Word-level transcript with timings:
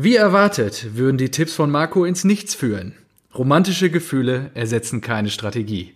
Wie 0.00 0.14
erwartet 0.14 0.90
würden 0.94 1.18
die 1.18 1.32
Tipps 1.32 1.56
von 1.56 1.72
Marco 1.72 2.04
ins 2.04 2.22
Nichts 2.22 2.54
führen. 2.54 2.94
Romantische 3.34 3.90
Gefühle 3.90 4.52
ersetzen 4.54 5.00
keine 5.00 5.28
Strategie. 5.28 5.92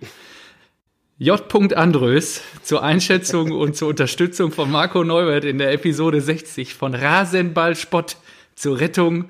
J. 1.18 1.72
Andrös 1.76 2.42
zur 2.64 2.82
Einschätzung 2.82 3.52
und 3.60 3.76
zur 3.76 3.90
Unterstützung 3.90 4.50
von 4.50 4.72
Marco 4.72 5.04
Neubert 5.04 5.44
in 5.44 5.58
der 5.58 5.70
Episode 5.70 6.20
60 6.20 6.74
von 6.74 6.96
Rasenballspott 6.96 8.16
zur 8.56 8.80
Rettung 8.80 9.26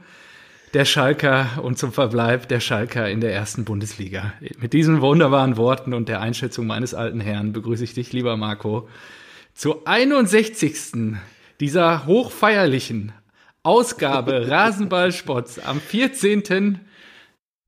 der 0.73 0.87
Schalker 0.87 1.61
und 1.63 1.77
zum 1.77 1.93
Verbleib 1.93 2.49
der 2.49 2.61
Schalker 2.61 3.11
in 3.11 3.21
der 3.21 3.35
ersten 3.35 3.67
Bundesliga. 3.67 4.33
Mit 4.59 4.73
diesen 4.73 5.03
wunderbaren 5.03 5.59
Worten 5.59 5.93
und 5.93 6.09
der 6.09 6.23
Einschätzung 6.23 6.67
meines 6.67 6.95
alten 6.95 7.21
Herrn 7.21 7.53
begrüße 7.53 7.85
ich 7.85 7.93
dich, 7.93 8.15
lieber 8.15 8.39
Marco, 8.39 8.89
zur 9.53 9.87
61. 9.87 11.19
dieser 11.61 12.07
hochfeierlichen 12.07 13.13
Ausgabe 13.65 14.49
Rasenballspots 14.49 15.61
am 15.61 15.81
14. 15.81 16.81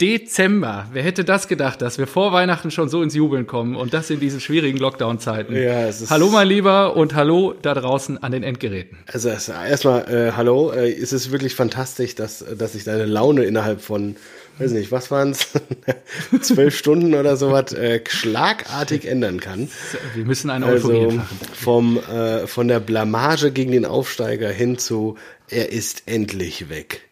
Dezember. 0.00 0.88
Wer 0.92 1.04
hätte 1.04 1.22
das 1.22 1.46
gedacht, 1.46 1.80
dass 1.80 1.98
wir 1.98 2.08
vor 2.08 2.32
Weihnachten 2.32 2.72
schon 2.72 2.88
so 2.88 3.00
ins 3.00 3.14
Jubeln 3.14 3.46
kommen 3.46 3.76
und 3.76 3.94
das 3.94 4.10
in 4.10 4.18
diesen 4.18 4.40
schwierigen 4.40 4.76
Lockdown-Zeiten. 4.76 5.54
Ja, 5.54 5.86
es 5.86 6.00
ist 6.00 6.10
hallo 6.10 6.30
mein 6.30 6.48
Lieber 6.48 6.96
und 6.96 7.14
hallo 7.14 7.54
da 7.62 7.74
draußen 7.74 8.20
an 8.20 8.32
den 8.32 8.42
Endgeräten. 8.42 8.98
Also 9.06 9.28
erstmal 9.28 10.12
äh, 10.12 10.32
hallo, 10.32 10.72
äh, 10.72 10.90
es 10.90 11.12
ist 11.12 11.30
wirklich 11.30 11.54
fantastisch, 11.54 12.16
dass, 12.16 12.44
dass 12.58 12.72
sich 12.72 12.82
deine 12.82 13.06
Laune 13.06 13.44
innerhalb 13.44 13.80
von, 13.80 14.16
weiß 14.58 14.72
nicht, 14.72 14.90
was 14.90 15.12
waren 15.12 15.30
es, 15.30 15.50
zwölf 16.40 16.76
Stunden 16.76 17.14
oder 17.14 17.36
sowas, 17.36 17.72
äh, 17.72 18.00
schlagartig 18.08 19.06
ändern 19.06 19.38
kann. 19.38 19.70
Wir 20.16 20.24
müssen 20.24 20.50
eine 20.50 20.66
Euphorie 20.66 21.04
also, 21.04 21.20
vom 21.54 21.98
äh, 21.98 22.48
Von 22.48 22.66
der 22.66 22.80
Blamage 22.80 23.52
gegen 23.52 23.70
den 23.70 23.84
Aufsteiger 23.84 24.48
hin 24.48 24.76
zu, 24.76 25.16
er 25.48 25.70
ist 25.70 26.04
endlich 26.06 26.68
weg. 26.68 27.02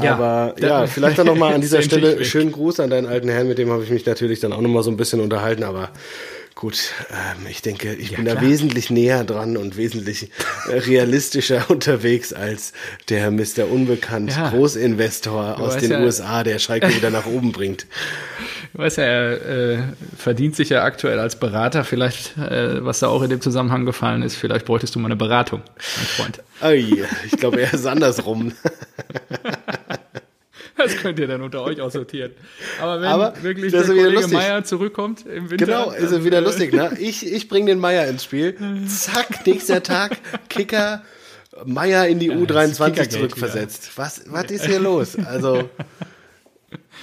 Ja, 0.00 0.14
Aber 0.14 0.54
ja, 0.60 0.86
vielleicht 0.86 1.18
dann 1.18 1.26
nochmal 1.26 1.54
an 1.54 1.60
dieser 1.62 1.82
Stelle 1.82 2.24
schönen 2.24 2.50
Gruß 2.50 2.80
an 2.80 2.90
deinen 2.90 3.06
alten 3.06 3.28
Herrn, 3.28 3.46
mit 3.46 3.58
dem 3.58 3.70
habe 3.70 3.84
ich 3.84 3.90
mich 3.90 4.04
natürlich 4.04 4.40
dann 4.40 4.52
auch 4.52 4.60
nochmal 4.60 4.82
so 4.82 4.90
ein 4.90 4.96
bisschen 4.96 5.20
unterhalten, 5.20 5.62
aber 5.62 5.90
gut, 6.54 6.92
ähm, 7.10 7.46
ich 7.48 7.62
denke, 7.62 7.94
ich 7.94 8.10
ja, 8.10 8.16
bin 8.16 8.26
klar. 8.26 8.36
da 8.36 8.42
wesentlich 8.42 8.90
näher 8.90 9.24
dran 9.24 9.56
und 9.56 9.76
wesentlich 9.76 10.30
äh, 10.68 10.78
realistischer 10.78 11.64
unterwegs 11.70 12.32
als 12.32 12.72
der 13.08 13.30
Mr. 13.30 13.70
Unbekannt 13.70 14.30
ja. 14.30 14.50
Großinvestor 14.50 15.60
aus 15.60 15.76
den 15.78 15.90
ja, 15.90 16.00
USA, 16.00 16.42
der 16.42 16.58
Schalke 16.58 16.88
wieder 16.96 17.10
nach 17.10 17.26
oben 17.26 17.52
bringt. 17.52 17.86
Ich 18.72 18.78
weiß 18.78 18.96
ja, 18.96 19.04
er 19.04 19.46
äh, 19.46 19.82
verdient 20.16 20.56
sich 20.56 20.68
ja 20.68 20.82
aktuell 20.82 21.18
als 21.18 21.36
Berater. 21.36 21.84
Vielleicht, 21.84 22.36
äh, 22.36 22.84
was 22.84 22.98
da 23.00 23.08
auch 23.08 23.22
in 23.22 23.30
dem 23.30 23.40
Zusammenhang 23.40 23.84
gefallen 23.84 24.22
ist, 24.22 24.34
vielleicht 24.34 24.64
bräuchtest 24.64 24.94
du 24.94 24.98
mal 24.98 25.06
eine 25.06 25.16
Beratung, 25.16 25.62
mein 25.96 26.06
Freund. 26.06 26.42
Oh 26.62 26.70
je, 26.70 27.04
ich 27.24 27.38
glaube, 27.38 27.60
er 27.60 27.72
ist 27.72 27.86
andersrum. 27.86 28.52
Das 30.76 30.96
könnt 30.96 31.18
ihr 31.18 31.26
dann 31.26 31.40
unter 31.42 31.62
euch 31.62 31.80
aussortieren. 31.80 32.32
Aber 32.80 33.00
wenn 33.00 33.08
Aber 33.08 33.42
wirklich 33.42 33.72
der 33.72 33.84
Kollege 33.84 34.28
Meier 34.28 34.64
zurückkommt 34.64 35.24
im 35.26 35.50
Winter. 35.50 35.66
Genau, 35.66 35.90
ist 35.90 36.12
er 36.12 36.24
wieder 36.24 36.38
äh, 36.38 36.40
lustig, 36.40 36.72
ne? 36.72 36.96
Ich, 36.98 37.24
ich 37.24 37.48
bringe 37.48 37.66
den 37.66 37.78
Meier 37.78 38.08
ins 38.08 38.24
Spiel. 38.24 38.56
Zack, 38.88 39.46
nächster 39.46 39.82
Tag, 39.82 40.18
Kicker, 40.48 41.02
Meier 41.64 42.06
in 42.08 42.18
die 42.18 42.26
ja, 42.26 42.34
U23 42.34 43.08
zurückversetzt. 43.08 43.92
Was, 43.96 44.22
was 44.26 44.50
ist 44.50 44.66
hier 44.66 44.80
los? 44.80 45.16
Also, 45.16 45.70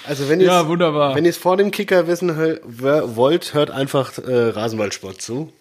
also 0.05 0.29
wenn 0.29 0.41
ihr 0.41 0.47
ja, 0.47 0.67
wunderbar. 0.67 1.15
wenn 1.15 1.25
ihr 1.25 1.29
es 1.29 1.37
vor 1.37 1.57
dem 1.57 1.71
Kicker 1.71 2.07
wissen 2.07 2.35
wollt, 2.35 3.53
hört 3.53 3.71
einfach 3.71 4.17
äh, 4.17 4.49
Rasenballsport 4.49 5.21
zu. 5.21 5.53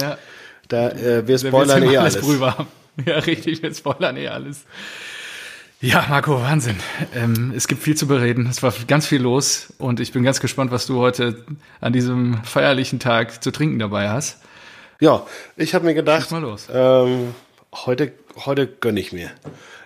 Ja. 0.00 0.16
Da 0.68 0.90
äh, 0.90 1.26
wir 1.26 1.38
spoilern 1.38 1.82
eh 1.82 1.96
alles. 1.96 2.16
alles 2.16 2.54
ja, 3.06 3.18
richtig, 3.18 3.62
wir 3.62 3.74
spoilern 3.74 4.16
eh 4.16 4.28
alles. 4.28 4.64
Ja, 5.82 6.04
Marco, 6.10 6.42
Wahnsinn. 6.42 6.76
Ähm, 7.14 7.54
es 7.56 7.66
gibt 7.66 7.82
viel 7.82 7.96
zu 7.96 8.06
bereden. 8.06 8.46
Es 8.46 8.62
war 8.62 8.70
ganz 8.86 9.06
viel 9.06 9.22
los 9.22 9.72
und 9.78 9.98
ich 9.98 10.12
bin 10.12 10.22
ganz 10.22 10.38
gespannt, 10.38 10.70
was 10.72 10.84
du 10.84 10.98
heute 10.98 11.42
an 11.80 11.94
diesem 11.94 12.44
feierlichen 12.44 12.98
Tag 12.98 13.42
zu 13.42 13.50
trinken 13.50 13.78
dabei 13.78 14.10
hast. 14.10 14.42
Ja, 15.00 15.26
ich 15.56 15.74
habe 15.74 15.86
mir 15.86 15.94
gedacht, 15.94 16.28
ähm, 16.70 17.34
heute, 17.72 18.12
heute 18.44 18.66
gönne 18.66 19.00
ich 19.00 19.14
mir. 19.14 19.30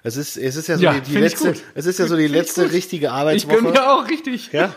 Es 0.07 0.19
ist, 0.19 0.37
es 0.37 0.55
ist 0.57 0.69
ja 0.69 0.77
so 0.77 0.85
ja, 0.85 0.93
die, 0.93 1.13
die 1.13 1.17
letzte, 1.17 1.55
es 1.75 1.87
ist 1.87 1.99
ja 1.99 2.07
so 2.07 2.15
die 2.15 2.27
letzte 2.27 2.71
richtige 2.71 3.11
Arbeitswoche. 3.11 3.55
Ich 3.55 3.63
gönne 3.63 3.73
mir 3.73 3.91
auch 3.91 4.07
richtig. 4.07 4.53
Ja, 4.53 4.75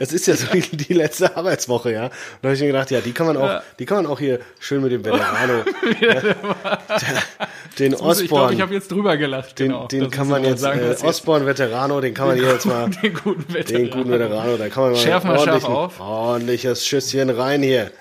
es 0.00 0.12
ist 0.12 0.26
ja 0.26 0.34
so 0.34 0.48
die, 0.52 0.62
die 0.62 0.92
letzte 0.94 1.36
Arbeitswoche, 1.36 1.92
ja. 1.92 2.06
Und 2.06 2.12
da 2.42 2.48
habe 2.48 2.54
ich 2.56 2.60
mir 2.60 2.66
gedacht, 2.66 2.90
ja, 2.90 3.00
die 3.00 3.12
kann 3.12 3.28
man 3.28 3.36
auch, 3.36 3.46
ja. 3.46 3.62
die 3.78 3.86
kann 3.86 3.98
man 3.98 4.06
auch 4.06 4.18
hier 4.18 4.40
schön 4.58 4.82
mit 4.82 4.90
dem 4.90 5.04
Veterano, 5.04 5.62
ja, 6.00 6.22
den 7.78 7.94
Osborne. 7.94 8.22
Ich 8.22 8.28
glaube, 8.28 8.54
ich 8.54 8.60
habe 8.60 8.74
jetzt 8.74 8.90
drüber 8.90 9.16
gelacht. 9.16 9.60
Den, 9.60 9.68
genau, 9.68 9.86
den 9.86 10.10
kann 10.10 10.26
man 10.26 10.42
jetzt, 10.42 10.62
sagen, 10.62 10.80
äh, 10.80 11.06
Osborne 11.06 11.46
Veterano, 11.46 12.00
den 12.00 12.12
kann 12.12 12.26
man 12.26 12.36
hier 12.36 12.48
jetzt 12.48 12.66
mal, 12.66 12.90
den 13.02 13.14
guten 13.14 13.54
Veterano, 13.54 13.84
den 13.84 13.90
guten 13.92 14.10
Veterano, 14.10 14.56
da 14.56 14.68
kann 14.70 14.82
man 14.82 14.92
mal 14.94 14.98
Schärf 14.98 15.22
mal 15.22 15.38
scharf 15.38 15.68
auf. 15.68 16.00
ordentliches 16.00 16.84
Schüsschen 16.84 17.30
rein 17.30 17.62
hier. 17.62 17.92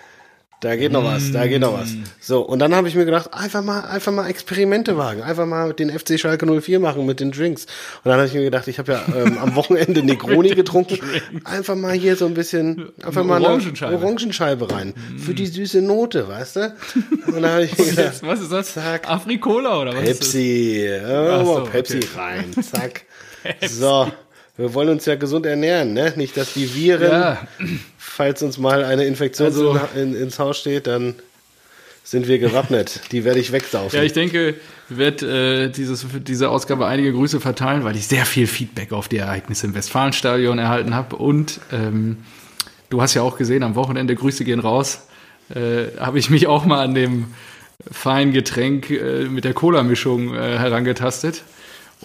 Da 0.64 0.78
geht 0.78 0.94
noch 0.94 1.04
was, 1.04 1.30
da 1.34 1.46
geht 1.46 1.60
noch 1.60 1.74
was. 1.74 1.92
Mm. 1.92 2.04
So, 2.22 2.40
und 2.40 2.60
dann 2.60 2.74
habe 2.74 2.88
ich 2.88 2.96
mir 2.96 3.04
gedacht, 3.04 3.34
einfach 3.34 3.62
mal, 3.62 3.82
einfach 3.82 4.14
mal 4.14 4.30
Experimente 4.30 4.98
wagen, 4.98 5.22
einfach 5.22 5.46
mal 5.46 5.74
den 5.74 5.90
FC 5.90 6.18
Schalke 6.18 6.46
04 6.46 6.80
machen 6.80 7.06
mit 7.06 7.20
den 7.20 7.34
Drinks. 7.34 7.66
Und 7.66 8.10
dann 8.10 8.14
habe 8.14 8.28
ich 8.28 8.34
mir 8.34 8.44
gedacht, 8.44 8.70
ich 8.70 8.80
habe 8.80 8.94
ja 8.94 9.04
ähm, 9.14 9.38
am 9.40 9.56
Wochenende 9.56 10.02
Negroni 10.06 10.52
getrunken, 10.52 11.00
einfach 11.44 11.76
mal 11.76 11.92
hier 11.92 12.16
so 12.16 12.26
ein 12.28 12.34
bisschen, 12.34 12.94
einfach 13.04 13.26
mal 13.26 13.36
eine 13.36 13.48
Orangenscheibe, 13.48 13.98
Orangenscheibe 13.98 14.72
rein. 14.72 14.94
Mm. 14.94 15.20
Für 15.20 15.34
die 15.34 15.48
süße 15.48 15.82
Note, 15.82 16.30
weißt 16.30 16.56
du? 16.56 16.76
Und 17.28 17.42
dann 17.42 17.52
habe 17.52 17.66
ich 17.66 17.78
mir 17.78 17.86
gedacht, 17.86 18.22
was 18.22 18.40
ist 18.40 18.52
das? 18.54 18.74
Zack. 18.74 19.10
Afrikola 19.10 19.82
oder 19.82 19.94
was? 19.94 20.02
Pepsi, 20.02 20.90
oh, 21.06 21.44
so, 21.44 21.64
Pepsi 21.70 21.98
okay. 21.98 22.08
rein, 22.16 22.54
zack. 22.64 23.02
so, 23.68 24.10
wir 24.58 24.74
wollen 24.74 24.90
uns 24.90 25.06
ja 25.06 25.16
gesund 25.16 25.46
ernähren, 25.46 25.94
ne? 25.94 26.14
Nicht, 26.16 26.38
dass 26.38 26.54
die 26.54 26.74
Viren 26.74 27.12
ja 27.12 27.48
falls 28.14 28.44
uns 28.44 28.58
mal 28.58 28.84
eine 28.84 29.06
Infektion 29.06 29.48
also, 29.48 29.80
in, 29.96 30.16
ins 30.16 30.38
Haus 30.40 30.60
steht, 30.60 30.88
dann 30.88 31.16
sind 32.04 32.28
wir 32.28 32.38
gewappnet. 32.38 33.02
Die 33.12 33.24
werde 33.24 33.40
ich 33.40 33.52
wegsaufen. 33.52 33.98
Ja, 33.98 34.04
ich 34.04 34.14
denke, 34.14 34.56
ich 34.90 34.98
werde 34.98 35.64
äh, 35.66 35.70
dieses, 35.70 36.06
diese 36.14 36.50
Ausgabe 36.50 36.86
einige 36.86 37.12
Grüße 37.12 37.40
verteilen, 37.40 37.84
weil 37.84 37.96
ich 37.96 38.08
sehr 38.08 38.26
viel 38.26 38.46
Feedback 38.46 38.92
auf 38.92 39.08
die 39.08 39.18
Ereignisse 39.18 39.68
im 39.68 39.74
Westfalenstadion 39.74 40.60
erhalten 40.60 40.94
habe. 40.94 41.16
Und 41.16 41.60
ähm, 41.72 42.18
du 42.90 43.02
hast 43.02 43.14
ja 43.16 43.24
auch 43.24 43.38
gesehen, 43.38 43.64
am 43.64 43.76
Wochenende 43.76 44.16
Grüße 44.16 44.44
gehen 44.44 44.60
raus. 44.60 45.08
Äh, 45.54 45.98
habe 46.00 46.20
ich 46.20 46.30
mich 46.30 46.48
auch 46.48 46.66
mal 46.66 46.84
an 46.84 46.94
dem 46.94 47.34
feinen 47.90 48.32
Getränk 48.32 48.90
äh, 48.92 49.26
mit 49.26 49.44
der 49.44 49.54
Cola-Mischung 49.54 50.36
äh, 50.36 50.60
herangetastet. 50.60 51.44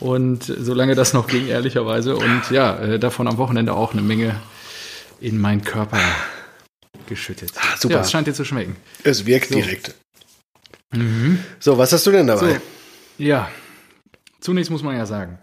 Und 0.00 0.44
solange 0.44 0.94
das 0.94 1.12
noch 1.12 1.26
ging, 1.26 1.48
ehrlicherweise. 1.48 2.16
Und 2.16 2.50
ja, 2.50 2.78
äh, 2.78 2.98
davon 2.98 3.26
am 3.26 3.36
Wochenende 3.38 3.74
auch 3.74 3.92
eine 3.92 4.02
Menge 4.02 4.40
in 5.20 5.38
meinen 5.38 5.62
Körper 5.62 5.98
geschüttet. 7.06 7.52
Ah, 7.56 7.76
super. 7.78 7.94
Ja, 7.94 8.00
es 8.02 8.10
scheint 8.10 8.26
dir 8.26 8.34
zu 8.34 8.44
schmecken. 8.44 8.76
Es 9.02 9.26
wirkt 9.26 9.48
so. 9.48 9.56
direkt. 9.56 9.94
Mhm. 10.92 11.42
So, 11.58 11.76
was 11.78 11.92
hast 11.92 12.06
du 12.06 12.12
denn 12.12 12.26
dabei? 12.26 12.54
So, 12.54 12.60
ja, 13.18 13.50
zunächst 14.40 14.70
muss 14.70 14.82
man 14.82 14.96
ja 14.96 15.06
sagen. 15.06 15.38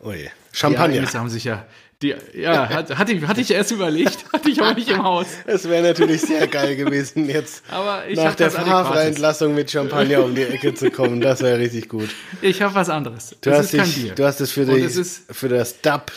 Oh 0.00 0.12
je. 0.12 0.28
Champagner. 0.52 1.02
Die 1.02 1.18
haben 1.18 1.30
sich 1.30 1.44
ja, 1.44 1.66
die, 2.02 2.14
ja, 2.34 2.68
hat, 2.68 2.96
hatte, 2.98 3.12
ich, 3.12 3.26
hatte 3.26 3.40
ich 3.40 3.50
erst 3.50 3.70
überlegt, 3.70 4.24
hatte 4.32 4.50
ich 4.50 4.60
aber 4.60 4.74
nicht 4.74 4.88
im 4.88 5.02
Haus. 5.02 5.26
Es 5.46 5.68
wäre 5.68 5.82
natürlich 5.82 6.22
sehr 6.22 6.46
geil 6.46 6.76
gewesen, 6.76 7.28
jetzt 7.28 7.62
nach 7.70 8.34
der 8.34 8.50
Fahrerentlassung 8.50 9.54
mit 9.54 9.70
Champagner 9.70 10.24
um 10.24 10.34
die 10.34 10.42
Ecke 10.42 10.74
zu 10.74 10.90
kommen. 10.90 11.20
Das 11.20 11.42
wäre 11.42 11.58
richtig 11.58 11.88
gut. 11.88 12.08
Ich 12.40 12.60
habe 12.62 12.74
was 12.74 12.88
anderes. 12.88 13.36
Du 13.40 13.52
hast, 13.52 13.72
dich, 13.72 14.12
du 14.14 14.24
hast 14.24 14.40
es 14.40 14.52
für, 14.52 14.64
die, 14.64 14.88
für 14.88 15.48
das 15.48 15.80
DAP 15.80 16.10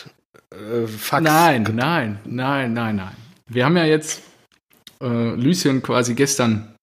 äh, 0.50 0.86
Fax. 0.86 1.22
Nein, 1.22 1.62
nein, 1.74 2.18
nein, 2.24 2.72
nein, 2.72 2.96
nein. 2.96 3.16
Wir 3.48 3.64
haben 3.64 3.76
ja 3.76 3.84
jetzt 3.84 4.22
äh, 5.00 5.06
Lucien 5.06 5.82
quasi 5.82 6.14
gestern 6.14 6.74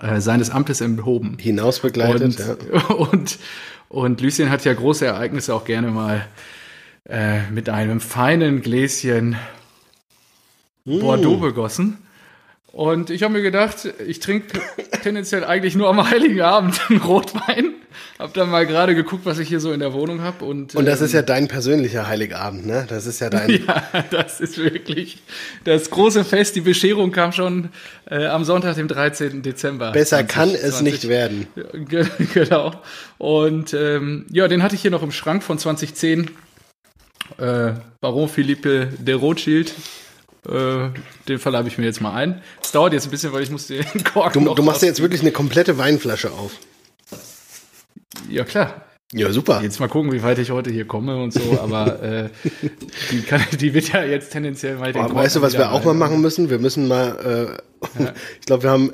äh, 0.00 0.20
seines 0.20 0.50
Amtes 0.50 0.80
enthoben. 0.80 1.36
Hinaus 1.38 1.80
begleitet, 1.80 2.22
und, 2.22 2.38
ja. 2.38 2.80
Und, 2.94 3.38
und 3.88 4.20
Lucien 4.22 4.50
hat 4.50 4.64
ja 4.64 4.72
große 4.72 5.04
Ereignisse 5.04 5.54
auch 5.54 5.64
gerne 5.64 5.90
mal 5.90 6.26
äh, 7.08 7.42
mit 7.50 7.68
einem 7.68 8.00
feinen 8.00 8.62
Gläschen 8.62 9.36
mm. 10.84 11.00
Bordeaux 11.00 11.38
begossen. 11.38 11.98
Und 12.72 13.10
ich 13.10 13.22
habe 13.22 13.34
mir 13.34 13.42
gedacht, 13.42 13.92
ich 14.06 14.20
trinke 14.20 14.58
tendenziell 15.02 15.44
eigentlich 15.44 15.74
nur 15.76 15.90
am 15.90 16.08
Heiligen 16.08 16.40
Abend 16.40 16.80
einen 16.88 17.00
Rotwein. 17.00 17.74
Hab 18.18 18.32
dann 18.32 18.48
mal 18.48 18.66
gerade 18.66 18.94
geguckt, 18.94 19.26
was 19.26 19.38
ich 19.38 19.48
hier 19.48 19.60
so 19.60 19.72
in 19.72 19.80
der 19.80 19.92
Wohnung 19.92 20.22
habe. 20.22 20.44
Und, 20.46 20.74
und 20.74 20.86
das 20.86 21.00
ähm, 21.00 21.06
ist 21.06 21.12
ja 21.12 21.20
dein 21.20 21.48
persönlicher 21.48 22.06
Heiligabend, 22.06 22.64
ne? 22.64 22.86
Das 22.88 23.06
ist 23.06 23.20
ja 23.20 23.28
dein. 23.28 23.50
ja, 23.66 23.84
das 24.10 24.40
ist 24.40 24.56
wirklich 24.56 25.18
das 25.64 25.90
große 25.90 26.24
Fest. 26.24 26.56
Die 26.56 26.62
Bescherung 26.62 27.12
kam 27.12 27.32
schon 27.32 27.68
äh, 28.10 28.24
am 28.24 28.44
Sonntag, 28.44 28.76
dem 28.76 28.88
13. 28.88 29.42
Dezember. 29.42 29.92
Besser 29.92 30.26
20, 30.26 30.34
kann 30.34 30.48
es 30.50 30.78
20. 30.78 30.82
nicht 30.82 31.08
werden. 31.08 31.46
genau. 32.32 32.72
Und 33.18 33.74
ähm, 33.74 34.24
ja, 34.30 34.48
den 34.48 34.62
hatte 34.62 34.76
ich 34.76 34.80
hier 34.80 34.90
noch 34.90 35.02
im 35.02 35.12
Schrank 35.12 35.42
von 35.42 35.58
2010. 35.58 36.30
Äh, 37.38 37.74
Baron 38.00 38.28
Philippe 38.28 38.88
de 38.98 39.14
Rothschild 39.14 39.74
äh, 40.48 40.88
den 41.28 41.38
verleibe 41.38 41.68
ich 41.68 41.78
mir 41.78 41.84
jetzt 41.84 42.00
mal 42.00 42.14
ein. 42.14 42.42
Es 42.60 42.72
dauert 42.72 42.92
jetzt 42.92 43.06
ein 43.06 43.10
bisschen, 43.10 43.32
weil 43.32 43.42
ich 43.42 43.50
muss 43.50 43.68
den 43.68 43.84
Korken 44.12 44.44
Du, 44.44 44.54
du 44.54 44.62
machst 44.62 44.82
jetzt 44.82 45.00
wirklich 45.00 45.20
eine 45.20 45.30
komplette 45.30 45.78
Weinflasche 45.78 46.32
auf. 46.32 46.52
Ja, 48.28 48.44
klar. 48.44 48.86
Ja, 49.14 49.30
super. 49.30 49.60
Jetzt 49.62 49.78
mal 49.78 49.88
gucken, 49.88 50.10
wie 50.10 50.22
weit 50.22 50.38
ich 50.38 50.50
heute 50.50 50.70
hier 50.70 50.86
komme 50.86 51.22
und 51.22 51.34
so, 51.34 51.60
aber 51.60 52.02
äh, 52.02 52.28
die, 53.10 53.20
kann, 53.22 53.42
die 53.60 53.74
wird 53.74 53.92
ja 53.92 54.02
jetzt 54.04 54.32
tendenziell 54.32 54.76
mal 54.78 54.92
den 54.92 55.14
Weißt 55.14 55.36
du, 55.36 55.42
was 55.42 55.52
wir 55.52 55.70
auch 55.70 55.84
mal 55.84 55.94
machen 55.94 56.20
müssen? 56.22 56.48
Wir 56.48 56.58
müssen 56.58 56.88
mal, 56.88 57.58
äh, 57.98 58.02
ja. 58.02 58.14
ich 58.40 58.46
glaube, 58.46 58.64
wir 58.64 58.70
haben 58.70 58.92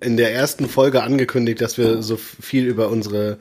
in 0.00 0.18
der 0.18 0.34
ersten 0.34 0.68
Folge 0.68 1.02
angekündigt, 1.02 1.62
dass 1.62 1.78
wir 1.78 2.02
so 2.02 2.16
viel 2.16 2.66
über 2.66 2.90
unsere 2.90 3.38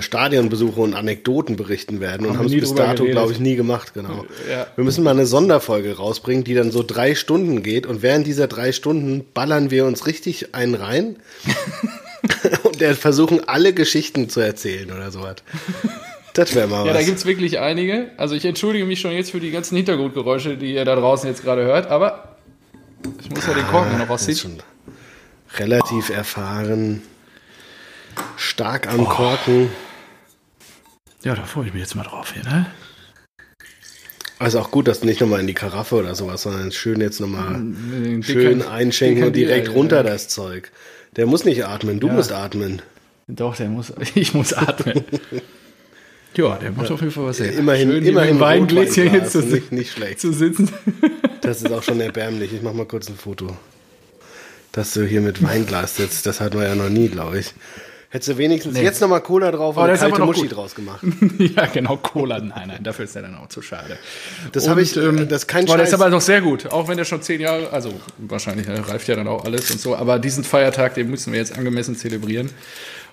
Stadionbesuche 0.00 0.80
und 0.80 0.94
Anekdoten 0.94 1.56
berichten 1.56 2.00
werden 2.00 2.26
und 2.26 2.36
haben 2.36 2.46
es 2.46 2.52
bis 2.52 2.74
dato, 2.74 3.04
glaube 3.04 3.32
ich, 3.32 3.40
nie 3.40 3.56
gemacht, 3.56 3.94
genau. 3.94 4.26
Ja. 4.50 4.66
Wir 4.76 4.84
müssen 4.84 5.02
mal 5.02 5.12
eine 5.12 5.24
Sonderfolge 5.24 5.96
rausbringen, 5.96 6.44
die 6.44 6.54
dann 6.54 6.70
so 6.70 6.82
drei 6.82 7.14
Stunden 7.14 7.62
geht 7.62 7.86
und 7.86 8.02
während 8.02 8.26
dieser 8.26 8.46
drei 8.46 8.72
Stunden 8.72 9.24
ballern 9.32 9.70
wir 9.70 9.86
uns 9.86 10.06
richtig 10.06 10.54
einen 10.54 10.74
rein. 10.74 11.16
und 12.64 12.82
versuchen 12.96 13.48
alle 13.48 13.72
Geschichten 13.72 14.28
zu 14.28 14.40
erzählen 14.40 14.90
oder 14.92 15.10
sowas. 15.10 15.36
Das 16.34 16.54
wäre 16.54 16.68
mal 16.68 16.80
was. 16.80 16.86
Ja, 16.88 16.92
da 16.92 17.02
gibt's 17.02 17.24
wirklich 17.24 17.58
einige. 17.58 18.10
Also 18.18 18.34
ich 18.34 18.44
entschuldige 18.44 18.84
mich 18.84 19.00
schon 19.00 19.12
jetzt 19.12 19.30
für 19.30 19.40
die 19.40 19.50
ganzen 19.50 19.76
Hintergrundgeräusche, 19.76 20.56
die 20.56 20.74
ihr 20.74 20.84
da 20.84 20.96
draußen 20.96 21.28
jetzt 21.28 21.42
gerade 21.42 21.62
hört, 21.62 21.86
aber 21.88 22.36
ich 23.22 23.30
muss 23.30 23.46
ja 23.46 23.54
den 23.54 23.66
Korken 23.66 23.94
ah, 23.94 23.98
noch 23.98 24.10
rausziehen. 24.10 24.62
Relativ 25.58 26.10
erfahren, 26.10 27.02
stark 28.36 28.88
am 28.88 29.00
oh. 29.00 29.04
Korken. 29.04 29.70
Ja, 31.22 31.34
da 31.34 31.42
freue 31.44 31.66
ich 31.66 31.72
mich 31.72 31.82
jetzt 31.82 31.94
mal 31.94 32.04
drauf 32.04 32.32
hier, 32.32 32.44
ne? 32.44 32.66
Also 34.38 34.58
auch 34.58 34.70
gut, 34.70 34.88
dass 34.88 35.00
du 35.00 35.06
nicht 35.06 35.20
nochmal 35.20 35.40
in 35.40 35.46
die 35.46 35.54
Karaffe 35.54 35.96
oder 35.96 36.14
sowas, 36.14 36.42
sondern 36.42 36.72
schön 36.72 37.02
jetzt 37.02 37.20
nochmal 37.20 37.60
schön 38.22 38.62
einschenken 38.62 39.24
und 39.24 39.36
direkt 39.36 39.74
runter 39.74 40.02
das 40.02 40.28
Zeug. 40.28 40.72
Der 41.16 41.26
muss 41.26 41.44
nicht 41.44 41.66
atmen, 41.66 42.00
du 42.00 42.06
ja. 42.06 42.14
musst 42.14 42.32
atmen. 42.32 42.80
Doch, 43.28 43.56
der 43.56 43.68
muss, 43.68 43.92
ich 44.14 44.32
muss 44.32 44.54
atmen. 44.54 45.04
ja, 46.34 46.56
der 46.56 46.72
macht 46.72 46.88
ja. 46.88 46.94
auf 46.94 47.00
jeden 47.00 47.12
Fall 47.12 47.26
was 47.26 47.40
her. 47.40 47.52
Immerhin, 47.52 47.90
Schön, 47.90 48.06
immerhin 48.06 48.40
Weingläschen 48.40 49.12
jetzt 49.12 49.32
zu, 49.32 49.40
nicht, 49.40 49.72
nicht 49.72 49.92
schlecht. 49.92 50.20
zu 50.20 50.32
sitzen. 50.32 50.70
Das 51.42 51.62
ist 51.62 51.72
auch 51.72 51.82
schon 51.82 52.00
erbärmlich. 52.00 52.52
Ich 52.52 52.60
mach 52.60 52.74
mal 52.74 52.84
kurz 52.84 53.08
ein 53.08 53.16
Foto. 53.16 53.56
Dass 54.72 54.92
du 54.92 55.06
hier 55.06 55.22
mit 55.22 55.42
Weinglas 55.42 55.96
sitzt, 55.96 56.26
das 56.26 56.38
hatten 56.38 56.58
wir 56.58 56.68
ja 56.68 56.74
noch 56.74 56.90
nie, 56.90 57.08
glaube 57.08 57.38
ich. 57.38 57.54
Hättest 58.12 58.30
du 58.30 58.38
wenigstens 58.38 58.74
nee. 58.74 58.82
jetzt 58.82 59.00
nochmal 59.00 59.20
Cola 59.20 59.52
drauf 59.52 59.76
und 59.76 59.84
oh, 59.84 59.94
kalte 59.94 60.24
Muschi 60.24 60.40
gut. 60.42 60.56
draus 60.56 60.74
gemacht. 60.74 61.00
ja, 61.38 61.66
genau, 61.66 61.96
Cola. 61.96 62.40
Nein, 62.40 62.66
nein, 62.66 62.82
dafür 62.82 63.04
ist 63.04 63.14
der 63.14 63.22
dann 63.22 63.36
auch 63.36 63.48
zu 63.48 63.62
schade. 63.62 63.96
Das 64.50 64.68
habe 64.68 64.82
ich, 64.82 64.96
ähm, 64.96 65.28
das 65.28 65.42
ist 65.42 65.46
kein 65.46 65.68
Scheiß. 65.68 65.76
Der 65.76 65.84
ist 65.84 65.94
aber 65.94 66.10
noch 66.10 66.20
sehr 66.20 66.40
gut, 66.40 66.66
auch 66.72 66.88
wenn 66.88 66.96
der 66.96 67.04
schon 67.04 67.22
zehn 67.22 67.40
Jahre, 67.40 67.72
also 67.72 67.92
wahrscheinlich 68.18 68.66
reift 68.68 69.06
ja 69.06 69.14
dann 69.14 69.28
auch 69.28 69.44
alles 69.44 69.70
und 69.70 69.80
so, 69.80 69.94
aber 69.94 70.18
diesen 70.18 70.42
Feiertag, 70.42 70.94
den 70.94 71.08
müssen 71.08 71.32
wir 71.32 71.38
jetzt 71.38 71.56
angemessen 71.56 71.94
zelebrieren. 71.94 72.50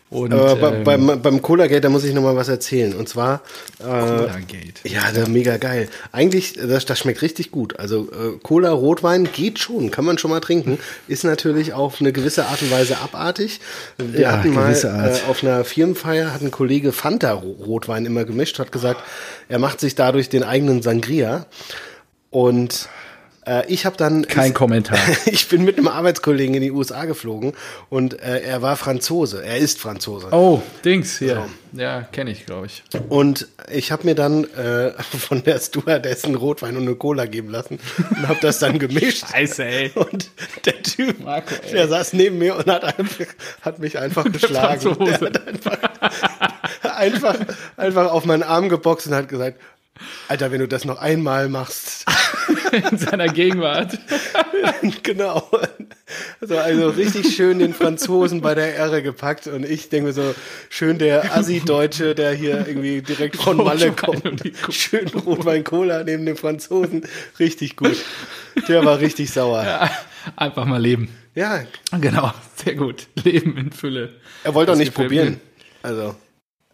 Und, 0.10 0.34
Aber 0.34 0.74
ähm, 0.74 0.84
beim, 0.86 1.22
beim 1.22 1.42
Cola 1.42 1.68
Gate, 1.68 1.84
da 1.84 1.90
muss 1.90 2.06
ich 2.06 2.14
noch 2.14 2.22
mal 2.22 2.36
was 2.36 2.48
erzählen. 2.48 2.94
Und 2.94 3.10
zwar 3.10 3.42
äh, 3.80 3.84
Cola 3.84 4.40
Gate. 4.48 4.80
Ja, 4.86 5.12
der 5.12 5.28
mega 5.28 5.58
geil. 5.58 5.90
Eigentlich, 6.14 6.54
das, 6.54 6.86
das 6.86 7.00
schmeckt 7.00 7.22
richtig 7.22 7.52
gut. 7.52 7.78
Also 7.78 8.08
äh, 8.12 8.38
Cola 8.42 8.72
Rotwein 8.72 9.30
geht 9.30 9.60
schon, 9.60 9.92
kann 9.92 10.06
man 10.06 10.18
schon 10.18 10.32
mal 10.32 10.40
trinken. 10.40 10.80
Ist 11.10 11.26
natürlich 11.26 11.74
auf 11.74 12.00
eine 12.00 12.14
gewisse 12.14 12.46
Art 12.46 12.62
und 12.62 12.72
Weise 12.72 13.00
abartig. 13.00 13.60
Wir 13.98 14.22
ja, 14.22 14.32
hatten 14.32 14.54
mal 14.54 14.74
äh, 14.74 15.30
auf 15.30 15.44
einer 15.44 15.66
Firmenfeier 15.66 16.34
hat 16.34 16.42
ein 16.42 16.52
Kollege 16.52 16.94
Fanta 16.94 17.34
Rotwein 17.34 18.06
immer 18.06 18.24
gemischt, 18.24 18.60
hat 18.60 18.72
gesagt, 18.72 19.04
er 19.50 19.60
macht 19.60 19.82
sich 19.82 19.96
dadurch 19.96 20.30
den 20.30 20.44
eigenen 20.44 20.82
Sangria. 20.82 21.48
Und 22.30 22.88
ich 23.68 23.86
habe 23.86 23.98
dann. 23.98 24.28
Kein 24.28 24.54
Kommentar. 24.54 25.00
ich 25.26 25.48
bin 25.48 25.64
mit 25.64 25.78
einem 25.78 25.88
Arbeitskollegen 25.88 26.56
in 26.56 26.62
die 26.62 26.72
USA 26.72 27.06
geflogen 27.06 27.54
und 27.90 28.20
äh, 28.22 28.42
er 28.42 28.62
war 28.62 28.76
Franzose. 28.76 29.44
Er 29.44 29.58
ist 29.58 29.80
Franzose. 29.80 30.28
Oh, 30.32 30.62
Dings, 30.84 31.20
ja. 31.20 31.36
So. 31.36 31.46
Ja, 31.74 32.02
kenne 32.02 32.32
ich, 32.32 32.46
glaube 32.46 32.68
ich. 32.68 32.84
Und 33.10 33.48
ich 33.72 33.92
habe 33.92 34.06
mir 34.06 34.16
dann 34.16 34.46
äh, 34.46 34.92
von 35.02 35.44
der 35.44 35.60
Stewardessen 35.60 36.36
Rotwein 36.36 36.76
und 36.76 36.84
eine 36.84 36.96
Cola 36.96 37.26
geben 37.26 37.50
lassen 37.50 37.80
und 38.10 38.28
habe 38.28 38.40
das 38.42 38.60
dann 38.60 38.80
gemischt. 38.80 39.28
Scheiße, 39.30 39.66
ey. 39.66 39.92
Und 39.94 40.30
der 40.66 40.82
Typ, 40.82 41.20
Marco, 41.20 41.56
der 41.72 41.88
saß 41.88 42.14
neben 42.14 42.38
mir 42.38 42.56
und 42.56 42.68
hat, 42.68 42.84
einfach, 42.84 43.26
hat 43.62 43.80
mich 43.80 43.98
einfach 43.98 44.24
geschlagen. 44.32 44.98
Der 45.06 45.20
hat 45.20 45.48
einfach, 45.48 45.78
einfach, 46.96 47.36
einfach 47.76 48.12
auf 48.12 48.26
meinen 48.26 48.44
Arm 48.44 48.70
geboxt 48.70 49.08
und 49.08 49.16
hat 49.16 49.30
gesagt, 49.30 49.60
Alter, 50.28 50.52
wenn 50.52 50.60
du 50.60 50.68
das 50.68 50.86
noch 50.86 51.00
einmal 51.00 51.50
machst. 51.50 52.06
In 52.92 52.98
seiner 52.98 53.28
Gegenwart. 53.28 53.98
genau. 55.04 55.50
Also, 56.42 56.58
also 56.58 56.90
richtig 56.90 57.36
schön 57.36 57.60
den 57.60 57.74
Franzosen 57.74 58.42
bei 58.42 58.56
der 58.56 58.76
Ehre 58.76 59.02
gepackt 59.02 59.48
und 59.48 59.66
ich 59.66 59.90
denke 59.90 60.08
mir 60.08 60.14
so, 60.14 60.36
schön 60.70 60.98
der 60.98 61.36
Assi-Deutsche, 61.36 62.16
der 62.16 62.34
hier 62.34 62.68
irgendwie 62.68 63.02
direkt 63.02 63.38
von 63.38 63.58
Malle 63.58 63.92
kommt. 63.92 64.24
Schön 64.70 65.08
Rotwein-Cola 65.08 66.04
neben 66.04 66.26
dem 66.26 66.38
Franzosen. 66.38 67.06
Richtig 67.40 67.76
gut. 67.76 67.98
Der 68.68 68.84
war 68.86 69.00
richtig 69.00 69.32
sauer. 69.32 69.64
Ja, 69.64 69.90
einfach 70.36 70.66
mal 70.66 70.82
leben. 70.82 71.10
Ja. 71.36 71.64
Genau, 72.00 72.34
sehr 72.56 72.76
gut. 72.76 73.08
Leben 73.24 73.58
in 73.58 73.72
Fülle. 73.72 74.16
Er 74.44 74.54
wollte 74.56 74.72
auch 74.72 74.78
nicht 74.78 74.94
probieren. 74.94 75.34
Mir. 75.34 75.40
Also. 75.84 76.16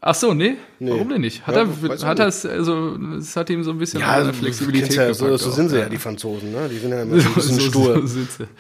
Ach 0.05 0.15
so, 0.15 0.33
nee? 0.33 0.57
nee. 0.79 0.91
Warum 0.91 1.07
denn 1.07 1.21
nicht? 1.21 1.47
Hat 1.47 1.55
ja, 1.55 1.61
er, 1.61 2.07
hat 2.07 2.19
es, 2.19 2.45
also, 2.45 2.97
es 3.17 3.37
hat 3.37 3.49
ihm 3.49 3.63
so 3.63 3.71
ein 3.71 3.77
bisschen 3.77 4.01
ja, 4.01 4.07
also, 4.09 4.33
Flexibilität 4.33 4.97
ja, 4.97 5.13
so, 5.13 5.37
so 5.37 5.49
sind 5.49 5.69
sie 5.69 5.79
ja, 5.79 5.87
die 5.87 5.97
Franzosen, 5.97 6.51
ne? 6.51 6.67
Die 6.67 6.77
sind 6.77 6.91
ja 6.91 7.01
immer 7.03 7.21
so 7.21 7.29
ein 7.29 7.35
bisschen 7.35 7.59
so, 7.59 7.61
stur. 7.61 8.01
So 8.01 8.07
sind 8.07 8.31
sie. 8.31 8.47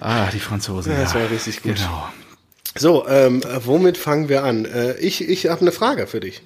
Ah, 0.00 0.28
die 0.30 0.38
Franzosen. 0.38 0.92
Ja, 0.92 1.00
das 1.00 1.14
war 1.14 1.30
richtig 1.30 1.62
gut. 1.62 1.76
Genau. 1.76 2.08
So, 2.76 3.08
ähm, 3.08 3.40
womit 3.64 3.96
fangen 3.96 4.28
wir 4.28 4.44
an? 4.44 4.66
Äh, 4.66 4.98
ich 4.98 5.26
ich 5.26 5.46
habe 5.46 5.62
eine 5.62 5.72
Frage 5.72 6.06
für 6.06 6.20
dich. 6.20 6.42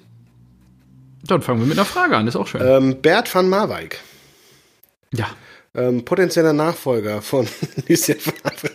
Dann 1.23 1.41
fangen 1.41 1.59
wir 1.59 1.67
mit 1.67 1.77
einer 1.77 1.85
Frage 1.85 2.15
an, 2.15 2.25
das 2.25 2.35
ist 2.35 2.39
auch 2.39 2.47
schön. 2.47 2.61
Ähm, 2.63 3.01
Bert 3.01 3.35
van 3.35 3.49
Marwijk. 3.49 3.99
Ja. 5.13 5.27
Ähm, 5.75 6.05
potenzieller 6.05 6.53
Nachfolger 6.53 7.21
von 7.21 7.49
Lucien 7.89 8.17
Favre. 8.17 8.71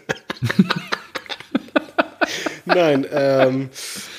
Nein, 2.75 3.07
ähm, 3.13 3.71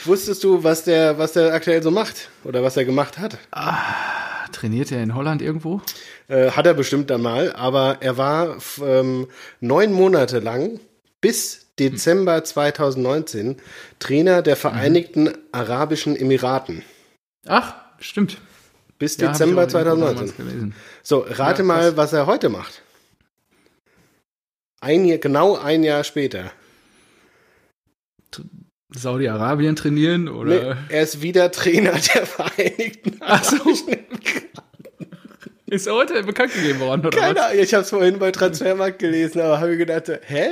wusstest 0.05 0.43
du, 0.43 0.63
was 0.63 0.83
der, 0.83 1.17
was 1.17 1.33
der 1.33 1.53
aktuell 1.53 1.83
so 1.83 1.91
macht 1.91 2.29
oder 2.43 2.63
was 2.63 2.77
er 2.77 2.85
gemacht 2.85 3.17
hat? 3.17 3.37
Ah, 3.51 3.77
trainiert 4.51 4.91
er 4.91 5.03
in 5.03 5.13
Holland 5.15 5.41
irgendwo? 5.41 5.81
Äh, 6.27 6.51
hat 6.51 6.65
er 6.65 6.73
bestimmt 6.73 7.09
dann 7.09 7.21
mal, 7.21 7.53
aber 7.53 7.97
er 8.01 8.17
war 8.17 8.57
ähm, 8.83 9.27
neun 9.59 9.93
Monate 9.93 10.39
lang 10.39 10.79
bis 11.21 11.67
Dezember 11.77 12.43
2019 12.43 13.57
Trainer 13.99 14.41
der 14.41 14.55
Vereinigten 14.55 15.23
mhm. 15.25 15.37
Arabischen 15.51 16.15
Emiraten. 16.15 16.83
Ach, 17.47 17.75
stimmt. 17.99 18.37
Bis 18.97 19.17
ja, 19.17 19.29
Dezember 19.29 19.67
2019. 19.67 20.73
So, 21.03 21.25
rate 21.27 21.61
ja, 21.61 21.65
mal, 21.65 21.97
was 21.97 22.13
er 22.13 22.25
heute 22.25 22.49
macht. 22.49 22.81
Ein 24.81 25.05
Jahr, 25.05 25.19
genau 25.19 25.57
ein 25.57 25.83
Jahr 25.83 26.03
später. 26.03 26.51
Saudi-Arabien 28.91 29.75
trainieren 29.75 30.27
oder? 30.27 30.75
Nee, 30.89 30.95
er 30.95 31.03
ist 31.03 31.21
wieder 31.21 31.51
Trainer 31.51 31.91
der 31.91 32.25
Vereinigten 32.25 33.21
Arabischen 33.21 33.97
Ist 35.67 35.89
heute 35.89 36.23
bekannt 36.23 36.53
gegeben 36.53 36.79
worden, 36.79 37.05
oder 37.05 37.17
Keine 37.17 37.43
Ahnung, 37.43 37.59
ich 37.59 37.73
habe 37.73 37.83
es 37.83 37.91
vorhin 37.91 38.17
bei 38.17 38.31
Transfermarkt 38.31 38.97
gelesen, 38.97 39.41
aber 39.41 39.59
habe 39.59 39.73
ich 39.73 39.77
gedacht, 39.77 40.09
hä? 40.23 40.47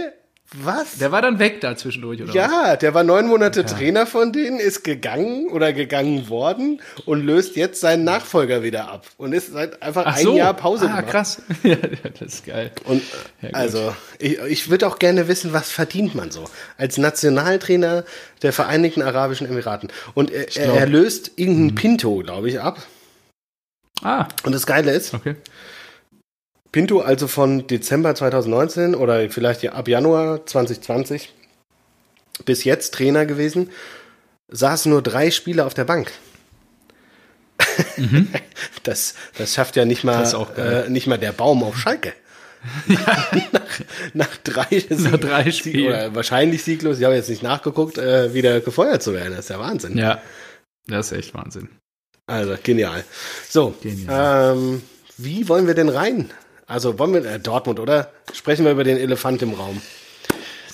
Was? 0.53 0.97
Der 0.99 1.11
war 1.11 1.21
dann 1.21 1.39
weg 1.39 1.59
da 1.59 1.75
zwischendurch, 1.75 2.21
oder 2.21 2.33
Ja, 2.33 2.49
was? 2.71 2.79
der 2.79 2.93
war 2.93 3.03
neun 3.03 3.27
Monate 3.27 3.61
ja. 3.61 3.65
Trainer 3.65 4.07
von 4.07 4.31
denen, 4.31 4.59
ist 4.59 4.83
gegangen 4.83 5.49
oder 5.49 5.73
gegangen 5.73 6.29
worden 6.29 6.81
und 7.05 7.25
löst 7.25 7.57
jetzt 7.57 7.81
seinen 7.81 8.05
Nachfolger 8.05 8.63
wieder 8.63 8.89
ab 8.89 9.05
und 9.17 9.33
ist 9.33 9.51
seit 9.51 9.81
einfach 9.83 10.05
Ach 10.05 10.15
ein 10.15 10.23
so. 10.23 10.37
Jahr 10.37 10.53
Pause 10.53 10.85
ah, 10.85 11.01
gemacht. 11.01 11.07
krass. 11.07 11.41
ja, 11.63 11.75
das 11.75 12.35
ist 12.35 12.45
geil. 12.45 12.71
Und 12.85 13.03
ja, 13.41 13.49
also, 13.51 13.93
ich, 14.19 14.39
ich 14.39 14.69
würde 14.69 14.87
auch 14.87 14.99
gerne 14.99 15.27
wissen, 15.27 15.51
was 15.51 15.69
verdient 15.69 16.15
man 16.15 16.31
so 16.31 16.45
als 16.77 16.97
Nationaltrainer 16.97 18.05
der 18.41 18.53
Vereinigten 18.53 19.01
Arabischen 19.01 19.47
Emiraten. 19.47 19.89
Und 20.13 20.31
er, 20.31 20.45
glaub, 20.45 20.77
er 20.77 20.85
löst 20.87 21.31
irgendeinen. 21.35 21.75
Pinto, 21.75 22.19
glaube 22.19 22.47
ich, 22.47 22.61
ab. 22.61 22.81
Ah. 24.01 24.27
Und 24.43 24.53
das 24.53 24.65
Geile 24.65 24.91
ist, 24.91 25.13
okay. 25.13 25.35
Pinto 26.71 26.99
also 26.99 27.27
von 27.27 27.67
Dezember 27.67 28.13
2019 28.15 28.95
oder 28.95 29.29
vielleicht 29.29 29.67
ab 29.67 29.87
Januar 29.87 30.45
2020 30.45 31.33
bis 32.45 32.63
jetzt 32.63 32.93
Trainer 32.93 33.25
gewesen, 33.25 33.69
saßen 34.49 34.91
nur 34.91 35.01
drei 35.01 35.31
Spieler 35.31 35.65
auf 35.65 35.73
der 35.73 35.85
Bank. 35.85 36.11
Mhm. 37.97 38.27
Das, 38.83 39.15
das 39.37 39.53
schafft 39.53 39.75
ja 39.75 39.83
nicht 39.83 40.05
mal, 40.05 40.23
äh, 40.55 40.89
nicht 40.89 41.07
mal 41.07 41.17
der 41.17 41.33
Baum 41.33 41.61
auf 41.63 41.77
Schalke. 41.77 42.13
Ja. 42.87 43.27
nach, 43.51 43.79
nach, 44.13 44.37
drei, 44.37 44.83
nach 44.89 45.17
drei 45.17 45.51
Spielen. 45.51 45.87
Oder 45.87 46.15
wahrscheinlich 46.15 46.63
sieglos, 46.63 46.97
ich 46.97 47.03
habe 47.03 47.15
jetzt 47.15 47.29
nicht 47.29 47.43
nachgeguckt, 47.43 47.97
äh, 47.97 48.33
wieder 48.33 48.61
gefeuert 48.61 49.03
zu 49.03 49.13
werden. 49.13 49.31
Das 49.31 49.41
ist 49.41 49.49
ja 49.49 49.59
Wahnsinn. 49.59 49.97
Ja, 49.97 50.21
das 50.87 51.11
ist 51.11 51.17
echt 51.17 51.33
Wahnsinn. 51.33 51.69
Also, 52.25 52.55
genial. 52.61 53.03
So, 53.47 53.75
genial. 53.81 54.55
Ähm, 54.55 54.81
wie 55.17 55.47
wollen 55.49 55.67
wir 55.67 55.75
denn 55.75 55.89
rein? 55.89 56.31
Also 56.67 56.99
wollen 56.99 57.13
wir 57.13 57.25
äh, 57.25 57.39
Dortmund, 57.39 57.79
oder? 57.79 58.11
Sprechen 58.33 58.65
wir 58.65 58.73
über 58.73 58.83
den 58.83 58.97
Elefant 58.97 59.41
im 59.41 59.53
Raum. 59.53 59.81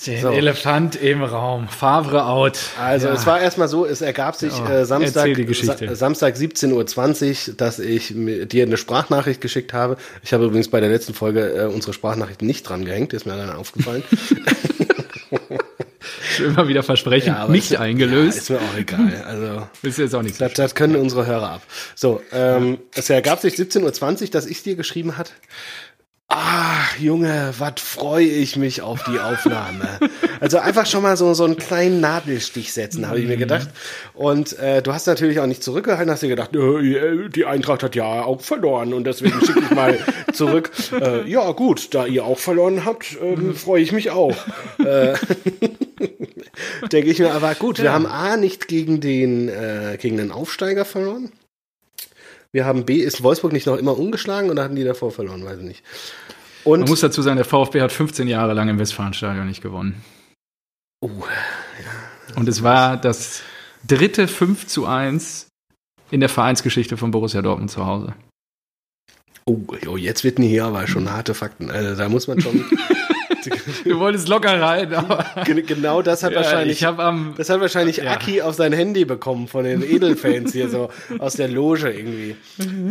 Den 0.08 0.22
so. 0.22 0.32
Elefant 0.32 0.96
im 0.96 1.24
Raum. 1.24 1.70
Favre 1.70 2.26
out. 2.26 2.60
Also 2.82 3.08
ja. 3.08 3.14
es 3.14 3.26
war 3.26 3.40
erstmal 3.40 3.70
so, 3.70 3.86
es 3.86 4.02
ergab 4.02 4.36
sich 4.36 4.52
oh, 4.54 4.66
äh, 4.70 4.86
Samstag, 4.86 5.38
Sa 5.38 5.96
Samstag 5.96 6.36
17.20 6.36 7.50
Uhr, 7.50 7.54
dass 7.56 7.80
ich 7.80 8.12
dir 8.14 8.64
eine 8.64 8.76
Sprachnachricht 8.76 9.40
geschickt 9.40 9.72
habe. 9.72 9.98
Ich 10.24 10.34
habe 10.34 10.46
übrigens 10.46 10.68
bei 10.68 10.82
der 10.82 10.90
letzten 10.90 11.14
Folge 11.14 11.54
äh, 11.54 11.66
unsere 11.68 11.94
Sprachnachricht 11.94 12.42
nicht 12.42 12.68
dran 12.68 12.84
gehängt, 12.84 13.14
ist 13.14 13.26
mir 13.26 13.38
dann 13.38 13.52
aufgefallen. 13.52 14.04
immer 16.40 16.68
wieder 16.68 16.84
versprechen, 16.84 17.34
ja, 17.34 17.48
nicht 17.48 17.72
ist, 17.72 17.78
eingelöst. 17.78 18.50
Ja, 18.50 18.56
ist 18.56 18.62
mir 18.62 18.70
auch 18.70 18.78
egal. 18.78 19.24
Also, 19.34 19.68
ist 19.84 19.98
jetzt 19.98 20.16
auch 20.16 20.22
nichts. 20.22 20.38
Das, 20.38 20.54
das 20.54 20.76
können 20.76 20.96
unsere 20.96 21.26
Hörer 21.26 21.50
ab. 21.50 21.62
So, 21.96 22.22
ähm, 22.32 22.80
es 22.94 23.10
ergab 23.10 23.40
sich 23.40 23.56
17.20 23.56 24.22
Uhr, 24.22 24.28
dass 24.30 24.46
ich 24.46 24.64
dir 24.64 24.76
geschrieben 24.76 25.18
hat. 25.18 25.34
Ach, 26.36 26.98
Junge, 26.98 27.54
was 27.60 27.74
freue 27.78 28.26
ich 28.26 28.56
mich 28.56 28.82
auf 28.82 29.04
die 29.04 29.20
Aufnahme. 29.20 30.00
also 30.40 30.58
einfach 30.58 30.88
schon 30.88 31.04
mal 31.04 31.16
so, 31.16 31.36
so 31.36 31.44
einen 31.44 31.58
kleinen 31.58 32.02
Nadelstich 32.02 32.74
setzen, 32.74 33.08
habe 33.08 33.20
ich 33.20 33.28
mir 33.28 33.38
gedacht. 33.38 33.70
Und 34.16 34.58
äh, 34.58 34.82
du 34.82 34.94
hast 34.94 35.06
natürlich 35.06 35.40
auch 35.40 35.46
nicht 35.46 35.64
zurückgehalten, 35.64 36.12
hast 36.12 36.24
dir 36.24 36.30
gedacht, 36.30 36.56
äh, 36.56 37.30
die 37.30 37.46
Eintracht 37.46 37.84
hat 37.84 37.96
ja 37.96 38.24
auch 38.24 38.42
verloren 38.42 38.96
und 38.96 39.04
deswegen 39.04 39.40
schicke 39.46 39.60
ich 39.60 39.70
mal 39.70 40.00
zurück. 40.34 40.72
Äh, 41.00 41.30
ja, 41.30 41.52
gut, 41.52 41.94
da 41.94 42.08
ihr 42.08 42.26
auch 42.26 42.40
verloren 42.40 42.84
habt, 42.84 43.16
äh, 43.22 43.54
freue 43.54 43.84
ich 43.84 43.92
mich 43.92 44.10
auch. 44.10 44.36
äh, 44.84 45.14
Denke 46.92 47.12
ich 47.12 47.20
mir, 47.20 47.32
aber 47.32 47.54
gut, 47.54 47.80
wir 47.80 47.94
haben 47.94 48.08
A 48.08 48.38
nicht 48.38 48.68
gegen 48.68 49.02
den, 49.02 49.50
äh, 49.50 49.98
gegen 50.02 50.18
den 50.18 50.32
Aufsteiger 50.32 50.84
verloren. 50.84 51.32
Wir 52.54 52.66
haben 52.66 52.86
B, 52.86 52.98
ist 52.98 53.24
Wolfsburg 53.24 53.52
nicht 53.52 53.66
noch 53.66 53.78
immer 53.78 53.98
umgeschlagen 53.98 54.52
oder 54.52 54.64
hatten 54.64 54.76
die 54.76 54.84
davor 54.84 55.12
verloren? 55.12 55.44
Weiß 55.44 55.58
ich 55.58 55.66
nicht. 55.66 55.84
Und 56.64 56.82
Man 56.82 56.90
muss 56.90 57.02
dazu 57.02 57.22
sagen, 57.22 57.36
der 57.36 57.46
VfB 57.46 57.82
hat 57.82 57.92
15 57.92 58.28
Jahre 58.28 58.54
lang 58.54 58.70
im 58.70 58.80
Westfalenstadion 58.80 59.48
nicht 59.48 59.62
gewonnen. 59.62 60.04
Oh, 61.02 61.10
ja. 61.10 62.36
Und 62.38 62.48
es 62.48 62.64
war 62.64 62.96
das 62.96 63.42
dritte 63.86 64.28
5 64.28 64.68
zu 64.68 64.86
1 64.86 65.48
in 66.12 66.20
der 66.20 66.30
Vereinsgeschichte 66.30 66.96
von 66.96 67.10
Borussia 67.12 67.42
Dortmund 67.42 67.72
zu 67.72 67.86
Hause. 67.86 68.14
Oh, 69.46 69.60
oh 69.88 69.98
jetzt 69.98 70.24
wird 70.24 70.38
hier 70.38 70.66
aber 70.66 70.88
schon 70.88 71.12
harte 71.12 71.34
Fakten. 71.34 71.72
Also 71.72 71.98
da 71.98 72.08
muss 72.08 72.28
man 72.28 72.40
schon. 72.40 72.64
du 73.84 74.00
wolltest 74.00 74.28
locker 74.28 74.62
rein, 74.62 74.94
aber. 74.94 75.26
Genau 75.46 76.02
das 76.02 76.24
hat 76.24 76.32
ja, 76.32 76.38
wahrscheinlich. 76.38 76.82
Ich 76.82 76.88
am, 76.88 77.34
das 77.38 77.50
hat 77.50 77.60
wahrscheinlich 77.62 77.98
ja. 77.98 78.12
Aki 78.12 78.42
auf 78.42 78.56
sein 78.56 78.74
Handy 78.74 79.06
bekommen 79.06 79.48
von 79.48 79.64
den 79.64 79.82
Edelfans 79.84 80.54
hier 80.54 80.70
so 80.70 80.90
aus 81.20 81.34
der 81.34 81.48
Loge 81.48 81.92
irgendwie. 81.92 82.36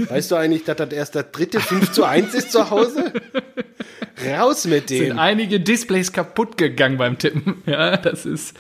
Weißt 0.09 0.31
du 0.31 0.37
eigentlich, 0.37 0.65
dass 0.65 0.77
das 0.77 0.93
erst 0.93 1.15
der 1.15 1.25
dritte 1.25 1.61
5 1.61 1.93
zu 1.93 2.05
1 2.05 2.35
ist 2.35 2.53
zu 2.53 2.71
Hause? 2.71 3.13
Raus 4.27 4.67
mit 4.67 4.91
dem. 4.91 5.07
Sind 5.07 5.19
einige 5.19 5.61
Displays 5.61 6.13
kaputt 6.13 6.57
gegangen 6.57 6.97
beim 6.97 7.19
Tippen. 7.19 7.63
Ja, 7.67 7.97
das 7.97 8.27
ist. 8.27 8.57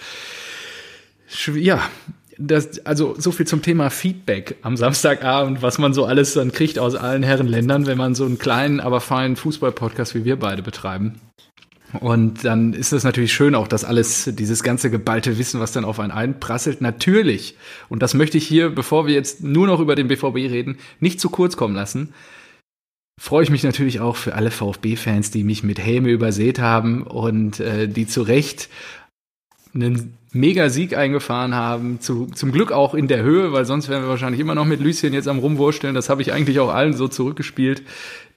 Ja, 1.54 1.82
das, 2.38 2.84
also 2.84 3.14
so 3.18 3.30
viel 3.30 3.46
zum 3.46 3.62
Thema 3.62 3.90
Feedback 3.90 4.56
am 4.62 4.76
Samstagabend, 4.76 5.62
was 5.62 5.78
man 5.78 5.94
so 5.94 6.04
alles 6.04 6.34
dann 6.34 6.52
kriegt 6.52 6.78
aus 6.78 6.94
allen 6.94 7.22
Herrenländern, 7.22 7.86
wenn 7.86 7.98
man 7.98 8.14
so 8.14 8.24
einen 8.24 8.38
kleinen, 8.38 8.80
aber 8.80 9.00
feinen 9.00 9.36
Fußball-Podcast 9.36 10.14
wie 10.14 10.24
wir 10.24 10.36
beide 10.36 10.62
betreiben. 10.62 11.20
Und 12.00 12.44
dann 12.44 12.72
ist 12.72 12.92
es 12.92 13.04
natürlich 13.04 13.32
schön 13.32 13.54
auch, 13.54 13.68
dass 13.68 13.84
alles, 13.84 14.30
dieses 14.32 14.62
ganze 14.62 14.90
geballte 14.90 15.38
Wissen, 15.38 15.60
was 15.60 15.72
dann 15.72 15.84
auf 15.84 16.00
einen 16.00 16.10
einprasselt, 16.10 16.80
natürlich, 16.80 17.56
und 17.88 18.02
das 18.02 18.14
möchte 18.14 18.38
ich 18.38 18.46
hier, 18.46 18.70
bevor 18.70 19.06
wir 19.06 19.14
jetzt 19.14 19.42
nur 19.42 19.66
noch 19.66 19.80
über 19.80 19.94
den 19.94 20.08
BVB 20.08 20.36
reden, 20.36 20.78
nicht 21.00 21.20
zu 21.20 21.28
kurz 21.28 21.56
kommen 21.56 21.74
lassen, 21.74 22.14
freue 23.20 23.42
ich 23.42 23.50
mich 23.50 23.62
natürlich 23.62 24.00
auch 24.00 24.16
für 24.16 24.34
alle 24.34 24.50
VfB-Fans, 24.50 25.30
die 25.30 25.44
mich 25.44 25.62
mit 25.62 25.78
Helme 25.78 26.10
übersät 26.10 26.58
haben 26.58 27.02
und 27.02 27.60
äh, 27.60 27.88
die 27.88 28.06
zu 28.06 28.22
Recht 28.22 28.68
einen 29.74 30.14
mega 30.32 30.70
Sieg 30.70 30.96
eingefahren 30.96 31.54
haben. 31.54 32.00
Zu, 32.00 32.26
zum 32.26 32.52
Glück 32.52 32.72
auch 32.72 32.94
in 32.94 33.08
der 33.08 33.22
Höhe, 33.22 33.52
weil 33.52 33.64
sonst 33.64 33.88
wären 33.88 34.02
wir 34.02 34.08
wahrscheinlich 34.08 34.40
immer 34.40 34.54
noch 34.54 34.64
mit 34.64 34.80
Lüschen 34.80 35.12
jetzt 35.12 35.28
am 35.28 35.38
Rumwursteln. 35.38 35.94
Das 35.94 36.08
habe 36.08 36.22
ich 36.22 36.32
eigentlich 36.32 36.58
auch 36.60 36.72
allen 36.72 36.94
so 36.94 37.08
zurückgespielt, 37.08 37.82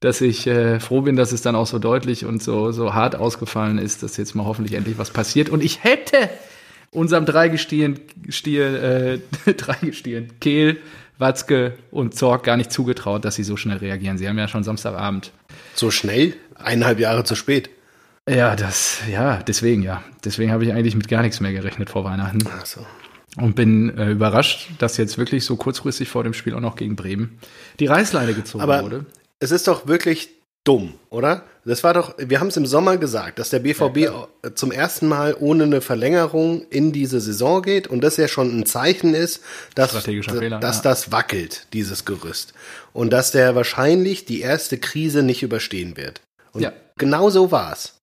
dass 0.02 0.22
ich 0.22 0.46
äh, 0.48 0.80
froh 0.80 1.02
bin, 1.02 1.16
dass 1.16 1.32
es 1.32 1.42
dann 1.42 1.56
auch 1.56 1.68
so 1.68 1.80
deutlich 1.80 2.26
und 2.26 2.44
so, 2.44 2.72
so 2.72 2.94
hart 2.94 3.16
ausgefallen 3.16 3.78
ist, 3.78 4.04
dass 4.04 4.18
jetzt 4.18 4.36
mal 4.36 4.46
hoffentlich 4.46 4.76
endlich 4.76 4.98
was 4.98 5.12
passiert. 5.12 5.50
Und 5.50 5.64
ich 5.64 5.84
hätte 5.84 6.30
unserem 6.92 7.26
Dreigestirn, 7.26 8.00
Stier, 8.30 9.20
äh, 9.46 9.54
Dreigestirn, 9.54 10.28
Kehl, 10.40 10.78
Watzke 11.18 11.78
und 11.92 12.16
Zorg 12.16 12.44
gar 12.44 12.58
nicht 12.58 12.72
zugetraut, 12.72 13.24
dass 13.24 13.36
sie 13.36 13.44
so 13.44 13.56
schnell 13.56 13.78
reagieren. 13.78 14.18
Sie 14.18 14.28
haben 14.28 14.38
ja 14.38 14.50
schon 14.50 14.64
Samstagabend. 14.64 15.32
So 15.74 15.92
schnell? 15.92 16.34
Eineinhalb 16.56 17.00
Jahre 17.00 17.24
zu 17.24 17.36
spät. 17.36 17.70
Ja, 18.28 18.56
das, 18.56 19.00
ja, 19.10 19.44
deswegen, 19.44 19.84
ja. 19.84 20.04
Deswegen 20.24 20.52
habe 20.52 20.64
ich 20.64 20.74
eigentlich 20.74 20.96
mit 20.96 21.08
gar 21.08 21.22
nichts 21.22 21.40
mehr 21.40 21.54
gerechnet 21.54 21.90
vor 21.90 22.04
Weihnachten. 22.04 22.40
Ach 22.50 22.66
so. 22.66 22.86
Und 23.38 23.56
bin 23.56 23.96
äh, 23.98 24.12
überrascht, 24.12 24.70
dass 24.80 24.98
jetzt 24.98 25.18
wirklich 25.18 25.46
so 25.46 25.58
kurzfristig 25.58 26.10
vor 26.10 26.24
dem 26.24 26.34
Spiel 26.34 26.56
auch 26.56 26.62
noch 26.62 26.76
gegen 26.76 26.96
Bremen 26.96 27.38
die 27.80 27.86
Reißleine 27.86 28.34
gezogen 28.34 28.64
Aber 28.64 28.82
wurde. 28.82 29.06
Es 29.40 29.52
ist 29.52 29.68
doch 29.68 29.88
wirklich 29.88 30.30
dumm, 30.64 30.94
oder? 31.10 31.44
Das 31.66 31.84
war 31.84 31.94
doch, 31.94 32.16
wir 32.18 32.40
haben 32.40 32.48
es 32.48 32.58
im 32.58 32.66
Sommer 32.66 32.98
gesagt, 32.98 33.38
dass 33.40 33.50
der 33.50 33.60
BVB 33.60 33.98
ja, 33.98 34.28
zum 34.56 34.72
ersten 34.72 35.08
Mal 35.08 35.36
ohne 35.40 35.66
eine 35.66 35.82
Verlängerung 35.82 36.66
in 36.70 36.92
diese 36.92 37.20
Saison 37.20 37.62
geht 37.62 37.88
und 37.88 38.02
das 38.02 38.18
ja 38.18 38.28
schon 38.28 38.58
ein 38.58 38.66
Zeichen 38.66 39.14
ist, 39.14 39.42
dass, 39.76 39.92
Fehler, 39.92 40.60
dass 40.60 40.78
ja. 40.78 40.84
das 40.84 41.12
wackelt, 41.12 41.68
dieses 41.74 42.06
Gerüst. 42.06 42.54
Und 42.94 43.12
dass 43.12 43.32
der 43.32 43.54
wahrscheinlich 43.56 44.26
die 44.26 44.42
erste 44.42 44.78
Krise 44.78 45.24
nicht 45.24 45.44
überstehen 45.44 45.98
wird. 45.98 46.22
Und 46.54 46.62
ja. 46.62 46.74
genau 46.98 47.30
so 47.30 47.52
war's. 47.52 47.95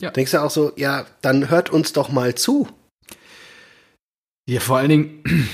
Ja. 0.00 0.10
Denkst 0.10 0.32
du 0.32 0.42
auch 0.42 0.50
so, 0.50 0.72
ja, 0.76 1.06
dann 1.22 1.50
hört 1.50 1.70
uns 1.70 1.92
doch 1.92 2.10
mal 2.10 2.34
zu. 2.34 2.68
Ja, 4.48 4.60
vor 4.60 4.78
allen 4.78 4.88
Dingen, 4.88 5.24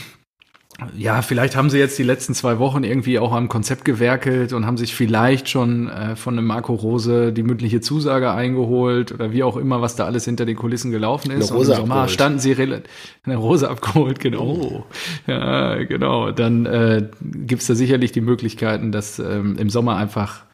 ja, 0.97 1.23
vielleicht 1.23 1.57
haben 1.57 1.71
sie 1.71 1.79
jetzt 1.79 1.99
die 1.99 2.03
letzten 2.03 2.35
zwei 2.35 2.59
Wochen 2.59 2.85
irgendwie 2.85 3.19
auch 3.19 3.33
am 3.33 3.49
Konzept 3.49 3.85
gewerkelt 3.87 4.53
und 4.53 4.67
haben 4.67 4.77
sich 4.77 4.95
vielleicht 4.95 5.49
schon 5.49 5.89
äh, 5.89 6.15
von 6.15 6.37
einem 6.37 6.47
Marco 6.47 6.75
Rose 6.75 7.33
die 7.33 7.43
mündliche 7.43 7.81
Zusage 7.81 8.31
eingeholt 8.31 9.13
oder 9.13 9.33
wie 9.33 9.43
auch 9.43 9.57
immer, 9.57 9.81
was 9.81 9.97
da 9.97 10.05
alles 10.05 10.27
hinter 10.27 10.45
den 10.45 10.57
Kulissen 10.57 10.91
gelaufen 10.91 11.31
ist. 11.31 11.51
Eine 11.51 11.59
Rose 11.59 11.73
und 11.73 11.79
im 11.79 11.83
Sommer 11.83 11.95
abgeholt. 11.95 12.11
standen 12.11 12.39
sie 12.39 12.83
eine 13.25 13.37
Rose 13.37 13.69
abgeholt, 13.71 14.21
genau. 14.21 14.45
Oh. 14.45 14.85
Ja, 15.27 15.83
genau. 15.85 16.33
Dann 16.33 16.67
äh, 16.67 17.09
gibt 17.23 17.69
da 17.69 17.75
sicherlich 17.75 18.13
die 18.13 18.21
Möglichkeiten, 18.21 18.93
dass 18.93 19.19
ähm, 19.19 19.57
im 19.59 19.71
Sommer 19.71 19.97
einfach 19.97 20.45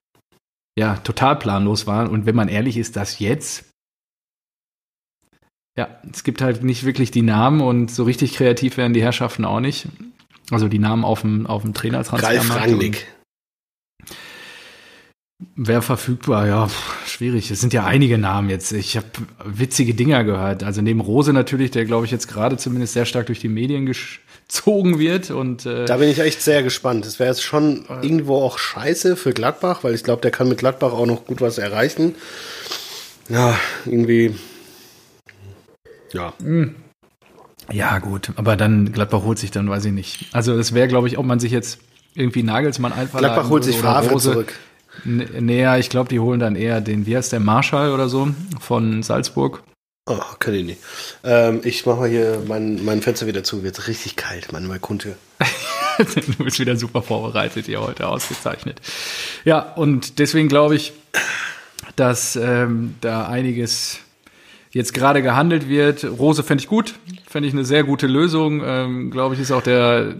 ja 0.78 0.96
total 0.96 1.36
planlos 1.36 1.88
waren. 1.88 2.08
Und 2.08 2.24
wenn 2.24 2.36
man 2.36 2.48
ehrlich 2.48 2.76
ist, 2.76 2.96
dass 2.96 3.18
jetzt 3.18 3.69
ja, 5.76 5.88
es 6.12 6.24
gibt 6.24 6.42
halt 6.42 6.62
nicht 6.62 6.84
wirklich 6.84 7.10
die 7.10 7.22
Namen 7.22 7.60
und 7.60 7.90
so 7.90 8.04
richtig 8.04 8.34
kreativ 8.34 8.76
werden 8.76 8.92
die 8.92 9.02
Herrschaften 9.02 9.44
auch 9.44 9.60
nicht. 9.60 9.88
Also 10.50 10.68
die 10.68 10.78
Namen 10.78 11.04
auf 11.04 11.20
dem, 11.22 11.46
auf 11.46 11.62
dem. 11.62 11.72
Ralf 11.72 12.12
Rangnick. 12.12 13.06
Wer 15.56 15.80
verfügbar? 15.80 16.46
Ja, 16.46 16.68
schwierig. 17.06 17.50
Es 17.50 17.60
sind 17.60 17.72
ja 17.72 17.86
einige 17.86 18.18
Namen 18.18 18.50
jetzt. 18.50 18.72
Ich 18.72 18.96
habe 18.96 19.06
witzige 19.44 19.94
Dinger 19.94 20.22
gehört. 20.24 20.62
Also 20.62 20.82
neben 20.82 21.00
Rose 21.00 21.32
natürlich, 21.32 21.70
der 21.70 21.86
glaube 21.86 22.04
ich 22.04 22.12
jetzt 22.12 22.28
gerade 22.28 22.58
zumindest 22.58 22.92
sehr 22.92 23.06
stark 23.06 23.26
durch 23.26 23.40
die 23.40 23.48
Medien 23.48 23.86
gezogen 23.86 24.98
wird. 24.98 25.30
Und 25.30 25.64
äh, 25.64 25.86
da 25.86 25.96
bin 25.96 26.10
ich 26.10 26.18
echt 26.18 26.42
sehr 26.42 26.62
gespannt. 26.62 27.06
Es 27.06 27.18
wäre 27.18 27.30
jetzt 27.30 27.42
schon 27.42 27.86
äh, 27.88 28.04
irgendwo 28.04 28.36
auch 28.42 28.58
scheiße 28.58 29.16
für 29.16 29.32
Gladbach, 29.32 29.82
weil 29.82 29.94
ich 29.94 30.04
glaube, 30.04 30.20
der 30.20 30.30
kann 30.30 30.48
mit 30.48 30.58
Gladbach 30.58 30.92
auch 30.92 31.06
noch 31.06 31.24
gut 31.24 31.40
was 31.40 31.56
erreichen. 31.56 32.16
Ja, 33.30 33.58
irgendwie 33.86 34.34
ja. 36.12 36.32
Hm. 36.40 36.74
Ja, 37.70 37.98
gut, 37.98 38.32
aber 38.36 38.56
dann 38.56 38.92
Gladbach 38.92 39.22
holt 39.22 39.38
sich 39.38 39.50
dann, 39.50 39.68
weiß 39.68 39.84
ich 39.84 39.92
nicht. 39.92 40.26
Also 40.32 40.58
es 40.58 40.74
wäre, 40.74 40.88
glaube 40.88 41.08
ich, 41.08 41.18
ob 41.18 41.26
man 41.26 41.38
sich 41.38 41.52
jetzt 41.52 41.78
irgendwie 42.14 42.42
Nagelsmann 42.42 42.92
einfach 42.92 43.18
Gladbach 43.18 43.48
holt 43.48 43.64
sich 43.64 43.76
Favre 43.76 44.16
zurück. 44.18 44.54
Näher, 45.04 45.78
ich 45.78 45.88
glaube, 45.88 46.08
die 46.08 46.18
holen 46.18 46.40
dann 46.40 46.56
eher 46.56 46.80
den, 46.80 47.06
wie 47.06 47.16
heißt 47.16 47.32
der, 47.32 47.40
Marschall 47.40 47.92
oder 47.92 48.08
so 48.08 48.28
von 48.60 49.02
Salzburg. 49.02 49.62
Oh, 50.06 50.18
kann 50.38 50.54
ich 50.54 50.64
nicht. 50.64 50.80
Ähm, 51.22 51.60
ich 51.62 51.86
mache 51.86 52.00
mal 52.00 52.08
hier 52.08 52.42
mein, 52.46 52.84
mein 52.84 53.00
Fenster 53.00 53.26
wieder 53.26 53.44
zu. 53.44 53.62
Wird 53.62 53.86
richtig 53.86 54.16
kalt, 54.16 54.50
meine 54.52 54.66
Balkontür. 54.66 55.14
du 55.98 56.44
bist 56.44 56.58
wieder 56.58 56.76
super 56.76 57.02
vorbereitet 57.02 57.66
hier 57.66 57.80
heute, 57.80 58.08
ausgezeichnet. 58.08 58.80
Ja, 59.44 59.60
und 59.60 60.18
deswegen 60.18 60.48
glaube 60.48 60.74
ich, 60.74 60.92
dass 61.94 62.34
ähm, 62.34 62.96
da 63.00 63.28
einiges 63.28 64.00
jetzt 64.72 64.94
gerade 64.94 65.22
gehandelt 65.22 65.68
wird. 65.68 66.04
Rose 66.04 66.42
fände 66.42 66.62
ich 66.62 66.68
gut, 66.68 66.94
fände 67.26 67.48
ich 67.48 67.54
eine 67.54 67.64
sehr 67.64 67.82
gute 67.82 68.06
Lösung. 68.06 68.62
Ähm, 68.64 69.10
Glaube 69.10 69.34
ich, 69.34 69.40
ist 69.40 69.50
auch 69.50 69.62
der 69.62 70.14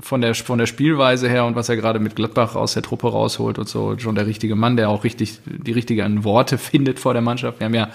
von 0.00 0.20
der 0.20 0.34
von 0.34 0.58
der 0.58 0.66
Spielweise 0.66 1.28
her 1.28 1.44
und 1.44 1.56
was 1.56 1.68
er 1.68 1.76
gerade 1.76 1.98
mit 1.98 2.14
Gladbach 2.14 2.54
aus 2.54 2.74
der 2.74 2.82
Truppe 2.82 3.08
rausholt 3.08 3.58
und 3.58 3.68
so 3.68 3.98
schon 3.98 4.14
der 4.14 4.26
richtige 4.26 4.54
Mann, 4.54 4.76
der 4.76 4.88
auch 4.88 5.04
richtig 5.04 5.40
die 5.46 5.72
richtigen 5.72 6.24
Worte 6.24 6.58
findet 6.58 7.00
vor 7.00 7.12
der 7.12 7.22
Mannschaft. 7.22 7.58
Wir 7.60 7.64
haben 7.66 7.74
ja 7.74 7.90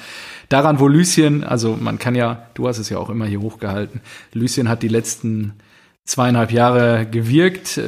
daran, 0.50 0.80
wo 0.80 0.88
Lucien, 0.88 1.44
also 1.44 1.78
man 1.80 2.00
kann 2.00 2.16
ja, 2.16 2.48
du 2.54 2.68
hast 2.68 2.80
es 2.80 2.90
ja 2.90 2.98
auch 2.98 3.10
immer 3.10 3.26
hier 3.26 3.42
hochgehalten. 3.42 4.02
Lucien 4.34 4.68
hat 4.68 4.84
die 4.84 4.90
letzten 4.90 5.54
zweieinhalb 6.04 6.52
Jahre 6.52 7.08
gewirkt. 7.10 7.80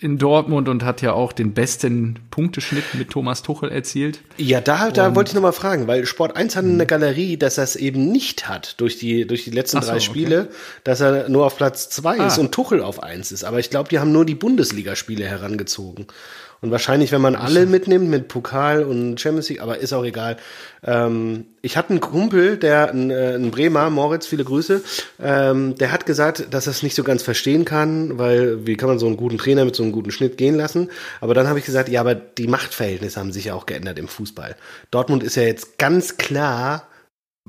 In 0.00 0.16
Dortmund 0.16 0.68
und 0.68 0.82
hat 0.82 1.02
ja 1.02 1.12
auch 1.12 1.32
den 1.32 1.52
besten 1.52 2.18
Punkteschnitt 2.30 2.94
mit 2.94 3.10
Thomas 3.10 3.42
Tuchel 3.42 3.70
erzielt. 3.70 4.20
Ja, 4.38 4.62
da, 4.62 4.90
da 4.90 5.14
wollte 5.14 5.30
ich 5.30 5.34
nochmal 5.34 5.52
fragen, 5.52 5.86
weil 5.86 6.06
Sport 6.06 6.36
1 6.36 6.56
hat 6.56 6.64
eine 6.64 6.86
Galerie, 6.86 7.36
dass 7.36 7.58
er 7.58 7.64
es 7.64 7.76
eben 7.76 8.10
nicht 8.10 8.48
hat 8.48 8.80
durch 8.80 8.98
die, 8.98 9.26
durch 9.26 9.44
die 9.44 9.50
letzten 9.50 9.82
so, 9.82 9.88
drei 9.88 10.00
Spiele, 10.00 10.44
okay. 10.44 10.54
dass 10.84 11.00
er 11.00 11.28
nur 11.28 11.44
auf 11.44 11.56
Platz 11.56 11.90
2 11.90 12.18
ah. 12.18 12.26
ist 12.26 12.38
und 12.38 12.52
Tuchel 12.52 12.82
auf 12.82 13.02
1 13.02 13.30
ist. 13.30 13.44
Aber 13.44 13.58
ich 13.58 13.68
glaube, 13.68 13.90
die 13.90 13.98
haben 13.98 14.10
nur 14.10 14.24
die 14.24 14.34
Bundesligaspiele 14.34 15.26
herangezogen. 15.26 16.06
Und 16.62 16.70
wahrscheinlich, 16.70 17.10
wenn 17.10 17.22
man 17.22 17.36
alle 17.36 17.64
mitnimmt, 17.64 18.08
mit 18.08 18.28
Pokal 18.28 18.82
und 18.82 19.18
Champions 19.18 19.48
League, 19.48 19.62
aber 19.62 19.78
ist 19.78 19.94
auch 19.94 20.04
egal. 20.04 20.36
Ähm, 20.84 21.46
ich 21.62 21.76
hatte 21.76 21.90
einen 21.90 22.00
Kumpel, 22.00 22.58
der, 22.58 22.90
ein, 22.90 23.10
äh, 23.10 23.34
ein 23.34 23.50
Bremer, 23.50 23.88
Moritz, 23.88 24.26
viele 24.26 24.44
Grüße, 24.44 24.82
ähm, 25.22 25.74
der 25.76 25.90
hat 25.90 26.04
gesagt, 26.04 26.48
dass 26.50 26.66
er 26.66 26.72
es 26.72 26.82
nicht 26.82 26.94
so 26.94 27.02
ganz 27.02 27.22
verstehen 27.22 27.64
kann, 27.64 28.18
weil 28.18 28.66
wie 28.66 28.76
kann 28.76 28.90
man 28.90 28.98
so 28.98 29.06
einen 29.06 29.16
guten 29.16 29.38
Trainer 29.38 29.64
mit 29.64 29.74
so 29.74 29.82
einem 29.82 29.92
guten 29.92 30.10
Schnitt 30.10 30.36
gehen 30.36 30.54
lassen? 30.54 30.90
Aber 31.22 31.32
dann 31.32 31.48
habe 31.48 31.58
ich 31.58 31.64
gesagt, 31.64 31.88
ja, 31.88 32.00
aber 32.00 32.14
die 32.14 32.46
Machtverhältnisse 32.46 33.18
haben 33.18 33.32
sich 33.32 33.46
ja 33.46 33.54
auch 33.54 33.64
geändert 33.64 33.98
im 33.98 34.08
Fußball. 34.08 34.54
Dortmund 34.90 35.22
ist 35.22 35.36
ja 35.36 35.44
jetzt 35.44 35.78
ganz 35.78 36.18
klar 36.18 36.86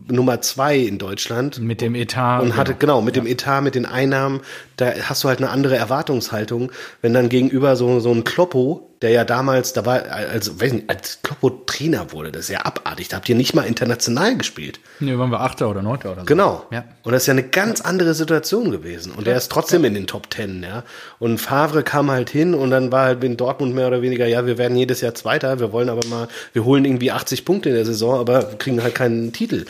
Nummer 0.08 0.42
zwei 0.42 0.78
in 0.78 0.98
Deutschland. 0.98 1.60
Mit 1.60 1.82
dem 1.82 1.96
Etat. 1.96 2.42
Und 2.42 2.56
hatte, 2.56 2.74
genau, 2.74 2.96
genau 2.96 3.02
mit 3.02 3.18
ja. 3.18 3.24
dem 3.24 3.28
Etat, 3.28 3.62
mit 3.62 3.76
den 3.76 3.86
Einnahmen, 3.86 4.42
da 4.78 4.94
hast 5.04 5.24
du 5.24 5.28
halt 5.28 5.40
eine 5.40 5.50
andere 5.50 5.76
Erwartungshaltung. 5.76 6.72
Wenn 7.02 7.14
dann 7.14 7.30
gegenüber 7.30 7.76
so, 7.76 8.00
so 8.00 8.12
ein 8.12 8.24
Kloppo, 8.24 8.91
der 9.02 9.10
ja 9.10 9.24
damals, 9.26 9.74
da 9.74 9.86
war, 9.86 10.04
also, 10.12 10.62
weiß 10.62 10.74
nicht, 10.74 10.90
als 10.90 11.20
Kloppo 11.24 11.50
Trainer 11.66 12.12
wurde, 12.12 12.32
das 12.32 12.44
ist 12.44 12.50
ja 12.50 12.66
abartig. 12.66 13.08
Da 13.08 13.18
habt 13.18 13.28
ihr 13.30 13.36
nicht 13.36 13.56
mal 13.56 13.64
international 13.64 14.38
gespielt. 14.38 14.80
Nee, 15.00 15.18
waren 15.18 15.32
wir 15.32 15.40
Achter 15.40 15.70
oder 15.70 15.82
Neunter 15.82 16.12
oder 16.12 16.22
so. 16.22 16.26
Genau. 16.26 16.66
Ja. 16.70 16.84
Und 17.02 17.12
das 17.12 17.24
ist 17.24 17.28
ja 17.28 17.32
eine 17.32 17.44
ganz 17.44 17.82
andere 17.82 18.14
Situation 18.14 18.70
gewesen. 18.70 19.12
Und 19.12 19.20
ja. 19.20 19.26
der 19.26 19.38
ist 19.38 19.52
trotzdem 19.52 19.82
ja. 19.82 19.88
in 19.88 19.96
den 19.96 20.06
Top 20.06 20.30
Ten, 20.30 20.62
ja. 20.62 20.84
Und 21.18 21.40
Favre 21.40 21.82
kam 21.82 22.12
halt 22.12 22.30
hin 22.30 22.54
und 22.54 22.70
dann 22.70 22.92
war 22.92 23.06
halt 23.06 23.24
in 23.24 23.38
Dortmund 23.38 23.74
mehr 23.74 23.88
oder 23.88 24.04
weniger, 24.04 24.28
ja, 24.28 24.46
wir 24.46 24.60
werden 24.60 24.78
jedes 24.78 25.02
Jahr 25.02 25.16
Zweiter, 25.16 25.60
wir 25.60 25.72
wollen 25.72 25.90
aber 25.90 26.06
mal, 26.08 26.28
wir 26.54 26.64
holen 26.64 26.86
irgendwie 26.86 27.12
80 27.12 27.44
Punkte 27.44 27.70
in 27.70 27.76
der 27.76 27.86
Saison, 27.86 28.20
aber 28.20 28.44
kriegen 28.60 28.84
halt 28.84 28.94
keinen 28.94 29.34
Titel. 29.34 29.66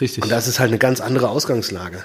Richtig. 0.00 0.22
Und 0.22 0.30
das 0.30 0.46
ist 0.46 0.60
halt 0.60 0.68
eine 0.68 0.78
ganz 0.78 1.00
andere 1.00 1.28
Ausgangslage. 1.28 2.04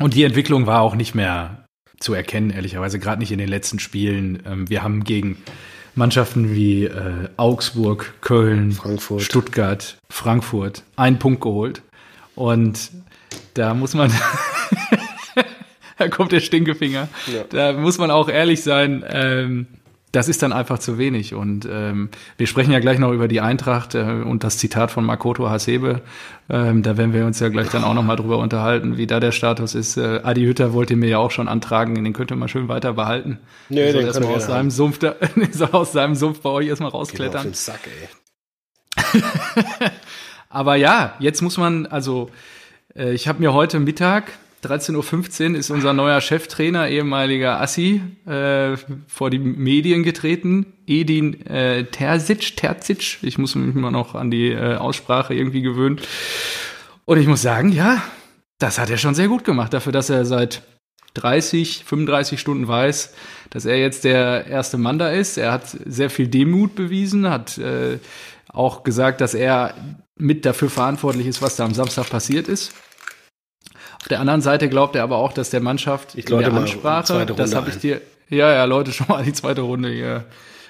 Und 0.00 0.14
die 0.14 0.24
Entwicklung 0.24 0.66
war 0.66 0.80
auch 0.80 0.94
nicht 0.94 1.14
mehr 1.14 1.67
zu 2.00 2.14
erkennen, 2.14 2.50
ehrlicherweise, 2.50 2.98
gerade 2.98 3.20
nicht 3.20 3.32
in 3.32 3.38
den 3.38 3.48
letzten 3.48 3.78
Spielen. 3.78 4.42
Ähm, 4.46 4.68
wir 4.70 4.82
haben 4.82 5.04
gegen 5.04 5.38
Mannschaften 5.94 6.54
wie 6.54 6.84
äh, 6.84 7.28
Augsburg, 7.36 8.14
Köln, 8.20 8.72
Frankfurt. 8.72 9.22
Stuttgart, 9.22 9.98
Frankfurt 10.08 10.84
einen 10.96 11.18
Punkt 11.18 11.40
geholt. 11.40 11.82
Und 12.34 12.90
da 13.54 13.74
muss 13.74 13.94
man, 13.94 14.12
da 15.98 16.08
kommt 16.08 16.32
der 16.32 16.40
Stinkefinger, 16.40 17.08
ja. 17.26 17.44
da 17.50 17.72
muss 17.72 17.98
man 17.98 18.10
auch 18.10 18.28
ehrlich 18.28 18.62
sein, 18.62 19.04
ähm, 19.08 19.66
das 20.12 20.28
ist 20.28 20.42
dann 20.42 20.52
einfach 20.52 20.78
zu 20.78 20.98
wenig. 20.98 21.34
Und 21.34 21.68
ähm, 21.70 22.08
wir 22.36 22.46
sprechen 22.46 22.72
ja 22.72 22.78
gleich 22.80 22.98
noch 22.98 23.12
über 23.12 23.28
die 23.28 23.40
Eintracht 23.40 23.94
äh, 23.94 24.02
und 24.02 24.44
das 24.44 24.58
Zitat 24.58 24.90
von 24.90 25.04
Makoto 25.04 25.48
Hasebe. 25.48 26.00
Ähm, 26.48 26.82
da 26.82 26.96
werden 26.96 27.12
wir 27.12 27.26
uns 27.26 27.40
ja 27.40 27.48
gleich 27.48 27.68
dann 27.68 27.84
auch 27.84 27.94
noch 27.94 28.02
mal 28.02 28.16
drüber 28.16 28.38
unterhalten, 28.38 28.96
wie 28.96 29.06
da 29.06 29.20
der 29.20 29.32
Status 29.32 29.74
ist. 29.74 29.96
Äh, 29.96 30.20
Adi 30.22 30.44
Hütter 30.44 30.72
wollte 30.72 30.96
mir 30.96 31.08
ja 31.08 31.18
auch 31.18 31.30
schon 31.30 31.48
antragen, 31.48 32.02
den 32.02 32.12
könnt 32.12 32.30
ihr 32.30 32.36
mal 32.36 32.48
schön 32.48 32.68
weiter 32.68 32.94
behalten. 32.94 33.38
Nee, 33.68 33.76
der 33.76 33.92
soll 33.92 34.02
erstmal 34.02 34.34
aus 34.34 34.46
seinem 34.46 34.70
Sumpf, 34.70 34.98
da, 34.98 35.14
soll 35.52 35.70
aus 35.72 35.92
seinem 35.92 36.14
Sumpf 36.14 36.40
bei 36.40 36.50
euch 36.50 36.68
erstmal 36.68 36.90
rausklettern. 36.90 37.42
Genau 37.42 37.54
Sack, 37.54 37.80
ey. 37.86 39.22
Aber 40.48 40.76
ja, 40.76 41.14
jetzt 41.18 41.42
muss 41.42 41.58
man, 41.58 41.86
also 41.86 42.30
äh, 42.96 43.12
ich 43.12 43.28
habe 43.28 43.40
mir 43.40 43.52
heute 43.52 43.78
Mittag 43.78 44.32
13.15 44.64 45.50
Uhr 45.52 45.56
ist 45.56 45.70
unser 45.70 45.92
neuer 45.92 46.20
Cheftrainer, 46.20 46.88
ehemaliger 46.88 47.60
Assi, 47.60 48.02
äh, 48.26 48.76
vor 49.06 49.30
die 49.30 49.38
Medien 49.38 50.02
getreten. 50.02 50.66
Edin 50.86 51.46
äh, 51.46 51.84
Terzic, 51.84 52.56
Terzic, 52.56 53.18
ich 53.22 53.38
muss 53.38 53.54
mich 53.54 53.74
immer 53.74 53.92
noch 53.92 54.16
an 54.16 54.30
die 54.30 54.50
äh, 54.50 54.76
Aussprache 54.76 55.34
irgendwie 55.34 55.62
gewöhnen. 55.62 56.00
Und 57.04 57.18
ich 57.18 57.28
muss 57.28 57.42
sagen, 57.42 57.70
ja, 57.70 58.02
das 58.58 58.78
hat 58.78 58.90
er 58.90 58.98
schon 58.98 59.14
sehr 59.14 59.28
gut 59.28 59.44
gemacht, 59.44 59.72
dafür, 59.72 59.92
dass 59.92 60.10
er 60.10 60.24
seit 60.24 60.62
30, 61.14 61.84
35 61.84 62.40
Stunden 62.40 62.66
weiß, 62.66 63.14
dass 63.50 63.64
er 63.64 63.78
jetzt 63.78 64.04
der 64.04 64.46
erste 64.46 64.76
Mann 64.76 64.98
da 64.98 65.10
ist. 65.10 65.38
Er 65.38 65.52
hat 65.52 65.68
sehr 65.68 66.10
viel 66.10 66.26
Demut 66.26 66.74
bewiesen, 66.74 67.30
hat 67.30 67.58
äh, 67.58 67.98
auch 68.48 68.82
gesagt, 68.82 69.20
dass 69.20 69.34
er 69.34 69.74
mit 70.16 70.44
dafür 70.44 70.68
verantwortlich 70.68 71.28
ist, 71.28 71.42
was 71.42 71.54
da 71.54 71.64
am 71.64 71.74
Samstag 71.74 72.10
passiert 72.10 72.48
ist. 72.48 72.72
Auf 74.08 74.16
der 74.16 74.20
anderen 74.20 74.40
Seite 74.40 74.70
glaubt 74.70 74.96
er 74.96 75.02
aber 75.02 75.18
auch, 75.18 75.34
dass 75.34 75.50
der 75.50 75.60
Mannschaft 75.60 76.14
ich 76.14 76.30
in 76.30 76.38
der 76.38 76.50
Ansprache, 76.50 77.26
das 77.26 77.54
habe 77.54 77.68
ich 77.68 77.76
dir, 77.76 78.00
ja, 78.30 78.50
ja, 78.50 78.64
Leute, 78.64 78.90
schon 78.90 79.06
mal 79.08 79.22
die 79.22 79.34
zweite 79.34 79.60
Runde 79.60 79.90
hier 79.90 80.24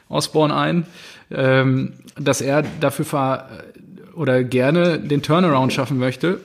Osborne 0.09 0.57
ein, 0.57 0.89
ähm, 1.31 1.93
dass 2.19 2.41
er 2.41 2.65
dafür 2.81 3.05
ver 3.05 3.49
oder 4.17 4.43
gerne 4.43 4.99
den 4.99 5.23
Turnaround 5.23 5.73
schaffen 5.73 5.99
möchte 5.99 6.41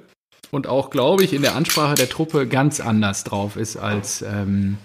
und 0.52 0.68
auch, 0.68 0.92
glaube 0.92 1.24
ich, 1.24 1.34
in 1.34 1.42
der 1.42 1.56
Ansprache 1.56 1.96
der 1.96 2.10
Truppe 2.10 2.46
ganz 2.46 2.80
anders 2.80 3.24
drauf 3.24 3.56
ist 3.56 3.76
als 3.76 4.22
ähm, 4.22 4.78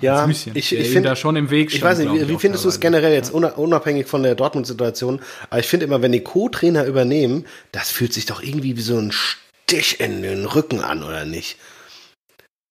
ja, 0.00 0.28
ich, 0.28 0.46
ich 0.54 0.90
finde 0.90 1.08
da 1.08 1.16
schon 1.16 1.34
im 1.34 1.50
Weg. 1.50 1.72
Stand, 1.72 1.78
ich 1.78 1.82
weiß 1.82 1.98
nicht, 1.98 2.12
wie, 2.12 2.28
wie 2.28 2.38
findest 2.38 2.64
du 2.64 2.68
es 2.68 2.78
generell 2.78 3.12
jetzt 3.12 3.32
unabhängig 3.32 4.06
von 4.06 4.22
der 4.22 4.36
Dortmund-Situation? 4.36 5.20
Aber 5.50 5.58
ich 5.58 5.66
finde 5.66 5.86
immer, 5.86 6.02
wenn 6.02 6.12
die 6.12 6.22
Co-Trainer 6.22 6.84
übernehmen, 6.84 7.46
das 7.72 7.90
fühlt 7.90 8.12
sich 8.12 8.26
doch 8.26 8.40
irgendwie 8.40 8.76
wie 8.76 8.80
so 8.80 8.96
ein 8.96 9.10
Stich 9.68 10.00
in 10.00 10.22
den 10.22 10.46
Rücken 10.46 10.80
an, 10.80 11.02
oder 11.02 11.26
nicht? 11.26 11.58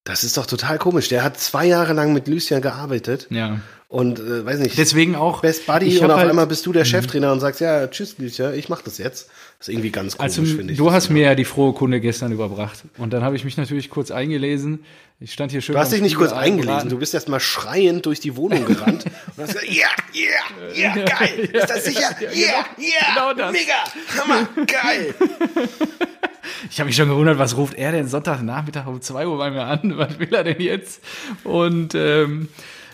Das 0.03 0.23
ist 0.23 0.35
doch 0.35 0.47
total 0.47 0.79
komisch. 0.79 1.09
Der 1.09 1.23
hat 1.23 1.39
zwei 1.39 1.67
Jahre 1.67 1.93
lang 1.93 2.11
mit 2.11 2.27
Lucien 2.27 2.59
gearbeitet. 2.59 3.27
Ja. 3.29 3.59
Und 3.87 4.19
äh, 4.19 4.43
weiß 4.43 4.57
nicht. 4.57 4.79
Deswegen 4.79 5.15
auch. 5.15 5.41
Best 5.41 5.67
Buddy 5.67 5.99
und 5.99 6.09
auf 6.09 6.17
halt, 6.17 6.31
einmal 6.31 6.47
bist 6.47 6.65
du 6.65 6.73
der 6.73 6.85
mhm. 6.85 6.87
Cheftrainer 6.87 7.31
und 7.31 7.39
sagst, 7.39 7.61
ja, 7.61 7.85
tschüss, 7.85 8.17
Lucien, 8.17 8.55
ich 8.55 8.67
mach 8.67 8.81
das 8.81 8.97
jetzt. 8.97 9.29
Das 9.59 9.67
ist 9.67 9.75
irgendwie 9.75 9.91
ganz 9.91 10.17
komisch, 10.17 10.39
also, 10.39 10.55
finde 10.55 10.73
ich. 10.73 10.79
Du 10.79 10.91
hast 10.91 11.09
mir 11.09 11.21
ja 11.21 11.35
die 11.35 11.45
frohe 11.45 11.73
Kunde 11.73 12.01
gestern 12.01 12.31
überbracht. 12.31 12.79
Und 12.97 13.13
dann 13.13 13.23
habe 13.23 13.35
ich 13.35 13.43
mich 13.43 13.57
natürlich 13.57 13.91
kurz 13.91 14.09
eingelesen. 14.09 14.83
Ich 15.19 15.33
stand 15.33 15.51
hier 15.51 15.61
schön. 15.61 15.73
Du 15.73 15.79
hast 15.79 15.93
dich 15.93 16.01
nicht 16.01 16.15
kurz 16.15 16.31
eingelesen. 16.31 16.89
Du 16.89 16.97
bist 16.97 17.13
erst 17.13 17.29
mal 17.29 17.39
schreiend 17.39 18.07
durch 18.07 18.19
die 18.19 18.35
Wohnung 18.35 18.65
gerannt 18.65 19.05
und 19.37 19.43
hast 19.43 19.53
gesagt, 19.53 19.69
ja, 19.69 19.87
ja, 20.13 20.95
ja, 20.95 21.05
geil. 21.05 21.49
Ist 21.53 21.69
das 21.69 21.85
sicher? 21.85 22.15
Ja, 22.21 22.31
ja, 22.33 22.65
ja, 22.79 23.33
genau 23.33 23.51
mega, 23.51 23.73
hammer, 24.17 24.49
geil. 24.65 25.13
Ich 26.71 26.79
habe 26.79 26.87
mich 26.87 26.95
schon 26.95 27.09
gewundert, 27.09 27.39
was 27.39 27.57
ruft 27.57 27.73
er 27.75 27.91
denn 27.91 28.07
Sonntagnachmittag 28.07 28.87
um 28.87 29.01
2 29.01 29.27
Uhr 29.27 29.37
bei 29.37 29.51
mir 29.51 29.65
an? 29.65 29.93
Was 29.97 30.19
will 30.19 30.33
er 30.33 30.43
denn 30.43 30.61
jetzt? 30.61 31.03
Und 31.43 31.95
ähm, 31.95 32.49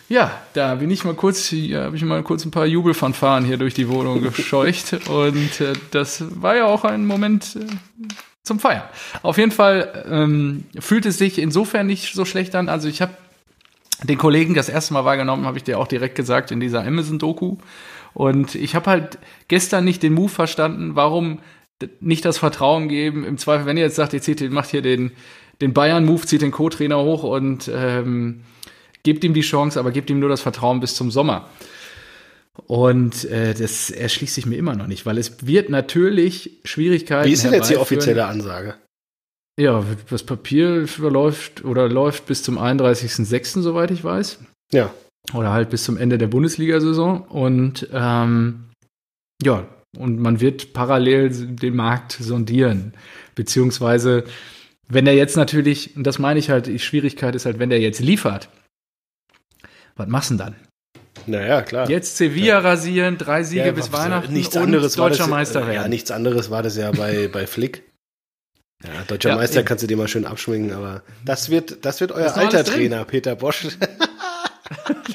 ja, 0.10 0.32
da 0.54 0.76
bin 0.76 0.92
ich 0.92 1.04
mal 1.04 1.16
kurz, 1.16 1.52
habe 1.52 1.96
ich 1.96 2.04
mal 2.04 2.24
kurz 2.24 2.46
ein 2.46 2.52
paar 2.52 2.66
Jubelfanfaren 2.66 3.46
hier 3.46 3.58
durch 3.58 3.74
die 3.74 3.88
Wohnung 3.90 4.22
gescheucht. 4.22 4.94
Und 5.10 5.62
äh, 5.62 5.74
das 5.92 6.24
war 6.42 6.56
ja 6.56 6.66
auch 6.66 6.84
ein 6.84 7.06
Moment 7.06 7.56
äh, 7.56 7.66
zum 8.44 8.60
Feiern. 8.60 8.84
Auf 9.22 9.38
jeden 9.38 9.52
Fall 9.52 10.06
ähm, 10.10 10.66
fühlt 10.80 11.06
es 11.06 11.18
sich 11.18 11.40
insofern 11.40 11.88
nicht 11.88 12.14
so 12.14 12.26
schlecht 12.26 12.56
an. 12.56 12.70
Also 12.70 12.88
ich 12.90 13.02
habe 13.02 13.14
den 14.04 14.18
Kollegen 14.18 14.54
das 14.54 14.70
erste 14.70 14.94
Mal 14.94 15.06
wahrgenommen, 15.06 15.46
habe 15.46 15.58
ich 15.58 15.64
dir 15.64 15.80
auch 15.80 15.88
direkt 15.88 16.16
gesagt 16.16 16.52
in 16.52 16.60
dieser 16.60 16.86
Amazon-Doku. 16.86 17.58
Und 18.14 18.56
ich 18.56 18.76
habe 18.76 18.90
halt 18.90 19.18
gestern 19.48 19.86
nicht 19.86 20.04
den 20.04 20.14
Move 20.14 20.30
verstanden, 20.30 20.96
warum 20.96 21.40
nicht 22.00 22.26
das 22.26 22.38
Vertrauen 22.38 22.88
geben. 22.88 23.26
Im 23.26 23.38
Zweifel, 23.38 23.66
wenn 23.66 23.78
ihr 23.78 23.84
jetzt 23.84 23.96
sagt, 23.96 24.14
ihr 24.14 24.22
zieht, 24.22 24.42
macht 24.52 24.70
hier 24.70 24.82
den, 24.82 25.12
den 25.62 25.74
Bayern-Move, 25.74 26.26
zieht 26.26 26.42
den 26.42 26.52
Co-Trainer 26.52 27.02
hoch 27.04 27.24
und 27.24 27.70
ähm, 27.74 28.42
gebt 29.04 29.24
ihm 29.24 29.34
die 29.34 29.42
Chance, 29.42 29.80
aber 29.80 29.92
gebt 29.92 30.10
ihm 30.10 30.20
nur 30.20 30.30
das 30.30 30.42
Vertrauen 30.42 30.80
bis 30.80 30.96
zum 30.96 31.12
Sommer. 31.12 31.50
Und 32.68 33.26
äh, 33.26 33.54
das 33.54 33.90
erschließt 33.90 34.36
sich 34.36 34.46
mir 34.46 34.58
immer 34.58 34.76
noch 34.76 34.88
nicht, 34.88 35.06
weil 35.06 35.18
es 35.18 35.46
wird 35.46 35.70
natürlich 35.70 36.60
Schwierigkeiten. 36.64 37.28
Wie 37.28 37.34
ist 37.34 37.44
denn 37.44 37.54
jetzt 37.54 37.70
die 37.70 37.78
offizielle 37.78 38.26
Ansage? 38.26 38.76
Ja, 39.60 39.84
das 40.10 40.24
Papier 40.24 40.88
verläuft 40.88 41.64
oder 41.64 41.90
läuft 41.90 42.26
bis 42.26 42.44
zum 42.44 42.58
31.06., 42.58 43.62
soweit 43.62 43.92
ich 43.92 44.04
weiß. 44.04 44.40
Ja. 44.72 44.92
Oder 45.34 45.52
halt 45.52 45.70
bis 45.70 45.84
zum 45.84 45.98
Ende 45.98 46.18
der 46.18 46.28
Bundesliga-Saison. 46.28 47.22
Und 47.24 47.88
ähm, 47.94 48.66
ja, 49.42 49.68
und 49.98 50.20
man 50.20 50.40
wird 50.42 50.74
parallel 50.74 51.30
den 51.30 51.76
Markt 51.76 52.14
sondieren. 52.14 52.94
Beziehungsweise, 53.36 54.24
wenn 54.88 55.08
er 55.08 55.14
jetzt 55.14 55.38
natürlich, 55.38 55.96
und 55.96 56.06
das 56.06 56.20
meine 56.20 56.40
ich 56.40 56.50
halt, 56.50 56.68
die 56.68 56.80
Schwierigkeit 56.80 57.36
ist 57.36 57.46
halt, 57.46 57.60
wenn 57.60 57.70
der 57.70 57.80
jetzt 57.80 58.00
liefert, 58.00 58.50
was 59.96 60.08
machst 60.08 60.32
du 60.32 60.36
denn 60.36 60.46
dann? 60.46 60.56
Naja, 61.26 61.62
klar. 61.62 61.90
Jetzt 61.90 62.18
Sevilla 62.18 62.46
ja. 62.48 62.60
rasieren, 62.60 63.18
drei 63.18 63.44
Siege 63.44 63.68
ja, 63.68 63.72
bis 63.72 63.92
Weihnachten 63.94 64.34
nichts 64.34 64.58
anderes 64.58 64.96
deutscher 64.96 65.20
das, 65.20 65.30
Meister 65.30 65.62
werden. 65.62 65.76
Ja, 65.76 65.88
nichts 65.88 66.12
anderes 66.12 66.50
war 66.50 66.64
das 66.64 66.76
ja 66.76 66.92
bei, 66.92 67.28
bei 67.32 67.48
Flick. 67.48 67.84
Ja, 68.84 69.04
deutscher 69.08 69.30
ja, 69.30 69.36
Meister 69.36 69.60
eben. 69.60 69.68
kannst 69.68 69.84
du 69.84 69.88
dir 69.88 69.96
mal 69.96 70.08
schön 70.08 70.26
abschwingen, 70.26 70.74
aber 70.74 71.04
das 71.24 71.50
wird, 71.50 71.86
das 71.86 72.02
wird 72.02 72.12
euer 72.12 72.36
alter 72.36 72.66
Trainer, 72.66 73.06
Peter 73.06 73.36
Bosch. 73.36 73.68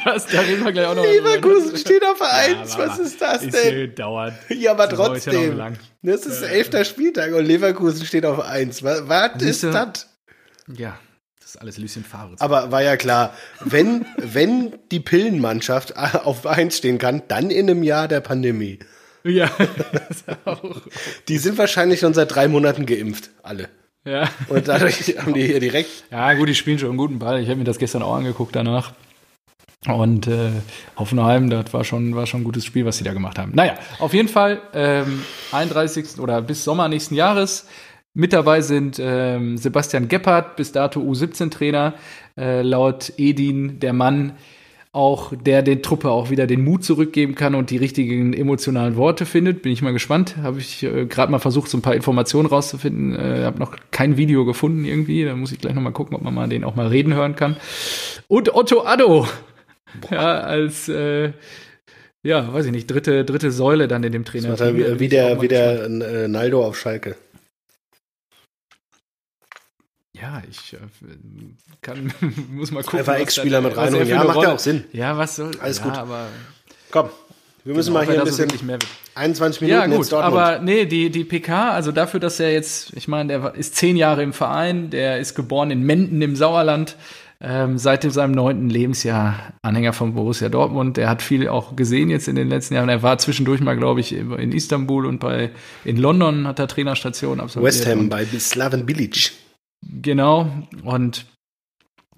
Das, 0.05 0.27
da 0.33 0.41
reden 0.41 0.65
wir 0.65 0.73
gleich 0.73 0.87
auch 0.87 0.95
noch 0.95 1.05
Leverkusen 1.05 1.77
steht 1.77 2.05
auf 2.05 2.21
1. 2.21 2.75
Ja, 2.75 2.79
was 2.79 2.99
ist 2.99 3.21
das 3.21 3.41
denn? 3.41 3.95
Dauert. 3.95 4.35
Ja, 4.51 4.73
aber 4.73 4.89
trotzdem. 4.89 5.59
Ja 5.59 5.73
das 6.03 6.27
ist 6.27 6.43
elfter 6.43 6.85
Spieltag 6.85 7.35
und 7.35 7.45
Leverkusen 7.45 8.07
steht 8.07 8.25
auf 8.25 8.41
1. 8.41 8.83
Was, 8.83 9.09
was 9.09 9.43
ist 9.43 9.65
das? 9.65 10.09
Ja. 10.73 10.99
ist 11.43 11.61
alles 11.61 11.79
Lucien 11.79 12.05
Favre. 12.05 12.37
Aber 12.39 12.71
war 12.71 12.83
ja 12.83 12.97
klar, 12.97 13.35
wenn, 13.61 14.07
wenn 14.17 14.75
die 14.91 15.01
Pillenmannschaft 15.01 15.97
auf 16.25 16.47
eins 16.47 16.79
stehen 16.79 16.99
kann, 16.99 17.23
dann 17.29 17.51
in 17.51 17.71
einem 17.71 17.83
Jahr 17.83 18.09
der 18.09 18.21
Pandemie. 18.21 18.79
Ja, 19.25 19.51
auch. 20.45 20.81
Die 21.27 21.39
sind 21.39 21.59
wahrscheinlich 21.59 22.01
schon 22.01 22.15
seit 22.15 22.35
drei 22.35 22.49
Monaten 22.49 22.87
geimpft, 22.87 23.31
alle. 23.43 23.69
Ja. 24.05 24.31
Und 24.49 24.69
dadurch 24.69 25.17
haben 25.19 25.35
die 25.35 25.45
hier 25.45 25.61
direkt. 25.61 26.05
Ja, 26.11 26.33
gut, 26.35 26.49
die 26.49 26.55
spielen 26.55 26.79
schon 26.79 26.91
einen 26.91 26.99
guten 26.99 27.19
Ball. 27.19 27.43
Ich 27.43 27.49
habe 27.49 27.59
mir 27.59 27.65
das 27.65 27.79
gestern 27.79 28.03
auch 28.03 28.15
angeguckt 28.15 28.55
danach. 28.55 28.93
Und 29.87 30.27
äh, 30.27 30.51
Hoffenheim, 30.97 31.51
das 31.51 31.73
war 31.73 31.85
schon, 31.85 32.17
war 32.17 32.27
schon 32.27 32.41
ein 32.41 32.45
gutes 32.45 32.65
Spiel, 32.65 32.85
was 32.85 32.99
sie 32.99 33.05
da 33.05 33.13
gemacht 33.13 33.39
haben. 33.39 33.53
Naja, 33.55 33.75
auf 34.01 34.13
jeden 34.13 34.29
Fall 34.29 34.61
ähm, 34.75 35.23
31. 35.53 36.19
oder 36.19 36.43
bis 36.43 36.65
Sommer 36.65 36.89
nächsten 36.89 37.15
Jahres. 37.15 37.67
Mit 38.13 38.33
dabei 38.33 38.61
sind 38.61 38.99
ähm, 39.01 39.57
Sebastian 39.57 40.09
Gebhardt, 40.09 40.57
bis 40.57 40.73
dato 40.73 41.01
U17-Trainer, 41.01 41.95
äh, 42.37 42.63
laut 42.63 43.13
Edin 43.17 43.79
der 43.79 43.93
Mann, 43.93 44.33
auch 44.91 45.33
der 45.33 45.63
den 45.63 45.83
Truppe 45.83 46.11
auch 46.11 46.29
wieder 46.29 46.49
den 46.49 46.65
Mut 46.65 46.83
zurückgeben 46.83 47.37
kann 47.37 47.55
und 47.55 47.71
die 47.71 47.77
richtigen 47.77 48.33
emotionalen 48.33 48.97
Worte 48.97 49.27
findet. 49.27 49.63
Bin 49.63 49.71
ich 49.71 49.83
mal 49.83 49.93
gespannt. 49.93 50.37
Habe 50.43 50.59
ich 50.59 50.83
äh, 50.83 51.07
gerade 51.07 51.31
mal 51.31 51.39
versucht, 51.39 51.71
so 51.71 51.79
ein 51.79 51.83
paar 51.83 51.95
Informationen 51.95 52.49
rauszufinden. 52.49 53.15
Äh, 53.15 53.45
Habe 53.45 53.61
noch 53.61 53.77
kein 53.93 54.17
Video 54.17 54.45
gefunden 54.45 54.85
irgendwie. 54.85 55.25
Da 55.25 55.37
muss 55.37 55.53
ich 55.53 55.61
gleich 55.61 55.75
noch 55.75 55.83
mal 55.83 55.93
gucken, 55.93 56.17
ob 56.17 56.23
man 56.23 56.35
mal 56.35 56.49
den 56.49 56.65
auch 56.65 56.75
mal 56.75 56.89
reden 56.89 57.15
hören 57.15 57.37
kann. 57.37 57.57
Und 58.27 58.53
Otto 58.53 58.85
Addo, 58.85 59.29
ja, 60.11 60.41
als 60.41 60.89
äh, 60.89 61.33
ja, 62.23 62.53
weiß 62.53 62.67
ich 62.67 62.73
nicht, 62.73 62.91
dritte, 62.91 63.25
dritte 63.25 63.51
Säule 63.51 63.89
dann 63.89 64.03
in 64.03 64.13
dem 64.13 64.25
Trainer. 64.25 64.57
Das 64.57 64.75
wie, 64.75 64.99
wie 64.99 65.09
der, 65.09 65.41
wie 65.41 65.49
der 65.49 65.85
äh, 65.85 66.29
Naldo 66.29 66.65
auf 66.65 66.79
Schalke. 66.79 67.17
Ja, 70.21 70.43
ich 70.51 70.73
äh, 70.73 70.79
kann, 71.81 72.13
muss 72.51 72.71
mal 72.73 72.83
gucken. 72.83 73.07
War 73.07 73.19
Ex-Spieler 73.19 73.61
mit 73.61 73.77
rein 73.77 73.95
ja, 74.07 74.25
macht 74.25 74.43
ja 74.43 74.55
auch 74.55 74.59
Sinn. 74.59 74.85
Ja, 74.93 75.17
was 75.17 75.37
soll. 75.37 75.53
Alles 75.61 75.79
ja, 75.79 75.85
gut. 75.85 75.95
Aber 75.95 76.27
Komm, 76.91 77.11
wir 77.65 77.75
müssen 77.75 77.95
genau, 77.95 78.01
mal 78.01 78.11
hier 78.11 78.21
ein 78.21 78.27
so 78.27 78.45
bisschen. 78.47 78.67
mehr 78.67 78.79
21 79.15 79.61
Minuten 79.61 79.91
ja, 79.91 79.97
gut, 79.97 80.13
aber 80.13 80.61
nee, 80.61 80.87
die, 80.87 81.11
die 81.11 81.25
PK, 81.25 81.73
also 81.73 81.93
dafür, 81.93 82.21
dass 82.21 82.39
er 82.39 82.53
jetzt, 82.53 82.93
ich 82.95 83.09
meine, 83.09 83.29
der 83.29 83.55
ist 83.55 83.77
zehn 83.77 83.97
Jahre 83.97 84.23
im 84.23 84.33
Verein, 84.33 84.91
der 84.91 85.19
ist 85.19 85.35
geboren 85.35 85.71
in 85.71 85.83
Menden 85.83 86.23
im 86.23 86.37
Sauerland, 86.37 86.97
ähm, 87.41 87.79
seit 87.79 88.03
seinem 88.13 88.33
neunten 88.33 88.69
Lebensjahr 88.69 89.53
Anhänger 89.63 89.93
von 89.93 90.15
Borussia 90.15 90.49
Dortmund. 90.49 90.97
Der 90.97 91.09
hat 91.09 91.23
viel 91.23 91.49
auch 91.49 91.77
gesehen 91.77 92.11
jetzt 92.11 92.27
in 92.27 92.35
den 92.35 92.49
letzten 92.49 92.75
Jahren. 92.75 92.89
Er 92.89 93.03
war 93.03 93.19
zwischendurch 93.19 93.61
mal, 93.61 93.77
glaube 93.77 94.01
ich, 94.01 94.13
in 94.13 94.53
Istanbul 94.53 95.07
und 95.07 95.21
bei 95.21 95.51
in 95.85 95.97
London 95.97 96.47
hat 96.49 96.59
er 96.59 96.67
Trainerstation 96.67 97.39
absolviert. 97.41 97.75
West 97.75 97.87
Ham 97.87 98.09
bei 98.09 98.25
Slaven 98.25 98.87
Bilic. 98.87 99.33
Genau. 99.83 100.51
Und 100.83 101.27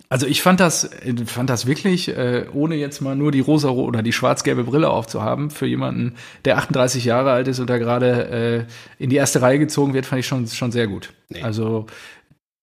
also 0.08 0.26
ich 0.26 0.42
fand 0.42 0.58
das, 0.58 0.90
fand 1.26 1.50
das 1.50 1.66
wirklich, 1.66 2.08
äh, 2.08 2.46
ohne 2.52 2.74
jetzt 2.74 3.00
mal 3.00 3.14
nur 3.14 3.30
die 3.30 3.40
rosa 3.40 3.68
oder 3.68 4.02
die 4.02 4.12
schwarz-gelbe 4.12 4.64
Brille 4.64 4.88
aufzuhaben, 4.90 5.50
für 5.50 5.66
jemanden, 5.66 6.16
der 6.44 6.58
38 6.58 7.04
Jahre 7.04 7.30
alt 7.30 7.46
ist 7.46 7.60
und 7.60 7.70
da 7.70 7.78
gerade 7.78 8.66
äh, 8.98 9.02
in 9.02 9.10
die 9.10 9.16
erste 9.16 9.40
Reihe 9.40 9.60
gezogen 9.60 9.94
wird, 9.94 10.06
fand 10.06 10.18
ich 10.18 10.26
schon, 10.26 10.48
schon 10.48 10.72
sehr 10.72 10.88
gut. 10.88 11.12
Nee. 11.28 11.42
Also 11.42 11.86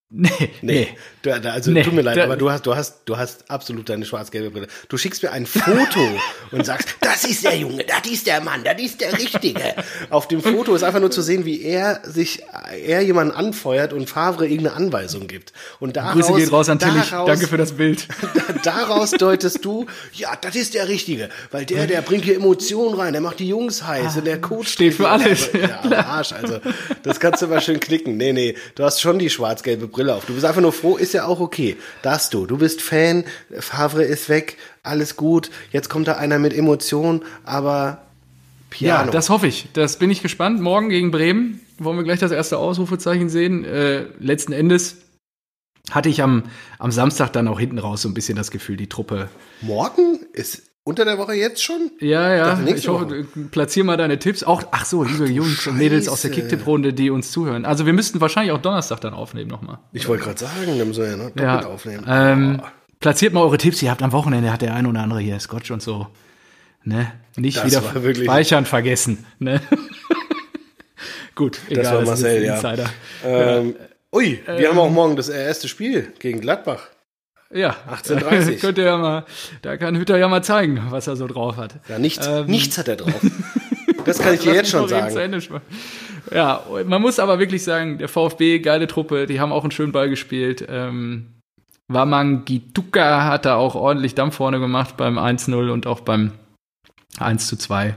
Nee, 0.10 0.30
nee. 0.62 0.88
Du, 1.22 1.34
also 1.34 1.72
nee, 1.72 1.84
tut 1.84 1.92
mir 1.92 2.02
leid, 2.02 2.18
aber 2.20 2.38
du 2.38 2.50
hast, 2.50 2.66
du 2.66 2.74
hast, 2.74 3.02
du 3.06 3.18
hast 3.18 3.52
absolut 3.52 3.90
deine 3.90 4.06
schwarz-gelbe 4.06 4.52
Brille. 4.52 4.68
Du 4.88 4.96
schickst 4.96 5.22
mir 5.22 5.34
ein 5.34 5.46
Foto 5.46 6.00
und 6.52 6.66
sagst, 6.66 6.96
das 7.02 7.26
ist 7.26 7.44
der 7.44 7.58
Junge, 7.58 7.84
das 7.84 8.10
ist 8.10 8.26
der 8.26 8.40
Mann, 8.40 8.64
das 8.64 8.82
ist 8.82 9.02
der 9.02 9.12
Richtige. 9.12 9.76
Auf 10.10 10.30
dem 10.30 10.42
Foto 10.42 10.74
ist 10.76 10.84
einfach 10.84 11.02
nur 11.02 11.12
zu 11.12 11.22
sehen, 11.22 11.44
wie 11.44 11.62
er 11.62 12.00
sich, 12.06 12.44
er 12.86 13.02
jemanden 13.02 13.36
anfeuert 13.36 13.92
und 13.92 14.10
Favre 14.10 14.48
irgendeine 14.48 14.78
Anweisung 14.78 15.28
gibt. 15.28 15.52
Und 15.82 15.98
daraus, 15.98 16.14
Grüße 16.14 16.40
geht 16.40 16.52
raus 16.54 16.70
an 16.70 16.80
Tillich. 16.80 17.10
Danke 17.10 17.48
für 17.48 17.58
das 17.58 17.74
Bild. 17.74 18.08
daraus 18.64 19.12
deutest 19.12 19.66
du, 19.66 19.88
ja, 20.14 20.38
das 20.40 20.56
ist 20.56 20.74
der 20.74 20.88
Richtige, 20.88 21.28
weil 21.52 21.66
der, 21.66 21.86
der 21.86 22.02
bringt 22.02 22.24
hier 22.24 22.38
Emotionen 22.38 22.98
rein, 22.98 23.12
der 23.12 23.22
macht 23.22 23.40
die 23.40 23.50
Jungs 23.50 23.86
heiß 23.86 24.14
ah, 24.16 24.20
und 24.20 24.26
der 24.26 24.40
Coach 24.40 24.72
steht 24.72 24.94
für 24.94 25.10
alles. 25.10 25.50
Ja, 25.52 25.82
ja 25.92 26.06
Arsch, 26.06 26.32
also 26.32 26.62
das 27.04 27.20
kannst 27.20 27.42
du 27.42 27.48
mal 27.48 27.60
schön 27.60 27.82
knicken. 27.82 28.16
Nee, 28.16 28.32
nee, 28.32 28.56
du 28.76 28.86
hast 28.86 29.02
schon 29.02 29.20
die 29.20 29.30
schwarz-gelbe 29.30 29.88
Brille 29.88 29.97
Brille 29.98 30.14
auf. 30.14 30.26
Du 30.26 30.34
bist 30.34 30.46
einfach 30.46 30.62
nur 30.62 30.74
froh, 30.74 30.96
ist 30.96 31.14
ja 31.14 31.26
auch 31.26 31.40
okay. 31.40 31.76
Darfst 32.04 32.32
du. 32.34 32.46
Du 32.46 32.58
bist 32.58 32.84
Fan, 32.84 33.24
Favre 33.60 34.04
ist 34.04 34.30
weg, 34.30 34.58
alles 34.84 35.16
gut. 35.16 35.50
Jetzt 35.72 35.90
kommt 35.90 36.08
da 36.08 36.14
einer 36.14 36.38
mit 36.38 36.54
Emotionen, 36.54 37.24
aber 37.44 38.04
Piano. 38.70 39.06
Ja, 39.06 39.12
das 39.12 39.32
hoffe 39.32 39.48
ich. 39.48 39.70
Das 39.74 39.98
bin 39.98 40.12
ich 40.12 40.22
gespannt. 40.22 40.62
Morgen 40.62 40.90
gegen 40.90 41.10
Bremen 41.10 41.62
wollen 41.80 41.98
wir 41.98 42.04
gleich 42.04 42.20
das 42.20 42.32
erste 42.32 42.60
Ausrufezeichen 42.60 43.30
sehen. 43.30 43.66
Äh, 43.66 44.06
letzten 44.20 44.52
Endes 44.52 44.98
hatte 45.90 46.10
ich 46.10 46.22
am, 46.22 46.44
am 46.78 46.92
Samstag 46.92 47.34
dann 47.34 47.48
auch 47.48 47.60
hinten 47.60 47.80
raus 47.80 48.04
so 48.04 48.10
ein 48.10 48.14
bisschen 48.14 48.36
das 48.36 48.52
Gefühl, 48.52 48.78
die 48.78 48.90
Truppe. 48.90 49.30
Morgen 49.62 50.20
ist 50.34 50.64
unter 50.88 51.04
der 51.04 51.18
Woche 51.18 51.34
jetzt 51.34 51.62
schon? 51.62 51.92
Ja, 52.00 52.34
ja. 52.34 52.60
Ich 52.66 52.88
hoffe, 52.88 53.26
platzier 53.52 53.84
mal 53.84 53.98
deine 53.98 54.20
Tipps. 54.20 54.44
Auch, 54.44 54.64
ach 54.72 54.86
so, 54.86 55.04
liebe 55.04 55.26
Ach, 55.26 55.30
Jungs 55.30 55.56
Scheiße. 55.56 55.70
und 55.72 55.78
Mädels 55.78 56.08
aus 56.08 56.22
der 56.22 56.32
Kicktipp-Runde, 56.32 56.94
die 56.94 57.10
uns 57.10 57.32
zuhören. 57.32 57.66
Also 57.66 57.86
wir 57.86 57.92
müssten 57.92 58.22
wahrscheinlich 58.22 58.54
auch 58.54 58.62
Donnerstag 58.62 59.02
dann 59.02 59.14
aufnehmen 59.14 59.50
nochmal. 59.50 59.80
Ich 59.92 60.08
wollte 60.08 60.24
gerade 60.24 60.40
sagen, 60.40 60.78
dann 60.78 60.88
müssen 60.88 61.04
wir 61.04 61.10
ja 61.10 61.18
noch 61.18 61.36
ja, 61.36 61.66
aufnehmen. 61.66 62.06
Ähm, 62.08 62.62
platziert 63.02 63.34
mal 63.34 63.42
eure 63.42 63.58
Tipps. 63.58 63.82
Ihr 63.82 63.92
habt 63.92 64.02
am 64.02 64.14
Wochenende, 64.14 64.52
hat 64.52 64.62
der 64.62 64.74
ein 64.76 64.86
oder 64.86 65.02
andere 65.02 65.20
hier 65.20 65.38
Scotch 65.42 65.72
und 65.72 65.82
so. 65.82 66.08
Ne? 66.86 67.12
Nicht 67.36 67.58
das 67.58 67.66
wieder 67.66 68.16
speichern 68.16 68.66
vergessen. 68.66 69.26
Ne? 69.40 69.60
Gut, 71.36 71.60
egal. 71.68 71.84
Das 71.84 71.94
war 71.94 72.02
Marcel, 72.06 72.44
ja. 72.46 72.74
Ähm, 73.26 73.76
ja. 73.78 73.86
Ui, 74.14 74.40
wir 74.46 74.58
ähm, 74.58 74.68
haben 74.70 74.80
auch 74.80 74.90
morgen 74.90 75.18
das 75.18 75.28
erste 75.28 75.68
Spiel 75.68 76.14
gegen 76.20 76.40
Gladbach. 76.40 76.88
Ja, 77.54 77.76
1830. 77.88 78.60
Könnt 78.62 78.78
ihr 78.78 78.86
ja 78.86 78.98
mal, 78.98 79.26
da 79.62 79.78
kann 79.78 79.96
Hütter 79.96 80.18
ja 80.18 80.28
mal 80.28 80.44
zeigen, 80.44 80.82
was 80.90 81.08
er 81.08 81.16
so 81.16 81.28
drauf 81.28 81.58
hat. 81.58 81.76
Ja, 81.88 82.00
nichts, 82.00 82.28
ähm, 82.28 82.48
nichts 82.48 82.78
hat 82.78 82.88
er 82.88 82.98
drauf. 82.98 83.22
Das 84.06 84.20
kann 84.20 84.36
ich 84.36 84.40
dir 84.40 84.54
jetzt 84.54 84.70
schon 84.70 84.88
sagen. 84.88 85.42
Ja, 86.34 86.64
man 86.86 87.02
muss 87.02 87.20
aber 87.20 87.40
wirklich 87.40 87.62
sagen, 87.64 87.98
der 87.98 88.08
VfB, 88.08 88.60
geile 88.60 88.88
Truppe, 88.88 89.26
die 89.26 89.42
haben 89.42 89.52
auch 89.52 89.64
einen 89.64 89.72
schönen 89.72 89.92
Ball 89.92 90.10
gespielt. 90.10 90.66
Ähm, 90.70 91.34
Wamang 91.90 92.46
Gituka 92.46 93.26
hat 93.26 93.46
da 93.46 93.56
auch 93.56 93.76
ordentlich 93.76 94.16
Dampf 94.16 94.36
vorne 94.36 94.62
gemacht 94.62 94.96
beim 94.96 95.20
1-0 95.20 95.72
und 95.72 95.88
auch 95.88 96.00
beim 96.00 96.32
1-2. 97.20 97.96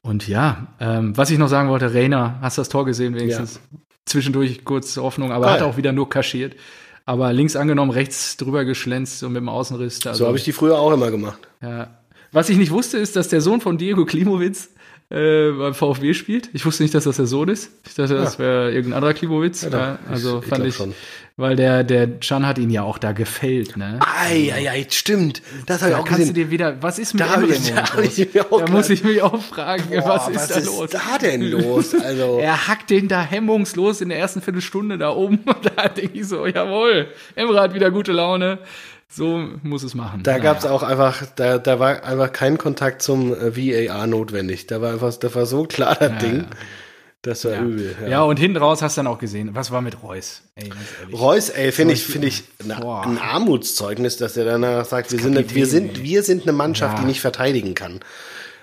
Und 0.00 0.28
ja, 0.28 0.66
ähm, 0.80 1.14
was 1.14 1.28
ich 1.28 1.36
noch 1.36 1.48
sagen 1.48 1.68
wollte, 1.68 1.92
Reiner, 1.92 2.38
hast 2.40 2.56
du 2.56 2.62
das 2.62 2.70
Tor 2.70 2.86
gesehen 2.86 3.14
wenigstens? 3.14 3.60
Ja. 3.70 3.78
Zwischendurch 4.06 4.64
kurz 4.64 4.96
Hoffnung, 4.96 5.30
aber 5.30 5.48
ah, 5.48 5.52
hat 5.52 5.62
auch 5.62 5.76
wieder 5.76 5.92
nur 5.92 6.08
kaschiert 6.08 6.54
aber 7.04 7.32
links 7.32 7.56
angenommen, 7.56 7.90
rechts 7.90 8.36
drüber 8.36 8.64
geschlänzt 8.64 9.22
und 9.22 9.32
mit 9.32 9.40
dem 9.40 9.48
Außenriss. 9.48 10.06
Also, 10.06 10.20
so 10.20 10.26
habe 10.26 10.38
ich 10.38 10.44
die 10.44 10.52
früher 10.52 10.78
auch 10.78 10.92
immer 10.92 11.10
gemacht. 11.10 11.38
Ja. 11.62 11.98
Was 12.32 12.48
ich 12.48 12.56
nicht 12.56 12.72
wusste, 12.72 12.98
ist, 12.98 13.14
dass 13.16 13.28
der 13.28 13.40
Sohn 13.40 13.60
von 13.60 13.78
Diego 13.78 14.04
Klimowitz 14.04 14.70
äh, 15.10 15.50
beim 15.52 15.74
VfB 15.74 16.14
spielt. 16.14 16.50
Ich 16.52 16.64
wusste 16.66 16.82
nicht, 16.82 16.94
dass 16.94 17.04
das 17.04 17.16
der 17.16 17.26
Sohn 17.26 17.48
ist. 17.48 17.70
Ich 17.86 17.94
dachte, 17.94 18.14
das 18.14 18.38
wäre 18.38 18.72
irgendein 18.72 18.94
anderer 18.94 19.14
Klimowitz. 19.14 19.62
Ja, 19.62 19.70
ja, 19.70 19.98
also 20.08 20.40
ich, 20.40 20.48
fand 20.48 20.64
ich, 20.64 20.74
schon. 20.74 20.94
Weil 21.36 21.56
der 21.56 21.82
der 21.82 22.20
Can 22.20 22.46
hat 22.46 22.58
ihn 22.58 22.70
ja 22.70 22.82
auch 22.82 22.98
da 22.98 23.10
gefällt, 23.10 23.76
ne? 23.76 23.98
Ei, 24.00 24.52
ei, 24.54 24.70
ei, 24.70 24.86
stimmt. 24.88 25.42
Das 25.66 25.82
habe 25.82 25.92
ich 25.92 25.96
auch 25.96 26.04
kannst 26.04 26.20
gesehen. 26.20 26.34
du 26.34 26.40
dir 26.44 26.50
wieder, 26.50 26.80
was 26.80 27.00
ist 27.00 27.14
mit 27.14 27.22
da 27.22 27.42
ich, 27.42 27.74
da, 27.74 28.00
ich 28.00 28.28
da 28.32 28.66
muss 28.70 28.88
ich 28.88 29.02
mich 29.02 29.20
auch 29.20 29.42
fragen, 29.42 29.82
Boah, 29.90 30.08
was 30.08 30.28
ist 30.28 30.36
was 30.36 30.48
da 30.48 30.54
ist 30.56 30.66
los? 30.66 30.78
Was 30.78 30.94
ist 30.94 30.94
da 30.94 31.18
denn 31.18 31.42
los? 31.42 31.94
Also 31.94 32.38
er 32.40 32.68
hackt 32.68 32.90
den 32.90 33.08
da 33.08 33.20
hemmungslos 33.22 34.00
in 34.00 34.10
der 34.10 34.18
ersten 34.18 34.42
Viertelstunde 34.42 34.96
da 34.96 35.10
oben 35.10 35.38
und 35.44 35.72
da 35.76 35.88
denke 35.88 36.18
ich 36.18 36.28
so, 36.28 36.46
jawohl, 36.46 37.08
Emre 37.34 37.60
hat 37.60 37.74
wieder 37.74 37.90
gute 37.90 38.12
Laune. 38.12 38.58
So 39.08 39.48
muss 39.62 39.84
es 39.84 39.94
machen. 39.94 40.22
Da 40.24 40.32
naja. 40.32 40.42
gab 40.42 40.58
es 40.58 40.66
auch 40.66 40.82
einfach, 40.82 41.24
da, 41.36 41.58
da 41.58 41.78
war 41.78 42.02
einfach 42.02 42.32
kein 42.32 42.58
Kontakt 42.58 43.00
zum 43.00 43.32
äh, 43.32 43.88
VAR 43.88 44.06
notwendig. 44.08 44.66
Da 44.66 44.80
war 44.80 44.92
einfach, 44.92 45.14
das 45.14 45.34
war 45.34 45.46
so 45.46 45.64
klar 45.64 45.94
das 45.94 46.10
ja, 46.10 46.18
Ding. 46.18 46.46
Ja. 47.26 47.30
Das 47.32 47.44
war 47.44 47.52
ja. 47.52 47.62
übel. 47.62 47.96
Ja. 48.02 48.08
ja. 48.08 48.22
und 48.22 48.38
hinten 48.38 48.56
raus 48.56 48.82
hast 48.82 48.96
du 48.96 49.00
dann 49.00 49.06
auch 49.06 49.18
gesehen. 49.18 49.50
Was 49.54 49.70
war 49.70 49.80
mit 49.80 50.02
Reus? 50.02 50.42
Ey, 50.56 50.70
Reus, 51.12 51.48
ey, 51.50 51.72
finde 51.72 51.94
ich, 51.94 52.04
finde 52.04 52.28
ich 52.28 52.44
ein, 52.62 52.72
ein 52.72 53.18
Armutszeugnis, 53.18 54.16
dass 54.16 54.36
er 54.36 54.44
danach 54.44 54.84
sagt, 54.84 55.12
wir 55.12 55.18
sind, 55.18 55.54
wir 55.54 55.66
sind, 55.66 56.02
wir 56.02 56.22
sind 56.22 56.42
eine 56.42 56.52
Mannschaft, 56.52 56.98
die 57.00 57.06
nicht 57.06 57.20
verteidigen 57.20 57.74
kann. 57.74 58.00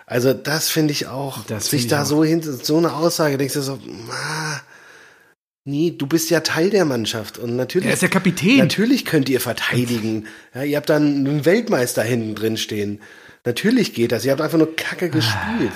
Also 0.05 0.33
das 0.33 0.69
finde 0.69 0.91
ich 0.91 1.07
auch, 1.07 1.45
das 1.45 1.69
sich 1.69 1.87
da 1.87 2.01
auch. 2.01 2.05
so 2.05 2.23
hin, 2.23 2.41
so 2.41 2.77
eine 2.77 2.93
Aussage, 2.93 3.37
denkst 3.37 3.53
du 3.53 3.61
so, 3.61 3.79
ah, 4.11 4.59
Nee, 5.63 5.93
du 5.95 6.07
bist 6.07 6.31
ja 6.31 6.39
Teil 6.39 6.71
der 6.71 6.85
Mannschaft 6.85 7.37
und 7.37 7.55
natürlich. 7.55 7.87
Er 7.87 7.93
ist 7.93 8.01
der 8.01 8.09
Kapitän. 8.09 8.57
Natürlich 8.57 9.05
könnt 9.05 9.29
ihr 9.29 9.39
verteidigen. 9.39 10.25
Ja, 10.55 10.63
ihr 10.63 10.77
habt 10.77 10.89
dann 10.89 11.03
einen 11.03 11.45
Weltmeister 11.45 12.01
hinten 12.01 12.33
drin 12.33 12.57
stehen. 12.57 12.99
Natürlich 13.45 13.93
geht 13.93 14.11
das. 14.11 14.25
Ihr 14.25 14.31
habt 14.31 14.41
einfach 14.41 14.57
nur 14.57 14.75
Kacke 14.75 15.09
gespielt. 15.09 15.71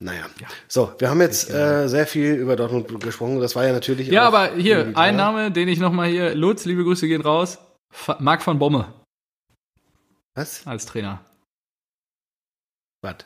Naja. 0.00 0.26
Ja. 0.40 0.46
So, 0.68 0.94
wir 0.98 1.10
haben 1.10 1.20
jetzt 1.20 1.50
äh, 1.50 1.88
sehr 1.88 2.06
viel 2.06 2.34
über 2.34 2.54
Dortmund 2.54 3.00
gesprochen. 3.00 3.40
Das 3.40 3.56
war 3.56 3.66
ja 3.66 3.72
natürlich. 3.72 4.08
Ja, 4.08 4.26
aber 4.26 4.54
hier, 4.54 4.92
ein 4.94 5.16
Name, 5.16 5.50
den 5.50 5.66
ich 5.68 5.80
nochmal 5.80 6.08
hier. 6.08 6.34
Lutz, 6.34 6.64
liebe 6.64 6.84
Grüße 6.84 7.08
gehen 7.08 7.20
raus. 7.20 7.58
Marc 8.20 8.42
von 8.42 8.58
Bomme. 8.58 8.92
Was? 10.36 10.64
Als 10.66 10.86
Trainer. 10.86 11.24
Was? 13.02 13.16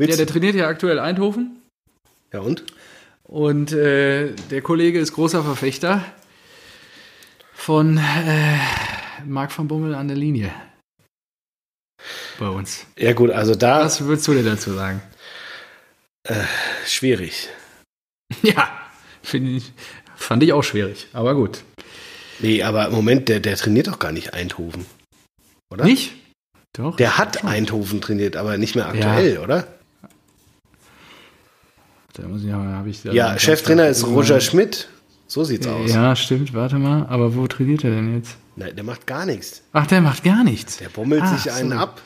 Ja, 0.00 0.16
der 0.16 0.26
trainiert 0.26 0.56
ja 0.56 0.66
aktuell 0.66 0.98
Eindhoven. 0.98 1.62
Ja, 2.32 2.40
und? 2.40 2.64
Und 3.22 3.72
äh, 3.72 4.34
der 4.50 4.62
Kollege 4.62 4.98
ist 4.98 5.12
großer 5.12 5.44
Verfechter 5.44 6.04
von 7.52 7.98
äh, 7.98 8.58
Marc 9.24 9.56
van 9.56 9.68
Bommel 9.68 9.94
an 9.94 10.08
der 10.08 10.16
Linie. 10.16 10.52
Bei 12.38 12.48
uns. 12.48 12.84
Ja, 12.98 13.12
gut, 13.12 13.30
also 13.30 13.54
da. 13.54 13.84
Was 13.84 14.04
würdest 14.04 14.26
du 14.26 14.34
dir 14.34 14.42
dazu 14.42 14.72
sagen? 14.72 15.00
Äh, 16.24 16.44
schwierig. 16.86 17.48
Ja, 18.42 18.68
ich, 19.32 19.72
fand 20.16 20.42
ich 20.42 20.52
auch 20.52 20.64
schwierig, 20.64 21.06
aber 21.12 21.34
gut. 21.34 21.62
Nee, 22.40 22.62
aber 22.62 22.86
im 22.86 22.92
Moment, 22.92 23.28
der, 23.28 23.38
der 23.38 23.56
trainiert 23.56 23.86
doch 23.86 23.98
gar 23.98 24.12
nicht 24.12 24.34
Eindhoven. 24.34 24.86
Oder? 25.70 25.84
Nicht? 25.84 26.14
Doch. 26.72 26.96
Der 26.96 27.16
hat 27.18 27.40
schon. 27.40 27.48
Eindhoven 27.48 28.00
trainiert, 28.00 28.36
aber 28.36 28.58
nicht 28.58 28.74
mehr 28.74 28.86
aktuell, 28.88 29.34
ja. 29.34 29.40
oder? 29.40 29.68
Da 32.14 32.26
muss 32.26 32.42
ich, 32.42 32.50
hab 32.50 32.86
ich, 32.86 33.04
ja, 33.04 33.38
Cheftrainer 33.38 33.88
ist 33.88 34.06
Roger 34.06 34.40
Schmidt. 34.40 34.88
So 35.26 35.44
sieht's 35.44 35.66
aus. 35.66 35.90
Ja, 35.90 36.16
stimmt. 36.16 36.54
Warte 36.54 36.76
mal. 36.76 37.06
Aber 37.06 37.34
wo 37.34 37.46
trainiert 37.46 37.84
er 37.84 37.90
denn 37.90 38.16
jetzt? 38.16 38.36
Nein, 38.56 38.74
der 38.76 38.84
macht 38.84 39.06
gar 39.06 39.26
nichts. 39.26 39.62
Ach, 39.72 39.86
der 39.86 40.00
macht 40.00 40.22
gar 40.22 40.44
nichts. 40.44 40.76
Der 40.78 40.88
bummelt 40.88 41.22
Ach, 41.24 41.38
sich 41.38 41.52
einen 41.52 41.70
so. 41.70 41.76
ab. 41.76 42.00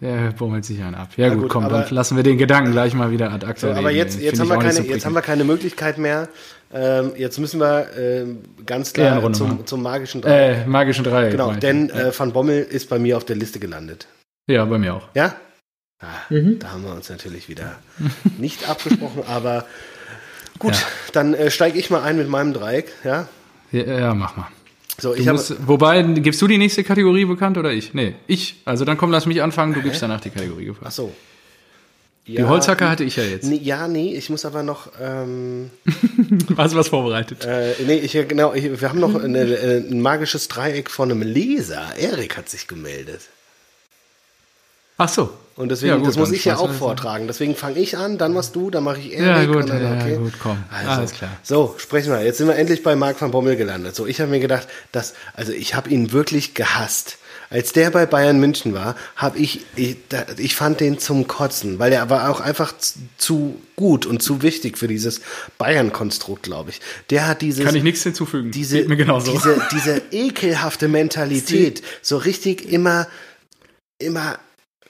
Der 0.00 0.32
bummelt 0.32 0.64
sich 0.64 0.82
einen 0.82 0.94
ab. 0.94 1.10
Ja, 1.16 1.30
gut, 1.30 1.42
gut, 1.42 1.48
komm, 1.50 1.68
dann 1.68 1.88
lassen 1.90 2.16
wir 2.16 2.22
den 2.22 2.36
Gedanken 2.36 2.72
gleich 2.72 2.92
mal 2.92 3.10
wieder 3.10 3.32
ad 3.32 3.46
acta. 3.46 3.72
So, 3.72 3.78
aber 3.78 3.90
jetzt, 3.90 4.20
jetzt, 4.20 4.38
haben 4.38 4.48
wir 4.48 4.58
keine, 4.58 4.72
so 4.74 4.82
jetzt 4.82 5.06
haben 5.06 5.14
wir 5.14 5.22
keine 5.22 5.44
Möglichkeit 5.44 5.96
mehr. 5.96 6.28
Ähm, 6.72 7.12
jetzt 7.16 7.38
müssen 7.38 7.60
wir 7.60 7.86
ähm, 7.96 8.40
ganz 8.66 8.92
klar 8.92 9.32
zum, 9.32 9.64
zum, 9.64 9.82
magischen 9.82 10.20
Dreieck. 10.20 10.66
Äh, 10.66 10.66
magischen 10.66 11.04
Dreieck. 11.04 11.30
Genau, 11.30 11.52
denn 11.52 11.88
äh, 11.90 12.12
Van 12.16 12.32
Bommel 12.32 12.62
ist 12.62 12.90
bei 12.90 12.98
mir 12.98 13.16
auf 13.16 13.24
der 13.24 13.36
Liste 13.36 13.58
gelandet. 13.58 14.06
Ja, 14.48 14.64
bei 14.66 14.78
mir 14.78 14.94
auch. 14.94 15.08
Ja? 15.14 15.34
Ah, 15.98 16.06
mhm. 16.28 16.58
Da 16.58 16.72
haben 16.72 16.84
wir 16.84 16.92
uns 16.92 17.08
natürlich 17.08 17.48
wieder 17.48 17.78
nicht 18.38 18.68
abgesprochen, 18.68 19.22
aber 19.26 19.64
Gut, 20.58 20.74
ja. 20.74 20.86
dann 21.12 21.34
äh, 21.34 21.50
steige 21.50 21.78
ich 21.78 21.90
mal 21.90 22.02
ein 22.02 22.16
mit 22.16 22.28
meinem 22.28 22.52
Dreieck, 22.52 22.92
ja? 23.04 23.28
Ja, 23.72 23.82
ja 23.82 24.14
mach 24.14 24.36
mal. 24.36 24.48
So, 24.98 25.14
ich 25.14 25.26
musst, 25.26 25.54
wobei, 25.66 26.02
gibst 26.02 26.40
du 26.40 26.46
die 26.46 26.58
nächste 26.58 26.82
Kategorie 26.82 27.26
bekannt 27.26 27.58
oder 27.58 27.70
ich? 27.70 27.92
Nee, 27.92 28.14
ich. 28.26 28.56
Also 28.64 28.84
dann 28.84 28.96
komm, 28.96 29.10
lass 29.10 29.26
mich 29.26 29.42
anfangen, 29.42 29.74
du 29.74 29.82
gibst 29.82 30.00
danach 30.00 30.20
die 30.20 30.30
Kategorie 30.30 30.66
bekannt. 30.66 30.86
Ach 30.86 30.92
so. 30.92 31.12
Ja, 32.24 32.42
die 32.42 32.48
Holzhacker 32.48 32.90
hatte 32.90 33.04
ich 33.04 33.14
ja 33.14 33.22
jetzt. 33.22 33.44
Nee, 33.44 33.60
ja, 33.62 33.86
nee, 33.86 34.16
ich 34.16 34.30
muss 34.30 34.44
aber 34.44 34.64
noch. 34.64 34.90
Ähm, 35.00 35.70
Hast 36.56 36.74
du 36.74 36.78
was 36.78 36.88
vorbereitet? 36.88 37.44
Äh, 37.44 37.74
nee, 37.86 37.98
ich, 37.98 38.12
genau, 38.12 38.52
ich, 38.52 38.80
wir 38.80 38.88
haben 38.88 38.98
noch 38.98 39.14
eine, 39.14 39.44
äh, 39.44 39.78
ein 39.78 40.00
magisches 40.00 40.48
Dreieck 40.48 40.90
von 40.90 41.10
einem 41.10 41.22
Leser. 41.22 41.94
Erik 41.96 42.36
hat 42.36 42.48
sich 42.48 42.66
gemeldet. 42.66 43.20
Ach 44.98 45.08
so. 45.08 45.30
Und 45.56 45.70
deswegen, 45.70 45.92
ja, 45.92 45.96
gut, 45.96 46.08
das 46.08 46.16
muss 46.16 46.32
ich 46.32 46.44
ja 46.44 46.58
auch 46.58 46.70
vortragen. 46.70 47.26
Deswegen 47.26 47.56
fange 47.56 47.78
ich 47.78 47.96
an, 47.96 48.18
dann 48.18 48.34
machst 48.34 48.54
du, 48.54 48.70
dann 48.70 48.84
mache 48.84 48.98
ich 48.98 49.14
Erik. 49.14 49.26
Ja, 49.26 49.44
gut, 49.46 49.70
dann, 49.70 50.00
okay. 50.00 50.12
ja, 50.12 50.18
gut, 50.18 50.34
komm. 50.38 50.62
Also, 50.70 50.90
Alles 50.90 51.12
klar. 51.12 51.30
So, 51.42 51.74
sprechen 51.78 52.12
wir. 52.12 52.22
Jetzt 52.22 52.38
sind 52.38 52.46
wir 52.46 52.56
endlich 52.56 52.82
bei 52.82 52.94
Marc 52.94 53.20
van 53.20 53.30
Bommel 53.30 53.56
gelandet. 53.56 53.96
So, 53.96 54.06
ich 54.06 54.20
habe 54.20 54.30
mir 54.30 54.40
gedacht, 54.40 54.68
dass, 54.92 55.14
also 55.32 55.52
ich 55.52 55.74
habe 55.74 55.88
ihn 55.88 56.12
wirklich 56.12 56.52
gehasst. 56.52 57.16
Als 57.48 57.72
der 57.72 57.90
bei 57.90 58.06
Bayern 58.06 58.38
München 58.38 58.74
war, 58.74 58.96
habe 59.14 59.38
ich, 59.38 59.64
ich, 59.76 59.96
ich 60.36 60.56
fand 60.56 60.80
den 60.80 60.98
zum 60.98 61.26
Kotzen, 61.28 61.78
weil 61.78 61.92
er 61.92 62.10
war 62.10 62.28
auch 62.28 62.40
einfach 62.40 62.74
zu 63.16 63.60
gut 63.76 64.04
und 64.04 64.20
zu 64.20 64.42
wichtig 64.42 64.76
für 64.76 64.88
dieses 64.88 65.20
Bayern-Konstrukt, 65.56 66.42
glaube 66.42 66.70
ich. 66.70 66.80
Der 67.08 67.28
hat 67.28 67.40
dieses. 67.42 67.64
Kann 67.64 67.76
ich 67.76 67.84
nichts 67.84 68.02
hinzufügen. 68.02 68.50
Diese, 68.50 68.78
Geht 68.78 68.88
mir 68.88 68.96
genauso. 68.96 69.32
Diese, 69.32 69.62
diese 69.72 70.02
ekelhafte 70.10 70.88
Mentalität, 70.88 71.82
so 72.02 72.16
richtig 72.16 72.70
immer, 72.70 73.06
immer 73.98 74.38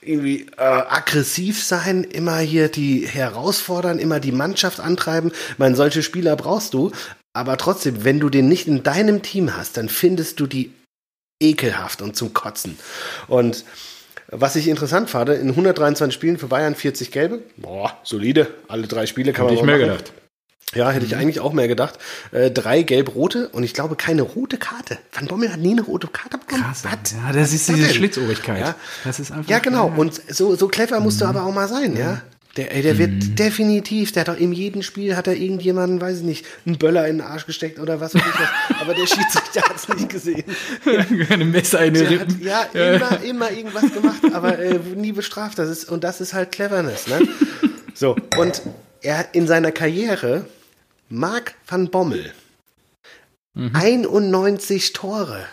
irgendwie 0.07 0.47
äh, 0.57 0.63
aggressiv 0.63 1.63
sein, 1.63 2.05
immer 2.05 2.39
hier 2.39 2.69
die 2.69 3.07
herausfordern, 3.07 3.99
immer 3.99 4.21
die 4.21 4.33
Mannschaft 4.33 4.81
antreiben. 4.81 5.33
Ich 5.51 5.59
meine, 5.59 5.77
solche 5.77 6.03
Spieler 6.03 6.37
brauchst 6.37 6.75
du, 6.75 6.93
aber 7.33 7.57
trotzdem, 7.57 8.05
wenn 8.05 8.21
du 8.21 8.31
den 8.31 8.49
nicht 8.49 8.67
in 8.67 8.83
deinem 8.83 9.23
Team 9.23 9.57
hast, 9.57 9.77
dann 9.77 9.89
findest 9.89 10.41
du 10.41 10.47
die 10.47 10.73
ekelhaft 11.41 12.03
und 12.03 12.17
zum 12.17 12.33
Kotzen. 12.33 12.79
Und 13.29 13.65
was 14.29 14.57
ich 14.57 14.69
interessant 14.69 15.11
fand, 15.11 15.29
in 15.31 15.51
123 15.51 16.15
Spielen 16.15 16.39
für 16.39 16.49
Bayern 16.49 16.75
40 16.75 17.11
gelbe. 17.13 17.43
Boah, 17.57 17.97
solide. 18.03 18.49
Alle 18.69 18.87
drei 18.87 19.07
Spiele 19.07 19.33
kann 19.33 19.47
Hätte 19.47 19.63
man 19.63 19.75
ich 19.75 19.79
mehr 19.79 19.79
gedacht. 19.79 20.13
Ja, 20.75 20.91
hätte 20.91 21.07
ich 21.07 21.13
mhm. 21.13 21.21
eigentlich 21.21 21.41
auch 21.41 21.53
mehr 21.53 21.69
gedacht. 21.69 21.99
Äh, 22.33 22.51
drei 22.51 22.83
gelb-rote 22.83 23.49
und 23.49 23.63
ich 23.63 23.73
glaube 23.73 23.95
keine 23.97 24.23
rote 24.23 24.59
Karte. 24.59 24.99
Van 25.13 25.27
Bommel 25.27 25.53
hat 25.53 25.61
nie 25.61 25.73
eine 25.73 25.83
rote 25.83 26.09
Karte 26.09 26.39
bekommen. 26.39 26.65
Krass, 26.65 26.85
Was? 26.85 27.13
Ja, 27.13 27.33
das 27.33 27.53
ist 27.53 27.69
diese 27.69 27.95
Schlitzohrigkeit. 27.95 28.61
Ja. 28.61 28.75
Das 29.05 29.21
ist 29.21 29.31
einfach, 29.31 29.49
ja, 29.49 29.61
genau. 29.61 29.93
Und 29.97 30.21
so, 30.29 30.57
so 30.57 30.69
clever 30.69 30.99
musst 31.01 31.21
mhm. 31.21 31.25
du 31.25 31.27
aber 31.29 31.45
auch 31.45 31.55
mal 31.55 31.69
sein, 31.69 31.97
ja. 31.97 32.23
Der, 32.57 32.75
ey, 32.75 32.81
der 32.81 32.97
wird 32.97 33.11
mhm. 33.11 33.35
definitiv, 33.37 34.13
der 34.13 34.23
hat 34.23 34.29
doch 34.29 34.39
in 34.39 34.51
jedem 34.51 34.83
Spiel 34.83 35.15
hat 35.15 35.27
er 35.27 35.37
irgendjemanden, 35.37 36.01
weiß 36.01 36.19
ich 36.19 36.25
nicht, 36.25 36.47
einen 36.65 36.79
Böller 36.79 37.07
in 37.07 37.19
den 37.19 37.27
Arsch 37.27 37.45
gesteckt 37.45 37.79
oder 37.79 38.01
was 38.01 38.15
weiß 38.15 38.23
ich 38.23 38.41
was. 38.41 38.81
Aber 38.81 38.95
der 38.95 39.07
Schiedsrichter 39.07 39.63
hat 39.63 39.77
es 39.77 39.89
nicht 39.89 40.09
gesehen. 40.09 40.45
Eine 41.31 41.45
Messer 41.45 41.85
in 41.85 41.95
den 41.95 42.07
Rippen. 42.07 42.51
Hat, 42.51 42.75
ja, 42.75 42.95
immer, 42.95 43.23
immer 43.23 43.51
irgendwas 43.51 43.93
gemacht, 43.93 44.21
aber 44.33 44.59
äh, 44.59 44.79
nie 44.95 45.13
bestraft. 45.13 45.59
Das 45.59 45.69
ist, 45.69 45.91
und 45.91 46.03
das 46.03 46.21
ist 46.21 46.33
halt 46.33 46.51
Cleverness, 46.51 47.07
ne? 47.09 47.21
So, 47.95 48.17
und 48.39 48.63
er 49.03 49.27
in 49.33 49.47
seiner 49.47 49.71
Karriere 49.71 50.47
Marc 51.09 51.55
van 51.67 51.91
Bommel. 51.91 52.33
Mhm. 53.55 53.75
91 53.75 54.93
Tore. 54.93 55.47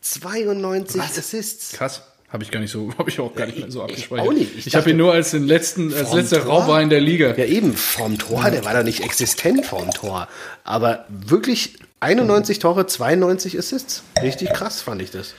92 0.00 1.00
Was? 1.00 1.18
Assists. 1.18 1.72
Krass. 1.72 2.02
Habe 2.28 2.44
ich 2.44 2.50
gar 2.50 2.60
nicht 2.60 2.70
so, 2.70 2.92
habe 2.98 3.10
ich 3.10 3.20
auch 3.20 3.34
gar 3.34 3.46
nicht 3.46 3.58
mehr 3.58 3.70
so 3.70 3.82
abgespeichert. 3.82 4.24
Ich, 4.24 4.30
auch 4.30 4.32
nicht. 4.32 4.56
ich, 4.56 4.66
ich 4.68 4.74
habe 4.74 4.90
ihn 4.90 4.96
nur 4.96 5.12
als 5.12 5.32
den 5.32 5.46
letzten, 5.46 5.92
als 5.92 6.12
letzter 6.12 6.44
Rauber 6.44 6.80
in 6.80 6.88
der 6.88 7.00
Liga. 7.00 7.34
Ja, 7.36 7.44
eben, 7.44 7.74
vorm 7.76 8.18
Tor, 8.18 8.50
der 8.50 8.64
war 8.64 8.72
da 8.72 8.82
nicht 8.82 9.00
existent 9.00 9.66
vorm 9.66 9.90
Tor. 9.90 10.28
Aber 10.64 11.04
wirklich 11.08 11.78
91 12.00 12.58
Tore, 12.58 12.86
92 12.86 13.58
Assists. 13.58 14.02
Richtig 14.22 14.52
krass 14.52 14.80
fand 14.80 15.02
ich 15.02 15.10
das. 15.10 15.34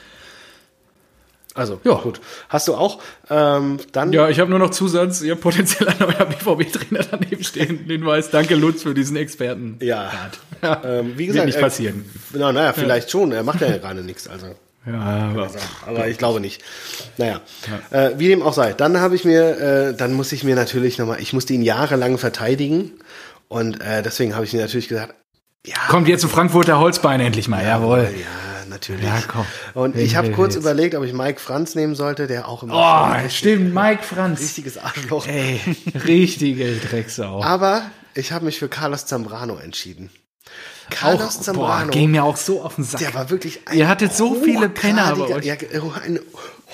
Also, 1.56 1.80
ja. 1.84 1.94
gut. 1.96 2.20
Hast 2.50 2.68
du 2.68 2.74
auch 2.74 3.00
ähm, 3.30 3.78
dann. 3.92 4.12
Ja, 4.12 4.30
ich 4.30 4.39
habe 4.39 4.50
nur 4.50 4.60
noch 4.60 4.72
Zusatz, 4.72 5.22
ihr 5.22 5.36
potenziell 5.36 5.88
ein 5.88 6.00
neuer 6.00 6.26
BVB-Trainer 6.26 7.06
daneben 7.12 7.44
stehen. 7.44 7.86
Hinweis, 7.86 8.32
danke 8.32 8.56
Lutz 8.56 8.84
für 8.84 8.94
diesen 8.94 9.18
Experten. 9.18 9.78
Ja. 9.82 10.12
ja. 10.12 10.32
Ähm, 10.86 11.18
wie 11.18 11.26
gesagt, 11.26 11.46
Wird 11.46 11.56
nicht 11.56 11.62
passieren. 11.62 12.06
Äh, 12.34 12.38
na, 12.38 12.54
naja, 12.54 12.72
vielleicht 12.72 13.08
ja. 13.08 13.12
schon. 13.12 13.34
Er 13.34 13.44
macht 13.44 13.60
ja 13.60 13.78
gerade 13.78 14.02
nichts. 14.02 14.28
Also. 14.28 14.48
Ja, 14.86 15.00
aber, 15.00 15.50
aber 15.88 16.08
ich 16.10 16.18
glaube 16.18 16.42
nicht. 16.42 16.62
Naja, 17.18 17.39
ja. 17.92 18.08
äh, 18.08 18.20
wie 18.20 18.28
dem 18.28 18.42
auch 18.42 18.52
sei. 18.52 18.74
Dann 18.74 19.00
habe 19.00 19.16
ich 19.16 19.24
mir, 19.24 19.58
äh, 19.58 19.96
dann 19.96 20.12
muss 20.12 20.34
ich 20.34 20.44
mir 20.44 20.56
natürlich 20.56 20.98
nochmal, 20.98 21.22
ich 21.22 21.32
musste 21.32 21.54
ihn 21.54 21.62
jahrelang 21.62 22.18
verteidigen 22.18 22.92
und 23.48 23.80
äh, 23.80 24.04
deswegen 24.04 24.36
habe 24.36 24.44
ich 24.44 24.52
mir 24.52 24.60
natürlich 24.60 24.89
gesagt, 24.89 25.16
ja. 25.66 25.78
Kommt 25.88 26.10
jetzt 26.10 26.20
zu 26.20 26.28
Frankfurter 26.28 26.80
Holzbein 26.80 27.22
endlich 27.22 27.48
mal, 27.48 27.63
jawohl. 27.63 28.10
Ja, 28.13 28.53
natürlich. 28.74 29.06
Ja, 29.06 29.22
komm. 29.28 29.46
Und 29.74 29.96
ich 29.96 30.16
habe 30.16 30.32
kurz 30.32 30.56
jetzt. 30.56 30.64
überlegt, 30.64 30.96
ob 30.96 31.04
ich 31.04 31.14
Mike 31.14 31.40
Franz 31.40 31.76
nehmen 31.76 31.96
sollte, 31.96 32.28
der 32.28 32.48
auch 32.48 32.64
immer. 32.64 32.74
Oh, 33.24 33.30
stimmt, 33.30 33.74
Mike 33.74 34.04
Franz. 34.04 34.42
Richtiges 34.42 34.78
Arschloch. 34.78 35.28
Ey, 35.28 35.62
richtige 36.06 36.76
Drecksau. 36.76 37.42
Aber 37.42 37.84
ich 38.14 38.32
habe 38.32 38.46
mich 38.46 38.60
für 38.60 38.68
Carlos 38.68 39.06
Zambrano 39.06 39.56
entschieden. 39.58 40.10
Carlos 40.90 41.38
auch, 41.38 41.42
Zambrano. 41.42 41.86
Boah, 41.86 41.92
ging 41.92 42.12
mir 42.12 42.24
auch 42.24 42.38
so 42.38 42.62
auf 42.62 42.76
den 42.76 42.84
Sack. 42.84 43.00
Der 43.00 43.14
war 43.14 43.30
wirklich 43.30 43.62
ein 43.68 43.78
Ihr 43.78 43.88
hattet 43.88 44.14
so 44.14 44.36
viele 44.36 44.70
Penner 44.70 45.16
bei 45.16 45.36
euch. 45.36 45.46
Ja, 45.46 45.56
ein 46.04 46.20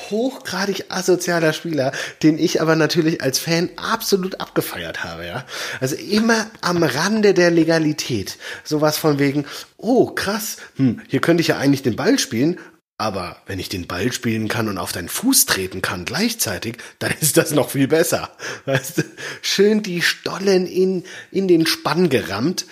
hochgradig 0.10 0.86
asozialer 0.90 1.54
Spieler, 1.54 1.92
den 2.24 2.38
ich 2.38 2.62
aber 2.62 2.76
natürlich 2.76 3.22
als 3.22 3.40
Fan 3.40 3.70
absolut 3.76 4.40
abgefeiert 4.40 5.04
habe, 5.04 5.26
ja. 5.26 5.46
Also 5.80 5.96
immer 5.96 6.48
am 6.62 6.84
Rande 6.84 7.34
der 7.34 7.52
Legalität. 7.52 8.38
Sowas 8.64 8.98
von 8.98 9.20
wegen, 9.20 9.46
oh 9.78 10.08
krass, 10.08 10.58
hm, 10.76 11.02
hier 11.08 11.22
könnte 11.22 11.42
ich 11.42 11.48
ja 11.48 11.58
eigentlich 11.58 11.84
den 11.84 11.96
Ball 11.96 12.20
spielen, 12.20 12.60
aber 13.00 13.38
wenn 13.46 13.60
ich 13.60 13.70
den 13.70 13.88
Ball 13.88 14.12
spielen 14.12 14.50
kann 14.50 14.68
und 14.68 14.78
auf 14.78 14.92
deinen 14.92 15.08
Fuß 15.08 15.46
treten 15.46 15.82
kann 15.82 16.04
gleichzeitig, 16.04 16.78
dann 17.00 17.14
ist 17.22 17.38
das 17.38 17.52
noch 17.52 17.70
viel 17.70 17.88
besser. 17.88 18.30
Weißt 18.66 18.98
du? 18.98 19.04
Schön 19.42 19.82
die 19.82 20.02
Stollen 20.02 20.68
in, 20.68 21.06
in 21.32 21.48
den 21.48 21.66
Spann 21.66 22.10
gerammt. 22.10 22.66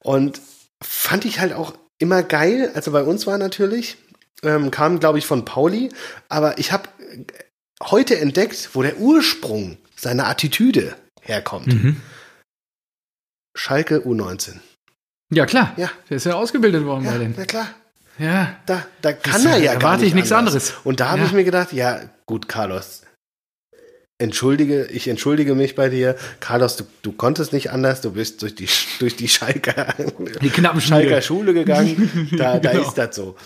Und 0.00 0.40
fand 0.82 1.26
ich 1.26 1.40
halt 1.40 1.52
auch 1.52 1.74
immer 1.98 2.22
geil. 2.22 2.70
Also 2.74 2.90
bei 2.90 3.02
uns 3.02 3.26
war 3.26 3.36
natürlich, 3.36 3.98
ähm, 4.42 4.70
kam, 4.70 5.00
glaube 5.00 5.18
ich, 5.18 5.26
von 5.26 5.44
Pauli. 5.44 5.90
Aber 6.28 6.58
ich 6.58 6.72
habe 6.72 6.88
heute 7.82 8.18
entdeckt, 8.18 8.70
wo 8.74 8.82
der 8.82 8.98
Ursprung 8.98 9.78
seiner 9.96 10.28
Attitüde 10.28 10.94
herkommt. 11.22 11.68
Mhm. 11.68 12.00
Schalke 13.56 13.98
U19. 13.98 14.56
Ja, 15.32 15.46
klar. 15.46 15.72
Ja. 15.76 15.90
Der 16.08 16.18
ist 16.18 16.26
ja 16.26 16.34
ausgebildet 16.34 16.84
worden 16.84 17.04
ja, 17.04 17.12
bei 17.12 17.18
denen. 17.18 17.34
Na 17.36 17.44
klar. 17.44 17.68
Ja. 18.18 18.56
Da, 18.66 18.86
da 19.02 19.12
kann 19.12 19.42
das, 19.44 19.52
er 19.52 19.58
ja 19.58 19.74
gar 19.74 19.96
nicht 19.96 20.08
ich 20.08 20.14
nichts 20.14 20.32
anderes. 20.32 20.74
Und 20.84 21.00
da 21.00 21.10
habe 21.10 21.20
ja. 21.20 21.26
ich 21.26 21.32
mir 21.32 21.44
gedacht, 21.44 21.72
ja, 21.72 22.00
gut, 22.26 22.48
Carlos, 22.48 23.02
entschuldige, 24.18 24.86
ich 24.86 25.08
entschuldige 25.08 25.54
mich 25.54 25.74
bei 25.74 25.88
dir. 25.88 26.16
Carlos, 26.40 26.76
du, 26.76 26.84
du 27.02 27.12
konntest 27.12 27.52
nicht 27.52 27.70
anders, 27.70 28.00
du 28.00 28.12
bist 28.12 28.42
durch 28.42 28.54
die, 28.54 28.68
durch 28.98 29.16
die 29.16 29.28
Schalker, 29.28 29.94
die 30.40 30.50
knappen 30.50 30.80
Schalker 30.80 31.20
Schule 31.22 31.54
gegangen. 31.54 32.28
Da, 32.36 32.58
da 32.58 32.72
genau. 32.72 32.88
ist 32.88 32.94
das 32.94 33.16
so. 33.16 33.36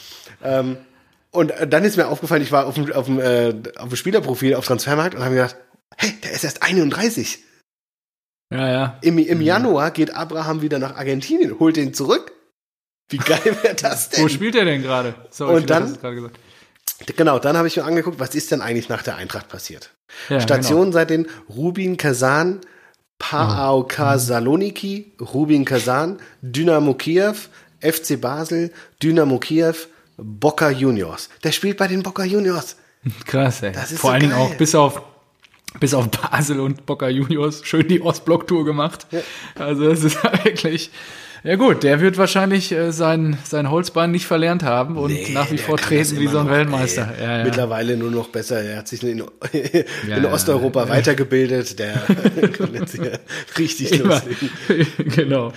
Ähm, 0.42 0.76
und 1.30 1.52
dann 1.68 1.84
ist 1.84 1.96
mir 1.96 2.08
aufgefallen, 2.08 2.42
ich 2.42 2.52
war 2.52 2.66
auf 2.66 2.74
dem, 2.74 2.92
auf 2.92 3.06
dem, 3.06 3.20
äh, 3.20 3.54
auf 3.76 3.88
dem 3.88 3.96
Spielerprofil 3.96 4.54
auf 4.54 4.66
Transfermarkt 4.66 5.14
und 5.14 5.20
habe 5.20 5.34
mir 5.34 5.42
gedacht, 5.42 5.56
hey, 5.96 6.12
der 6.24 6.32
ist 6.32 6.44
erst 6.44 6.62
31. 6.62 7.38
Ja, 8.52 8.68
ja. 8.68 8.98
Im, 9.02 9.18
im 9.18 9.40
Januar 9.40 9.92
geht 9.92 10.12
Abraham 10.12 10.60
wieder 10.60 10.78
nach 10.78 10.96
Argentinien, 10.96 11.58
holt 11.60 11.76
ihn 11.76 11.94
zurück. 11.94 12.32
Wie 13.08 13.18
geil 13.18 13.56
wäre 13.62 13.74
das 13.80 14.08
denn? 14.08 14.24
Wo 14.24 14.28
spielt 14.28 14.56
er 14.56 14.64
denn 14.64 14.82
gerade? 14.82 15.14
Und 15.38 15.70
dann, 15.70 15.98
genau, 17.16 17.38
dann 17.38 17.56
habe 17.56 17.68
ich 17.68 17.76
mir 17.76 17.84
angeguckt, 17.84 18.18
was 18.18 18.34
ist 18.34 18.50
denn 18.50 18.60
eigentlich 18.60 18.88
nach 18.88 19.02
der 19.02 19.16
Eintracht 19.16 19.48
passiert? 19.48 19.92
Ja, 20.28 20.40
Station 20.40 20.86
genau. 20.86 20.92
seit 20.92 21.10
den 21.10 21.28
Rubin 21.48 21.96
Kazan, 21.96 22.60
PAOK 23.18 23.98
oh. 24.00 24.18
Saloniki, 24.18 25.12
Rubin 25.20 25.64
Kazan, 25.64 26.20
Dynamo 26.42 26.94
Kiew, 26.94 27.34
FC 27.80 28.20
Basel, 28.20 28.72
Dynamo 29.02 29.38
Kiew, 29.38 29.74
Boca 30.22 30.70
Juniors. 30.70 31.28
Der 31.44 31.52
spielt 31.52 31.76
bei 31.76 31.88
den 31.88 32.02
Boca 32.02 32.24
Juniors. 32.24 32.76
Krass, 33.26 33.62
ey. 33.62 33.72
Vor 33.72 33.84
so 33.84 34.08
allen 34.08 34.20
Dingen 34.20 34.34
auch 34.34 34.54
bis 34.54 34.74
auf 34.74 35.02
bis 35.78 35.94
auf 35.94 36.08
Basel 36.10 36.58
und 36.58 36.84
Boca 36.84 37.08
Juniors 37.08 37.64
schön 37.64 37.86
die 37.86 38.02
Ostblock-Tour 38.02 38.64
gemacht. 38.64 39.06
Ja. 39.12 39.20
Also 39.54 39.88
das 39.88 40.02
ist 40.02 40.22
wirklich 40.44 40.90
ja 41.42 41.56
gut, 41.56 41.82
der 41.84 42.00
wird 42.00 42.18
wahrscheinlich 42.18 42.70
äh, 42.70 42.92
sein, 42.92 43.38
sein 43.44 43.70
Holzbein 43.70 44.10
nicht 44.10 44.26
verlernt 44.26 44.62
haben 44.62 44.98
und 44.98 45.12
nee, 45.12 45.30
nach 45.32 45.50
wie 45.50 45.56
vor 45.56 45.78
treten 45.78 46.18
wie 46.18 46.26
so 46.26 46.38
ein 46.38 46.50
Weltmeister. 46.50 47.14
Ja, 47.18 47.38
ja. 47.38 47.44
Mittlerweile 47.44 47.96
nur 47.96 48.10
noch 48.10 48.28
besser. 48.28 48.60
Er 48.60 48.78
hat 48.78 48.88
sich 48.88 49.02
in, 49.02 49.24
in 50.06 50.26
Osteuropa 50.26 50.88
weitergebildet. 50.88 51.78
Der 51.78 51.94
kann 51.94 52.74
jetzt 52.74 52.94
hier 52.94 53.18
richtig 53.58 53.92
Immer, 53.92 54.16
loslegen. 54.16 54.50
genau. 55.14 55.52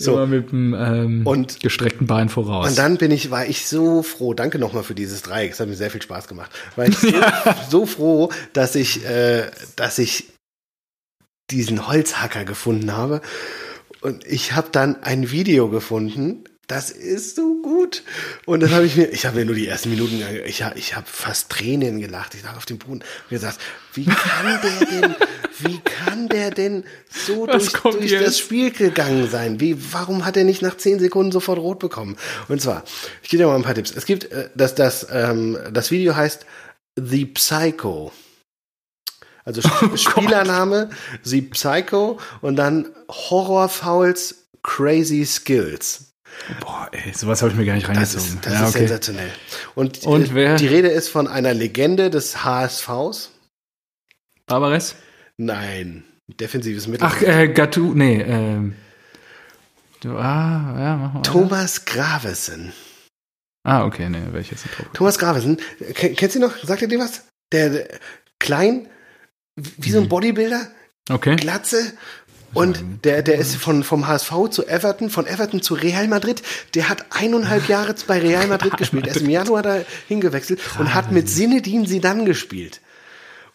So. 0.00 0.12
Immer 0.12 0.26
mit 0.28 0.52
dem 0.52 0.74
ähm, 0.74 1.26
und, 1.26 1.60
gestreckten 1.60 2.06
Bein 2.06 2.28
voraus. 2.28 2.68
Und 2.68 2.78
dann 2.78 2.98
bin 2.98 3.10
ich, 3.10 3.32
war 3.32 3.46
ich 3.46 3.66
so 3.66 4.04
froh, 4.04 4.32
danke 4.32 4.60
nochmal 4.60 4.84
für 4.84 4.94
dieses 4.94 5.22
Dreieck, 5.22 5.52
es 5.52 5.60
hat 5.60 5.68
mir 5.68 5.74
sehr 5.74 5.90
viel 5.90 6.02
Spaß 6.02 6.28
gemacht. 6.28 6.52
War 6.76 6.86
ich 6.86 6.96
so, 6.96 7.08
so 7.70 7.86
froh, 7.86 8.30
dass 8.52 8.76
ich, 8.76 9.04
äh, 9.04 9.50
dass 9.74 9.98
ich 9.98 10.30
diesen 11.50 11.88
Holzhacker 11.88 12.44
gefunden 12.44 12.92
habe 12.92 13.22
und 14.00 14.24
ich 14.24 14.52
habe 14.52 14.68
dann 14.70 15.02
ein 15.02 15.30
Video 15.30 15.68
gefunden, 15.68 16.44
das 16.68 16.90
ist 16.90 17.34
so 17.34 17.62
gut. 17.62 18.02
Und 18.44 18.60
dann 18.60 18.70
habe 18.72 18.84
ich 18.84 18.94
mir, 18.94 19.06
ich 19.06 19.24
habe 19.24 19.38
mir 19.38 19.46
nur 19.46 19.54
die 19.54 19.66
ersten 19.66 19.88
Minuten, 19.88 20.22
ich 20.44 20.62
habe 20.62 20.78
ich 20.78 20.94
hab 20.94 21.08
fast 21.08 21.48
Tränen 21.48 21.98
gelacht. 21.98 22.34
Ich 22.34 22.42
lag 22.42 22.56
auf 22.58 22.66
dem 22.66 22.76
Boden 22.76 23.00
und 23.00 23.30
gesagt, 23.30 23.58
wie 23.94 24.04
kann 24.04 24.60
der 24.62 24.86
denn, 24.86 25.14
wie 25.60 25.80
kann 25.80 26.28
der 26.28 26.50
denn 26.50 26.84
so 27.10 27.46
durch, 27.46 27.72
durch 27.72 28.10
das 28.12 28.38
Spiel 28.38 28.70
gegangen 28.70 29.30
sein? 29.30 29.60
Wie, 29.60 29.76
warum 29.92 30.26
hat 30.26 30.36
er 30.36 30.44
nicht 30.44 30.60
nach 30.60 30.76
zehn 30.76 31.00
Sekunden 31.00 31.32
sofort 31.32 31.58
rot 31.58 31.78
bekommen? 31.78 32.18
Und 32.48 32.60
zwar, 32.60 32.84
ich 33.22 33.30
gebe 33.30 33.42
dir 33.42 33.48
mal 33.48 33.56
ein 33.56 33.62
paar 33.62 33.74
Tipps. 33.74 33.90
Es 33.90 34.04
gibt, 34.04 34.30
äh, 34.30 34.50
das, 34.54 34.74
das, 34.74 35.06
ähm, 35.10 35.58
das 35.72 35.90
Video 35.90 36.14
heißt 36.14 36.44
The 36.96 37.24
Psycho. 37.24 38.12
Also 39.46 39.62
oh 39.90 39.96
Spielername, 39.96 40.90
The 41.22 41.40
Psycho 41.40 42.20
und 42.42 42.56
dann 42.56 42.90
Horror 43.08 43.70
Fouls 43.70 44.48
Crazy 44.62 45.24
Skills. 45.24 46.07
Boah, 46.60 46.88
ey, 46.92 47.12
sowas 47.12 47.42
habe 47.42 47.52
ich 47.52 47.58
mir 47.58 47.64
gar 47.64 47.74
nicht 47.74 47.88
reingezogen. 47.88 48.24
Das 48.24 48.34
ist, 48.34 48.46
das 48.46 48.52
ja, 48.52 48.62
ist 48.64 48.68
okay. 48.70 48.78
sensationell. 48.78 49.30
Und, 49.74 50.04
und 50.04 50.34
wer? 50.34 50.56
die 50.56 50.66
Rede 50.66 50.88
ist 50.88 51.08
von 51.08 51.26
einer 51.26 51.54
Legende 51.54 52.10
des 52.10 52.44
HSVs. 52.44 53.30
Barbares? 54.46 54.96
Nein, 55.36 56.04
defensives 56.26 56.86
Mittelfeld. 56.86 57.30
Ach, 57.30 57.38
äh, 57.38 57.48
Gattu, 57.48 57.94
nee, 57.94 58.20
ähm. 58.22 58.74
Du, 60.00 60.16
ah, 60.16 60.74
ja, 60.78 60.96
mach 60.96 61.14
mal. 61.14 61.22
Thomas 61.22 61.84
Gravesen. 61.84 62.72
Ah, 63.64 63.84
okay, 63.84 64.08
nee, 64.08 64.20
drauf. 64.30 64.86
Thomas 64.94 65.18
Gravesen, 65.18 65.60
kennst 65.94 66.36
du 66.36 66.40
noch? 66.40 66.56
Sagt 66.62 66.82
er 66.82 66.88
dir 66.88 66.98
was? 66.98 67.24
Der, 67.52 67.70
der 67.70 67.88
klein, 68.38 68.88
wie 69.56 69.90
so 69.90 70.00
ein. 70.00 70.08
Bodybuilder. 70.08 70.68
Okay. 71.10 71.36
Glatze. 71.36 71.92
Und 72.54 73.04
der, 73.04 73.22
der 73.22 73.38
ist 73.38 73.56
von, 73.56 73.84
vom 73.84 74.06
HSV 74.06 74.32
zu 74.50 74.66
Everton, 74.66 75.10
von 75.10 75.26
Everton 75.26 75.60
zu 75.60 75.74
Real 75.74 76.08
Madrid. 76.08 76.42
Der 76.74 76.88
hat 76.88 77.06
eineinhalb 77.10 77.68
Jahre 77.68 77.94
bei 78.06 78.18
Real 78.18 78.46
Madrid 78.46 78.76
gespielt. 78.76 79.06
Er 79.06 79.16
ist 79.16 79.22
im 79.22 79.30
Januar 79.30 79.62
da 79.62 79.80
hingewechselt 80.06 80.60
und 80.78 80.94
hat 80.94 81.12
mit 81.12 81.28
Sinedin 81.28 81.86
Sidan 81.86 82.24
gespielt. 82.24 82.80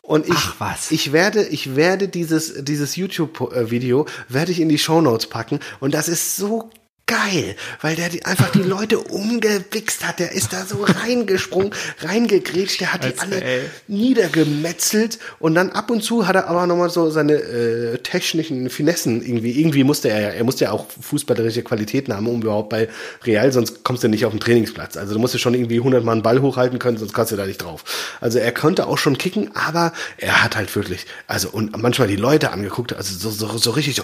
Und 0.01 0.27
ich, 0.27 0.91
ich 0.91 1.13
werde, 1.13 1.43
ich 1.43 1.77
werde 1.77 2.09
dieses, 2.09 2.65
dieses 2.65 2.97
YouTube-Video 2.97 4.05
werde 4.27 4.51
ich 4.51 4.59
in 4.59 4.67
die 4.67 4.77
Show 4.77 4.99
Notes 4.99 5.27
packen. 5.27 5.61
Und 5.79 5.93
das 5.93 6.09
ist 6.09 6.35
so 6.35 6.69
geil, 7.13 7.55
weil 7.81 7.95
der 7.95 8.09
die, 8.09 8.25
einfach 8.25 8.49
die 8.49 8.63
Leute 8.63 8.99
umgewichst 8.99 10.05
hat. 10.05 10.19
Der 10.19 10.31
ist 10.31 10.53
da 10.53 10.65
so 10.65 10.83
reingesprungen, 10.83 11.71
reingegrätscht, 12.01 12.81
der 12.81 12.93
hat 12.93 13.03
die 13.03 13.17
alle 13.19 13.41
ey. 13.41 13.61
niedergemetzelt 13.87 15.19
und 15.39 15.55
dann 15.55 15.69
ab 15.71 15.91
und 15.91 16.03
zu 16.03 16.27
hat 16.27 16.35
er 16.35 16.47
aber 16.47 16.65
nochmal 16.65 16.89
so 16.89 17.09
seine 17.09 17.33
äh, 17.33 17.97
technischen 17.99 18.69
Finessen 18.69 19.23
irgendwie. 19.23 19.59
Irgendwie 19.59 19.83
musste 19.83 20.09
er 20.09 20.21
ja, 20.21 20.29
er 20.29 20.43
musste 20.43 20.65
ja 20.65 20.71
auch 20.71 20.87
fußballerische 20.89 21.63
Qualitäten 21.63 22.13
haben, 22.13 22.27
um 22.27 22.41
überhaupt 22.41 22.69
bei 22.69 22.89
Real, 23.25 23.51
sonst 23.51 23.83
kommst 23.83 24.03
du 24.03 24.07
nicht 24.07 24.25
auf 24.25 24.31
den 24.31 24.39
Trainingsplatz. 24.39 24.97
Also 24.97 25.13
du 25.13 25.19
musst 25.19 25.33
ja 25.33 25.39
schon 25.39 25.53
irgendwie 25.53 25.77
100 25.77 26.03
Mal 26.03 26.13
einen 26.13 26.23
Ball 26.23 26.41
hochhalten 26.41 26.79
können, 26.79 26.97
sonst 26.97 27.13
kannst 27.13 27.31
du 27.31 27.35
da 27.35 27.45
nicht 27.45 27.61
drauf. 27.61 27.83
Also 28.21 28.39
er 28.39 28.51
konnte 28.51 28.87
auch 28.87 28.97
schon 28.97 29.17
kicken, 29.17 29.55
aber 29.55 29.93
er 30.17 30.43
hat 30.43 30.55
halt 30.55 30.75
wirklich, 30.75 31.05
also 31.27 31.49
und 31.49 31.77
manchmal 31.79 32.07
die 32.07 32.15
Leute 32.15 32.51
angeguckt, 32.51 32.93
also 32.93 33.15
so, 33.15 33.29
so, 33.29 33.57
so 33.57 33.71
richtig 33.71 33.95
so 33.95 34.03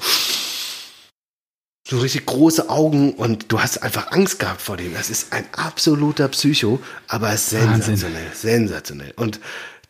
so 1.89 1.99
richtig 1.99 2.25
große 2.27 2.69
Augen 2.69 3.13
und 3.13 3.51
du 3.51 3.59
hast 3.59 3.81
einfach 3.81 4.11
Angst 4.11 4.39
gehabt 4.39 4.61
vor 4.61 4.77
dem. 4.77 4.93
Das 4.93 5.09
ist 5.09 5.33
ein 5.33 5.45
absoluter 5.53 6.27
Psycho, 6.27 6.79
aber 7.07 7.35
sensationell, 7.35 8.27
Wahnsinn. 8.27 8.67
sensationell. 8.67 9.13
Und 9.15 9.39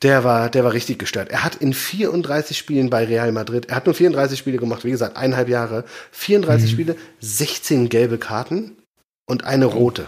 der 0.01 0.23
war, 0.23 0.49
der 0.49 0.63
war 0.63 0.71
richtig 0.71 0.97
gestört. 0.97 1.29
Er 1.29 1.43
hat 1.43 1.55
in 1.55 1.73
34 1.73 2.57
Spielen 2.57 2.89
bei 2.89 3.03
Real 3.03 3.33
Madrid, 3.33 3.65
er 3.65 3.75
hat 3.75 3.85
nur 3.85 3.95
34 3.95 4.39
Spiele 4.39 4.57
gemacht, 4.57 4.85
wie 4.85 4.91
gesagt, 4.91 5.17
eineinhalb 5.17 5.49
Jahre, 5.49 5.83
34 6.11 6.69
mhm. 6.69 6.73
Spiele, 6.73 6.95
16 7.19 7.89
gelbe 7.89 8.17
Karten 8.17 8.77
und 9.27 9.43
eine 9.43 9.67
oh. 9.67 9.71
rote. 9.71 10.07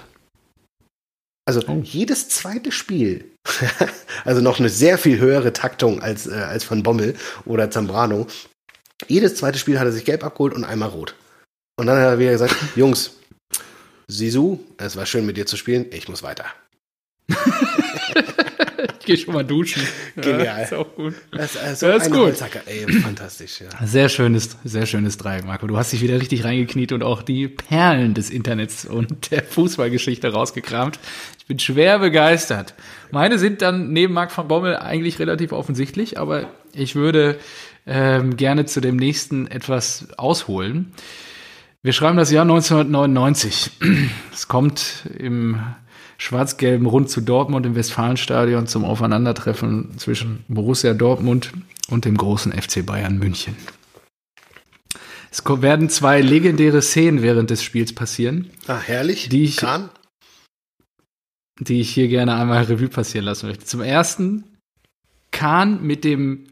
Also 1.45 1.61
oh. 1.67 1.81
jedes 1.83 2.29
zweite 2.29 2.71
Spiel, 2.71 3.25
also 4.23 4.39
noch 4.39 4.59
eine 4.59 4.69
sehr 4.69 4.97
viel 4.97 5.19
höhere 5.19 5.51
Taktung 5.51 6.01
als, 6.01 6.27
äh, 6.27 6.35
als 6.35 6.63
von 6.63 6.83
Bommel 6.83 7.15
oder 7.43 7.69
Zambrano. 7.69 8.27
Jedes 9.07 9.35
zweite 9.35 9.59
Spiel 9.59 9.79
hat 9.79 9.87
er 9.87 9.91
sich 9.91 10.05
gelb 10.05 10.23
abgeholt 10.23 10.53
und 10.53 10.63
einmal 10.63 10.89
rot. 10.89 11.15
Und 11.75 11.87
dann 11.87 11.97
hat 11.97 12.05
er 12.05 12.19
wieder 12.19 12.31
gesagt, 12.31 12.55
Jungs, 12.75 13.17
Sisu, 14.07 14.59
es 14.77 14.95
war 14.95 15.05
schön 15.05 15.25
mit 15.25 15.37
dir 15.37 15.45
zu 15.45 15.57
spielen, 15.57 15.85
ich 15.91 16.07
muss 16.09 16.21
weiter. 16.21 16.45
ich 18.99 19.05
gehe 19.05 19.17
schon 19.17 19.33
mal 19.33 19.45
duschen. 19.45 19.81
Genial. 20.15 20.45
Ja, 20.45 20.57
ist 20.57 20.73
auch 20.73 20.93
gut. 20.95 21.13
Das, 21.31 21.55
äh, 21.55 21.75
so 21.75 21.87
das 21.87 22.07
ist 22.07 22.11
gut. 22.11 22.33
Ey, 22.65 22.91
fantastisch. 22.91 23.61
Ja. 23.61 23.85
Sehr 23.85 24.09
schönes, 24.09 24.57
sehr 24.63 24.85
schönes 24.85 25.17
Dreieck, 25.17 25.45
Marco. 25.45 25.65
Du 25.65 25.77
hast 25.77 25.93
dich 25.93 26.01
wieder 26.01 26.19
richtig 26.19 26.43
reingekniet 26.43 26.91
und 26.91 27.03
auch 27.03 27.23
die 27.23 27.47
Perlen 27.47 28.13
des 28.13 28.29
Internets 28.29 28.85
und 28.85 29.31
der 29.31 29.43
Fußballgeschichte 29.43 30.31
rausgekramt. 30.31 30.99
Ich 31.39 31.45
bin 31.45 31.57
schwer 31.57 31.99
begeistert. 31.99 32.73
Meine 33.11 33.39
sind 33.39 33.61
dann 33.61 33.93
neben 33.93 34.13
Marc 34.13 34.37
van 34.37 34.47
Bommel 34.47 34.75
eigentlich 34.75 35.19
relativ 35.19 35.53
offensichtlich, 35.53 36.19
aber 36.19 36.49
ich 36.73 36.95
würde 36.95 37.39
ähm, 37.87 38.35
gerne 38.35 38.65
zu 38.65 38.81
dem 38.81 38.97
nächsten 38.97 39.47
etwas 39.47 40.07
ausholen. 40.17 40.93
Wir 41.83 41.93
schreiben 41.93 42.17
das 42.17 42.29
Jahr 42.29 42.43
1999. 42.43 43.71
Es 44.31 44.47
kommt 44.47 45.09
im 45.17 45.59
schwarz-gelben 46.19 46.85
Rund 46.85 47.09
zu 47.09 47.21
Dortmund 47.21 47.65
im 47.65 47.73
Westfalenstadion 47.73 48.67
zum 48.67 48.85
Aufeinandertreffen 48.85 49.97
zwischen 49.97 50.45
Borussia 50.47 50.93
Dortmund 50.93 51.51
und 51.89 52.05
dem 52.05 52.17
großen 52.17 52.51
FC 52.51 52.85
Bayern 52.85 53.17
München. 53.17 53.55
Es 55.31 55.43
werden 55.43 55.89
zwei 55.89 56.21
legendäre 56.21 56.83
Szenen 56.83 57.23
während 57.23 57.49
des 57.49 57.63
Spiels 57.63 57.95
passieren. 57.95 58.51
Ah, 58.67 58.79
herrlich. 58.79 59.29
Die 59.29 59.45
ich, 59.45 59.57
Kahn? 59.57 59.89
die 61.59 61.81
ich 61.81 61.91
hier 61.91 62.09
gerne 62.09 62.35
einmal 62.35 62.61
Revue 62.63 62.89
passieren 62.89 63.25
lassen 63.25 63.47
möchte. 63.47 63.65
Zum 63.65 63.81
ersten 63.81 64.43
Kahn 65.31 65.81
mit 65.81 66.03
dem 66.03 66.47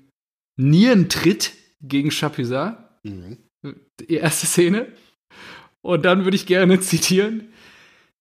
Nierentritt 0.57 1.51
gegen 1.81 2.09
Chapuisat. 2.09 3.03
Mhm. 3.03 3.37
Die 3.99 4.15
erste 4.15 4.47
Szene. 4.47 4.87
Und 5.81 6.05
dann 6.05 6.23
würde 6.23 6.35
ich 6.35 6.45
gerne 6.45 6.79
zitieren. 6.79 7.49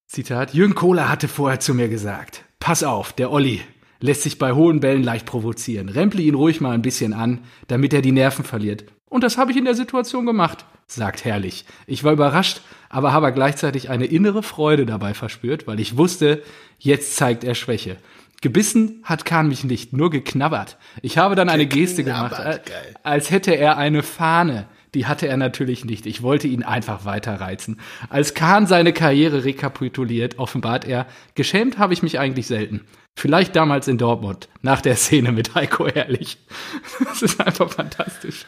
Zitat, 0.06 0.54
Jürgen 0.54 0.74
Kohler 0.74 1.08
hatte 1.08 1.28
vorher 1.28 1.60
zu 1.60 1.74
mir 1.74 1.88
gesagt, 1.88 2.44
pass 2.60 2.82
auf, 2.82 3.12
der 3.12 3.30
Olli 3.30 3.60
lässt 4.00 4.22
sich 4.22 4.38
bei 4.38 4.52
hohen 4.52 4.80
Bällen 4.80 5.02
leicht 5.02 5.26
provozieren. 5.26 5.88
Rempli 5.88 6.26
ihn 6.26 6.34
ruhig 6.34 6.60
mal 6.60 6.72
ein 6.72 6.82
bisschen 6.82 7.12
an, 7.12 7.40
damit 7.66 7.92
er 7.92 8.02
die 8.02 8.12
Nerven 8.12 8.44
verliert. 8.44 8.84
Und 9.10 9.24
das 9.24 9.38
habe 9.38 9.50
ich 9.50 9.56
in 9.56 9.64
der 9.64 9.74
Situation 9.74 10.26
gemacht, 10.26 10.64
sagt 10.86 11.24
Herrlich. 11.24 11.64
Ich 11.86 12.04
war 12.04 12.12
überrascht, 12.12 12.60
aber 12.88 13.12
habe 13.12 13.32
gleichzeitig 13.32 13.90
eine 13.90 14.06
innere 14.06 14.42
Freude 14.42 14.86
dabei 14.86 15.14
verspürt, 15.14 15.66
weil 15.66 15.80
ich 15.80 15.96
wusste, 15.96 16.42
jetzt 16.78 17.16
zeigt 17.16 17.44
er 17.44 17.54
Schwäche. 17.54 17.96
Gebissen 18.40 19.00
hat 19.02 19.24
Kahn 19.24 19.48
mich 19.48 19.64
nicht, 19.64 19.92
nur 19.92 20.10
geknabbert. 20.10 20.76
Ich 21.02 21.18
habe 21.18 21.34
dann 21.34 21.48
eine 21.48 21.66
Geste 21.66 22.04
gemacht, 22.04 22.60
als 23.02 23.30
hätte 23.30 23.56
er 23.56 23.78
eine 23.78 24.02
Fahne 24.02 24.66
die 24.94 25.06
hatte 25.06 25.28
er 25.28 25.36
natürlich 25.36 25.84
nicht. 25.84 26.06
Ich 26.06 26.22
wollte 26.22 26.48
ihn 26.48 26.62
einfach 26.62 27.04
weiterreizen. 27.04 27.80
Als 28.08 28.34
Kahn 28.34 28.66
seine 28.66 28.92
Karriere 28.92 29.44
rekapituliert, 29.44 30.38
offenbart 30.38 30.86
er, 30.86 31.06
geschämt 31.34 31.78
habe 31.78 31.92
ich 31.92 32.02
mich 32.02 32.18
eigentlich 32.18 32.46
selten. 32.46 32.82
Vielleicht 33.16 33.56
damals 33.56 33.88
in 33.88 33.98
Dortmund, 33.98 34.48
nach 34.62 34.80
der 34.80 34.96
Szene 34.96 35.32
mit 35.32 35.54
Heiko 35.54 35.86
Ehrlich. 35.86 36.38
Das 37.04 37.22
ist 37.22 37.40
einfach 37.40 37.70
fantastisch. 37.70 38.44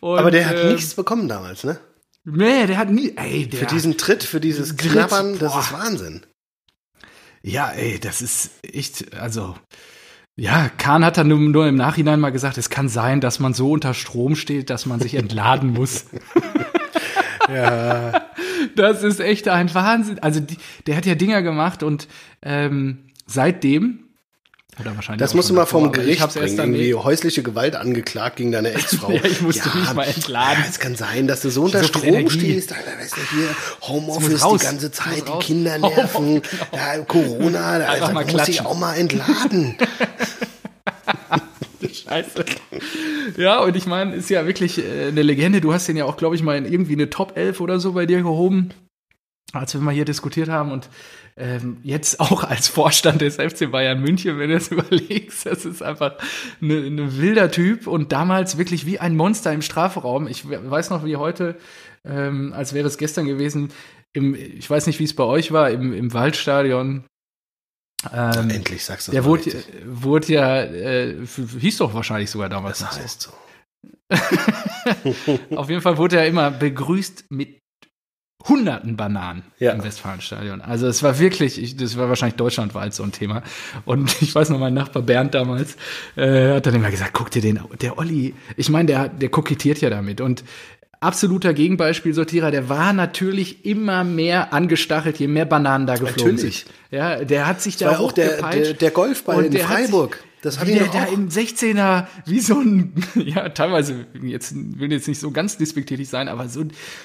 Und, 0.00 0.18
Aber 0.18 0.30
der 0.30 0.48
hat 0.48 0.56
äh, 0.56 0.72
nichts 0.72 0.94
bekommen 0.94 1.28
damals, 1.28 1.64
ne? 1.64 1.78
Nee, 2.24 2.66
der 2.66 2.78
hat 2.78 2.90
nie. 2.90 3.14
Ey, 3.16 3.46
der 3.46 3.60
für 3.60 3.66
diesen 3.66 3.98
Tritt, 3.98 4.24
für 4.24 4.40
dieses 4.40 4.76
Tritt, 4.76 4.92
Knabbern, 4.92 5.38
das 5.38 5.54
ist 5.56 5.72
Wahnsinn. 5.74 6.22
Ja, 7.42 7.70
ey, 7.70 7.98
das 8.00 8.22
ist 8.22 8.50
echt, 8.62 9.14
also. 9.14 9.56
Ja, 10.36 10.68
Kahn 10.68 11.04
hat 11.04 11.16
dann 11.16 11.28
nur, 11.28 11.38
nur, 11.38 11.68
im 11.68 11.76
Nachhinein 11.76 12.18
mal 12.18 12.30
gesagt, 12.30 12.58
es 12.58 12.68
kann 12.68 12.88
sein, 12.88 13.20
dass 13.20 13.38
man 13.38 13.54
so 13.54 13.70
unter 13.70 13.94
Strom 13.94 14.34
steht, 14.34 14.68
dass 14.68 14.84
man 14.84 14.98
sich 14.98 15.14
entladen 15.14 15.72
muss. 15.72 16.06
ja. 17.48 18.24
Das 18.74 19.04
ist 19.04 19.20
echt 19.20 19.48
ein 19.48 19.72
Wahnsinn. 19.74 20.18
Also 20.18 20.40
die, 20.40 20.56
der 20.86 20.96
hat 20.96 21.06
ja 21.06 21.14
Dinger 21.14 21.42
gemacht 21.42 21.84
und 21.84 22.08
ähm, 22.42 23.10
seitdem 23.26 24.03
oder 24.80 24.94
wahrscheinlich 24.96 25.20
das 25.20 25.34
musst 25.34 25.50
du 25.50 25.54
mal 25.54 25.66
vom 25.66 25.92
Gericht 25.92 26.34
bringen, 26.34 26.58
irgendwie 26.58 26.94
häusliche 26.94 27.42
Gewalt 27.42 27.76
angeklagt 27.76 28.36
gegen 28.36 28.52
deine 28.52 28.72
Ex-Frau. 28.72 29.10
ja, 29.12 29.24
ich 29.24 29.40
musste 29.40 29.68
ja, 29.68 29.74
mich 29.74 29.94
mal 29.94 30.04
entladen. 30.04 30.62
Ja, 30.62 30.68
es 30.68 30.78
kann 30.78 30.96
sein, 30.96 31.26
dass 31.26 31.42
du 31.42 31.50
so 31.50 31.62
unter 31.62 31.80
so 31.80 31.88
Strom 31.88 32.28
stehst, 32.28 32.72
Alter, 32.72 32.98
weißt 32.98 33.16
du, 33.16 33.20
hier 33.36 33.48
Homeoffice 33.82 34.42
die 34.42 34.64
ganze 34.64 34.90
Zeit, 34.90 35.24
die 35.28 35.44
Kinder 35.44 35.78
nerven, 35.78 36.42
oh, 36.42 36.76
ja, 36.76 36.98
Corona, 37.04 37.78
da 37.78 37.86
also, 37.86 38.36
muss 38.36 38.48
ich 38.48 38.60
auch 38.62 38.76
mal 38.76 38.94
entladen. 38.94 39.76
Scheiße. 41.92 42.44
Ja, 43.36 43.60
und 43.60 43.76
ich 43.76 43.86
meine, 43.86 44.14
ist 44.14 44.30
ja 44.30 44.46
wirklich 44.46 44.78
äh, 44.78 45.08
eine 45.08 45.22
Legende. 45.22 45.60
Du 45.60 45.72
hast 45.72 45.86
den 45.86 45.96
ja 45.96 46.04
auch, 46.04 46.16
glaube 46.16 46.34
ich, 46.34 46.42
mal 46.42 46.56
in 46.56 46.64
irgendwie 46.64 46.94
eine 46.94 47.10
Top 47.10 47.36
11 47.36 47.60
oder 47.60 47.80
so 47.80 47.92
bei 47.92 48.06
dir 48.06 48.22
gehoben, 48.22 48.70
als 49.52 49.74
wir 49.74 49.80
mal 49.80 49.94
hier 49.94 50.04
diskutiert 50.04 50.48
haben. 50.48 50.72
Und 50.72 50.88
ähm, 51.36 51.78
jetzt 51.82 52.20
auch 52.20 52.44
als 52.44 52.68
Vorstand 52.68 53.20
des 53.20 53.36
FC 53.36 53.70
Bayern 53.70 54.00
München, 54.00 54.38
wenn 54.38 54.50
du 54.50 54.56
es 54.56 54.68
überlegst, 54.70 55.46
das 55.46 55.64
ist 55.64 55.82
einfach 55.82 56.16
ein 56.60 56.94
ne 56.94 57.18
wilder 57.18 57.50
Typ 57.50 57.86
und 57.86 58.12
damals 58.12 58.56
wirklich 58.56 58.86
wie 58.86 59.00
ein 59.00 59.16
Monster 59.16 59.52
im 59.52 59.62
Strafraum. 59.62 60.28
Ich 60.28 60.48
weiß 60.48 60.90
noch 60.90 61.04
wie 61.04 61.16
heute, 61.16 61.56
ähm, 62.04 62.52
als 62.52 62.72
wäre 62.72 62.86
es 62.86 62.98
gestern 62.98 63.26
gewesen, 63.26 63.72
im, 64.12 64.34
ich 64.34 64.68
weiß 64.70 64.86
nicht, 64.86 65.00
wie 65.00 65.04
es 65.04 65.16
bei 65.16 65.24
euch 65.24 65.50
war, 65.50 65.70
im, 65.70 65.92
im 65.92 66.12
Waldstadion. 66.12 67.04
Ähm, 68.12 68.50
Endlich 68.50 68.84
sagst 68.84 69.08
du 69.08 69.12
Der 69.12 69.24
wurde, 69.24 69.64
wurde 69.86 70.32
ja, 70.32 70.62
äh, 70.62 71.16
hieß 71.26 71.78
doch 71.78 71.94
wahrscheinlich 71.94 72.30
sogar 72.30 72.48
damals. 72.48 72.78
Das 72.78 73.00
heißt 73.00 73.22
so. 73.22 73.30
Auf 75.56 75.68
jeden 75.68 75.80
Fall 75.80 75.96
wurde 75.96 76.18
er 76.18 76.26
immer 76.26 76.50
begrüßt 76.50 77.24
mit 77.30 77.63
hunderten 78.48 78.96
Bananen 78.96 79.42
ja. 79.58 79.72
im 79.72 79.82
Westfalenstadion. 79.82 80.60
Also 80.60 80.86
es 80.86 81.02
war 81.02 81.18
wirklich, 81.18 81.60
ich, 81.60 81.76
das 81.76 81.96
war 81.96 82.08
wahrscheinlich 82.08 82.36
deutschlandweit 82.36 82.92
so 82.92 83.02
ein 83.02 83.12
Thema. 83.12 83.42
Und 83.84 84.14
ich 84.22 84.34
weiß 84.34 84.50
noch, 84.50 84.58
mein 84.58 84.74
Nachbar 84.74 85.02
Bernd 85.02 85.34
damals 85.34 85.76
äh, 86.16 86.54
hat 86.54 86.66
dann 86.66 86.74
immer 86.74 86.90
gesagt, 86.90 87.12
guck 87.14 87.30
dir 87.30 87.42
den, 87.42 87.60
der 87.80 87.98
Olli, 87.98 88.34
ich 88.56 88.68
meine, 88.68 88.86
der, 88.86 89.08
der 89.08 89.28
kokettiert 89.30 89.80
ja 89.80 89.90
damit. 89.90 90.20
Und 90.20 90.44
absoluter 91.00 91.54
Gegenbeispiel-Sortierer, 91.54 92.50
der 92.50 92.68
war 92.68 92.92
natürlich 92.92 93.64
immer 93.64 94.04
mehr 94.04 94.52
angestachelt, 94.52 95.18
je 95.18 95.28
mehr 95.28 95.44
Bananen 95.44 95.86
da 95.86 95.96
geflogen 95.96 96.34
natürlich. 96.34 96.60
sind. 96.60 96.70
Ja, 96.90 97.24
der 97.24 97.46
hat 97.46 97.60
sich 97.60 97.76
das 97.76 97.90
da 97.90 97.98
war 97.98 98.04
auch 98.04 98.12
der, 98.12 98.42
der, 98.50 98.74
der 98.74 98.90
Golfball 98.90 99.44
in 99.44 99.52
Freiburg. 99.52 100.22
Das 100.44 100.60
hat 100.60 100.68
wie 100.68 100.74
der 100.74 100.88
da 100.88 101.04
im 101.04 101.30
16er, 101.30 102.06
wie 102.26 102.38
so 102.38 102.60
ein, 102.60 102.92
ja, 103.14 103.48
teilweise, 103.48 104.04
jetzt 104.22 104.52
will 104.54 104.92
jetzt 104.92 105.08
nicht 105.08 105.18
so 105.18 105.30
ganz 105.30 105.56
despektierlich 105.56 106.10
sein, 106.10 106.28
aber 106.28 106.50
so 106.50 106.64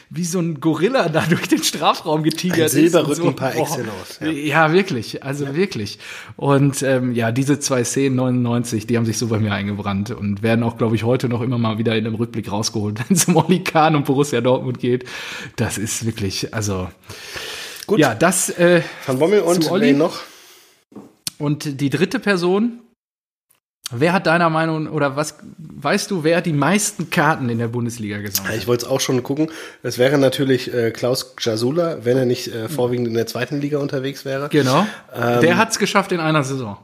wie 0.09 0.25
so 0.25 0.39
ein 0.39 0.59
Gorilla 0.59 1.07
da 1.07 1.21
durch 1.29 1.47
den 1.47 1.63
Strafraum 1.63 2.23
getigert 2.23 2.59
ein 2.59 2.69
Silberrücken 2.69 3.11
ist. 3.11 3.17
So, 3.17 3.31
par 3.31 3.55
excellence. 3.55 4.19
Ja. 4.19 4.27
ja, 4.27 4.73
wirklich, 4.73 5.23
also 5.23 5.45
ja. 5.45 5.55
wirklich. 5.55 5.99
Und 6.35 6.83
ähm, 6.83 7.13
ja, 7.13 7.31
diese 7.31 7.61
zwei 7.61 7.85
Szenen 7.85 8.17
99, 8.17 8.87
die 8.87 8.97
haben 8.97 9.05
sich 9.05 9.17
so 9.17 9.27
bei 9.27 9.39
mir 9.39 9.53
eingebrannt 9.53 10.11
und 10.11 10.43
werden 10.43 10.63
auch, 10.63 10.77
glaube 10.77 10.97
ich, 10.97 11.03
heute 11.03 11.29
noch 11.29 11.41
immer 11.41 11.57
mal 11.57 11.77
wieder 11.77 11.95
in 11.95 12.05
einem 12.05 12.15
Rückblick 12.15 12.51
rausgeholt, 12.51 12.99
wenn 13.07 13.15
es 13.15 13.23
um 13.23 13.37
Oli 13.37 13.63
Kahn 13.63 13.95
und 13.95 14.03
Borussia 14.03 14.41
Dortmund 14.41 14.79
geht. 14.79 15.05
Das 15.55 15.77
ist 15.77 16.05
wirklich, 16.05 16.53
also 16.53 16.89
Gut. 17.87 17.99
Ja, 17.99 18.15
das 18.15 18.49
äh, 18.49 18.81
Van 19.05 19.17
Bommel 19.17 19.39
und 19.39 19.71
Olli 19.71 19.93
noch. 19.93 20.19
Und 21.37 21.79
die 21.79 21.89
dritte 21.89 22.19
Person, 22.19 22.81
Wer 23.91 24.13
hat 24.13 24.27
deiner 24.27 24.49
Meinung 24.51 24.87
oder 24.87 25.15
was 25.15 25.35
weißt 25.57 26.11
du, 26.11 26.23
wer 26.23 26.41
die 26.41 26.53
meisten 26.53 27.09
Karten 27.09 27.49
in 27.49 27.57
der 27.57 27.69
Bundesliga 27.69 28.19
gesammelt 28.19 28.53
hat? 28.53 28.61
Ich 28.61 28.67
wollte 28.67 28.85
es 28.85 28.91
auch 28.91 28.99
schon 28.99 29.23
gucken. 29.23 29.49
Es 29.81 29.97
wäre 29.97 30.19
natürlich 30.19 30.71
äh, 30.73 30.91
Klaus 30.91 31.33
Jasula, 31.39 32.05
wenn 32.05 32.15
er 32.15 32.25
nicht 32.25 32.53
äh, 32.53 32.69
vorwiegend 32.69 33.07
in 33.07 33.15
der 33.15 33.25
zweiten 33.25 33.59
Liga 33.59 33.79
unterwegs 33.79 34.25
wäre. 34.25 34.49
Genau. 34.49 34.85
Ähm, 35.15 35.41
der 35.41 35.57
hat 35.57 35.71
es 35.71 35.79
geschafft 35.79 36.11
in 36.11 36.19
einer 36.19 36.43
Saison. 36.43 36.77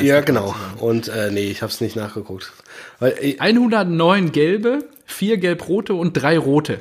ja, 0.00 0.22
genau. 0.22 0.56
Und 0.78 1.06
äh, 1.06 1.30
nee, 1.30 1.50
ich 1.50 1.62
habe 1.62 1.70
es 1.70 1.80
nicht 1.80 1.94
nachgeguckt. 1.94 2.52
Weil, 2.98 3.14
äh, 3.20 3.38
109 3.38 4.32
gelbe, 4.32 4.80
vier 5.04 5.36
gelb-rote 5.36 5.94
und 5.94 6.14
drei 6.14 6.36
rote. 6.36 6.80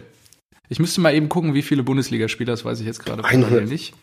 Ich 0.70 0.80
müsste 0.80 1.01
mal 1.01 1.14
eben 1.14 1.30
gucken, 1.30 1.54
wie 1.54 1.62
viele 1.62 1.84
Bundesligaspieler, 1.84 2.54
das 2.54 2.66
weiß 2.66 2.80
ich 2.80 2.88
jetzt 2.88 3.06
gerade 3.06 3.22
nicht. 3.68 3.93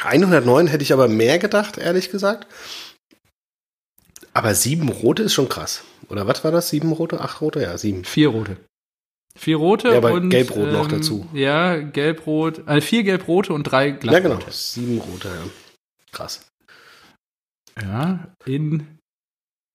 109 0.00 0.68
hätte 0.68 0.82
ich 0.84 0.92
aber 0.92 1.08
mehr 1.08 1.40
gedacht, 1.40 1.78
ehrlich 1.78 2.10
gesagt. 2.12 2.46
Aber 4.38 4.54
sieben 4.54 4.88
rote 4.88 5.24
ist 5.24 5.34
schon 5.34 5.48
krass. 5.48 5.82
Oder 6.08 6.28
was 6.28 6.44
war 6.44 6.52
das? 6.52 6.68
Sieben 6.68 6.92
rote? 6.92 7.20
Acht 7.20 7.40
rote? 7.40 7.60
Ja, 7.60 7.76
sieben. 7.76 8.04
Vier 8.04 8.28
rote. 8.28 8.56
Vier 9.36 9.56
rote 9.56 9.88
ja, 9.88 9.96
aber 9.96 10.12
und 10.12 10.30
gelb-rot 10.30 10.68
ähm, 10.68 10.72
noch 10.74 10.86
dazu. 10.86 11.26
Ja, 11.32 11.76
gelb-rot, 11.76 12.62
also 12.66 12.86
vier 12.86 13.02
gelb-rote 13.02 13.52
und 13.52 13.64
drei 13.64 13.90
glattrote. 13.90 14.28
Ja, 14.28 14.36
genau. 14.36 14.50
Sieben 14.52 14.98
rote, 14.98 15.26
ja. 15.26 15.50
Krass. 16.12 16.46
Ja, 17.82 18.28
in 18.44 18.86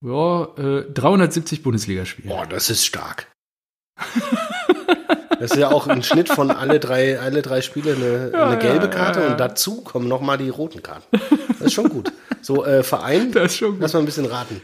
ja, 0.02 0.44
äh, 0.58 0.90
370 0.94 1.62
Bundesligaspielen. 1.62 2.30
Boah, 2.30 2.46
das 2.46 2.70
ist 2.70 2.86
stark. 2.86 3.34
das 5.40 5.52
ist 5.52 5.58
ja 5.58 5.72
auch 5.72 5.88
ein 5.88 6.04
Schnitt 6.04 6.30
von 6.30 6.52
alle 6.52 6.80
drei, 6.80 7.20
alle 7.20 7.42
drei 7.42 7.62
Spiele 7.62 7.96
eine, 7.96 8.32
ja, 8.32 8.48
eine 8.48 8.60
gelbe 8.60 8.90
Karte 8.90 9.20
ja, 9.20 9.26
ja, 9.26 9.32
und 9.34 9.40
dazu 9.42 9.82
kommen 9.82 10.08
nochmal 10.08 10.38
die 10.38 10.48
roten 10.48 10.82
Karten. 10.82 11.20
Das 11.64 11.72
ist 11.72 11.76
schon 11.76 11.90
gut. 11.90 12.12
So, 12.42 12.66
äh, 12.66 12.84
Verein, 12.84 13.32
das 13.32 13.54
ist 13.54 13.58
schon 13.58 13.72
gut. 13.72 13.80
lass 13.80 13.94
mal 13.94 14.00
ein 14.00 14.06
bisschen 14.06 14.26
raten. 14.26 14.60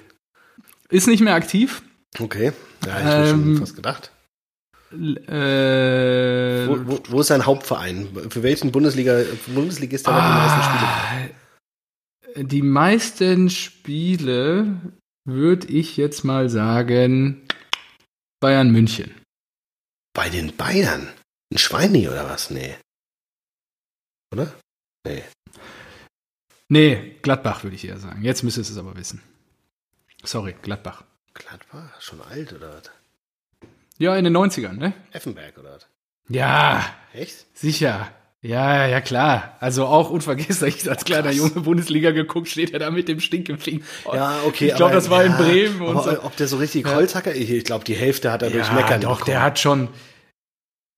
Ist 0.90 1.08
nicht 1.08 1.22
mehr 1.22 1.34
aktiv. 1.34 1.82
Okay, 2.20 2.52
ja, 2.86 3.00
ich 3.00 3.30
ähm, 3.30 3.44
schon 3.44 3.58
fast 3.58 3.76
gedacht. 3.76 4.12
Äh, 4.92 6.68
wo, 6.68 6.88
wo, 6.88 7.00
wo, 7.08 7.22
ist 7.22 7.28
sein 7.28 7.46
Hauptverein? 7.46 8.10
Für 8.30 8.44
welchen 8.44 8.72
Bundesliga, 8.72 9.22
Bundesligist 9.48 10.08
hat 10.08 10.16
er 10.16 10.24
ah, 10.24 10.28
die 10.28 10.42
meisten 10.42 10.64
Spiele? 10.66 12.48
Die 12.48 12.62
meisten 12.62 13.50
Spiele 13.50 14.82
würde 15.26 15.68
ich 15.68 15.96
jetzt 15.96 16.26
mal 16.26 16.50
sagen 16.50 17.48
Bayern 18.42 18.72
München. 18.72 19.16
Bei 20.14 20.30
den 20.30 20.58
Bayern? 20.58 21.08
Ein 21.54 21.58
Schweini 21.60 22.10
oder 22.10 22.28
was? 22.28 22.50
Nee. 22.50 22.76
Oder? 24.34 24.52
Nee. 25.08 25.24
Nee, 26.70 27.16
Gladbach 27.24 27.64
würde 27.64 27.76
ich 27.76 27.88
eher 27.88 27.98
sagen. 27.98 28.24
Jetzt 28.24 28.44
müsstest 28.44 28.70
du 28.70 28.74
es 28.76 28.80
aber 28.80 28.96
wissen. 28.96 29.22
Sorry, 30.24 30.56
Gladbach. 30.62 31.04
Gladbach? 31.34 32.00
Schon 32.00 32.22
alt 32.22 32.54
oder 32.54 32.70
was? 32.70 32.92
Ja, 33.98 34.16
in 34.16 34.24
den 34.24 34.38
90ern, 34.38 34.78
ne? 34.78 34.94
Effenberg 35.12 35.58
oder 35.58 35.74
was? 35.74 35.88
Ja. 36.30 36.86
Echt? 37.14 37.46
Sicher. 37.58 38.12
Ja, 38.42 38.88
ja, 38.88 39.02
klar. 39.02 39.58
Also 39.60 39.86
auch 39.86 40.10
unvergesslich, 40.10 40.78
ich 40.78 40.90
als 40.90 41.04
kleiner 41.04 41.32
Junge 41.32 41.60
Bundesliga 41.60 42.12
geguckt, 42.12 42.48
steht 42.48 42.72
er 42.72 42.80
da 42.80 42.90
mit 42.90 43.10
dem 43.10 43.20
Stinkefing. 43.20 43.84
Ja, 44.06 44.40
okay. 44.46 44.68
Ich 44.68 44.76
glaube, 44.76 44.94
das 44.94 45.10
war 45.10 45.26
ja, 45.26 45.32
in 45.32 45.44
Bremen. 45.44 45.82
Und 45.82 46.04
so. 46.04 46.24
Ob 46.24 46.38
der 46.38 46.48
so 46.48 46.58
richtig 46.58 46.86
Holzhacker? 46.86 47.36
Ich, 47.36 47.50
ich 47.50 47.66
glaube, 47.66 47.84
die 47.84 47.96
Hälfte 47.96 48.32
hat 48.32 48.42
er 48.42 48.50
ja, 48.50 48.56
durch 48.56 48.72
Meckern 48.72 49.02
Doch, 49.02 49.20
bekommen. 49.20 49.32
der 49.32 49.42
hat 49.42 49.60
schon, 49.60 49.90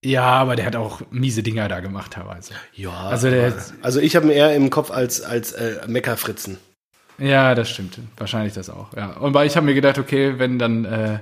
ja, 0.04 0.24
aber 0.24 0.56
der 0.56 0.66
hat 0.66 0.76
auch 0.76 1.00
miese 1.10 1.42
Dinger 1.42 1.68
da 1.68 1.80
gemacht 1.80 2.12
teilweise. 2.12 2.54
Ja. 2.74 2.90
Also, 2.90 3.30
der, 3.30 3.54
also 3.82 4.00
ich 4.00 4.16
habe 4.16 4.26
ihn 4.26 4.32
eher 4.32 4.54
im 4.54 4.68
Kopf 4.68 4.90
als, 4.90 5.22
als 5.22 5.52
äh, 5.52 5.78
Meckerfritzen. 5.86 6.58
Ja, 7.18 7.54
das 7.54 7.70
stimmt. 7.70 7.98
Wahrscheinlich 8.16 8.52
das 8.52 8.68
auch. 8.68 8.94
Ja. 8.96 9.12
Und 9.12 9.32
weil 9.34 9.46
ich 9.46 9.56
habe 9.56 9.66
mir 9.66 9.74
gedacht, 9.74 9.98
okay, 9.98 10.38
wenn 10.38 10.58
dann 10.58 10.84
äh, 10.84 11.18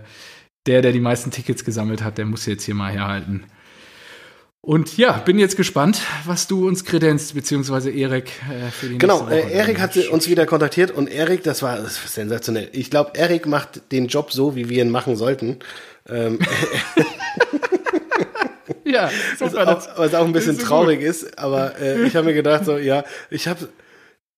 der, 0.66 0.80
der 0.80 0.92
die 0.92 1.00
meisten 1.00 1.30
Tickets 1.30 1.64
gesammelt 1.64 2.02
hat, 2.02 2.16
der 2.16 2.24
muss 2.24 2.46
jetzt 2.46 2.64
hier 2.64 2.74
mal 2.74 2.90
herhalten. 2.90 3.44
Und 4.62 4.96
ja, 4.96 5.12
bin 5.12 5.38
jetzt 5.38 5.56
gespannt, 5.56 6.02
was 6.24 6.46
du 6.46 6.66
uns 6.66 6.84
kredenzt, 6.84 7.34
beziehungsweise 7.34 7.90
Erik 7.90 8.30
äh, 8.50 8.70
für 8.70 8.88
die 8.88 8.98
Genau, 8.98 9.28
äh, 9.28 9.50
Erik 9.52 9.80
hat 9.80 9.96
uns 9.96 10.28
wieder 10.28 10.46
kontaktiert 10.46 10.90
und 10.90 11.10
Erik, 11.10 11.42
das 11.42 11.62
war, 11.62 11.76
das 11.76 12.00
war 12.02 12.08
sensationell. 12.08 12.68
Ich 12.72 12.90
glaube, 12.90 13.12
Erik 13.14 13.46
macht 13.46 13.92
den 13.92 14.06
Job 14.06 14.32
so, 14.32 14.56
wie 14.56 14.68
wir 14.68 14.82
ihn 14.82 14.90
machen 14.90 15.16
sollten. 15.16 15.58
Ähm, 16.08 16.38
Ja, 18.92 19.10
super. 19.38 19.66
Was 19.66 19.88
auch, 19.88 19.98
was 19.98 20.14
auch 20.14 20.24
ein 20.24 20.32
bisschen 20.32 20.56
so 20.56 20.66
traurig 20.66 21.00
gut. 21.00 21.08
ist, 21.08 21.38
aber 21.38 21.78
äh, 21.80 22.06
ich 22.06 22.16
habe 22.16 22.26
mir 22.26 22.34
gedacht, 22.34 22.64
so, 22.64 22.76
ja, 22.78 23.04
ich 23.30 23.48
habe 23.48 23.68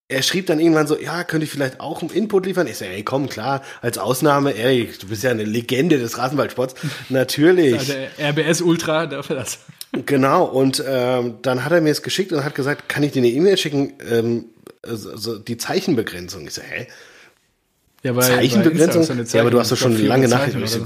er 0.09 0.21
schrieb 0.21 0.45
dann 0.47 0.59
irgendwann 0.59 0.87
so, 0.87 0.99
ja, 0.99 1.23
könnte 1.23 1.45
ich 1.45 1.51
vielleicht 1.51 1.79
auch 1.79 2.01
einen 2.01 2.11
Input 2.11 2.45
liefern? 2.45 2.67
Ich 2.67 2.77
so, 2.77 2.85
ey, 2.85 3.03
komm, 3.03 3.29
klar, 3.29 3.63
als 3.81 3.97
Ausnahme, 3.97 4.55
ey, 4.55 4.89
du 4.99 5.07
bist 5.07 5.23
ja 5.23 5.31
eine 5.31 5.43
Legende 5.43 5.97
des 5.97 6.17
Rasenballsports. 6.17 6.75
Natürlich. 7.09 7.87
Der 8.17 8.29
RBS 8.29 8.61
Ultra 8.61 9.07
dafür 9.07 9.37
das. 9.37 9.59
Genau, 10.05 10.45
und 10.45 10.83
ähm, 10.87 11.35
dann 11.41 11.63
hat 11.63 11.71
er 11.71 11.81
mir 11.81 11.91
es 11.91 12.01
geschickt 12.01 12.31
und 12.33 12.43
hat 12.43 12.55
gesagt, 12.55 12.89
kann 12.89 13.03
ich 13.03 13.11
dir 13.11 13.19
eine 13.19 13.29
E-Mail 13.29 13.57
schicken, 13.57 13.93
ähm, 14.09 14.45
also 14.81 15.37
die 15.37 15.57
Zeichenbegrenzung. 15.57 16.45
Ich 16.47 16.53
so, 16.53 16.61
hä? 16.61 16.87
Ja, 18.03 18.11
bei, 18.11 18.21
Zeichenbegrenzung? 18.21 19.07
Bei 19.07 19.23
ja, 19.23 19.41
aber 19.41 19.49
du 19.49 19.59
hast 19.59 19.71
doch 19.71 19.77
schon 19.77 19.97
lange 20.05 20.27
Nachrichten. 20.27 20.67
So. 20.67 20.85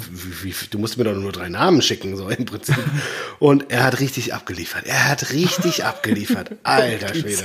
Du 0.69 0.77
musst 0.77 0.97
mir 0.97 1.03
doch 1.03 1.15
nur 1.15 1.31
drei 1.31 1.49
Namen 1.49 1.81
schicken, 1.81 2.15
so 2.15 2.29
im 2.29 2.45
Prinzip. 2.45 2.77
Und 3.39 3.71
er 3.71 3.83
hat 3.83 3.99
richtig 3.99 4.35
abgeliefert. 4.35 4.85
Er 4.85 5.09
hat 5.09 5.31
richtig 5.33 5.83
abgeliefert. 5.83 6.51
Alter 6.63 7.15
Schwede. 7.15 7.43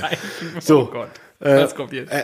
So. 0.59 0.81
Oh 0.81 0.85
Gott. 0.85 1.09
Äh, 1.39 1.57
Was 1.57 1.75
kommt 1.75 1.91
jetzt? 1.91 2.09
Äh, 2.09 2.23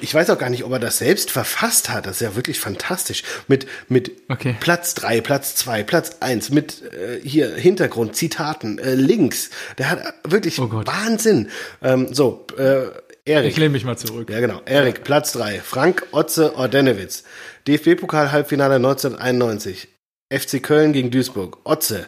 ich 0.00 0.14
weiß 0.14 0.30
auch 0.30 0.38
gar 0.38 0.50
nicht, 0.50 0.64
ob 0.64 0.70
er 0.70 0.78
das 0.78 0.98
selbst 0.98 1.32
verfasst 1.32 1.88
hat. 1.88 2.06
Das 2.06 2.16
ist 2.16 2.20
ja 2.20 2.36
wirklich 2.36 2.60
fantastisch. 2.60 3.24
Mit, 3.48 3.66
mit 3.88 4.12
okay. 4.28 4.54
Platz 4.60 4.94
drei, 4.94 5.20
Platz 5.20 5.56
zwei, 5.56 5.82
Platz 5.82 6.18
eins, 6.20 6.50
mit 6.50 6.82
äh, 6.92 7.20
hier 7.26 7.54
Hintergrund, 7.56 8.14
Zitaten, 8.14 8.78
äh, 8.78 8.94
Links. 8.94 9.50
Der 9.78 9.90
hat 9.90 10.14
wirklich 10.24 10.60
oh 10.60 10.70
Wahnsinn. 10.70 11.48
Ähm, 11.82 12.12
so, 12.12 12.46
äh, 12.56 12.86
Erik. 13.26 13.50
Ich 13.50 13.56
lehne 13.56 13.70
mich 13.70 13.84
mal 13.84 13.98
zurück. 13.98 14.30
Ja, 14.30 14.40
genau. 14.40 14.62
Erik, 14.64 15.04
Platz 15.04 15.32
drei. 15.32 15.60
Frank 15.60 16.06
Otze 16.12 16.56
Ordenewitz. 16.56 17.24
DFB-Pokal-Halbfinale 17.66 18.76
1991. 18.76 19.88
FC 20.32 20.62
Köln 20.62 20.92
gegen 20.92 21.10
Duisburg. 21.10 21.58
Otze 21.64 22.06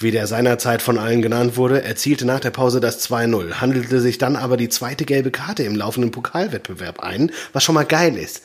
wie 0.00 0.12
der 0.12 0.28
seinerzeit 0.28 0.80
von 0.80 0.96
allen 0.96 1.22
genannt 1.22 1.56
wurde, 1.56 1.82
erzielte 1.82 2.24
nach 2.24 2.38
der 2.38 2.50
Pause 2.50 2.78
das 2.78 3.04
2-0, 3.10 3.54
handelte 3.54 4.00
sich 4.00 4.16
dann 4.16 4.36
aber 4.36 4.56
die 4.56 4.68
zweite 4.68 5.04
gelbe 5.04 5.32
Karte 5.32 5.64
im 5.64 5.74
laufenden 5.74 6.12
Pokalwettbewerb 6.12 7.00
ein, 7.00 7.32
was 7.52 7.64
schon 7.64 7.74
mal 7.74 7.84
geil 7.84 8.16
ist. 8.16 8.44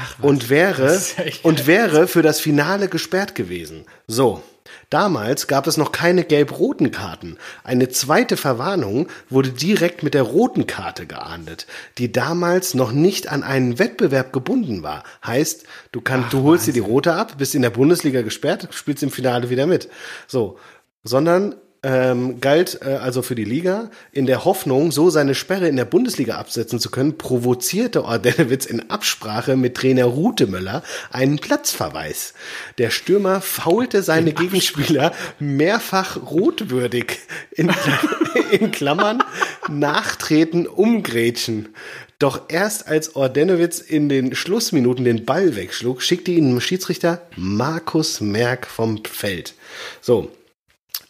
Ach, 0.00 0.22
und 0.22 0.48
wäre 0.48 1.00
und 1.42 1.66
wäre 1.66 2.06
für 2.06 2.22
das 2.22 2.40
Finale 2.40 2.88
gesperrt 2.88 3.34
gewesen. 3.34 3.84
So, 4.06 4.42
Damals 4.90 5.46
gab 5.46 5.66
es 5.66 5.76
noch 5.76 5.92
keine 5.92 6.24
gelb-roten 6.24 6.90
Karten. 6.90 7.36
Eine 7.62 7.88
zweite 7.90 8.36
Verwarnung 8.36 9.08
wurde 9.28 9.50
direkt 9.50 10.02
mit 10.02 10.14
der 10.14 10.22
roten 10.22 10.66
Karte 10.66 11.06
geahndet, 11.06 11.66
die 11.98 12.10
damals 12.10 12.72
noch 12.74 12.92
nicht 12.92 13.28
an 13.28 13.42
einen 13.42 13.78
Wettbewerb 13.78 14.32
gebunden 14.32 14.82
war. 14.82 15.04
Heißt, 15.26 15.64
du 15.92 16.00
kannst, 16.00 16.26
Ach, 16.28 16.30
du 16.30 16.42
holst 16.42 16.62
Wahnsinn. 16.62 16.74
dir 16.74 16.80
die 16.82 16.90
rote 16.90 17.14
ab, 17.14 17.34
bist 17.36 17.54
in 17.54 17.62
der 17.62 17.70
Bundesliga 17.70 18.22
gesperrt, 18.22 18.68
spielst 18.72 19.02
im 19.02 19.10
Finale 19.10 19.50
wieder 19.50 19.66
mit. 19.66 19.88
So, 20.26 20.58
sondern 21.04 21.54
ähm, 21.82 22.40
galt 22.40 22.80
äh, 22.82 22.94
also 22.94 23.22
für 23.22 23.34
die 23.34 23.44
Liga 23.44 23.90
in 24.12 24.26
der 24.26 24.44
Hoffnung, 24.44 24.90
so 24.90 25.10
seine 25.10 25.34
Sperre 25.34 25.68
in 25.68 25.76
der 25.76 25.84
Bundesliga 25.84 26.36
absetzen 26.36 26.80
zu 26.80 26.90
können, 26.90 27.18
provozierte 27.18 28.04
Ordenewitz 28.04 28.66
in 28.66 28.90
Absprache 28.90 29.56
mit 29.56 29.76
Trainer 29.76 30.04
Rutemöller 30.04 30.82
einen 31.10 31.38
Platzverweis. 31.38 32.34
Der 32.78 32.90
Stürmer 32.90 33.40
faulte 33.40 34.02
seine 34.02 34.32
Gegenspieler 34.32 35.12
mehrfach 35.38 36.30
rotwürdig 36.30 37.18
in, 37.52 37.72
in 38.50 38.72
Klammern 38.72 39.22
nachtreten, 39.68 40.66
umgrätschen. 40.66 41.68
Doch 42.18 42.46
erst 42.48 42.88
als 42.88 43.14
Ordenowitz 43.14 43.78
in 43.78 44.08
den 44.08 44.34
Schlussminuten 44.34 45.04
den 45.04 45.24
Ball 45.24 45.54
wegschlug, 45.54 46.02
schickte 46.02 46.32
ihn 46.32 46.60
Schiedsrichter 46.60 47.22
Markus 47.36 48.20
Merck 48.20 48.66
vom 48.66 49.04
Feld. 49.04 49.54
So, 50.00 50.32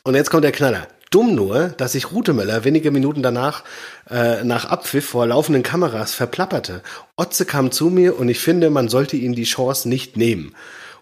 und 0.09 0.14
jetzt 0.14 0.30
kommt 0.30 0.44
der 0.44 0.52
Knaller. 0.52 0.88
Dumm 1.11 1.34
nur, 1.34 1.68
dass 1.76 1.92
sich 1.92 2.12
Rutemöller 2.12 2.64
wenige 2.64 2.90
Minuten 2.90 3.22
danach 3.22 3.62
äh, 4.09 4.42
nach 4.42 4.64
Abpfiff 4.64 5.04
vor 5.04 5.26
laufenden 5.26 5.62
Kameras 5.62 6.14
verplapperte. 6.14 6.80
Otze 7.16 7.44
kam 7.44 7.70
zu 7.70 7.90
mir 7.90 8.18
und 8.18 8.30
ich 8.30 8.38
finde, 8.38 8.70
man 8.70 8.88
sollte 8.88 9.18
ihm 9.18 9.34
die 9.34 9.44
Chance 9.44 9.86
nicht 9.86 10.16
nehmen. 10.16 10.54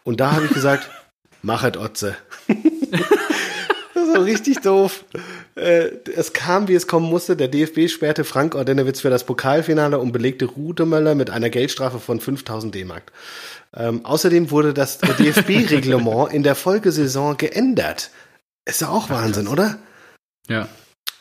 Und 0.02 0.18
da 0.18 0.32
habe 0.32 0.46
ich 0.46 0.50
gesagt, 0.50 0.90
machet 1.42 1.76
Otze. 1.76 2.16
das 3.94 4.08
war 4.12 4.24
richtig 4.24 4.58
doof. 4.62 5.04
Äh, 5.54 5.90
es 6.16 6.32
kam, 6.32 6.66
wie 6.66 6.74
es 6.74 6.88
kommen 6.88 7.08
musste. 7.08 7.36
Der 7.36 7.46
DFB 7.46 7.88
sperrte 7.88 8.24
Frank 8.24 8.56
Ordenewitz 8.56 9.02
für 9.02 9.10
das 9.10 9.22
Pokalfinale 9.22 10.00
und 10.00 10.10
belegte 10.10 10.46
Rutemöller 10.46 11.14
mit 11.14 11.30
einer 11.30 11.50
Geldstrafe 11.50 12.00
von 12.00 12.18
5000 12.18 12.74
D-Mark. 12.74 13.12
Ähm, 13.72 14.04
außerdem 14.04 14.50
wurde 14.50 14.74
das 14.74 14.98
DFB-Reglement 15.18 16.32
in 16.32 16.42
der 16.42 16.56
Folgesaison 16.56 17.36
geändert. 17.36 18.10
Ist 18.66 18.80
ja 18.80 18.88
auch 18.88 19.08
Wahnsinn, 19.10 19.48
oder? 19.48 19.78
Ja. 20.48 20.68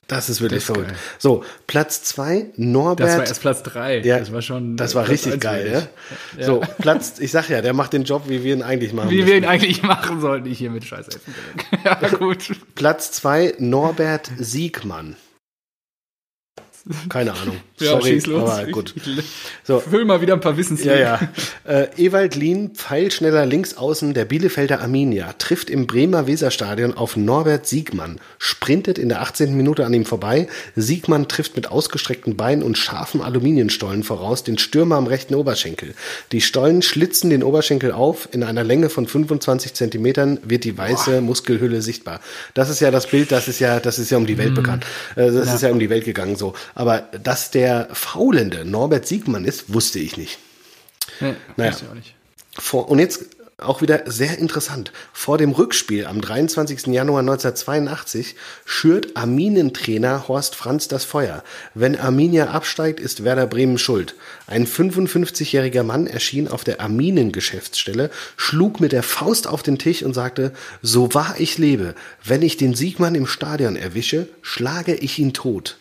Das 0.07 0.29
ist 0.29 0.41
wirklich 0.41 0.63
das 0.63 0.69
ist 0.69 0.75
verrückt. 0.75 0.91
Geil. 0.91 0.99
So, 1.17 1.43
Platz 1.65 2.03
zwei 2.03 2.47
Norbert. 2.57 3.07
Das 3.07 3.17
war 3.17 3.25
erst 3.25 3.41
Platz 3.41 3.63
drei. 3.63 3.99
Ja, 3.99 4.19
das 4.19 4.31
war 4.31 4.41
schon. 4.41 4.77
Das 4.77 4.93
war 4.93 5.07
richtig 5.07 5.39
geil, 5.39 5.71
ja? 5.71 6.39
ja? 6.39 6.45
So, 6.45 6.61
Platz, 6.79 7.17
ich 7.19 7.31
sag 7.31 7.49
ja, 7.49 7.61
der 7.61 7.73
macht 7.73 7.93
den 7.93 8.03
Job, 8.03 8.23
wie 8.27 8.43
wir 8.43 8.53
ihn 8.53 8.61
eigentlich 8.61 8.93
machen. 8.93 9.09
Wie 9.09 9.15
müssen. 9.17 9.27
wir 9.27 9.37
ihn 9.37 9.45
eigentlich 9.45 9.81
machen 9.81 10.21
sollten, 10.21 10.47
ich 10.47 10.59
hier 10.59 10.69
mit 10.69 10.83
Scheiß 10.83 11.07
Ja, 11.83 11.95
gut. 12.19 12.51
Platz 12.75 13.11
zwei 13.11 13.55
Norbert 13.57 14.29
Siegmann. 14.37 15.15
Keine 17.09 17.33
Ahnung. 17.33 17.59
Ja, 17.79 17.91
Sorry, 17.91 18.13
schieß 18.13 18.27
los. 18.27 18.49
aber 18.49 18.71
gut. 18.71 18.93
So. 19.65 19.79
Füll 19.79 20.05
mal 20.05 20.21
wieder 20.21 20.33
ein 20.33 20.39
paar 20.39 20.55
Wissenslücken. 20.55 20.99
Ja, 20.99 21.19
ja. 21.65 21.81
Äh, 21.81 21.87
Ewald 21.97 22.35
Lien, 22.35 22.71
Pfeilschneller 22.75 23.45
Linksaußen 23.45 24.13
der 24.13 24.25
Bielefelder 24.25 24.79
Arminia, 24.79 25.33
trifft 25.33 25.69
im 25.69 25.87
Bremer 25.87 26.27
Weserstadion 26.27 26.93
auf 26.93 27.17
Norbert 27.17 27.65
Siegmann, 27.65 28.19
sprintet 28.37 28.97
in 28.97 29.09
der 29.09 29.21
18. 29.21 29.57
Minute 29.57 29.85
an 29.85 29.93
ihm 29.93 30.05
vorbei. 30.05 30.47
Siegmann 30.75 31.27
trifft 31.27 31.55
mit 31.55 31.71
ausgestreckten 31.71 32.37
Beinen 32.37 32.63
und 32.63 32.77
scharfen 32.77 33.21
Aluminienstollen 33.21 34.03
voraus 34.03 34.43
den 34.43 34.57
Stürmer 34.57 34.95
am 34.95 35.07
rechten 35.07 35.35
Oberschenkel. 35.35 35.95
Die 36.31 36.41
Stollen 36.41 36.81
schlitzen 36.81 37.29
den 37.29 37.43
Oberschenkel 37.43 37.91
auf. 37.91 38.29
In 38.31 38.43
einer 38.43 38.63
Länge 38.63 38.89
von 38.89 39.07
25 39.07 39.73
Zentimetern 39.73 40.39
wird 40.43 40.63
die 40.63 40.77
weiße 40.77 41.11
Boah. 41.11 41.21
Muskelhülle 41.21 41.81
sichtbar. 41.81 42.21
Das 42.53 42.69
ist 42.69 42.79
ja 42.79 42.91
das 42.91 43.07
Bild, 43.07 43.31
das 43.31 43.47
ist 43.47 43.59
ja, 43.59 43.79
das 43.79 43.99
ist 43.99 44.11
ja 44.11 44.17
um 44.17 44.27
die 44.27 44.37
Welt 44.37 44.51
mhm. 44.51 44.55
bekannt. 44.55 44.85
Äh, 45.15 45.31
das 45.31 45.47
ja. 45.47 45.55
ist 45.55 45.61
ja 45.63 45.71
um 45.71 45.79
die 45.79 45.89
Welt 45.89 46.05
gegangen 46.05 46.35
so. 46.35 46.53
Aber 46.75 47.09
dass 47.23 47.51
der 47.51 47.64
faulende 47.93 48.65
Norbert 48.65 49.07
Siegmann 49.07 49.45
ist, 49.45 49.73
wusste 49.73 49.99
ich 49.99 50.17
nicht. 50.17 50.39
Nee, 51.19 51.35
naja. 51.57 51.71
ich 51.71 51.89
auch 51.89 51.93
nicht. 51.93 52.15
Vor, 52.57 52.89
und 52.89 52.99
jetzt 52.99 53.25
auch 53.57 53.81
wieder 53.81 54.03
sehr 54.05 54.37
interessant. 54.37 54.91
Vor 55.13 55.37
dem 55.37 55.51
Rückspiel 55.51 56.05
am 56.05 56.19
23. 56.19 56.87
Januar 56.87 57.21
1982 57.21 58.35
schürt 58.65 59.15
Arminentrainer 59.15 60.27
Horst 60.27 60.55
Franz 60.55 60.89
das 60.89 61.05
Feuer. 61.05 61.41
Wenn 61.73 61.97
Arminia 61.97 62.47
absteigt, 62.47 62.99
ist 62.99 63.23
Werder 63.23 63.47
Bremen 63.47 63.77
schuld. 63.77 64.15
Ein 64.47 64.67
55-jähriger 64.67 65.83
Mann 65.83 66.05
erschien 66.05 66.49
auf 66.49 66.65
der 66.65 66.81
Arminen-Geschäftsstelle, 66.81 68.09
schlug 68.35 68.81
mit 68.81 68.91
der 68.91 69.03
Faust 69.03 69.47
auf 69.47 69.63
den 69.63 69.79
Tisch 69.79 70.03
und 70.03 70.13
sagte, 70.13 70.51
so 70.81 71.13
wahr 71.13 71.35
ich 71.37 71.57
lebe, 71.57 71.95
wenn 72.25 72.41
ich 72.41 72.57
den 72.57 72.75
Siegmann 72.75 73.15
im 73.15 73.25
Stadion 73.27 73.77
erwische, 73.77 74.27
schlage 74.41 74.95
ich 74.95 75.17
ihn 75.17 75.31
tot. 75.31 75.77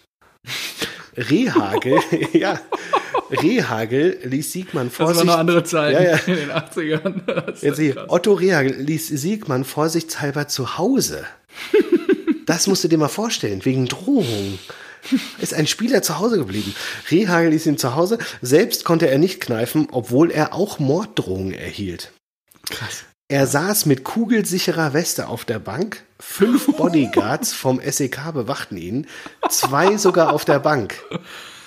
Rehagel, 1.16 2.00
ja, 2.32 2.60
Rehagel 3.30 4.18
ließ 4.24 4.52
Siegmann 4.52 4.90
vorsichtshalber. 4.90 5.26
Das 5.26 5.26
war 5.26 5.34
eine 5.34 5.40
andere 5.40 5.64
Zeit 5.64 5.92
ja, 5.94 6.02
ja. 6.02 6.16
in 6.26 6.36
den 6.36 6.50
80ern. 6.50 7.64
Jetzt 7.64 7.78
hier, 7.78 8.04
Otto 8.08 8.34
Rehagel 8.34 8.74
ließ 8.80 9.08
Siegmann 9.08 9.64
vorsichtshalber 9.64 10.48
zu 10.48 10.78
Hause. 10.78 11.24
Das 12.46 12.66
musst 12.66 12.84
du 12.84 12.88
dir 12.88 12.98
mal 12.98 13.08
vorstellen, 13.08 13.64
wegen 13.64 13.86
Drohung. 13.86 14.58
Ist 15.40 15.54
ein 15.54 15.66
Spieler 15.66 16.02
zu 16.02 16.18
Hause 16.18 16.36
geblieben. 16.36 16.74
Rehagel 17.10 17.52
ließ 17.52 17.64
ihn 17.64 17.78
zu 17.78 17.94
Hause. 17.94 18.18
Selbst 18.42 18.84
konnte 18.84 19.08
er 19.08 19.16
nicht 19.16 19.40
kneifen, 19.40 19.88
obwohl 19.90 20.30
er 20.30 20.52
auch 20.52 20.78
Morddrohungen 20.78 21.54
erhielt. 21.54 22.12
Krass. 22.68 23.04
Er 23.29 23.47
saß 23.47 23.87
mit 23.87 24.05
kugelsicherer 24.05 24.93
Weste 24.93 25.29
auf 25.29 25.47
der 25.47 25.59
Bank, 25.59 26.05
fünf 26.20 26.66
Bodyguards 26.77 27.55
vom 27.55 27.81
SEK 27.81 28.33
bewachten 28.35 28.77
ihn, 28.77 29.07
zwei 29.49 29.97
sogar 29.97 30.33
auf 30.33 30.45
der 30.45 30.59
Bank. 30.59 31.03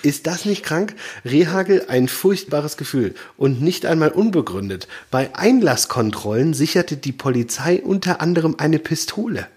Ist 0.02 0.28
das 0.28 0.44
nicht 0.44 0.64
krank? 0.64 0.94
Rehagel 1.24 1.86
ein 1.88 2.06
furchtbares 2.06 2.76
Gefühl 2.76 3.16
und 3.36 3.60
nicht 3.60 3.86
einmal 3.86 4.10
unbegründet. 4.10 4.86
Bei 5.10 5.34
Einlasskontrollen 5.34 6.54
sicherte 6.54 6.96
die 6.96 7.12
Polizei 7.12 7.82
unter 7.82 8.20
anderem 8.20 8.54
eine 8.58 8.78
Pistole. 8.78 9.48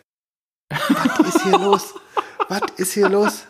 Was 0.70 1.36
ist 1.36 1.44
hier 1.44 1.60
los? 1.60 1.94
Was 2.50 2.62
ist 2.78 2.94
hier 2.94 3.10
los? 3.10 3.44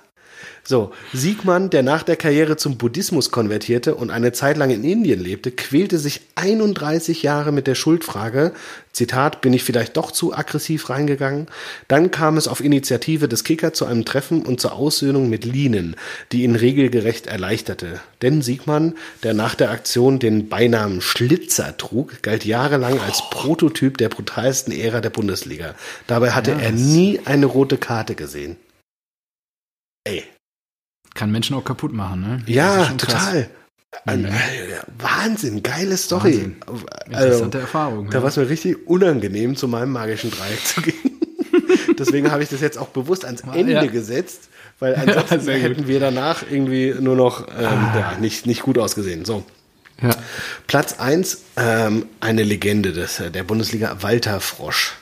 So, 0.64 0.92
Siegmann, 1.12 1.72
der 1.72 1.82
nach 1.82 2.04
der 2.04 2.16
Karriere 2.16 2.56
zum 2.56 2.78
Buddhismus 2.78 3.32
konvertierte 3.32 3.96
und 3.96 4.12
eine 4.12 4.32
Zeit 4.32 4.58
lang 4.58 4.70
in 4.70 4.84
Indien 4.84 5.20
lebte, 5.20 5.52
quälte 5.52 5.98
sich 5.98 6.22
31 6.36 7.24
Jahre 7.24 7.52
mit 7.52 7.66
der 7.66 7.74
Schuldfrage, 7.74 8.54
Zitat, 8.94 9.42
bin 9.42 9.54
ich 9.54 9.64
vielleicht 9.64 9.98
doch 9.98 10.12
zu 10.12 10.36
aggressiv 10.36 10.90
reingegangen? 10.90 11.48
Dann 11.88 12.12
kam 12.12 12.38
es 12.38 12.48
auf 12.48 12.62
Initiative 12.62 13.28
des 13.28 13.44
Kicker 13.44 13.74
zu 13.74 13.86
einem 13.86 14.06
Treffen 14.06 14.44
und 14.44 14.60
zur 14.60 14.74
Aussöhnung 14.74 15.30
mit 15.30 15.46
Linen, 15.46 15.96
die 16.32 16.44
ihn 16.44 16.56
regelgerecht 16.56 17.26
erleichterte. 17.26 18.02
Denn 18.22 18.42
Siegmann, 18.42 18.96
der 19.24 19.34
nach 19.34 19.56
der 19.56 19.72
Aktion 19.72 20.20
den 20.20 20.50
Beinamen 20.50 21.02
Schlitzer 21.02 21.76
trug, 21.78 22.22
galt 22.22 22.46
jahrelang 22.46 23.00
als 23.00 23.24
Prototyp 23.30 23.98
der 23.98 24.10
brutalsten 24.10 24.74
Ära 24.74 25.00
der 25.00 25.10
Bundesliga. 25.10 25.74
Dabei 26.08 26.32
hatte 26.32 26.52
ja, 26.52 26.60
er 26.60 26.72
nie 26.72 27.22
eine 27.24 27.46
rote 27.46 27.78
Karte 27.78 28.16
gesehen. 28.16 28.58
Ey, 30.04 30.24
kann 31.14 31.32
Menschen 31.32 31.56
auch 31.56 31.64
kaputt 31.64 31.94
machen, 31.94 32.22
ne? 32.22 32.44
Ja, 32.46 32.86
total. 32.98 33.50
Ein, 34.06 34.22
mhm. 34.24 34.30
Wahnsinn, 35.00 35.64
geile 35.64 35.98
Story. 35.98 36.24
Wahnsinn. 36.34 36.56
Interessante 37.08 37.58
also, 37.58 37.60
Erfahrung. 37.60 38.10
Da 38.10 38.18
ja. 38.18 38.22
war 38.24 38.30
es 38.30 38.38
mir 38.38 38.48
richtig 38.48 38.88
unangenehm, 38.88 39.56
zu 39.56 39.68
meinem 39.68 39.92
magischen 39.92 40.32
Dreieck 40.32 40.66
zu 40.66 40.82
gehen. 40.82 41.20
Deswegen 42.00 42.32
habe 42.32 42.42
ich 42.42 42.50
das 42.50 42.62
jetzt 42.62 42.78
auch 42.78 42.88
bewusst 42.88 43.26
ans 43.26 43.42
Ende 43.54 43.74
ja. 43.74 43.86
gesetzt, 43.86 44.50
weil 44.80 44.96
ansonsten 45.08 45.48
ja, 45.48 45.56
hätten 45.56 45.88
wir 45.88 46.00
danach 46.00 46.44
irgendwie 46.50 46.96
nur 47.00 47.16
noch 47.16 47.48
ähm, 47.48 47.66
ah. 47.66 48.16
nicht, 48.20 48.46
nicht 48.46 48.62
gut 48.62 48.78
ausgesehen. 48.78 49.26
So. 49.26 49.44
Platz 50.66 51.00
1, 51.00 51.44
ähm, 51.58 52.08
eine 52.22 52.44
Legende 52.44 52.92
des, 52.92 53.20
äh, 53.20 53.30
der 53.30 53.44
Bundesliga, 53.44 53.98
Walter 54.02 54.40
Frosch. 54.40 54.94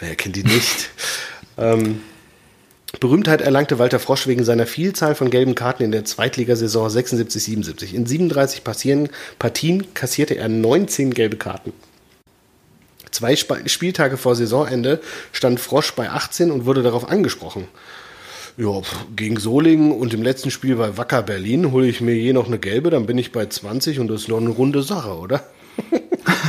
Wer 0.00 0.16
kennt 0.16 0.36
ihn 0.36 0.46
nicht? 0.46 0.90
ähm, 1.58 2.00
Berühmtheit 3.00 3.42
erlangte 3.42 3.78
Walter 3.78 3.98
Frosch 3.98 4.26
wegen 4.26 4.44
seiner 4.44 4.66
Vielzahl 4.66 5.14
von 5.14 5.28
gelben 5.28 5.54
Karten 5.54 5.82
in 5.82 5.92
der 5.92 6.06
Zweitligasaison 6.06 6.88
76-77. 6.88 7.92
In 7.92 8.06
37 8.06 8.64
Partien, 8.64 9.94
kassierte 9.94 10.34
er 10.36 10.48
19 10.48 11.12
gelbe 11.12 11.36
Karten. 11.36 11.72
Zwei 13.10 13.36
Spieltage 13.36 14.16
vor 14.16 14.36
Saisonende 14.36 15.00
stand 15.32 15.60
Frosch 15.60 15.92
bei 15.92 16.10
18 16.10 16.50
und 16.50 16.64
wurde 16.64 16.82
darauf 16.82 17.08
angesprochen. 17.08 17.68
Ja, 18.56 18.80
gegen 19.14 19.38
Solingen 19.38 19.92
und 19.92 20.14
im 20.14 20.22
letzten 20.22 20.50
Spiel 20.50 20.76
bei 20.76 20.96
Wacker 20.96 21.22
Berlin 21.22 21.70
hole 21.70 21.86
ich 21.86 22.00
mir 22.00 22.14
je 22.14 22.32
noch 22.32 22.46
eine 22.46 22.58
gelbe, 22.58 22.90
dann 22.90 23.06
bin 23.06 23.18
ich 23.18 23.32
bei 23.32 23.46
20 23.46 24.00
und 24.00 24.08
das 24.08 24.22
ist 24.22 24.28
noch 24.28 24.38
eine 24.38 24.50
runde 24.50 24.82
Sache, 24.82 25.16
oder? 25.16 25.44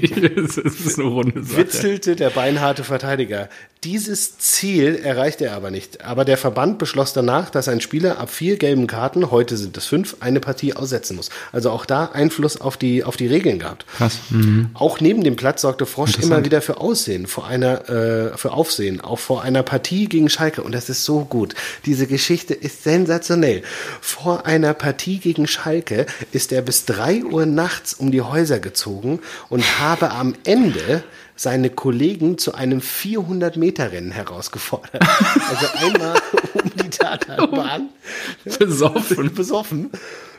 das 0.00 0.56
ist 0.56 0.98
eine 0.98 1.08
runde 1.08 1.42
Sache. 1.42 1.58
Witzelte 1.58 2.16
der 2.16 2.30
beinharte 2.30 2.84
Verteidiger. 2.84 3.48
Dieses 3.84 4.38
Ziel 4.38 4.94
erreichte 4.96 5.44
er 5.44 5.56
aber 5.56 5.70
nicht. 5.70 6.02
Aber 6.02 6.24
der 6.24 6.38
Verband 6.38 6.78
beschloss 6.78 7.12
danach, 7.12 7.50
dass 7.50 7.68
ein 7.68 7.82
Spieler 7.82 8.18
ab 8.18 8.30
vier 8.30 8.56
gelben 8.56 8.86
Karten, 8.86 9.30
heute 9.30 9.58
sind 9.58 9.76
es 9.76 9.84
fünf, 9.84 10.16
eine 10.20 10.40
Partie 10.40 10.74
aussetzen 10.74 11.16
muss. 11.16 11.28
Also 11.52 11.70
auch 11.70 11.84
da 11.84 12.06
Einfluss 12.06 12.58
auf 12.58 12.78
die, 12.78 13.04
auf 13.04 13.18
die 13.18 13.26
Regeln 13.26 13.58
gehabt. 13.58 13.84
Krass. 13.96 14.18
Mhm. 14.30 14.70
Auch 14.72 15.00
neben 15.00 15.22
dem 15.22 15.36
Platz 15.36 15.60
sorgte 15.60 15.84
Frosch 15.84 16.18
immer 16.18 16.44
wieder 16.46 16.62
für 16.62 16.78
Aussehen, 16.78 17.26
vor 17.26 17.46
einer, 17.46 17.88
äh, 17.90 18.38
für 18.38 18.52
Aufsehen, 18.52 19.02
auch 19.02 19.18
vor 19.18 19.42
einer 19.42 19.62
Partie 19.62 20.08
gegen 20.08 20.30
Schalke. 20.30 20.62
Und 20.62 20.72
das 20.72 20.88
ist 20.88 21.04
so 21.04 21.26
gut. 21.26 21.54
Diese 21.84 22.06
Geschichte 22.06 22.54
ist 22.54 22.84
sensationell. 22.84 23.62
Vor 24.00 24.46
einer 24.46 24.72
Partie 24.72 25.18
gegen 25.18 25.46
Schalke 25.46 26.06
ist 26.32 26.52
er 26.52 26.62
bis 26.62 26.86
drei 26.86 27.22
Uhr 27.22 27.44
nachts 27.44 27.92
um 27.92 28.10
die 28.10 28.22
Häuser 28.22 28.60
gezogen 28.60 29.20
und 29.50 29.80
habe 29.84 30.10
am 30.10 30.34
Ende 30.44 31.04
seine 31.36 31.68
Kollegen 31.70 32.38
zu 32.38 32.54
einem 32.54 32.80
400-Meter-Rennen 32.80 34.12
herausgefordert. 34.12 35.02
Also 35.48 35.66
einmal 35.78 36.14
um 36.54 36.70
die 36.76 36.90
Tatanbahn. 36.90 37.90
Besoffen. 38.58 39.34
Besoffen. 39.34 39.90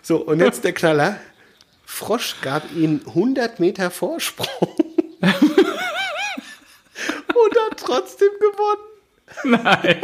So, 0.02 0.18
und 0.18 0.40
jetzt 0.40 0.64
der 0.64 0.74
Knaller. 0.74 1.18
Frosch 1.86 2.38
gab 2.42 2.64
ihm 2.76 3.02
100 3.06 3.60
Meter 3.60 3.92
Vorsprung. 3.92 4.48
und 5.22 5.34
hat 7.70 7.78
trotzdem 7.78 8.30
gewonnen. 8.40 9.62
Nein. 9.64 9.98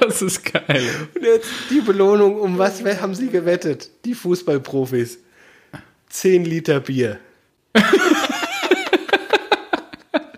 Das 0.00 0.22
ist 0.22 0.52
geil. 0.52 1.08
Und 1.14 1.22
jetzt 1.22 1.48
die 1.70 1.80
Belohnung, 1.80 2.40
um 2.40 2.58
was 2.58 2.82
haben 2.82 3.14
sie 3.14 3.28
gewettet? 3.28 3.90
Die 4.04 4.14
Fußballprofis. 4.14 5.18
10 6.08 6.44
Liter 6.44 6.80
Bier. 6.80 7.18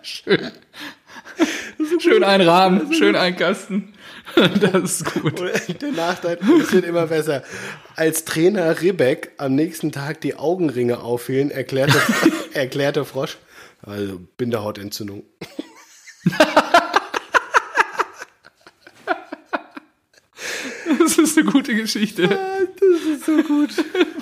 schön. 0.03 0.51
Schön 1.99 2.25
ein 2.25 2.41
Rahmen, 2.41 2.93
schön 2.93 3.17
ein 3.17 3.37
Kasten. 3.37 3.95
Das 4.35 5.01
ist 5.01 5.05
gut. 5.15 5.41
Und 5.41 5.83
der 5.83 5.93
Nachteil, 5.93 6.39
es 6.61 6.73
wird 6.73 6.85
immer 6.85 7.07
besser. 7.07 7.43
Als 7.97 8.25
Trainer 8.25 8.81
Ribbeck 8.81 9.33
am 9.37 9.55
nächsten 9.55 9.93
Tag 9.93 10.21
die 10.21 10.35
Augenringe 10.37 11.01
auffielen, 11.01 11.51
erklärte, 11.51 12.01
erklärte 12.55 13.05
Frosch, 13.05 13.39
also 13.83 14.21
Binderhautentzündung. 14.37 15.25
Das 21.15 21.31
ist 21.31 21.39
eine 21.39 21.51
gute 21.51 21.75
Geschichte. 21.75 22.29
Ah, 22.31 22.59
das 22.81 23.17
ist 23.17 23.27
so 23.27 23.43
gut. 23.43 23.71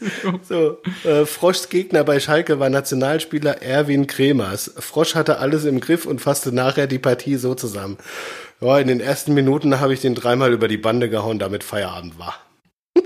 so, 0.42 0.78
äh, 1.04 1.24
Froschs 1.26 1.68
Gegner 1.68 2.02
bei 2.04 2.18
Schalke 2.18 2.58
war 2.58 2.70
Nationalspieler 2.70 3.62
Erwin 3.62 4.06
Kremers. 4.06 4.72
Frosch 4.78 5.14
hatte 5.14 5.38
alles 5.38 5.64
im 5.64 5.80
Griff 5.80 6.06
und 6.06 6.20
fasste 6.20 6.52
nachher 6.52 6.86
die 6.86 6.98
Partie 6.98 7.36
so 7.36 7.54
zusammen. 7.54 7.98
Ja, 8.60 8.78
in 8.78 8.88
den 8.88 9.00
ersten 9.00 9.32
Minuten 9.34 9.80
habe 9.80 9.94
ich 9.94 10.00
den 10.00 10.14
dreimal 10.14 10.52
über 10.52 10.68
die 10.68 10.76
Bande 10.76 11.08
gehauen, 11.08 11.38
damit 11.38 11.64
Feierabend 11.64 12.18
war. 12.18 12.34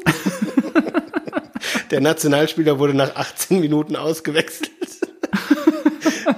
Der 1.90 2.00
Nationalspieler 2.00 2.78
wurde 2.78 2.94
nach 2.94 3.14
18 3.14 3.60
Minuten 3.60 3.94
ausgewechselt. 3.94 4.70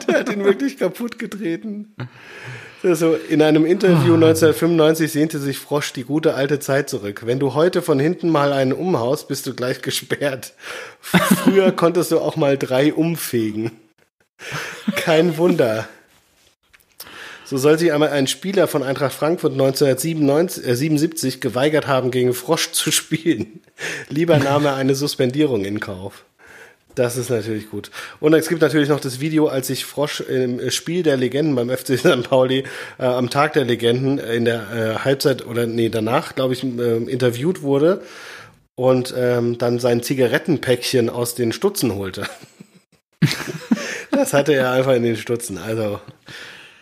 Der 0.09 0.20
hat 0.20 0.29
ihn 0.31 0.45
wirklich 0.45 0.77
kaputt 0.77 1.18
getreten. 1.18 1.95
So, 2.83 3.14
in 3.14 3.43
einem 3.43 3.64
Interview 3.64 4.14
1995 4.14 5.07
ah. 5.07 5.12
sehnte 5.12 5.39
sich 5.39 5.59
Frosch 5.59 5.93
die 5.93 6.05
gute 6.05 6.35
alte 6.35 6.61
Zeit 6.61 6.91
zurück. 6.91 7.22
Wenn 7.24 7.39
du 7.39 7.55
heute 7.55 7.83
von 7.83 7.99
hinten 7.99 8.29
mal 8.29 8.53
einen 8.53 8.72
umhaust, 8.72 9.29
bist 9.29 9.47
du 9.47 9.55
gleich 9.55 9.83
gesperrt. 9.83 10.53
Früher 11.01 11.72
konntest 11.72 12.12
du 12.12 12.20
auch 12.20 12.37
mal 12.37 12.59
drei 12.59 12.93
umfegen. 12.93 13.72
Kein 14.95 15.39
Wunder. 15.39 15.89
So 17.45 17.57
soll 17.57 17.79
sich 17.79 17.93
einmal 17.93 18.11
ein 18.11 18.27
Spieler 18.27 18.66
von 18.66 18.83
Eintracht 18.83 19.14
Frankfurt 19.14 19.53
1977 19.53 21.37
äh, 21.37 21.39
geweigert 21.39 21.87
haben, 21.87 22.11
gegen 22.11 22.35
Frosch 22.35 22.72
zu 22.72 22.91
spielen. 22.91 23.61
Lieber 24.09 24.39
nahm 24.39 24.64
er 24.64 24.74
eine 24.74 24.97
Suspendierung 24.97 25.64
in 25.64 25.79
Kauf. 25.79 26.24
Das 26.97 27.18
ist 27.18 27.28
natürlich 27.28 27.70
gut. 27.70 27.90
Und 28.20 28.32
es 28.32 28.49
gibt 28.49 28.62
natürlich 28.62 28.88
noch 28.88 29.01
das 29.01 29.20
Video, 29.20 29.49
als 29.49 29.66
sich 29.66 29.84
Frosch 29.84 30.20
im 30.20 30.70
Spiel 30.70 31.03
der 31.03 31.18
Legenden 31.18 31.55
beim 31.55 31.68
FC 31.68 31.99
St. 31.99 32.22
Pauli 32.22 32.64
äh, 32.99 33.05
am 33.05 33.28
Tag 33.28 33.53
der 33.53 33.66
Legenden 33.66 34.18
in 34.18 34.47
der 34.47 34.72
äh, 34.72 35.05
Halbzeit 35.05 35.47
oder 35.47 35.66
nee, 35.66 35.90
danach, 35.90 36.34
glaube 36.34 36.55
ich, 36.55 36.64
äh, 36.64 36.97
interviewt 36.97 37.61
wurde 37.61 38.03
und 38.76 39.14
ähm, 39.14 39.59
dann 39.59 39.78
sein 39.78 40.03
Zigarettenpäckchen 40.03 41.11
aus 41.11 41.34
den 41.34 41.53
Stutzen 41.53 41.94
holte. 41.94 42.26
das 44.11 44.32
hatte 44.32 44.55
er 44.55 44.72
einfach 44.72 44.94
in 44.94 45.03
den 45.03 45.16
Stutzen. 45.16 45.59
Also 45.59 46.01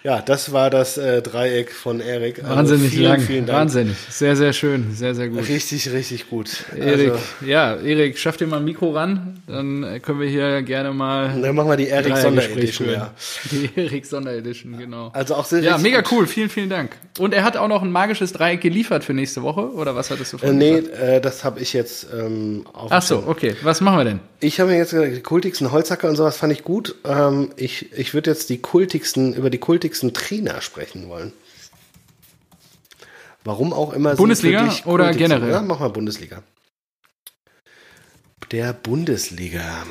ja, 0.05 0.21
das 0.21 0.53
war 0.53 0.69
das 0.69 0.99
äh, 0.99 1.23
Dreieck 1.23 1.73
von 1.73 1.99
Erik. 2.01 2.45
Also 2.45 2.57
Wahnsinnig 2.57 2.91
vielen, 2.91 3.05
lang. 3.05 3.21
Vielen 3.23 3.47
Dank. 3.47 3.59
Wahnsinnig. 3.59 3.97
Sehr, 4.11 4.37
sehr 4.37 4.53
schön. 4.53 4.95
Sehr, 4.95 5.15
sehr 5.15 5.29
gut. 5.29 5.49
Richtig, 5.49 5.91
richtig 5.93 6.29
gut. 6.29 6.65
Erik, 6.77 7.13
also, 7.13 7.23
ja, 7.47 7.77
Erik, 7.77 8.19
schaff 8.19 8.37
dir 8.37 8.47
mal 8.47 8.59
ein 8.59 8.65
Mikro 8.65 8.91
ran. 8.91 9.41
Dann 9.47 10.03
können 10.03 10.21
wir 10.21 10.29
hier 10.29 10.61
gerne 10.61 10.93
mal. 10.93 11.41
Dann 11.41 11.57
machen 11.57 11.71
wir 11.71 11.79
die 11.79 11.89
Erik 11.89 12.19
Sonderedition. 12.19 12.91
Ja. 12.91 13.15
Die 13.51 13.71
Erik 13.81 14.05
Sonderedition, 14.05 14.77
genau. 14.77 15.09
Also 15.15 15.37
auch 15.37 15.47
sehr 15.47 15.63
Ja, 15.63 15.79
mega 15.79 16.03
gut. 16.03 16.13
cool. 16.13 16.27
Vielen, 16.27 16.51
vielen 16.51 16.69
Dank. 16.69 16.97
Und 17.19 17.33
er 17.33 17.43
hat 17.43 17.57
auch 17.57 17.69
noch 17.69 17.83
ein 17.83 17.91
magisches 17.91 18.35
Dreieck 18.35 18.61
geliefert 18.61 19.05
für 19.05 19.15
nächste 19.15 19.43
Woche. 19.43 19.73
Oder 19.73 19.97
was 19.97 20.11
hattest 20.11 20.35
du 20.35 20.37
vorhin 20.39 20.61
äh, 20.61 20.81
Nee, 20.83 20.89
äh, 20.89 21.21
das 21.23 21.45
habe 21.45 21.61
ich 21.61 21.73
jetzt 21.73 22.09
ähm, 22.13 22.67
auf. 22.75 22.93
Ach 22.93 23.01
so, 23.01 23.25
okay. 23.27 23.57
Was 23.63 23.81
machen 23.81 23.97
wir 23.97 24.05
denn? 24.05 24.21
Ich 24.41 24.61
habe 24.61 24.71
mir 24.71 24.77
jetzt 24.77 24.91
gesagt, 24.91 25.17
die 25.17 25.23
kultigsten 25.23 25.73
Holzhacker 25.73 26.11
und 26.11 26.17
sowas 26.17 26.37
fand 26.37 26.53
ich 26.53 26.63
gut. 26.63 26.95
Ähm, 27.07 27.53
ich 27.57 27.91
ich 27.97 28.13
würde 28.13 28.31
jetzt 28.31 28.51
die 28.51 28.59
kultigsten, 28.59 29.33
über 29.33 29.49
die 29.49 29.57
kultigsten 29.57 29.94
Trainer 30.13 30.61
sprechen 30.61 31.09
wollen. 31.09 31.33
Warum 33.45 33.73
auch 33.73 33.93
immer. 33.93 34.17
Bundesliga 34.17 34.75
oder 34.87 35.13
generell? 35.13 35.51
Ja, 35.51 35.63
mach 35.63 35.79
mal 35.79 35.91
Bundesliga. 35.91 36.43
Der 38.51 38.73
Bundesliga. 38.73 39.87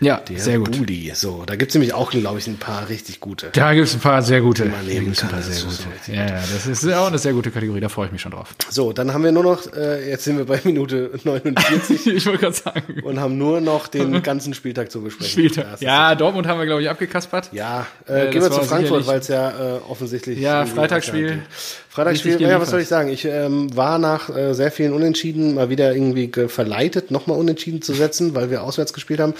Ja, 0.00 0.18
der 0.18 0.38
sehr 0.38 0.58
gut. 0.58 0.76
Budi. 0.76 1.10
So, 1.14 1.44
da 1.46 1.56
gibt 1.56 1.70
es 1.70 1.74
nämlich 1.74 1.94
auch, 1.94 2.10
glaube 2.10 2.38
ich, 2.38 2.46
ein 2.46 2.58
paar 2.58 2.88
richtig 2.88 3.20
gute. 3.20 3.48
Da 3.52 3.74
gibt 3.74 3.86
es 3.86 3.94
ein 3.94 4.00
paar 4.00 4.22
sehr 4.22 4.40
gute. 4.40 4.66
Man 4.66 4.86
nehmen 4.86 5.14
kann. 5.14 5.28
Ein 5.28 5.34
paar 5.34 5.42
sehr 5.42 5.64
gute. 5.64 6.12
Ja, 6.12 6.26
ja, 6.26 6.42
das 6.52 6.66
ist 6.66 6.92
auch 6.92 7.06
eine 7.06 7.18
sehr 7.18 7.32
gute 7.32 7.50
Kategorie, 7.50 7.80
da 7.80 7.88
freue 7.88 8.06
ich 8.06 8.12
mich 8.12 8.20
schon 8.20 8.32
drauf. 8.32 8.54
So, 8.68 8.92
dann 8.92 9.12
haben 9.12 9.24
wir 9.24 9.32
nur 9.32 9.42
noch, 9.42 9.72
äh, 9.72 10.08
jetzt 10.10 10.24
sind 10.24 10.38
wir 10.38 10.44
bei 10.44 10.60
Minute 10.64 11.10
49. 11.24 12.06
ich 12.14 12.26
wollte 12.26 12.40
gerade 12.40 12.56
sagen. 12.56 13.00
Und 13.02 13.20
haben 13.20 13.38
nur 13.38 13.60
noch 13.60 13.88
den 13.88 14.22
ganzen 14.22 14.54
Spieltag 14.54 14.90
zu 14.90 15.02
besprechen. 15.02 15.30
Spieltag. 15.30 15.80
Ja, 15.80 16.14
Dortmund 16.14 16.46
haben 16.46 16.58
wir, 16.58 16.66
glaube 16.66 16.82
ich, 16.82 16.90
abgekaspert. 16.90 17.50
Ja, 17.52 17.86
äh, 18.08 18.28
äh, 18.28 18.30
gehen 18.30 18.42
wir 18.42 18.50
zu 18.50 18.62
Frankfurt, 18.62 19.06
weil 19.06 19.20
es 19.20 19.28
ja 19.28 19.76
äh, 19.76 19.80
offensichtlich. 19.88 20.38
Ja, 20.38 20.66
Freitagsspiel. 20.66 21.42
Freitagsspiel, 21.88 22.40
ja, 22.40 22.60
was 22.60 22.70
soll 22.70 22.80
ich 22.80 22.88
sagen? 22.88 23.08
Ich 23.08 23.24
ähm, 23.24 23.74
war 23.74 23.98
nach 23.98 24.28
äh, 24.28 24.52
sehr 24.52 24.70
vielen 24.70 24.92
Unentschieden 24.92 25.54
mal 25.54 25.70
wieder 25.70 25.94
irgendwie 25.94 26.30
verleitet, 26.48 27.10
nochmal 27.10 27.38
Unentschieden 27.38 27.80
zu 27.80 27.94
setzen, 27.94 28.34
weil 28.34 28.50
wir 28.50 28.62
auswärts 28.62 28.92
gespielt 28.92 29.20
haben. 29.20 29.34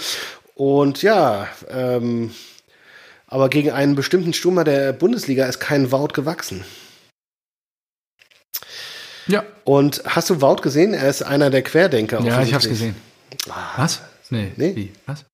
Und 0.57 1.03
ja, 1.03 1.47
ähm, 1.69 2.31
aber 3.27 3.47
gegen 3.49 3.69
einen 3.69 3.93
bestimmten 3.93 4.33
Stürmer 4.33 4.63
der 4.63 4.91
Bundesliga 4.91 5.45
ist 5.45 5.59
kein 5.59 5.91
Wout 5.91 6.09
gewachsen. 6.13 6.65
Ja. 9.27 9.43
Und 9.65 10.01
hast 10.07 10.31
du 10.31 10.41
Wout 10.41 10.63
gesehen? 10.63 10.95
Er 10.95 11.09
ist 11.09 11.21
einer 11.21 11.51
der 11.51 11.61
Querdenker. 11.61 12.21
Ja, 12.21 12.41
ich 12.41 12.55
hab's 12.55 12.67
gesehen. 12.67 12.95
Ah. 13.47 13.73
Was? 13.77 14.01
Nee. 14.31 14.51
nee. 14.55 14.75
Wie? 14.75 14.91
Was? 15.05 15.25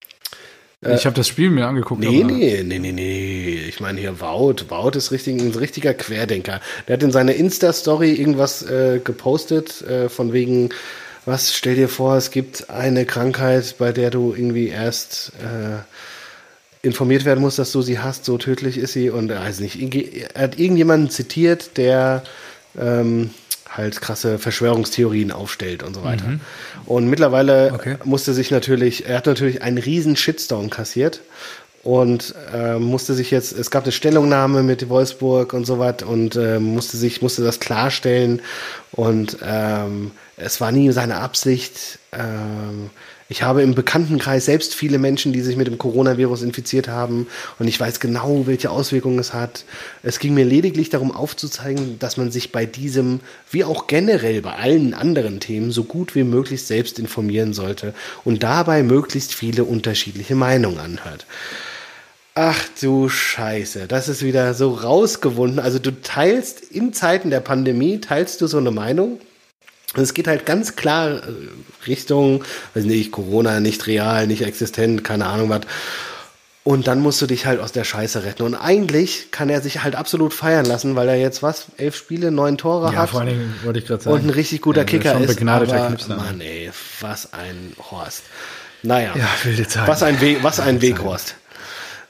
Äh, 0.82 0.94
ich 0.94 1.06
habe 1.06 1.16
das 1.16 1.26
Spiel 1.26 1.48
mir 1.48 1.68
angeguckt. 1.68 2.00
Nee, 2.00 2.22
nee, 2.22 2.62
nee, 2.62 2.78
nee, 2.78 2.92
nee. 2.92 3.64
Ich 3.66 3.80
meine 3.80 4.00
hier 4.00 4.20
Wout. 4.20 4.56
Wout 4.68 4.90
ist 4.90 5.10
richtig, 5.10 5.40
ein 5.40 5.54
richtiger 5.54 5.94
Querdenker. 5.94 6.60
Der 6.86 6.96
hat 6.96 7.02
in 7.02 7.12
seiner 7.12 7.34
Insta-Story 7.34 8.12
irgendwas 8.12 8.62
äh, 8.62 9.00
gepostet, 9.02 9.80
äh, 9.82 10.10
von 10.10 10.34
wegen, 10.34 10.68
was, 11.26 11.54
stell 11.54 11.74
dir 11.74 11.88
vor, 11.88 12.16
es 12.16 12.30
gibt 12.30 12.70
eine 12.70 13.06
Krankheit, 13.06 13.76
bei 13.78 13.92
der 13.92 14.10
du 14.10 14.34
irgendwie 14.34 14.68
erst 14.68 15.32
äh, 15.40 16.86
informiert 16.86 17.24
werden 17.24 17.40
musst, 17.40 17.58
dass 17.58 17.72
du 17.72 17.82
sie 17.82 17.98
hast, 17.98 18.24
so 18.24 18.36
tödlich 18.38 18.76
ist 18.76 18.92
sie 18.92 19.10
und 19.10 19.30
er 19.30 19.40
weiß 19.40 19.60
nicht, 19.60 19.80
er 20.34 20.42
hat 20.42 20.58
irgendjemanden 20.58 21.10
zitiert, 21.10 21.76
der 21.76 22.22
ähm, 22.78 23.30
halt 23.68 24.00
krasse 24.00 24.38
Verschwörungstheorien 24.38 25.32
aufstellt 25.32 25.82
und 25.82 25.94
so 25.94 26.04
weiter. 26.04 26.26
Mhm. 26.26 26.40
Und 26.86 27.08
mittlerweile 27.08 27.72
okay. 27.72 27.96
musste 28.04 28.34
sich 28.34 28.50
natürlich, 28.50 29.06
er 29.06 29.16
hat 29.18 29.26
natürlich 29.26 29.62
einen 29.62 29.78
riesen 29.78 30.16
Shitstorm 30.16 30.70
kassiert 30.70 31.22
und 31.84 32.34
äh, 32.52 32.78
musste 32.78 33.14
sich 33.14 33.30
jetzt, 33.30 33.52
es 33.52 33.70
gab 33.70 33.84
eine 33.84 33.92
Stellungnahme 33.92 34.62
mit 34.62 34.88
Wolfsburg 34.88 35.52
und 35.52 35.66
so 35.66 35.78
was 35.78 36.02
und 36.02 36.34
äh, 36.34 36.58
musste 36.58 36.96
sich, 36.96 37.22
musste 37.22 37.44
das 37.44 37.60
klarstellen 37.60 38.40
und 38.92 39.38
ähm, 39.44 40.10
es 40.36 40.60
war 40.60 40.72
nie 40.72 40.90
seine 40.92 41.16
Absicht, 41.16 41.98
ähm, 42.12 42.90
ich 43.28 43.42
habe 43.42 43.62
im 43.62 43.74
Bekanntenkreis 43.74 44.44
selbst 44.44 44.74
viele 44.74 44.98
Menschen, 44.98 45.32
die 45.32 45.40
sich 45.40 45.56
mit 45.56 45.66
dem 45.66 45.78
Coronavirus 45.78 46.42
infiziert 46.42 46.88
haben 46.88 47.26
und 47.58 47.68
ich 47.68 47.80
weiß 47.80 47.98
genau, 47.98 48.46
welche 48.46 48.70
Auswirkungen 48.70 49.18
es 49.18 49.32
hat. 49.32 49.64
Es 50.02 50.18
ging 50.18 50.34
mir 50.34 50.44
lediglich 50.44 50.90
darum 50.90 51.10
aufzuzeigen, 51.10 51.98
dass 51.98 52.18
man 52.18 52.30
sich 52.30 52.52
bei 52.52 52.66
diesem, 52.66 53.20
wie 53.50 53.64
auch 53.64 53.86
generell 53.86 54.42
bei 54.42 54.52
allen 54.52 54.92
anderen 54.92 55.40
Themen, 55.40 55.70
so 55.70 55.84
gut 55.84 56.14
wie 56.14 56.24
möglich 56.24 56.64
selbst 56.64 56.98
informieren 56.98 57.54
sollte 57.54 57.94
und 58.24 58.42
dabei 58.42 58.82
möglichst 58.82 59.34
viele 59.34 59.64
unterschiedliche 59.64 60.34
Meinungen 60.34 60.78
anhört. 60.78 61.26
Ach 62.34 62.58
du 62.80 63.08
Scheiße, 63.08 63.86
das 63.86 64.08
ist 64.08 64.22
wieder 64.22 64.54
so 64.54 64.72
rausgewunden. 64.72 65.60
Also 65.60 65.78
du 65.78 65.92
teilst 66.02 66.60
in 66.60 66.92
Zeiten 66.92 67.30
der 67.30 67.40
Pandemie, 67.40 68.00
teilst 68.00 68.40
du 68.40 68.48
so 68.48 68.58
eine 68.58 68.72
Meinung 68.72 69.20
es 70.02 70.14
geht 70.14 70.26
halt 70.26 70.46
ganz 70.46 70.76
klar 70.76 71.10
äh, 71.10 71.20
Richtung, 71.86 72.44
weiß 72.74 72.84
nicht, 72.84 73.12
Corona 73.12 73.60
nicht 73.60 73.86
real, 73.86 74.26
nicht 74.26 74.42
existent, 74.42 75.04
keine 75.04 75.26
Ahnung 75.26 75.48
was. 75.48 75.62
Und 76.64 76.86
dann 76.86 77.00
musst 77.00 77.20
du 77.20 77.26
dich 77.26 77.44
halt 77.44 77.60
aus 77.60 77.72
der 77.72 77.84
Scheiße 77.84 78.24
retten. 78.24 78.42
Und 78.42 78.54
eigentlich 78.54 79.30
kann 79.30 79.50
er 79.50 79.60
sich 79.60 79.82
halt 79.82 79.94
absolut 79.94 80.32
feiern 80.32 80.64
lassen, 80.64 80.96
weil 80.96 81.08
er 81.10 81.16
jetzt 81.16 81.42
was, 81.42 81.66
elf 81.76 81.94
Spiele, 81.94 82.30
neun 82.30 82.56
Tore 82.56 82.90
ja, 82.90 83.00
hat. 83.00 83.10
vor 83.10 83.20
allen 83.20 83.30
Dingen 83.30 83.54
wollte 83.64 83.80
ich 83.80 83.86
gerade 83.86 84.02
sagen. 84.02 84.16
Und 84.16 84.24
ein 84.24 84.30
richtig 84.30 84.62
guter 84.62 84.80
ja, 84.80 84.84
Kicker 84.84 85.20
ist. 85.20 85.42
Aber, 85.42 85.66
Knipser. 85.66 86.16
Mann, 86.16 86.40
ey, 86.40 86.70
was 87.00 87.34
ein 87.34 87.74
Horst. 87.90 88.22
Naja. 88.82 89.12
Ja, 89.14 89.28
wilde 89.42 89.68
Zeit. 89.68 89.86
Was 89.86 90.02
ein, 90.02 90.20
We 90.22 90.38
was 90.42 90.58
ein 90.58 90.80
Weghorst. 90.80 91.34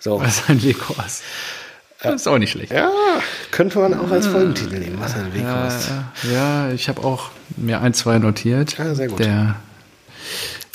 So. 0.04 0.20
Was 0.20 0.50
ein 0.50 0.62
Weghorst. 0.62 1.22
Das 2.02 2.16
ist 2.16 2.28
auch 2.28 2.36
nicht 2.36 2.50
schlecht. 2.50 2.70
Ja, 2.70 2.90
könnte 3.50 3.78
man 3.78 3.94
auch 3.94 4.10
als 4.10 4.26
Folgentitel 4.26 4.78
nehmen, 4.78 5.00
was 5.00 5.14
ein 5.14 5.32
Weghorst. 5.32 5.90
Ja, 6.30 6.70
ich 6.72 6.90
habe 6.90 7.02
auch 7.02 7.30
mir 7.56 7.80
ein, 7.80 7.94
zwei 7.94 8.18
notiert. 8.18 8.76
Ja, 8.76 8.94
sehr 8.94 9.08
gut. 9.08 9.20
Der 9.20 9.56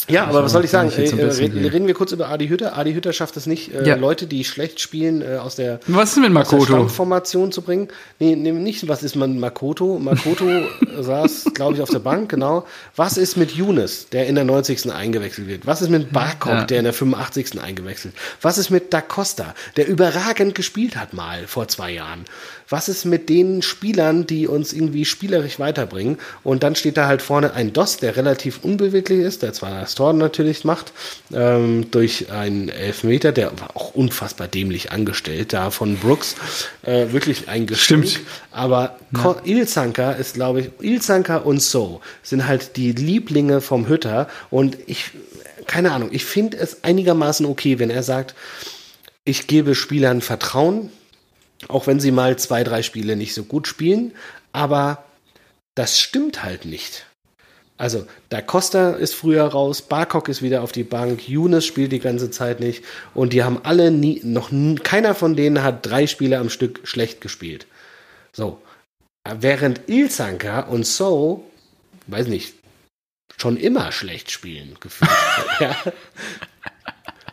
ja, 0.10 0.26
aber 0.26 0.44
was 0.44 0.52
soll 0.52 0.66
ich 0.66 0.72
sagen? 0.72 0.90
Äh, 0.92 1.02
reden, 1.02 1.66
reden, 1.66 1.88
wir 1.88 1.94
kurz 1.94 2.12
über 2.12 2.30
Adi 2.30 2.48
Hütter. 2.48 2.78
Adi 2.78 2.94
Hütter 2.94 3.14
schafft 3.14 3.38
es 3.38 3.46
nicht, 3.46 3.74
äh, 3.74 3.88
ja. 3.88 3.96
Leute, 3.96 4.28
die 4.28 4.44
schlecht 4.44 4.80
spielen, 4.80 5.22
äh, 5.22 5.38
aus 5.38 5.56
der, 5.56 5.80
was 5.88 6.12
ist 6.12 6.18
mit 6.18 6.32
Makoto? 6.32 6.66
Stammformation 6.66 7.52
zu 7.52 7.62
bringen. 7.62 7.88
Nee, 8.20 8.36
nee, 8.36 8.52
nicht, 8.52 8.88
was 8.88 9.04
ist 9.04 9.16
man 9.16 9.40
Makoto? 9.40 10.00
Makoto 10.00 10.46
saß, 11.00 11.46
glaube 11.54 11.76
ich, 11.76 11.82
auf 11.82 11.90
der 11.90 12.00
Bank, 12.00 12.30
genau. 12.30 12.66
Was 12.96 13.18
ist 13.18 13.38
mit 13.38 13.52
Younes, 13.52 14.10
der 14.10 14.28
in 14.28 14.36
der 14.36 14.44
90. 14.44 14.92
eingewechselt 14.92 15.48
wird? 15.48 15.66
Was 15.66 15.82
ist 15.82 15.90
mit 15.90 16.12
Barkok, 16.12 16.52
ja. 16.52 16.64
der 16.66 16.80
in 16.80 16.84
der 16.86 16.94
85. 16.94 17.62
eingewechselt? 17.62 18.14
Was 18.42 18.58
ist 18.58 18.70
mit 18.70 18.94
Da 18.94 19.02
Costa, 19.02 19.54
der 19.78 19.88
überragend 19.88 20.56
gespielt 20.56 20.96
hat 20.96 21.14
mal 21.14 21.48
vor 21.48 21.68
zwei 21.68 21.92
Jahren? 21.92 22.26
Was 22.70 22.88
ist 22.88 23.06
mit 23.06 23.30
den 23.30 23.64
Spielern, 23.64 24.28
die 24.28 24.48
uns 24.48 24.74
irgendwie 24.74 25.04
spielerisch 25.04 25.60
weiterbringen? 25.60 26.18
Und 26.44 26.62
dann 26.62 26.76
steht 26.76 26.98
da 26.98 27.08
halt 27.08 27.24
vorne 27.24 27.54
ein 27.54 27.74
DOS, 27.74 27.98
der 27.98 28.16
relativ 28.16 28.60
unbeweglich 28.64 29.20
ist, 29.20 29.42
der 29.42 29.54
zwar 29.54 29.82
das 29.82 29.96
Tor 29.96 30.14
natürlich 30.14 30.64
macht, 30.66 30.94
ähm, 31.34 31.90
durch 31.90 32.32
einen 32.32 32.70
Elfmeter, 32.70 33.32
der 33.32 33.60
war 33.60 33.76
auch 33.76 33.96
unfassbar 33.96 34.48
dämlich 34.48 34.92
angestellt, 34.92 35.52
da 35.54 35.72
von 35.72 35.98
Brooks, 35.98 36.36
äh, 36.84 37.12
wirklich 37.12 37.50
ein 37.50 37.66
Gestink. 37.66 38.08
Stimmt. 38.08 38.26
Aber 38.52 38.98
ja. 39.16 39.36
Ilzanka 39.44 40.12
ist, 40.12 40.36
glaube 40.36 40.62
ich, 40.62 40.70
Ilzanka 40.80 41.38
und 41.38 41.62
So 41.62 42.02
sind 42.22 42.48
halt 42.48 42.78
die 42.78 42.92
Lieblinge 42.92 43.62
vom 43.62 43.88
Hütter 43.88 44.28
und 44.52 44.78
ich, 44.86 45.12
keine 45.66 45.92
Ahnung, 45.92 46.10
ich 46.12 46.26
finde 46.26 46.58
es 46.58 46.84
einigermaßen 46.84 47.46
okay, 47.46 47.80
wenn 47.80 47.90
er 47.90 48.04
sagt, 48.04 48.36
ich 49.26 49.48
gebe 49.48 49.76
Spielern 49.76 50.22
Vertrauen, 50.22 50.92
auch 51.68 51.88
wenn 51.88 52.00
sie 52.00 52.12
mal 52.12 52.38
zwei, 52.38 52.64
drei 52.64 52.84
Spiele 52.84 53.16
nicht 53.16 53.34
so 53.34 53.44
gut 53.44 53.68
spielen. 53.68 54.14
Aber 54.52 55.04
das 55.76 56.00
stimmt 56.00 56.44
halt 56.44 56.66
nicht. 56.66 57.06
Also, 57.78 58.06
Da 58.28 58.42
Costa 58.42 58.92
ist 58.92 59.16
früher 59.16 59.46
raus, 59.46 59.82
Barkok 59.82 60.28
ist 60.28 60.42
wieder 60.42 60.64
auf 60.64 60.74
die 60.74 60.84
Bank, 60.84 61.30
Younes 61.30 61.66
spielt 61.66 61.94
die 61.94 62.02
ganze 62.02 62.30
Zeit 62.30 62.60
nicht 62.60 62.84
und 63.14 63.32
die 63.32 63.44
haben 63.44 63.62
alle 63.64 63.90
nie, 63.90 64.20
noch 64.22 64.52
keiner 64.84 65.16
von 65.16 65.38
denen 65.38 65.64
hat 65.64 65.86
drei 65.86 66.06
Spiele 66.06 66.40
am 66.40 66.50
Stück 66.50 66.82
schlecht 66.84 67.22
gespielt. 67.22 67.68
So. 68.34 68.62
Während 69.26 69.88
Ilzanka 69.88 70.62
und 70.62 70.86
So, 70.86 71.50
weiß 72.08 72.28
nicht, 72.28 72.54
schon 73.38 73.56
immer 73.56 73.94
schlecht 73.94 74.30
spielen, 74.32 74.76
gefühlt. 74.82 75.10
ja. 75.62 75.76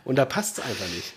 Und 0.05 0.15
da 0.15 0.23
passt 0.23 0.59
es 0.59 0.63
einfach 0.63 0.87
nicht. 0.95 1.13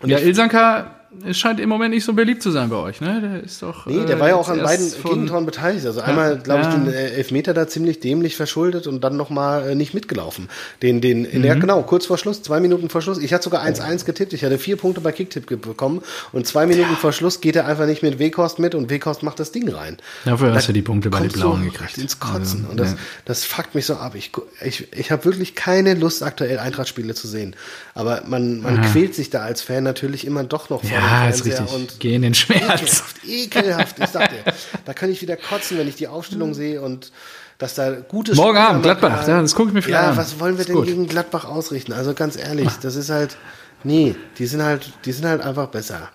Und 0.00 0.10
ja, 0.10 0.18
Ilzanka 0.18 0.99
es 1.26 1.38
scheint 1.38 1.58
im 1.58 1.68
Moment 1.68 1.92
nicht 1.92 2.04
so 2.04 2.12
beliebt 2.12 2.40
zu 2.40 2.52
sein 2.52 2.68
bei 2.70 2.76
euch, 2.76 3.00
ne? 3.00 3.20
Der 3.20 3.42
ist 3.42 3.62
doch. 3.62 3.84
Nee, 3.86 4.04
der 4.04 4.20
war 4.20 4.28
ja 4.28 4.36
auch 4.36 4.48
an 4.48 4.62
beiden 4.62 4.92
Gegentoren 5.02 5.44
beteiligt. 5.44 5.84
Also 5.84 6.00
einmal, 6.02 6.38
glaube 6.38 6.62
ich, 6.62 6.68
den 6.68 6.86
äh, 6.86 7.10
Elfmeter 7.10 7.52
da 7.52 7.66
ziemlich 7.66 7.98
dämlich 7.98 8.36
verschuldet 8.36 8.86
und 8.86 9.02
dann 9.02 9.16
nochmal 9.16 9.70
äh, 9.70 9.74
nicht 9.74 9.92
mitgelaufen. 9.92 10.48
Den, 10.82 11.00
den, 11.00 11.22
mhm. 11.22 11.42
der, 11.42 11.56
genau, 11.56 11.82
kurz 11.82 12.06
vor 12.06 12.16
Schluss, 12.16 12.42
zwei 12.42 12.60
Minuten 12.60 12.88
vor 12.90 13.02
Schluss. 13.02 13.18
Ich 13.18 13.32
hatte 13.34 13.42
sogar 13.42 13.64
1-1 13.64 14.04
getippt. 14.04 14.32
Ich 14.34 14.44
hatte 14.44 14.56
vier 14.56 14.76
Punkte 14.76 15.00
bei 15.00 15.10
Kicktipp 15.10 15.46
bekommen 15.46 16.02
und 16.30 16.46
zwei 16.46 16.66
Minuten 16.66 16.92
ja. 16.92 16.96
vor 16.96 17.12
Schluss 17.12 17.40
geht 17.40 17.56
er 17.56 17.66
einfach 17.66 17.86
nicht 17.86 18.04
mit 18.04 18.20
Weghorst 18.20 18.60
mit 18.60 18.76
und 18.76 18.88
Weghorst 18.88 19.24
macht 19.24 19.40
das 19.40 19.50
Ding 19.50 19.68
rein. 19.68 19.96
Dafür 20.24 20.54
hast 20.54 20.68
du 20.68 20.72
die 20.72 20.82
Punkte 20.82 21.10
bei 21.10 21.18
den 21.18 21.32
Blauen 21.32 21.64
gekriegt. 21.64 21.98
ins 21.98 22.20
Kotzen. 22.20 22.60
Also, 22.60 22.70
und 22.70 22.76
das, 22.78 22.92
ja. 22.92 22.98
das 23.24 23.44
fuckt 23.44 23.74
mich 23.74 23.84
so 23.84 23.96
ab. 23.96 24.14
Ich, 24.14 24.30
ich, 24.64 24.86
ich 24.92 25.10
habe 25.10 25.24
wirklich 25.24 25.56
keine 25.56 25.94
Lust, 25.94 26.22
aktuell 26.22 26.60
Eintracht-Spiele 26.60 27.14
zu 27.14 27.26
sehen. 27.26 27.56
Aber 27.94 28.22
man, 28.28 28.62
man 28.62 28.80
quält 28.82 29.16
sich 29.16 29.30
da 29.30 29.40
als 29.42 29.60
Fan 29.60 29.82
natürlich 29.82 30.24
immer 30.24 30.44
doch 30.44 30.70
noch 30.70 30.84
vor 30.84 30.99
ja. 31.00 31.28
Ist 31.28 31.44
richtig 31.44 31.72
und 31.72 32.00
Geh 32.00 32.14
in 32.14 32.22
den 32.22 32.34
Schmerz. 32.34 33.02
Ekelhaft, 33.26 33.26
ekelhaft. 33.26 33.98
Ich 33.98 34.06
sag 34.06 34.30
dir, 34.30 34.52
da 34.84 34.94
kann 34.94 35.10
ich 35.10 35.22
wieder 35.22 35.36
kotzen, 35.36 35.78
wenn 35.78 35.88
ich 35.88 35.96
die 35.96 36.08
Aufstellung 36.08 36.54
sehe 36.54 36.80
und 36.80 37.12
dass 37.58 37.74
da 37.74 37.92
gutes 37.92 38.36
Morgen 38.36 38.56
Abend, 38.56 38.82
Gladbach, 38.82 39.26
ja, 39.28 39.40
das 39.40 39.54
gucke 39.54 39.68
ich 39.68 39.74
mir 39.74 39.82
vielleicht 39.82 40.02
ja, 40.02 40.10
an. 40.10 40.16
Ja, 40.16 40.22
was 40.22 40.40
wollen 40.40 40.56
wir 40.56 40.64
denn 40.64 40.82
gegen 40.82 41.06
Gladbach 41.06 41.44
ausrichten? 41.44 41.92
Also 41.92 42.14
ganz 42.14 42.36
ehrlich, 42.36 42.70
das 42.80 42.96
ist 42.96 43.10
halt, 43.10 43.36
nee, 43.84 44.14
die 44.38 44.46
sind 44.46 44.62
halt, 44.62 44.90
die 45.04 45.12
sind 45.12 45.26
halt 45.26 45.42
einfach 45.42 45.68
besser. 45.68 46.08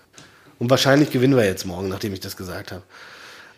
Und 0.58 0.70
wahrscheinlich 0.70 1.10
gewinnen 1.10 1.36
wir 1.36 1.44
jetzt 1.44 1.64
morgen, 1.64 1.88
nachdem 1.88 2.12
ich 2.12 2.20
das 2.20 2.36
gesagt 2.36 2.72
habe. 2.72 2.82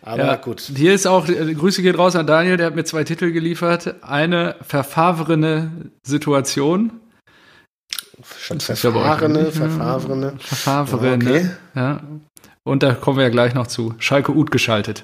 Aber 0.01 0.25
ja, 0.25 0.35
gut. 0.35 0.61
Hier 0.75 0.93
ist 0.93 1.07
auch, 1.07 1.27
äh, 1.27 1.53
Grüße 1.53 1.81
geht 1.81 1.97
raus 1.97 2.15
an 2.15 2.27
Daniel, 2.27 2.57
der 2.57 2.67
hat 2.67 2.75
mir 2.75 2.85
zwei 2.85 3.03
Titel 3.03 3.31
geliefert. 3.31 3.95
Eine 4.03 4.55
verfahrene 4.61 5.71
Situation 6.03 6.91
Schon 8.39 8.59
verfahrene, 8.59 9.51
verfahrene. 9.51 10.33
Verfahrene, 10.39 11.15
okay. 11.15 11.49
ja. 11.75 12.01
Und 12.63 12.83
da 12.83 12.93
kommen 12.93 13.17
wir 13.17 13.23
ja 13.23 13.29
gleich 13.29 13.53
noch 13.53 13.67
zu. 13.67 13.95
Schalke 13.99 14.31
Ut 14.35 14.51
geschaltet. 14.51 15.03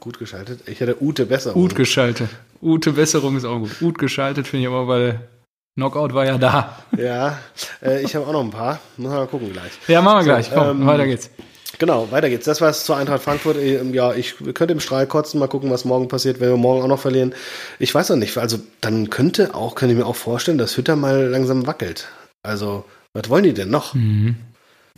Gut 0.00 0.18
geschaltet? 0.18 0.60
Ich 0.66 0.80
hätte 0.80 1.02
Ute 1.02 1.26
Besserung. 1.26 1.62
Ut 1.62 1.74
geschaltet. 1.74 2.28
Ute 2.62 2.92
Besserung 2.92 3.36
ist 3.36 3.44
auch 3.44 3.58
gut. 3.58 3.82
Ut 3.82 3.98
geschaltet 3.98 4.46
finde 4.46 4.66
ich 4.66 4.68
aber, 4.68 4.86
weil 4.86 5.28
Knockout 5.74 6.12
war 6.14 6.24
ja 6.24 6.38
da. 6.38 6.76
Ja, 6.96 7.38
äh, 7.82 8.02
ich 8.02 8.14
habe 8.14 8.26
auch 8.26 8.32
noch 8.32 8.42
ein 8.42 8.50
paar. 8.50 8.80
Muss 8.96 9.12
mal 9.12 9.26
gucken 9.26 9.52
gleich. 9.52 9.72
Ja, 9.86 10.02
machen 10.02 10.18
wir 10.18 10.22
so, 10.22 10.30
gleich. 10.30 10.50
Komm, 10.52 10.82
ähm, 10.82 10.86
weiter 10.86 11.06
geht's. 11.06 11.30
Genau, 11.78 12.10
weiter 12.10 12.30
geht's. 12.30 12.46
Das 12.46 12.60
war's 12.60 12.84
zur 12.84 12.96
Eintracht 12.96 13.22
Frankfurt. 13.22 13.58
Ähm, 13.58 13.92
ja, 13.92 14.14
ich 14.14 14.36
könnte 14.54 14.72
im 14.72 14.80
Strahl 14.80 15.06
kotzen, 15.06 15.38
mal 15.38 15.48
gucken, 15.48 15.70
was 15.70 15.84
morgen 15.84 16.08
passiert, 16.08 16.40
wenn 16.40 16.48
wir 16.48 16.56
morgen 16.56 16.82
auch 16.82 16.88
noch 16.88 17.00
verlieren. 17.00 17.34
Ich 17.78 17.94
weiß 17.94 18.08
noch 18.08 18.16
nicht. 18.16 18.36
Also 18.38 18.58
dann 18.80 19.10
könnte 19.10 19.54
auch, 19.54 19.74
könnte 19.74 19.92
ich 19.92 19.98
mir 19.98 20.06
auch 20.06 20.16
vorstellen, 20.16 20.58
dass 20.58 20.76
Hütter 20.76 20.96
mal 20.96 21.26
langsam 21.26 21.66
wackelt. 21.66 22.08
Also, 22.42 22.84
was 23.12 23.28
wollen 23.28 23.44
die 23.44 23.52
denn 23.52 23.70
noch? 23.70 23.94
Mhm. 23.94 24.36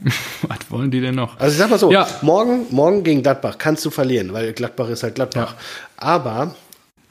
was 0.43 0.71
wollen 0.71 0.91
die 0.91 1.01
denn 1.01 1.15
noch? 1.15 1.39
Also 1.39 1.53
ich 1.53 1.59
sag 1.59 1.71
mal 1.71 1.79
so, 1.79 1.91
ja. 1.91 2.09
morgen, 2.23 2.67
morgen 2.71 3.03
gegen 3.03 3.23
Gladbach 3.23 3.59
kannst 3.59 3.85
du 3.85 3.91
verlieren, 3.91 4.33
weil 4.33 4.53
Gladbach 4.53 4.89
ist 4.89 5.03
halt 5.03 5.17
Gladbach. 5.17 5.55
Ja. 5.55 5.59
Aber 5.97 6.55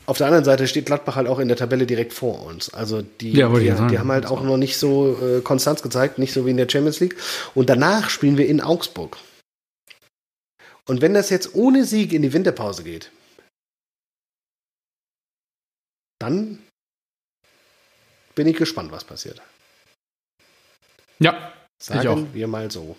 auf 0.06 0.18
der 0.18 0.26
anderen 0.26 0.46
Seite 0.46 0.68
steht 0.68 0.88
Gladbach 0.88 1.16
halt 1.16 1.28
auch 1.28 1.38
in 1.38 1.50
der 1.50 1.58
Tabelle 1.58 1.86
direkt 1.86 2.14
vor 2.14 2.44
uns. 2.48 2.74
Also 2.74 3.04
die, 3.04 3.34
ja, 3.34 3.48
die, 3.50 3.72
die, 3.92 4.00
haben 4.00 4.12
halt 4.12 4.26
auch 4.26 4.42
noch 4.42 4.58
nicht 4.58 4.78
so 4.78 5.16
äh, 5.22 5.42
Konstanz 5.42 5.84
gezeigt, 5.84 6.18
nicht 6.18 6.34
so 6.34 6.48
wie 6.48 6.50
in 6.50 6.58
der 6.58 6.68
Champions 6.68 7.00
League. 7.00 7.16
Und 7.54 7.70
danach 7.70 8.10
spielen 8.10 8.38
wir 8.38 8.48
in 8.48 8.60
Augsburg. 8.60 9.18
Und 10.90 11.02
wenn 11.02 11.14
das 11.14 11.30
jetzt 11.30 11.54
ohne 11.54 11.86
Sieg 11.86 12.14
in 12.14 12.24
die 12.24 12.34
Winterpause 12.34 12.84
geht, 12.84 13.12
dann 16.20 16.64
bin 18.34 18.48
ich 18.48 18.58
gespannt, 18.58 18.92
was 18.92 19.04
passiert. 19.04 19.40
Ja, 21.20 21.54
sagen 21.78 22.02
ich 22.02 22.08
auch. 22.08 22.34
wir 22.34 22.48
mal 22.48 22.72
so. 22.72 22.96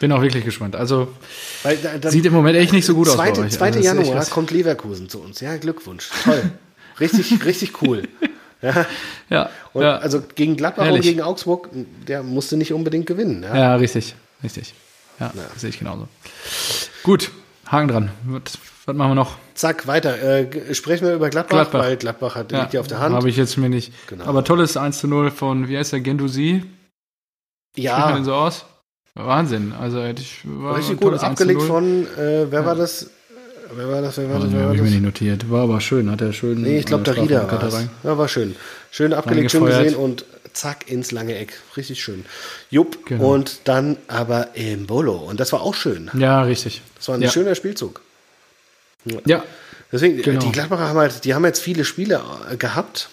Bin 0.00 0.12
auch 0.12 0.22
wirklich 0.22 0.46
gespannt. 0.46 0.74
Also 0.74 1.14
Weil, 1.62 1.76
da, 1.76 2.10
sieht 2.10 2.24
im 2.24 2.32
Moment 2.32 2.56
echt 2.56 2.72
nicht 2.72 2.86
so 2.86 2.94
gut 2.94 3.08
zweite, 3.08 3.44
aus. 3.44 3.52
2. 3.52 3.66
Also, 3.66 3.80
Januar 3.80 4.24
kommt 4.26 4.50
Leverkusen 4.50 5.10
zu 5.10 5.20
uns. 5.20 5.40
Ja, 5.40 5.54
Glückwunsch. 5.58 6.08
Toll. 6.24 6.52
richtig, 6.98 7.44
richtig 7.44 7.82
cool. 7.82 8.08
Ja. 8.62 8.86
ja, 9.28 9.50
ja. 9.74 9.98
Also 9.98 10.22
gegen 10.22 10.56
Gladbach 10.56 10.86
Ehrlich. 10.86 11.00
und 11.00 11.02
gegen 11.02 11.20
Augsburg, 11.20 11.68
der 12.08 12.22
musste 12.22 12.56
nicht 12.56 12.72
unbedingt 12.72 13.04
gewinnen. 13.04 13.42
Ja, 13.42 13.56
ja 13.56 13.76
richtig, 13.76 14.14
richtig. 14.42 14.74
Ja, 15.22 15.32
ja. 15.34 15.42
sehe 15.56 15.70
ich 15.70 15.78
genauso. 15.78 16.08
Gut, 17.02 17.30
Haken 17.66 17.88
dran. 17.88 18.10
Was 18.84 18.96
machen 18.96 19.10
wir 19.10 19.14
noch? 19.14 19.36
Zack, 19.54 19.86
weiter. 19.86 20.20
Äh, 20.20 20.74
sprechen 20.74 21.06
wir 21.06 21.14
über 21.14 21.30
Gladbach, 21.30 21.70
Gladbach. 21.70 21.80
weil 21.80 21.96
Gladbach 21.96 22.34
hat, 22.34 22.50
ja, 22.50 22.62
liegt 22.62 22.72
ja 22.74 22.80
auf 22.80 22.88
der 22.88 22.98
Hand. 22.98 23.14
Habe 23.14 23.28
ich 23.28 23.36
jetzt 23.36 23.56
mir 23.56 23.68
nicht. 23.68 23.92
Genau. 24.08 24.24
Aber 24.24 24.42
tolles 24.42 24.76
1 24.76 24.98
zu 24.98 25.06
0 25.06 25.30
von, 25.30 25.68
wie 25.68 25.78
heißt 25.78 25.92
der, 25.92 26.00
Gendusi? 26.00 26.64
Ja. 27.76 27.92
Spricht 27.92 28.06
man 28.06 28.14
den 28.16 28.24
so 28.24 28.34
aus? 28.34 28.64
Wahnsinn. 29.14 29.72
Also 29.78 30.02
hätte 30.02 30.22
ich. 30.22 30.40
War 30.44 30.76
Richtig 30.76 30.98
gut 31.00 31.14
abgelegt 31.22 31.62
von, 31.62 32.06
äh, 32.16 32.50
wer 32.50 32.60
ja. 32.60 32.66
war 32.66 32.74
das? 32.74 33.10
Wer 33.74 33.88
war 33.88 34.02
das? 34.02 34.18
Wer 34.18 34.30
war 34.30 34.40
das? 34.40 34.52
Habe 34.52 34.74
ich 34.74 34.82
mir 34.82 34.90
nicht 34.90 35.02
notiert. 35.02 35.50
War 35.50 35.62
aber 35.62 35.80
schön, 35.80 36.10
hat 36.10 36.20
er 36.20 36.32
schön. 36.32 36.62
Nee, 36.62 36.78
ich 36.78 36.86
glaube, 36.86 37.04
der 37.04 37.16
Rieder 37.16 37.50
war 37.50 37.88
Ja, 38.02 38.18
war 38.18 38.28
schön. 38.28 38.56
Schön 38.90 39.12
abgelegt, 39.12 39.50
schön 39.50 39.64
gesehen 39.64 39.94
und 39.94 40.26
zack 40.54 40.90
ins 40.90 41.10
lange 41.10 41.36
Eck. 41.36 41.58
Richtig 41.76 42.02
schön. 42.02 42.24
Jupp. 42.70 43.06
Genau. 43.06 43.32
Und 43.32 43.60
dann 43.64 43.96
aber 44.08 44.54
im 44.54 44.86
Bolo. 44.86 45.16
Und 45.16 45.40
das 45.40 45.52
war 45.52 45.62
auch 45.62 45.74
schön. 45.74 46.10
Ja, 46.14 46.42
richtig. 46.42 46.82
Das 46.96 47.08
war 47.08 47.16
ein 47.16 47.22
ja. 47.22 47.30
schöner 47.30 47.54
Spielzug. 47.54 48.00
Ja. 49.26 49.44
Deswegen, 49.90 50.22
genau. 50.22 50.40
die 50.40 50.52
Gladbacher 50.52 50.88
haben 50.88 50.98
halt, 50.98 51.24
die 51.24 51.34
haben 51.34 51.44
jetzt 51.44 51.60
viele 51.60 51.84
Spiele 51.84 52.22
äh, 52.50 52.56
gehabt. 52.56 53.10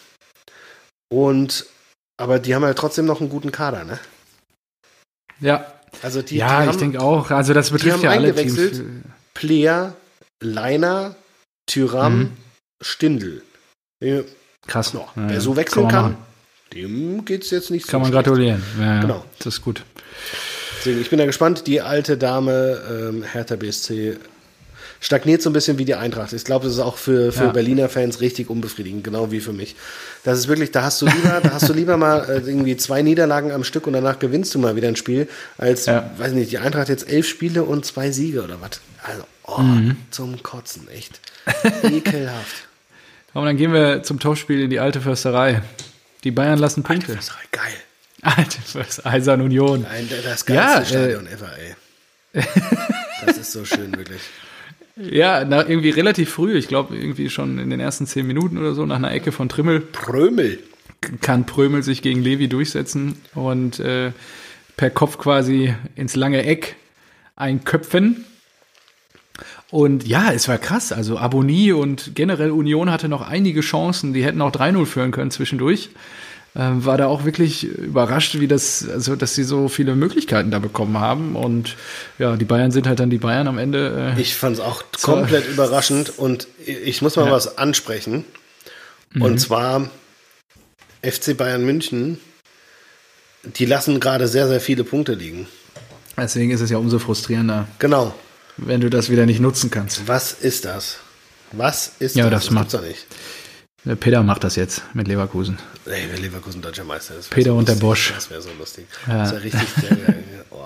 Und, 1.09 1.65
aber 2.17 2.39
die 2.39 2.55
haben 2.55 2.63
halt 2.63 2.77
trotzdem 2.77 3.05
noch 3.05 3.19
einen 3.19 3.29
guten 3.29 3.51
Kader, 3.51 3.83
ne? 3.83 3.99
Ja. 5.39 5.73
Also 6.01 6.21
die, 6.21 6.37
ja, 6.37 6.63
die 6.63 6.69
ich 6.69 6.77
denke 6.77 7.01
auch. 7.01 7.31
Also 7.31 7.53
das 7.53 7.71
betrifft 7.71 8.03
ja 8.03 8.11
alle 8.11 8.33
Teams. 8.33 8.81
Player, 9.33 9.95
Leiner, 10.41 11.15
Tyram, 11.65 12.19
mhm. 12.19 12.37
Stindl. 12.81 13.43
Krass. 14.67 14.93
No, 14.93 15.09
ja, 15.15 15.29
wer 15.29 15.41
so 15.41 15.55
wechseln 15.55 15.87
kann, 15.87 16.17
dem 16.73 17.25
geht 17.25 17.43
es 17.43 17.51
jetzt 17.51 17.71
nicht 17.71 17.85
so 17.85 17.91
Kann 17.91 18.01
man 18.01 18.11
schlecht. 18.11 18.25
gratulieren. 18.25 18.63
Ja, 18.79 19.01
genau. 19.01 19.25
Das 19.37 19.47
ist 19.47 19.61
gut. 19.61 19.83
Deswegen, 20.79 21.01
ich 21.01 21.09
bin 21.09 21.19
da 21.19 21.25
gespannt. 21.25 21.67
Die 21.67 21.81
alte 21.81 22.17
Dame 22.17 22.81
ähm, 22.89 23.23
Hertha 23.23 23.55
BSC 23.55 24.17
stagniert 24.99 25.41
so 25.41 25.49
ein 25.49 25.53
bisschen 25.53 25.77
wie 25.77 25.85
die 25.85 25.95
Eintracht. 25.95 26.33
Ich 26.33 26.43
glaube, 26.43 26.65
das 26.65 26.73
ist 26.73 26.79
auch 26.79 26.97
für, 26.97 27.31
für 27.31 27.45
ja. 27.45 27.51
Berliner 27.51 27.89
Fans 27.89 28.21
richtig 28.21 28.49
unbefriedigend, 28.49 29.03
genau 29.03 29.31
wie 29.31 29.39
für 29.39 29.53
mich. 29.53 29.75
Das 30.23 30.37
ist 30.37 30.47
wirklich, 30.47 30.71
da 30.71 30.83
hast 30.83 31.01
du 31.01 31.05
lieber, 31.05 31.39
da 31.41 31.51
hast 31.53 31.69
du 31.69 31.73
lieber 31.73 31.97
mal 31.97 32.29
äh, 32.29 32.37
irgendwie 32.39 32.75
zwei 32.77 33.01
Niederlagen 33.01 33.51
am 33.51 33.63
Stück 33.63 33.87
und 33.87 33.93
danach 33.93 34.19
gewinnst 34.19 34.53
du 34.53 34.59
mal 34.59 34.75
wieder 34.75 34.89
ein 34.89 34.95
Spiel, 34.95 35.27
als, 35.57 35.85
ja. 35.85 36.09
weiß 36.17 36.33
nicht, 36.33 36.51
die 36.51 36.57
Eintracht 36.57 36.89
jetzt 36.89 37.09
elf 37.09 37.27
Spiele 37.27 37.63
und 37.63 37.85
zwei 37.85 38.11
Siege 38.11 38.43
oder 38.43 38.59
was. 38.61 38.81
Also, 39.03 39.23
oh, 39.43 39.61
mhm. 39.61 39.97
zum 40.11 40.43
Kotzen, 40.43 40.87
echt. 40.89 41.21
Ekelhaft. 41.83 42.67
Und 43.33 43.45
dann 43.45 43.57
gehen 43.57 43.71
wir 43.73 44.01
zum 44.01 44.19
Topspiel 44.19 44.59
in 44.59 44.71
die 44.71 44.79
alte 44.79 45.01
Försterei. 45.01 45.61
Die 46.23 46.31
Bayern 46.31 46.59
lassen 46.59 46.83
Punkte. 46.83 47.13
Alte 47.13 47.21
Försterei, 47.21 47.43
geil. 47.51 47.73
Alte 48.21 48.61
Försterei, 48.61 49.09
Eisern 49.11 49.41
Union. 49.41 49.81
Nein, 49.83 50.09
das 50.23 50.45
geilste 50.45 50.53
ja, 50.53 50.85
Stadion 50.85 51.27
äh, 51.27 51.33
ever, 51.33 51.51
ey. 51.57 51.75
Das 53.25 53.37
ist 53.37 53.51
so 53.51 53.65
schön, 53.65 53.95
wirklich. 53.97 54.21
Ja, 54.95 55.45
na, 55.45 55.67
irgendwie 55.67 55.89
relativ 55.89 56.29
früh, 56.29 56.57
ich 56.57 56.67
glaube 56.67 56.97
irgendwie 56.97 57.29
schon 57.29 57.57
in 57.57 57.69
den 57.69 57.79
ersten 57.79 58.05
zehn 58.05 58.27
Minuten 58.27 58.57
oder 58.57 58.73
so, 58.73 58.85
nach 58.85 58.97
einer 58.97 59.11
Ecke 59.11 59.31
von 59.31 59.49
Trimmel. 59.49 59.79
Prömel. 59.79 60.59
Kann 61.21 61.45
Prömel 61.45 61.83
sich 61.83 62.01
gegen 62.01 62.21
Levi 62.21 62.49
durchsetzen 62.49 63.15
und 63.33 63.79
äh, 63.79 64.11
per 64.75 64.89
Kopf 64.89 65.17
quasi 65.17 65.73
ins 65.95 66.15
lange 66.15 66.43
Eck 66.43 66.75
einköpfen. 67.37 68.25
Und 69.71 70.07
ja, 70.07 70.31
es 70.31 70.47
war 70.47 70.57
krass. 70.57 70.91
Also 70.91 71.17
Abonnie 71.17 71.71
und 71.73 72.15
generell 72.15 72.51
Union 72.51 72.91
hatte 72.91 73.07
noch 73.07 73.21
einige 73.21 73.61
Chancen. 73.61 74.13
Die 74.13 74.23
hätten 74.23 74.41
auch 74.41 74.51
3-0 74.51 74.85
führen 74.85 75.11
können 75.11 75.31
zwischendurch 75.31 75.89
ähm, 76.55 76.83
war 76.83 76.97
da 76.97 77.07
auch 77.07 77.25
wirklich 77.25 77.63
überrascht, 77.63 78.39
wie 78.39 78.47
das, 78.47 78.87
also 78.87 79.15
dass 79.15 79.35
sie 79.35 79.43
so 79.43 79.67
viele 79.67 79.95
Möglichkeiten 79.95 80.51
da 80.51 80.59
bekommen 80.59 80.97
haben. 80.97 81.35
Und 81.35 81.75
ja, 82.17 82.35
die 82.35 82.45
Bayern 82.45 82.71
sind 82.71 82.87
halt 82.87 82.99
dann 82.99 83.09
die 83.09 83.17
Bayern 83.17 83.47
am 83.47 83.57
Ende. 83.57 84.13
Äh, 84.17 84.21
ich 84.21 84.35
fand 84.35 84.57
es 84.57 84.61
auch 84.61 84.83
komplett 85.01 85.47
überraschend 85.47 86.17
und 86.17 86.47
ich 86.65 87.01
muss 87.01 87.15
mal 87.15 87.27
ja. 87.27 87.31
was 87.31 87.57
ansprechen. 87.57 88.25
Mhm. 89.13 89.21
Und 89.21 89.39
zwar 89.39 89.89
FC 91.03 91.37
Bayern 91.37 91.63
München, 91.63 92.19
die 93.43 93.65
lassen 93.65 93.99
gerade 93.99 94.27
sehr, 94.27 94.47
sehr 94.47 94.59
viele 94.59 94.83
Punkte 94.83 95.13
liegen. 95.13 95.47
Deswegen 96.17 96.51
ist 96.51 96.61
es 96.61 96.69
ja 96.69 96.77
umso 96.77 96.99
frustrierender. 96.99 97.67
Genau. 97.77 98.13
Wenn 98.65 98.81
du 98.81 98.89
das 98.89 99.09
wieder 99.09 99.25
nicht 99.25 99.39
nutzen 99.39 99.71
kannst. 99.71 100.07
Was 100.07 100.33
ist 100.33 100.65
das? 100.65 100.99
Was 101.51 101.93
ist 101.99 102.15
ja, 102.15 102.29
das? 102.29 102.45
Das 102.45 102.51
macht 102.51 102.73
er 102.73 102.81
nicht. 102.81 103.05
Peter 103.99 104.23
macht 104.23 104.43
das 104.43 104.55
jetzt 104.55 104.83
mit 104.93 105.07
Leverkusen. 105.07 105.57
Ey, 105.85 106.09
wenn 106.11 106.21
Leverkusen 106.21 106.61
deutscher 106.61 106.83
Meister 106.83 107.15
ist. 107.17 107.29
Peter 107.29 107.51
so 107.51 107.57
und 107.57 107.67
der 107.67 107.75
Bosch. 107.75 108.11
Das 108.13 108.29
wäre 108.29 108.41
so 108.41 108.49
lustig. 108.59 108.87
Ja. 109.07 109.19
Das 109.19 109.31
wäre 109.31 109.43
richtig. 109.43 109.67
Der, 109.81 110.15
oh. 110.51 110.65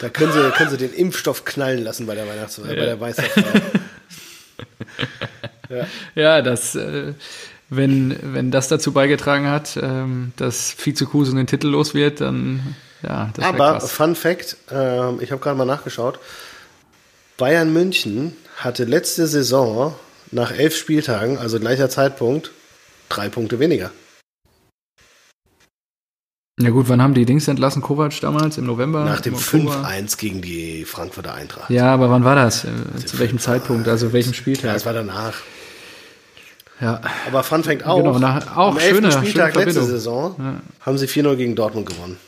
Da 0.00 0.08
können 0.08 0.32
sie, 0.32 0.50
können 0.52 0.70
sie 0.70 0.76
den 0.76 0.92
Impfstoff 0.92 1.44
knallen 1.44 1.82
lassen 1.82 2.06
bei 2.06 2.14
der 2.14 2.26
Weihnachts 2.28 2.58
ja. 2.58 2.64
bei 2.64 2.74
der 2.74 3.00
Weißerfeier. 3.00 3.62
ja. 5.68 5.86
ja, 6.14 6.42
das, 6.42 6.76
äh, 6.76 7.14
wenn, 7.68 8.16
wenn 8.22 8.50
das 8.50 8.68
dazu 8.68 8.92
beigetragen 8.92 9.48
hat, 9.48 9.78
ähm, 9.80 10.32
dass 10.36 10.74
Vizekusen 10.78 11.36
den 11.36 11.46
Titel 11.46 11.68
los 11.68 11.94
wird, 11.94 12.20
dann 12.20 12.76
ja, 13.02 13.30
das 13.34 13.44
Aber 13.44 13.72
krass. 13.72 13.92
Fun 13.92 14.14
Fact, 14.14 14.56
äh, 14.70 15.14
ich 15.22 15.32
habe 15.32 15.40
gerade 15.40 15.56
mal 15.56 15.64
nachgeschaut. 15.64 16.18
Bayern 17.40 17.72
München 17.72 18.36
hatte 18.58 18.84
letzte 18.84 19.26
Saison 19.26 19.94
nach 20.30 20.52
elf 20.52 20.76
Spieltagen, 20.76 21.38
also 21.38 21.58
gleicher 21.58 21.88
Zeitpunkt, 21.88 22.50
drei 23.08 23.30
Punkte 23.30 23.58
weniger. 23.58 23.90
Ja 26.60 26.68
gut, 26.68 26.90
wann 26.90 27.00
haben 27.00 27.14
die 27.14 27.24
Dings 27.24 27.48
entlassen, 27.48 27.80
Kovac 27.80 28.20
damals? 28.20 28.58
Im 28.58 28.66
November? 28.66 29.06
Nach 29.06 29.22
dem 29.22 29.34
5-1 29.34 30.18
gegen 30.18 30.42
die 30.42 30.84
Frankfurter 30.84 31.32
Eintracht. 31.32 31.70
Ja, 31.70 31.94
aber 31.94 32.10
wann 32.10 32.24
war 32.24 32.34
das? 32.36 32.66
Also 32.92 33.06
Zu 33.06 33.18
welchem 33.18 33.38
Zeitpunkt? 33.38 33.88
Also 33.88 34.12
welchem 34.12 34.34
Spieltag? 34.34 34.64
Ja, 34.64 34.72
das 34.74 34.84
war 34.84 34.92
danach. 34.92 35.40
Ja. 36.78 37.00
Aber 37.26 37.42
Fun 37.42 37.64
fängt 37.64 37.86
auch. 37.86 37.96
Genau, 37.96 38.18
nach, 38.18 38.54
auch 38.54 38.72
am 38.72 38.76
11. 38.76 38.96
Schöne, 38.96 39.12
Spieltag 39.12 39.54
schöne 39.54 39.64
letzte 39.64 39.84
Saison 39.84 40.36
ja. 40.38 40.60
haben 40.80 40.98
sie 40.98 41.06
4-0 41.06 41.36
gegen 41.36 41.56
Dortmund 41.56 41.88
gewonnen. 41.88 42.18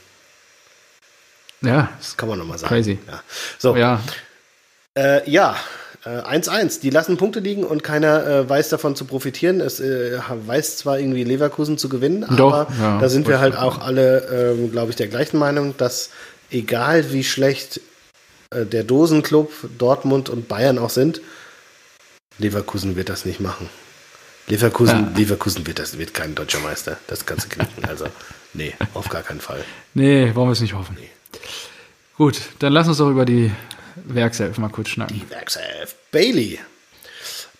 Ja. 1.60 1.90
Das 1.98 2.16
kann 2.16 2.30
man 2.30 2.38
nochmal 2.38 2.56
sagen. 2.56 2.74
Crazy. 2.74 2.98
Ja. 3.06 3.22
So. 3.58 3.76
Ja. 3.76 4.00
Äh, 4.94 5.28
ja, 5.30 5.56
1-1. 6.04 6.78
Äh, 6.78 6.80
die 6.80 6.90
lassen 6.90 7.16
Punkte 7.16 7.40
liegen 7.40 7.64
und 7.64 7.84
keiner 7.84 8.26
äh, 8.26 8.48
weiß 8.48 8.70
davon 8.70 8.96
zu 8.96 9.04
profitieren. 9.04 9.60
Es 9.60 9.80
äh, 9.80 10.18
weiß 10.46 10.78
zwar 10.78 10.98
irgendwie 10.98 11.24
Leverkusen 11.24 11.78
zu 11.78 11.88
gewinnen, 11.88 12.26
Doch, 12.36 12.52
aber 12.52 12.72
ja, 12.80 12.98
da 12.98 13.08
sind 13.08 13.28
wir 13.28 13.40
halt 13.40 13.56
auch 13.56 13.80
alle, 13.80 14.54
ähm, 14.58 14.72
glaube 14.72 14.90
ich, 14.90 14.96
der 14.96 15.08
gleichen 15.08 15.38
Meinung, 15.38 15.76
dass 15.76 16.10
egal 16.50 17.12
wie 17.12 17.24
schlecht 17.24 17.80
äh, 18.50 18.66
der 18.66 18.84
Dosenclub, 18.84 19.52
Dortmund 19.78 20.28
und 20.28 20.48
Bayern 20.48 20.78
auch 20.78 20.90
sind, 20.90 21.20
Leverkusen 22.38 22.96
wird 22.96 23.08
das 23.08 23.24
nicht 23.24 23.40
machen. 23.40 23.68
Leverkusen, 24.48 25.12
ja. 25.12 25.18
Leverkusen 25.18 25.66
wird 25.66 25.78
das 25.78 25.98
wird 25.98 26.14
kein 26.14 26.34
deutscher 26.34 26.58
Meister. 26.58 26.96
Das 27.06 27.26
kannst 27.26 27.44
du 27.46 27.48
knicken. 27.50 27.84
Also, 27.84 28.06
nee, 28.54 28.74
auf 28.94 29.08
gar 29.08 29.22
keinen 29.22 29.40
Fall. 29.40 29.64
Nee, 29.94 30.34
wollen 30.34 30.48
wir 30.48 30.52
es 30.52 30.60
nicht 30.60 30.74
hoffen. 30.74 30.96
Nee. 30.98 31.10
Gut, 32.16 32.40
dann 32.58 32.72
lass 32.72 32.88
uns 32.88 32.98
doch 32.98 33.08
über 33.08 33.24
die 33.24 33.52
Werkself 33.96 34.58
mal 34.58 34.68
kurz 34.68 34.90
schnacken. 34.90 35.20
Die 35.20 35.30
Werkself. 35.30 35.94
Bailey. 36.10 36.58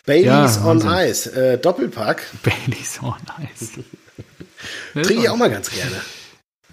Baileys 0.05 0.57
ja, 0.57 0.64
on 0.64 0.80
Ice. 0.80 1.26
Äh, 1.28 1.59
Doppelpack. 1.59 2.26
Baileys 2.43 3.01
on 3.03 3.14
Ice. 3.55 3.85
Trinke 5.03 5.22
ich 5.22 5.28
auch 5.28 5.37
mal 5.37 5.51
ganz 5.51 5.70
gerne. 5.70 6.01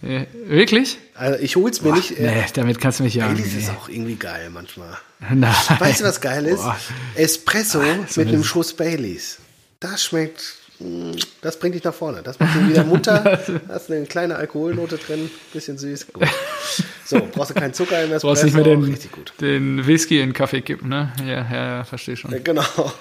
Äh, 0.01 0.26
wirklich? 0.47 0.97
Also 1.14 1.39
ich 1.39 1.55
hol's 1.55 1.82
mir 1.82 1.89
Boah, 1.89 1.97
nicht. 1.97 2.18
Äh, 2.18 2.32
nee, 2.32 2.45
damit 2.53 2.80
kannst 2.80 2.99
du 2.99 3.03
mich 3.03 3.16
ja. 3.16 3.28
Baileys 3.28 3.53
nee. 3.53 3.60
ist 3.60 3.70
auch 3.70 3.89
irgendwie 3.89 4.16
geil 4.16 4.49
manchmal. 4.49 4.97
Nein. 5.20 5.53
Weißt 5.80 5.99
du, 5.99 6.05
was 6.05 6.22
geil 6.22 6.45
ist? 6.45 6.64
Boah. 6.64 6.78
Espresso 7.16 7.82
Ach, 7.82 8.18
mit 8.18 8.28
einem 8.28 8.43
Schuss 8.43 8.74
Baileys. 8.74 9.39
Das 9.80 10.03
schmeckt 10.03 10.59
das 11.42 11.60
bringt 11.60 11.76
dich 11.76 11.84
nach 11.84 11.94
vorne. 11.94 12.24
Das 12.24 12.40
macht 12.40 12.56
dich 12.56 12.70
wieder 12.70 12.86
munter. 12.86 13.40
hast 13.68 13.92
eine 13.92 14.06
kleine 14.06 14.38
Alkoholnote 14.38 14.98
drin, 14.98 15.30
bisschen 15.52 15.78
süß. 15.78 16.14
Gut. 16.14 16.28
So, 17.06 17.20
brauchst 17.34 17.52
du 17.52 17.54
keinen 17.56 17.74
Zucker 17.74 18.04
im 18.04 18.12
Espresso. 18.14 18.28
Brauchst 18.28 18.44
nicht 18.46 18.54
mehr 18.54 18.64
den, 18.64 18.98
den 19.42 19.88
Whisky 19.88 20.22
in 20.22 20.30
den 20.30 20.34
Kaffee 20.34 20.62
kippen, 20.62 20.88
ne? 20.88 21.12
Ja, 21.20 21.26
ja, 21.26 21.78
ja 21.78 21.84
verstehe 21.84 22.16
schon. 22.16 22.32
Genau. 22.44 22.64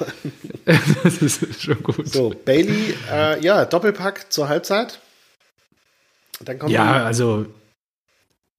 das 0.65 1.23
ist 1.23 1.63
schon 1.63 1.83
gut. 1.83 2.09
So, 2.09 2.35
Bailey, 2.45 2.95
äh, 3.11 3.41
ja, 3.45 3.65
Doppelpack 3.65 4.33
zur 4.33 4.49
Halbzeit. 4.49 4.99
Dann 6.41 6.59
kommt 6.59 6.73
ja, 6.73 7.05
also, 7.05 7.47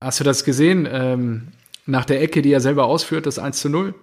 hast 0.02 0.20
du 0.20 0.24
das 0.24 0.44
gesehen? 0.44 0.88
Ähm, 0.90 1.50
nach 1.86 2.06
der 2.06 2.22
Ecke, 2.22 2.42
die 2.42 2.54
er 2.54 2.62
selber 2.62 2.86
ausführt, 2.86 3.26
das 3.26 3.40
1 3.40 3.60
zu 3.60 3.70
0? 3.70 3.96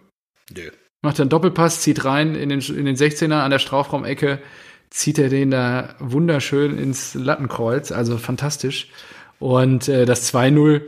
Nö. 0.54 0.70
Macht 1.02 1.20
einen 1.20 1.30
Doppelpass, 1.30 1.80
zieht 1.80 2.04
rein 2.04 2.34
in 2.34 2.48
den, 2.48 2.60
in 2.60 2.84
den 2.84 2.96
16er 2.96 3.40
an 3.40 3.50
der 3.50 3.58
Strafraumecke 3.58 4.40
zieht 4.90 5.18
er 5.18 5.28
den 5.28 5.50
da 5.50 5.94
wunderschön 5.98 6.78
ins 6.78 7.14
Lattenkreuz, 7.14 7.92
also 7.92 8.18
fantastisch. 8.18 8.88
Und 9.38 9.88
äh, 9.88 10.06
das 10.06 10.32
2-0, 10.32 10.82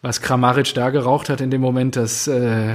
was 0.00 0.20
Kramaric 0.20 0.74
da 0.74 0.90
geraucht 0.90 1.28
hat 1.28 1.40
in 1.40 1.50
dem 1.50 1.60
Moment, 1.60 1.96
das 1.96 2.26
äh, 2.26 2.74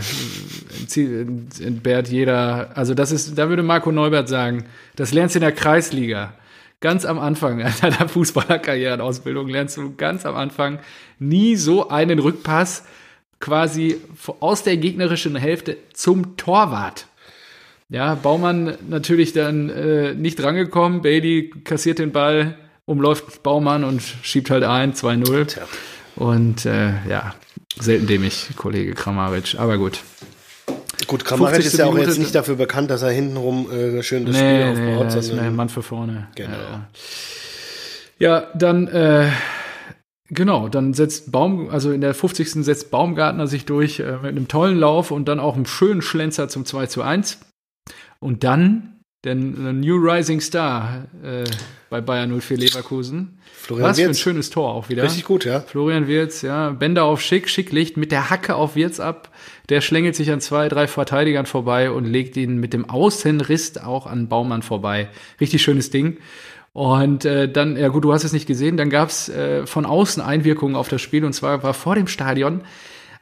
entbehrt 1.59 2.09
jeder, 2.09 2.71
also 2.75 2.93
das 2.93 3.11
ist, 3.11 3.37
da 3.37 3.49
würde 3.49 3.63
Marco 3.63 3.91
Neubert 3.91 4.29
sagen, 4.29 4.65
das 4.95 5.13
lernst 5.13 5.35
du 5.35 5.39
in 5.39 5.43
der 5.43 5.51
Kreisliga. 5.51 6.33
Ganz 6.79 7.05
am 7.05 7.17
Anfang 7.17 7.59
deiner 7.81 8.07
Fußballerkarrierenausbildung 8.07 9.47
lernst 9.47 9.77
du 9.77 9.95
ganz 9.95 10.25
am 10.25 10.35
Anfang 10.35 10.79
nie 11.19 11.55
so 11.55 11.89
einen 11.89 12.19
Rückpass 12.19 12.83
quasi 13.39 13.97
aus 14.39 14.63
der 14.63 14.77
gegnerischen 14.77 15.35
Hälfte 15.35 15.77
zum 15.93 16.37
Torwart. 16.37 17.07
Ja, 17.89 18.15
Baumann 18.15 18.77
natürlich 18.89 19.31
dann 19.33 19.69
äh, 19.69 20.13
nicht 20.13 20.39
drangekommen. 20.39 21.01
Bailey 21.01 21.51
kassiert 21.63 21.99
den 21.99 22.11
Ball, 22.11 22.57
umläuft 22.85 23.43
Baumann 23.43 23.83
und 23.83 24.01
schiebt 24.01 24.49
halt 24.49 24.63
ein, 24.63 24.93
2-0. 24.93 25.57
Und 26.17 26.65
äh, 26.65 26.89
ja, 27.07 27.33
selten 27.79 28.07
dämlich, 28.07 28.49
Kollege 28.57 28.93
Kramaric. 28.93 29.55
Aber 29.57 29.77
gut. 29.77 30.01
Gut, 31.05 31.23
Kramaric 31.23 31.59
ist 31.59 31.77
ja 31.77 31.85
auch 31.85 31.93
Minute 31.93 32.09
jetzt 32.09 32.19
nicht 32.19 32.35
dafür 32.35 32.55
bekannt, 32.55 32.91
dass 32.91 33.03
er 33.03 33.11
hintenrum 33.11 33.71
äh, 33.71 34.03
schön 34.03 34.25
das 34.25 34.35
nee, 34.35 34.73
Spiel 34.73 34.95
aufbaut. 34.95 35.13
Nee, 35.13 35.19
ist 35.19 35.31
ein 35.31 35.55
Mann 35.55 35.69
für 35.69 35.83
vorne. 35.83 36.27
Genau. 36.35 36.57
Ja, 36.57 36.87
ja 38.19 38.47
dann 38.55 38.87
äh, 38.87 39.29
Genau, 40.29 40.67
dann 40.67 40.93
setzt 40.93 41.31
Baum, 41.31 41.69
also 41.69 41.91
in 41.91 42.01
der 42.01 42.13
50. 42.13 42.65
setzt 42.65 42.91
Baumgartner 42.91 43.47
sich 43.47 43.65
durch 43.65 44.01
äh, 44.01 44.17
mit 44.17 44.31
einem 44.31 44.49
tollen 44.49 44.77
Lauf 44.77 45.11
und 45.11 45.29
dann 45.29 45.39
auch 45.39 45.55
einem 45.55 45.65
schönen 45.65 46.01
Schlenzer 46.01 46.49
zum 46.49 46.65
2 46.65 46.87
zu 46.87 47.01
1. 47.01 47.39
Und 48.19 48.43
dann 48.43 48.97
der 49.23 49.35
New 49.35 49.95
Rising 49.95 50.39
Star 50.39 51.07
äh, 51.23 51.43
bei 51.89 52.01
Bayern 52.01 52.39
04 52.39 52.57
Leverkusen. 52.57 53.39
Florian 53.53 53.89
Was 53.89 53.97
Wirtz. 53.97 54.05
für 54.05 54.11
ein 54.11 54.15
schönes 54.15 54.49
Tor 54.49 54.73
auch 54.73 54.89
wieder. 54.89 55.03
Richtig 55.03 55.25
gut, 55.25 55.43
ja. 55.43 55.61
Florian 55.61 56.07
Wirz, 56.07 56.41
ja. 56.41 56.69
Bänder 56.69 57.03
auf 57.03 57.21
Schick, 57.21 57.49
Schicklicht 57.49 57.97
mit 57.97 58.11
der 58.11 58.29
Hacke 58.29 58.55
auf 58.55 58.75
Wirz 58.75 58.99
ab. 58.99 59.31
Der 59.69 59.81
schlängelt 59.81 60.15
sich 60.15 60.31
an 60.31 60.39
zwei, 60.39 60.69
drei 60.69 60.87
Verteidigern 60.87 61.45
vorbei 61.45 61.91
und 61.91 62.05
legt 62.05 62.37
ihn 62.37 62.57
mit 62.57 62.73
dem 62.73 62.89
Außenriss 62.89 63.77
auch 63.77 64.05
an 64.05 64.29
Baumann 64.29 64.61
vorbei. 64.61 65.09
Richtig 65.41 65.61
schönes 65.61 65.89
Ding. 65.89 66.17
Und 66.73 67.25
äh, 67.25 67.51
dann, 67.51 67.75
ja 67.75 67.87
gut, 67.87 68.03
du 68.03 68.13
hast 68.13 68.23
es 68.23 68.33
nicht 68.33 68.45
gesehen, 68.45 68.77
dann 68.77 68.91
gab 68.91 69.09
es 69.09 69.29
äh, 69.29 69.65
von 69.65 69.85
außen 69.85 70.21
Einwirkungen 70.21 70.75
auf 70.75 70.89
das 70.89 71.01
Spiel 71.01 71.25
und 71.25 71.33
zwar 71.33 71.63
war 71.63 71.73
vor 71.73 71.95
dem 71.95 72.07
Stadion 72.07 72.61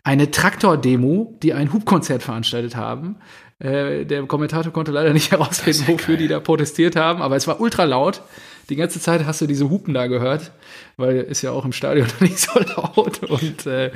eine 0.04 0.30
Traktor-Demo, 0.30 1.40
die 1.42 1.54
ein 1.54 1.74
Hubkonzert 1.74 2.22
veranstaltet 2.22 2.76
haben. 2.76 3.16
Äh, 3.60 4.06
der 4.06 4.24
Kommentator 4.24 4.74
konnte 4.74 4.92
leider 4.92 5.14
nicht 5.14 5.32
herausfinden, 5.32 5.84
wofür 5.88 6.18
die 6.18 6.28
da 6.28 6.40
protestiert 6.40 6.96
haben, 6.96 7.22
aber 7.22 7.36
es 7.36 7.48
war 7.48 7.62
ultra 7.62 7.84
laut. 7.86 8.22
Die 8.70 8.76
ganze 8.76 9.00
Zeit 9.00 9.26
hast 9.26 9.42
du 9.42 9.48
diese 9.48 9.70
Hupen 9.70 9.94
da 9.94 10.08
gehört, 10.08 10.52
weil 10.98 11.18
ist 11.18 11.44
ja 11.44 11.52
auch 11.52 11.66
im 11.66 11.72
Stadion 11.72 12.08
nicht 12.20 12.40
so 12.40 12.60
laut. 12.60 13.24
Und 13.24 13.68
äh, 13.68 13.92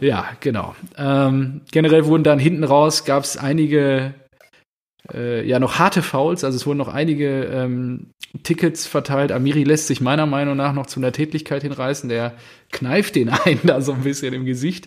ja, 0.00 0.26
genau. 0.40 0.74
Ähm, 0.96 1.60
generell 1.70 2.06
wurden 2.06 2.24
dann 2.24 2.38
hinten 2.38 2.64
raus, 2.64 3.04
gab 3.04 3.24
es 3.24 3.36
einige 3.36 4.14
äh, 5.12 5.46
ja 5.46 5.58
noch 5.58 5.78
harte 5.78 6.02
Fouls, 6.02 6.44
also 6.44 6.56
es 6.56 6.66
wurden 6.66 6.78
noch 6.78 6.88
einige 6.88 7.44
ähm, 7.44 8.06
Tickets 8.42 8.86
verteilt. 8.86 9.32
Amiri 9.32 9.62
lässt 9.62 9.86
sich 9.86 10.00
meiner 10.00 10.26
Meinung 10.26 10.56
nach 10.56 10.72
noch 10.72 10.86
zu 10.86 10.98
einer 10.98 11.12
Tätigkeit 11.12 11.62
hinreißen. 11.62 12.08
Der 12.08 12.34
kneift 12.72 13.14
den 13.14 13.28
einen 13.44 13.60
da 13.62 13.80
so 13.80 13.92
ein 13.92 14.02
bisschen 14.02 14.34
im 14.34 14.44
Gesicht. 14.44 14.86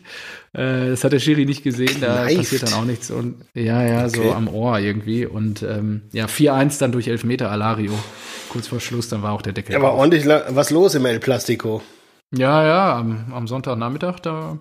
Äh, 0.53 0.89
das 0.89 1.03
hat 1.03 1.13
der 1.13 1.19
Schiri 1.19 1.45
nicht 1.45 1.63
gesehen, 1.63 2.01
da 2.01 2.23
kneift. 2.23 2.37
passiert 2.37 2.63
dann 2.63 2.73
auch 2.73 2.85
nichts. 2.85 3.11
Und 3.11 3.35
ja, 3.53 3.83
ja, 3.83 4.05
okay. 4.05 4.23
so 4.23 4.33
am 4.33 4.47
Ohr 4.47 4.79
irgendwie. 4.79 5.25
Und 5.25 5.63
ähm, 5.63 6.01
ja, 6.11 6.25
4-1 6.25 6.79
dann 6.79 6.91
durch 6.91 7.07
Elfmeter 7.07 7.51
Alario. 7.51 7.93
Kurz 8.49 8.67
vor 8.67 8.79
Schluss, 8.79 9.07
dann 9.09 9.21
war 9.21 9.31
auch 9.33 9.41
der 9.41 9.53
Deckel. 9.53 9.73
Ja, 9.73 9.79
aber 9.79 9.93
ordentlich 9.93 10.25
was 10.25 10.69
los 10.71 10.95
im 10.95 11.05
El 11.05 11.19
Plastico. 11.19 11.81
Ja, 12.35 12.65
ja, 12.65 12.97
am, 12.97 13.31
am 13.31 13.47
Sonntagnachmittag, 13.47 14.19
da 14.19 14.57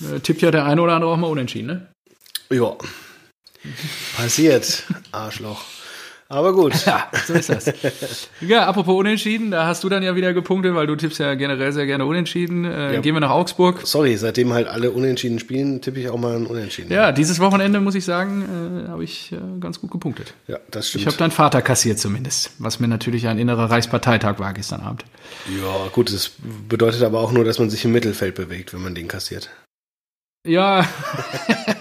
äh, 0.00 0.18
tippt 0.18 0.42
ja 0.42 0.50
der 0.50 0.64
eine 0.64 0.82
oder 0.82 0.94
andere 0.94 1.12
auch 1.12 1.16
mal 1.16 1.28
unentschieden, 1.28 1.66
ne? 1.66 1.86
Ja. 2.50 2.76
Passiert, 4.16 4.84
Arschloch. 5.12 5.64
Aber 6.28 6.52
gut. 6.52 6.74
Ja, 6.86 7.08
so 7.26 7.34
ist 7.34 7.48
das. 7.48 7.72
ja, 8.40 8.66
apropos 8.66 8.96
Unentschieden, 8.96 9.50
da 9.50 9.66
hast 9.66 9.82
du 9.84 9.88
dann 9.88 10.02
ja 10.02 10.14
wieder 10.14 10.34
gepunktet, 10.34 10.74
weil 10.74 10.86
du 10.86 10.94
tippst 10.94 11.18
ja 11.18 11.34
generell 11.34 11.72
sehr 11.72 11.86
gerne 11.86 12.04
Unentschieden. 12.04 12.64
Äh, 12.64 12.94
ja. 12.94 13.00
Gehen 13.00 13.14
wir 13.14 13.20
nach 13.20 13.30
Augsburg. 13.30 13.80
Sorry, 13.84 14.16
seitdem 14.16 14.52
halt 14.52 14.68
alle 14.68 14.90
Unentschieden 14.90 15.38
spielen, 15.38 15.80
tippe 15.80 16.00
ich 16.00 16.08
auch 16.08 16.18
mal 16.18 16.36
ein 16.36 16.46
Unentschieden. 16.46 16.92
Ja, 16.92 17.12
dieses 17.12 17.40
Wochenende, 17.40 17.80
muss 17.80 17.94
ich 17.94 18.04
sagen, 18.04 18.84
äh, 18.86 18.88
habe 18.88 19.04
ich 19.04 19.32
äh, 19.32 19.36
ganz 19.60 19.80
gut 19.80 19.90
gepunktet. 19.90 20.34
Ja, 20.46 20.58
das 20.70 20.88
stimmt. 20.88 21.02
Ich 21.02 21.06
habe 21.06 21.16
deinen 21.16 21.32
Vater 21.32 21.62
kassiert 21.62 21.98
zumindest, 21.98 22.50
was 22.58 22.80
mir 22.80 22.88
natürlich 22.88 23.26
ein 23.26 23.38
innerer 23.38 23.70
Reichsparteitag 23.70 24.38
war 24.38 24.52
gestern 24.52 24.80
Abend. 24.80 25.04
Ja, 25.60 25.88
gut, 25.92 26.12
das 26.12 26.32
bedeutet 26.68 27.02
aber 27.02 27.20
auch 27.20 27.32
nur, 27.32 27.44
dass 27.44 27.58
man 27.58 27.70
sich 27.70 27.84
im 27.84 27.92
Mittelfeld 27.92 28.34
bewegt, 28.34 28.74
wenn 28.74 28.82
man 28.82 28.94
den 28.94 29.08
kassiert. 29.08 29.50
Ja, 30.46 30.86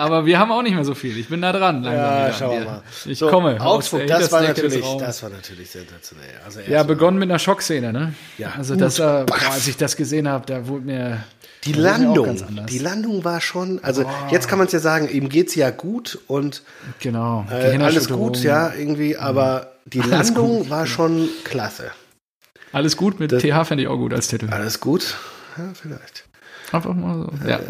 aber 0.00 0.24
wir 0.24 0.38
haben 0.38 0.50
auch 0.50 0.62
nicht 0.62 0.74
mehr 0.74 0.84
so 0.84 0.94
viel. 0.94 1.16
Ich 1.18 1.28
bin 1.28 1.42
da 1.42 1.52
dran. 1.52 1.84
Ja, 1.84 2.32
schauen 2.32 2.58
wir 2.58 2.64
mal. 2.64 2.82
Ich 3.04 3.18
so, 3.18 3.28
komme. 3.28 3.60
Augsburg, 3.60 4.06
das 4.06 4.32
war, 4.32 4.42
natürlich, 4.42 4.84
das 4.98 5.22
war 5.22 5.28
natürlich 5.28 5.70
sensationell. 5.70 6.30
Also 6.44 6.60
ja, 6.66 6.82
begonnen 6.82 7.18
mit 7.18 7.28
einer 7.28 7.38
Schockszene, 7.38 7.92
ne? 7.92 8.14
Ja. 8.38 8.54
Also 8.56 8.76
das, 8.76 8.98
äh, 8.98 9.24
boah, 9.26 9.36
als 9.52 9.68
ich 9.68 9.76
das 9.76 9.96
gesehen 9.96 10.26
habe, 10.26 10.46
da 10.46 10.66
wurde 10.66 10.86
mir 10.86 11.24
die 11.64 11.74
Landung, 11.74 12.42
die 12.66 12.78
Landung 12.78 13.24
war 13.24 13.42
schon, 13.42 13.84
also 13.84 14.04
oh. 14.04 14.08
jetzt 14.30 14.48
kann 14.48 14.58
man 14.58 14.66
es 14.66 14.72
ja 14.72 14.78
sagen, 14.78 15.08
ihm 15.10 15.28
geht's 15.28 15.54
ja 15.54 15.70
gut 15.70 16.18
und 16.26 16.62
genau, 17.00 17.46
äh, 17.50 17.76
alles 17.76 18.08
gut, 18.08 18.42
ja, 18.42 18.72
irgendwie, 18.72 19.18
aber 19.18 19.72
die 19.84 20.00
alles 20.00 20.28
Landung 20.28 20.60
gut. 20.60 20.70
war 20.70 20.86
schon 20.86 21.28
klasse. 21.44 21.90
Alles 22.72 22.96
gut 22.96 23.20
mit 23.20 23.32
das, 23.32 23.42
TH 23.42 23.64
fände 23.66 23.82
ich 23.82 23.88
auch 23.88 23.98
gut 23.98 24.14
als 24.14 24.28
Titel. 24.28 24.48
Alles 24.50 24.80
gut, 24.80 25.16
ja, 25.58 25.64
vielleicht. 25.74 26.24
Einfach 26.72 26.94
mal 26.94 27.26
so. 27.26 27.48
Ja. 27.48 27.60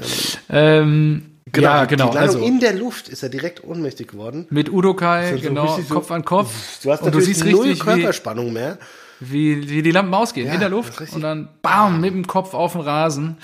Ähm, 0.51 1.30
Genau, 1.53 1.69
ja, 1.69 1.85
genau. 1.85 2.11
also 2.11 2.39
in 2.41 2.61
der 2.61 2.75
Luft 2.75 3.09
ist 3.09 3.23
er 3.23 3.29
direkt 3.29 3.65
ohnmächtig 3.65 4.09
geworden. 4.09 4.47
Mit 4.51 4.71
Udokai, 4.71 5.37
so 5.37 5.41
genau, 5.41 5.79
so, 5.79 5.95
Kopf 5.95 6.11
an 6.11 6.25
Kopf. 6.25 6.53
Du 6.83 6.93
hast 6.93 7.03
und 7.03 7.15
du 7.15 7.21
siehst 7.21 7.45
null 7.45 7.69
richtig, 7.69 7.81
Körperspannung 7.81 8.49
wie, 8.49 8.53
mehr. 8.53 8.79
Wie, 9.21 9.69
wie 9.69 9.83
die 9.83 9.91
Lampen 9.91 10.15
ausgehen, 10.15 10.47
ja, 10.47 10.55
in 10.55 10.61
der 10.61 10.69
Luft. 10.69 11.01
Und 11.13 11.23
dann 11.23 11.49
bam, 11.63 12.01
mit 12.01 12.13
dem 12.13 12.27
Kopf 12.27 12.55
auf 12.55 12.73
den 12.73 12.83
Rasen. 12.83 13.37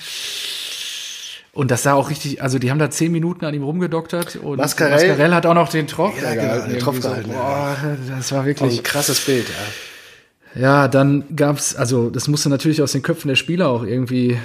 Und 1.53 1.71
das 1.71 1.83
sah 1.83 1.95
auch 1.95 2.11
richtig, 2.11 2.43
also 2.43 2.59
die 2.59 2.71
haben 2.71 2.79
da 2.79 2.91
zehn 2.91 3.11
Minuten 3.11 3.47
an 3.47 3.55
ihm 3.55 3.63
rumgedoktert 3.63 4.37
und 4.37 4.59
Mascarell, 4.59 5.09
Mascarell 5.09 5.35
hat 5.35 5.47
auch 5.47 5.55
noch 5.55 5.71
den 5.71 5.87
Tropf 5.87 6.21
ja, 6.21 6.35
genau, 6.35 6.67
den 6.67 6.79
Tropf 6.79 7.01
gehalten. 7.01 7.31
So, 7.31 7.37
boah, 7.37 7.77
das 8.11 8.31
war 8.31 8.45
wirklich 8.45 8.79
ein 8.79 8.83
krasses 8.83 9.21
Bild, 9.21 9.47
ja. 9.49 10.61
Ja, 10.61 10.89
dann 10.89 11.25
gab's, 11.35 11.75
also 11.75 12.09
das 12.09 12.29
musste 12.29 12.49
natürlich 12.49 12.81
aus 12.83 12.93
den 12.93 13.03
Köpfen 13.03 13.29
der 13.29 13.37
Spieler 13.37 13.69
auch 13.69 13.85
irgendwie 13.85 14.39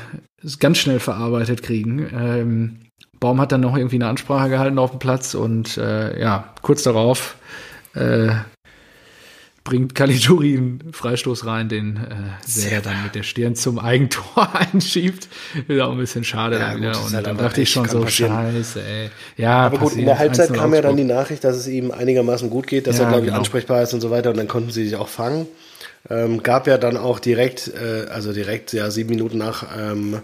ganz 0.60 0.78
schnell 0.78 1.00
verarbeitet 1.00 1.64
kriegen. 1.64 2.10
Ähm, 2.14 2.80
Baum 3.22 3.40
hat 3.40 3.52
dann 3.52 3.62
noch 3.62 3.78
irgendwie 3.78 3.98
eine 3.98 4.08
Ansprache 4.08 4.50
gehalten 4.50 4.80
auf 4.80 4.90
dem 4.90 5.00
Platz 5.00 5.36
und 5.36 5.78
äh, 5.78 6.20
ja, 6.20 6.54
kurz 6.64 6.82
darauf 6.82 7.36
äh, 7.94 8.32
bringt 9.64 9.94
Caligiuri 9.94 10.58
einen 10.58 10.92
Freistoß 10.92 11.46
rein, 11.46 11.70
den 11.70 11.98
äh, 11.98 12.00
Sehr 12.44 12.82
dann 12.82 13.04
mit 13.04 13.14
der 13.14 13.22
Stirn 13.22 13.56
zum 13.56 13.78
Eigentor 13.78 14.50
einschiebt. 14.74 15.28
Ist 15.68 15.80
auch 15.82 15.92
ein 15.92 16.00
bisschen 16.00 16.24
schade 16.24 16.58
ja, 16.58 16.72
dann. 16.72 16.82
Gut, 16.82 16.96
und 17.06 17.14
halt 17.14 17.28
dann 17.28 17.38
dachte 17.38 17.62
ich 17.62 17.70
schon 17.70 17.88
so, 17.88 18.08
scheiße, 18.08 18.82
ey. 18.82 19.12
Ja, 19.38 19.68
aber 19.68 19.78
gut, 19.78 19.94
in 19.94 20.06
der 20.06 20.18
Halbzeit 20.18 20.52
kam 20.52 20.74
ja 20.74 20.82
dann 20.82 20.98
die 20.98 21.04
Nachricht, 21.04 21.44
dass 21.44 21.56
es 21.56 21.68
ihm 21.68 21.92
einigermaßen 21.92 22.50
gut 22.50 22.66
geht, 22.66 22.88
dass 22.88 22.98
ja, 22.98 23.04
er, 23.04 23.10
glaube 23.10 23.22
ich, 23.22 23.28
genau. 23.28 23.38
ansprechbar 23.38 23.84
ist 23.84 23.94
und 23.94 24.02
so 24.02 24.10
weiter. 24.10 24.32
Und 24.32 24.38
dann 24.38 24.48
konnten 24.48 24.72
sie 24.72 24.86
sich 24.86 24.96
auch 24.96 25.10
fangen. 25.10 25.46
Ähm, 26.10 26.42
gab 26.42 26.66
ja 26.66 26.80
dann 26.80 26.98
auch 26.98 27.20
direkt, 27.20 27.68
äh, 27.68 28.10
also 28.10 28.34
direkt, 28.34 28.74
ja, 28.74 28.90
sieben 28.90 29.12
Minuten 29.12 29.38
nach 29.38 29.66
ähm, 29.78 30.22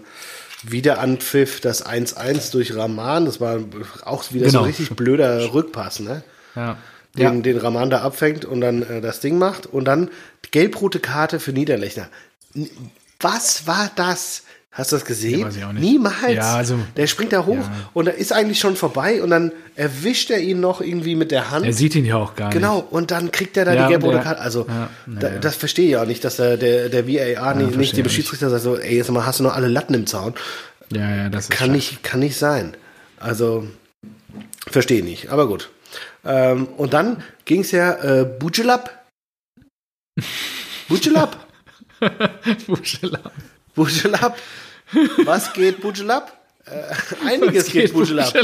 Wiederanpfiff 0.62 1.60
das 1.60 1.86
1-1 1.86 2.52
durch 2.52 2.74
Rahman. 2.74 3.24
Das 3.24 3.40
war 3.40 3.60
auch 4.04 4.32
wieder 4.32 4.46
genau. 4.46 4.58
so 4.60 4.64
ein 4.64 4.64
richtig 4.64 4.90
blöder 4.90 5.52
Rückpass, 5.52 6.00
ne? 6.00 6.22
Ja. 6.54 6.76
Den, 7.16 7.36
ja. 7.36 7.40
den 7.40 7.58
Rahman 7.58 7.90
da 7.90 8.02
abfängt 8.02 8.44
und 8.44 8.60
dann 8.60 8.82
äh, 8.82 9.00
das 9.00 9.20
Ding 9.20 9.38
macht. 9.38 9.66
Und 9.66 9.84
dann 9.84 10.10
gelb-rote 10.50 11.00
Karte 11.00 11.40
für 11.40 11.52
Niederlechner. 11.52 12.08
Was 13.20 13.66
war 13.66 13.90
das? 13.96 14.42
Hast 14.70 14.92
du 14.92 14.96
das 14.96 15.04
gesehen? 15.04 15.50
Ja, 15.58 15.72
Niemals. 15.72 16.34
Ja, 16.34 16.54
also, 16.54 16.78
der 16.96 17.08
springt 17.08 17.32
da 17.32 17.46
hoch 17.46 17.56
ja. 17.56 17.90
und 17.94 18.04
da 18.04 18.12
ist 18.12 18.32
eigentlich 18.32 18.60
schon 18.60 18.76
vorbei 18.76 19.20
und 19.20 19.30
dann 19.30 19.50
erwischt 19.74 20.30
er 20.30 20.38
ihn 20.38 20.60
noch 20.60 20.80
irgendwie 20.80 21.16
mit 21.16 21.32
der 21.32 21.50
Hand. 21.50 21.66
Er 21.66 21.72
sieht 21.72 21.96
ihn 21.96 22.04
ja 22.04 22.14
auch 22.14 22.36
gar 22.36 22.50
genau, 22.50 22.76
nicht. 22.76 22.84
Genau, 22.84 22.96
und 22.96 23.10
dann 23.10 23.32
kriegt 23.32 23.56
er 23.56 23.64
da 23.64 23.72
die 23.72 23.88
gelbe 23.88 24.06
rote 24.06 24.20
Karte. 24.20 24.40
Also, 24.40 24.66
da, 25.06 25.30
das 25.30 25.56
verstehe 25.56 25.88
ich 25.88 25.96
auch 25.96 26.06
nicht, 26.06 26.22
dass 26.22 26.36
der, 26.36 26.56
der, 26.56 26.90
der 26.90 27.08
VAR 27.08 27.54
nicht, 27.54 27.76
nicht 27.76 27.96
die 27.96 28.02
Beschiedsrichter 28.02 28.50
sagt 28.50 28.62
so, 28.62 28.76
ey, 28.76 28.96
jetzt 28.96 29.10
mal 29.10 29.26
hast 29.26 29.40
du 29.40 29.42
noch 29.42 29.54
alle 29.54 29.68
Latten 29.68 29.94
im 29.94 30.06
Zaun. 30.06 30.34
Ja, 30.92 31.16
ja, 31.16 31.28
das 31.28 31.48
kann 31.48 31.72
nicht, 31.72 32.04
kann 32.04 32.20
nicht 32.20 32.36
sein. 32.36 32.76
Also, 33.18 33.66
verstehe 34.70 35.02
nicht, 35.02 35.30
aber 35.30 35.48
gut. 35.48 35.70
Ähm, 36.24 36.68
und 36.76 36.92
dann 36.92 37.24
ging 37.46 37.62
es 37.62 37.72
ja 37.72 37.94
äh, 37.94 38.24
Bujelab. 38.24 39.06
Bujelab. 40.88 41.37
Bujelab. 42.66 43.32
Bujelab. 43.74 44.38
Was 45.24 45.52
geht 45.52 45.80
Bujelab? 45.80 46.32
Äh, 46.66 47.26
einiges 47.26 47.66
geht, 47.66 47.84
geht 47.84 47.92
Bujelab. 47.92 48.34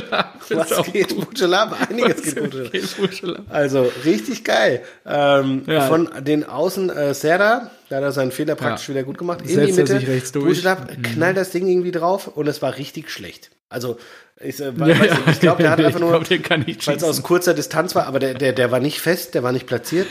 Was 0.51 0.93
geht 0.93 1.15
Bujelab? 1.15 1.91
Einiges 1.91 2.35
geht 2.35 2.97
Bujelab. 2.97 3.45
Also 3.49 3.91
richtig 4.05 4.45
geil. 4.45 4.83
Ähm, 5.05 5.65
ja. 5.67 5.83
Von 5.83 6.09
den 6.21 6.45
Außen 6.45 6.91
äh, 6.91 7.15
Serra, 7.15 7.71
da 7.89 7.97
hat 7.97 8.03
er 8.03 8.13
seinen 8.13 8.33
Fehler 8.33 8.55
praktisch 8.55 8.89
ja. 8.89 8.95
wieder 8.95 9.05
gut 9.05 9.19
gemacht. 9.19 9.41
In 9.43 9.49
Setzt 9.49 9.77
die 9.77 9.95
Mitte. 9.95 10.33
Durch. 10.33 10.63
Bujelab 10.63 10.91
mhm. 10.91 11.03
knallt 11.03 11.37
das 11.37 11.51
Ding 11.51 11.67
irgendwie 11.67 11.93
drauf 11.93 12.29
und 12.29 12.47
es 12.47 12.63
war 12.63 12.77
richtig 12.77 13.11
schlecht. 13.11 13.51
Also 13.69 13.99
ich, 14.41 14.61
äh, 14.61 14.73
ja, 14.77 14.87
ja. 14.87 15.19
ich 15.31 15.41
glaube, 15.41 15.63
der 15.63 15.71
hat 15.71 15.81
einfach 15.81 16.01
nur, 16.01 16.13
weil 16.13 16.97
es 16.97 17.05
aus 17.05 17.23
kurzer 17.23 17.55
Distanz 17.55 17.95
war, 17.95 18.07
aber 18.07 18.19
der, 18.19 18.35
der, 18.35 18.53
der 18.53 18.71
war 18.71 18.81
nicht 18.81 19.01
fest, 19.01 19.35
der 19.35 19.43
war 19.43 19.53
nicht 19.53 19.67
platziert 19.67 20.09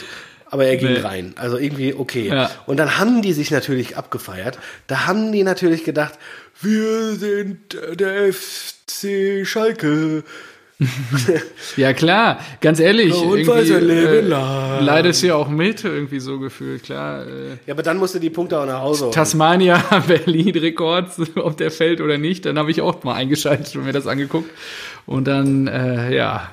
aber 0.54 0.66
er 0.66 0.78
ging 0.78 0.94
nee. 0.94 1.00
rein. 1.00 1.34
Also 1.36 1.58
irgendwie 1.58 1.96
okay. 1.96 2.28
Ja. 2.28 2.52
Und 2.68 2.78
dann 2.78 3.00
haben 3.00 3.24
die 3.24 3.34
sich 3.34 3.50
natürlich 3.50 3.98
abgefeiert. 3.98 4.60
Da 4.86 5.08
haben 5.08 5.32
die 5.32 5.42
natürlich 5.44 5.84
gedacht, 5.84 6.14
wir 6.62 7.16
sind 7.16 7.76
der 7.94 8.32
FC 8.32 9.48
Schalke. 9.48 10.24
ja 11.78 11.94
klar, 11.94 12.40
ganz 12.62 12.80
ehrlich, 12.80 13.16
ja, 13.16 13.36
irgendwie, 13.36 13.72
äh, 13.72 14.22
leidest 14.22 15.24
du 15.24 15.28
ja 15.28 15.36
auch 15.36 15.48
mit, 15.48 15.84
irgendwie 15.84 16.20
so 16.20 16.40
gefühlt, 16.40 16.84
klar. 16.84 17.26
Äh, 17.26 17.58
ja, 17.66 17.74
aber 17.74 17.82
dann 17.82 17.98
musst 17.98 18.14
du 18.14 18.20
die 18.20 18.30
Punkte 18.30 18.60
auch 18.60 18.66
nach 18.66 18.82
Hause 18.82 19.06
holen. 19.06 19.14
Tasmania, 19.14 19.78
Berlin-Rekord, 20.08 21.10
ob 21.36 21.58
der 21.58 21.72
fällt 21.72 22.00
oder 22.00 22.20
nicht, 22.20 22.46
dann 22.46 22.60
habe 22.60 22.70
ich 22.70 22.82
auch 22.82 23.04
mal 23.04 23.16
eingeschaltet 23.16 23.76
und 23.76 23.86
mir 23.86 23.94
das 23.94 24.06
angeguckt. 24.06 24.52
Und 25.08 25.26
dann, 25.26 25.68
äh, 25.68 26.14
ja, 26.14 26.50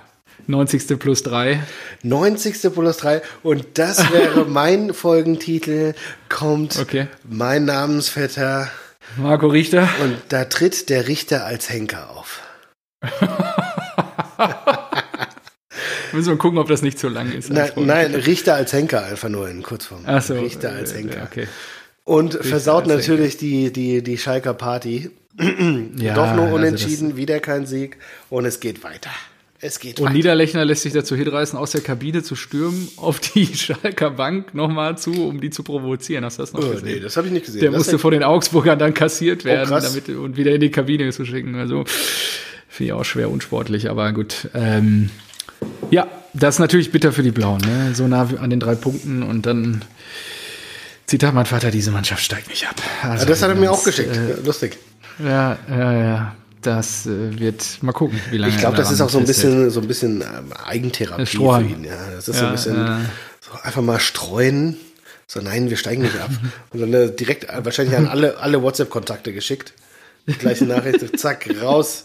90. 0.51 0.99
plus 0.99 1.23
3. 1.23 1.63
90. 2.03 2.73
plus 2.75 2.97
3. 2.99 3.23
Und 3.43 3.67
das 3.75 4.13
wäre 4.13 4.45
mein 4.49 4.93
Folgentitel. 4.93 5.95
Kommt 6.29 6.79
okay. 6.79 7.07
mein 7.29 7.65
Namensvetter. 7.65 8.71
Marco 9.17 9.47
Richter. 9.49 9.89
Und 10.03 10.17
da 10.29 10.45
tritt 10.45 10.89
der 10.89 11.09
Richter 11.09 11.47
als 11.47 11.71
Henker 11.71 12.11
auf. 12.11 12.43
Müssen 16.13 16.31
wir 16.31 16.39
gucken, 16.39 16.59
ob 16.59 16.69
das 16.69 16.83
nicht 16.83 16.99
zu 16.99 17.09
lang 17.09 17.33
ist. 17.33 17.51
Nein, 17.51 17.71
nein, 17.77 18.15
Richter 18.15 18.55
als 18.55 18.73
Henker 18.73 19.05
einfach 19.05 19.29
nur 19.29 19.49
in 19.49 19.63
Kurzform. 19.63 20.03
Ach 20.07 20.23
so, 20.23 20.35
Richter 20.35 20.73
als 20.73 20.95
Henker. 20.95 21.29
Okay. 21.31 21.47
Und 22.05 22.35
Richter 22.35 22.49
versaut 22.49 22.87
natürlich 22.87 23.37
die, 23.37 23.73
die, 23.73 24.03
die 24.03 24.19
Schalker 24.19 24.55
Party. 24.55 25.11
ja, 25.97 26.15
Doch 26.15 26.35
nur 26.35 26.47
also 26.47 26.57
unentschieden, 26.57 27.07
also 27.07 27.17
wieder 27.17 27.41
kein 27.41 27.67
Sieg 27.67 27.99
und 28.29 28.45
es 28.45 28.61
geht 28.61 28.83
weiter. 28.83 29.11
Es 29.63 29.79
geht 29.79 29.99
Und 29.99 30.07
weiter. 30.07 30.15
Niederlechner 30.15 30.65
lässt 30.65 30.83
sich 30.83 30.95
dazu 30.95 31.15
hinreißen, 31.15 31.59
aus 31.59 31.73
der 31.73 31.83
Kabine 31.83 32.23
zu 32.23 32.35
stürmen, 32.35 32.89
auf 32.97 33.21
die 33.21 33.47
Schalker 33.55 34.11
Bank 34.11 34.55
nochmal 34.55 34.97
zu, 34.97 35.29
um 35.29 35.41
die 35.41 35.51
zu 35.51 35.63
provozieren. 35.63 36.25
Hast 36.25 36.39
du 36.39 36.43
das 36.43 36.53
noch 36.55 36.65
oh, 36.65 36.71
gesehen? 36.71 36.87
Nee, 36.87 37.01
das 37.01 37.17
habe 37.19 37.27
ich 37.27 37.33
nicht 37.33 37.45
gesehen. 37.45 37.61
Der 37.61 37.71
das 37.71 37.79
musste 37.79 37.99
von 37.99 38.13
den 38.13 38.23
Augsburgern 38.23 38.79
dann 38.79 38.95
kassiert 38.95 39.43
oh, 39.43 39.47
werden, 39.47 39.75
oh, 39.75 39.81
damit, 39.81 40.09
und 40.09 40.37
wieder 40.39 40.53
in 40.53 40.61
die 40.63 40.71
Kabine 40.71 41.11
zu 41.13 41.27
schicken. 41.27 41.57
Also 41.57 41.85
finde 42.69 42.87
ich 42.87 42.93
auch 42.95 43.05
schwer 43.05 43.31
unsportlich, 43.31 43.91
aber 43.91 44.13
gut. 44.13 44.49
Ähm, 44.55 45.11
ja, 45.91 46.07
das 46.33 46.55
ist 46.55 46.59
natürlich 46.61 46.91
bitter 46.91 47.13
für 47.13 47.23
die 47.23 47.33
Blauen, 47.33 47.61
ne? 47.61 47.95
so 47.95 48.09
nah 48.09 48.31
an 48.39 48.49
den 48.49 48.61
drei 48.61 48.77
Punkten 48.77 49.23
und 49.23 49.45
dann 49.45 49.85
Zitat 51.05 51.35
mein 51.35 51.45
Vater, 51.45 51.71
diese 51.71 51.91
Mannschaft 51.91 52.23
steigt 52.23 52.49
nicht 52.49 52.67
ab. 52.67 52.77
Also, 53.03 53.25
ja, 53.25 53.29
das 53.29 53.43
hat 53.43 53.51
er 53.51 53.57
mir 53.57 53.71
auch 53.71 53.85
geschickt, 53.85 54.17
äh, 54.17 54.41
lustig. 54.43 54.79
Ja, 55.19 55.59
ja, 55.69 55.93
ja. 55.93 56.37
Das 56.63 57.07
äh, 57.07 57.39
wird 57.39 57.83
mal 57.83 57.93
gucken, 57.93 58.21
wie 58.31 58.39
lange. 58.39 58.53
Ich 58.53 58.59
glaube, 58.59 58.77
das 58.77 58.91
ist 58.91 59.01
auch 59.01 59.09
so 59.09 59.19
ein 59.19 59.25
bisschen, 59.25 59.71
so 59.71 59.81
ein 59.81 59.89
bisschen 59.89 60.21
ähm, 60.23 60.53
Eigentherapie 60.53 61.27
für 61.27 61.61
ihn. 61.61 61.85
Ja, 61.85 62.11
das 62.15 62.29
ist 62.29 62.37
ja, 62.37 62.41
so 62.41 62.47
ein 62.47 62.53
bisschen 62.53 62.77
ja. 62.77 63.01
so 63.41 63.51
einfach 63.63 63.83
mal 63.83 64.01
streuen. 64.01 64.77
So, 65.27 65.41
nein, 65.41 65.71
wir 65.71 65.77
steigen 65.77 66.03
nicht 66.03 66.19
ab. 66.19 66.31
Und 66.73 66.81
dann 66.81 66.93
äh, 66.93 67.11
direkt 67.13 67.45
äh, 67.45 67.65
wahrscheinlich 67.65 67.97
an 67.97 68.09
alle, 68.09 68.39
alle 68.39 68.63
WhatsApp-Kontakte 68.63 69.33
geschickt. 69.33 69.73
Die 70.27 70.35
gleiche 70.35 70.65
Nachricht, 70.65 71.19
zack, 71.19 71.49
raus 71.63 72.05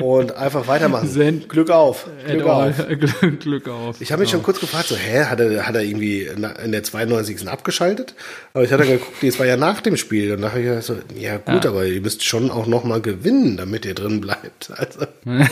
und 0.00 0.36
einfach 0.36 0.68
weitermachen. 0.68 1.08
Send 1.08 1.48
Glück 1.48 1.70
auf. 1.70 2.06
Glück 2.26 2.46
auf. 2.46 2.74
Glück 3.40 3.68
auf. 3.68 4.00
Ich 4.00 4.12
habe 4.12 4.20
mich 4.20 4.30
schon 4.30 4.42
kurz 4.42 4.60
gefragt, 4.60 4.88
so, 4.88 4.96
hä, 4.96 5.24
hat 5.24 5.40
er, 5.40 5.66
hat 5.66 5.74
er 5.74 5.82
irgendwie 5.82 6.22
in 6.22 6.72
der 6.72 6.82
92. 6.82 7.48
abgeschaltet? 7.48 8.14
Aber 8.52 8.64
ich 8.64 8.72
hatte 8.72 8.84
geguckt, 8.84 9.22
es 9.22 9.38
war 9.38 9.46
ja 9.46 9.56
nach 9.56 9.80
dem 9.80 9.96
Spiel. 9.96 10.32
Und 10.32 10.42
da 10.42 10.50
habe 10.50 10.60
ich 10.60 10.66
gedacht, 10.66 10.84
so, 10.84 10.96
ja 11.14 11.38
gut, 11.38 11.64
ja. 11.64 11.70
aber 11.70 11.86
ihr 11.86 12.00
müsst 12.00 12.24
schon 12.24 12.50
auch 12.50 12.66
nochmal 12.66 13.00
gewinnen, 13.00 13.56
damit 13.56 13.84
ihr 13.84 13.94
drin 13.94 14.20
bleibt. 14.20 14.70
Also, 14.76 15.06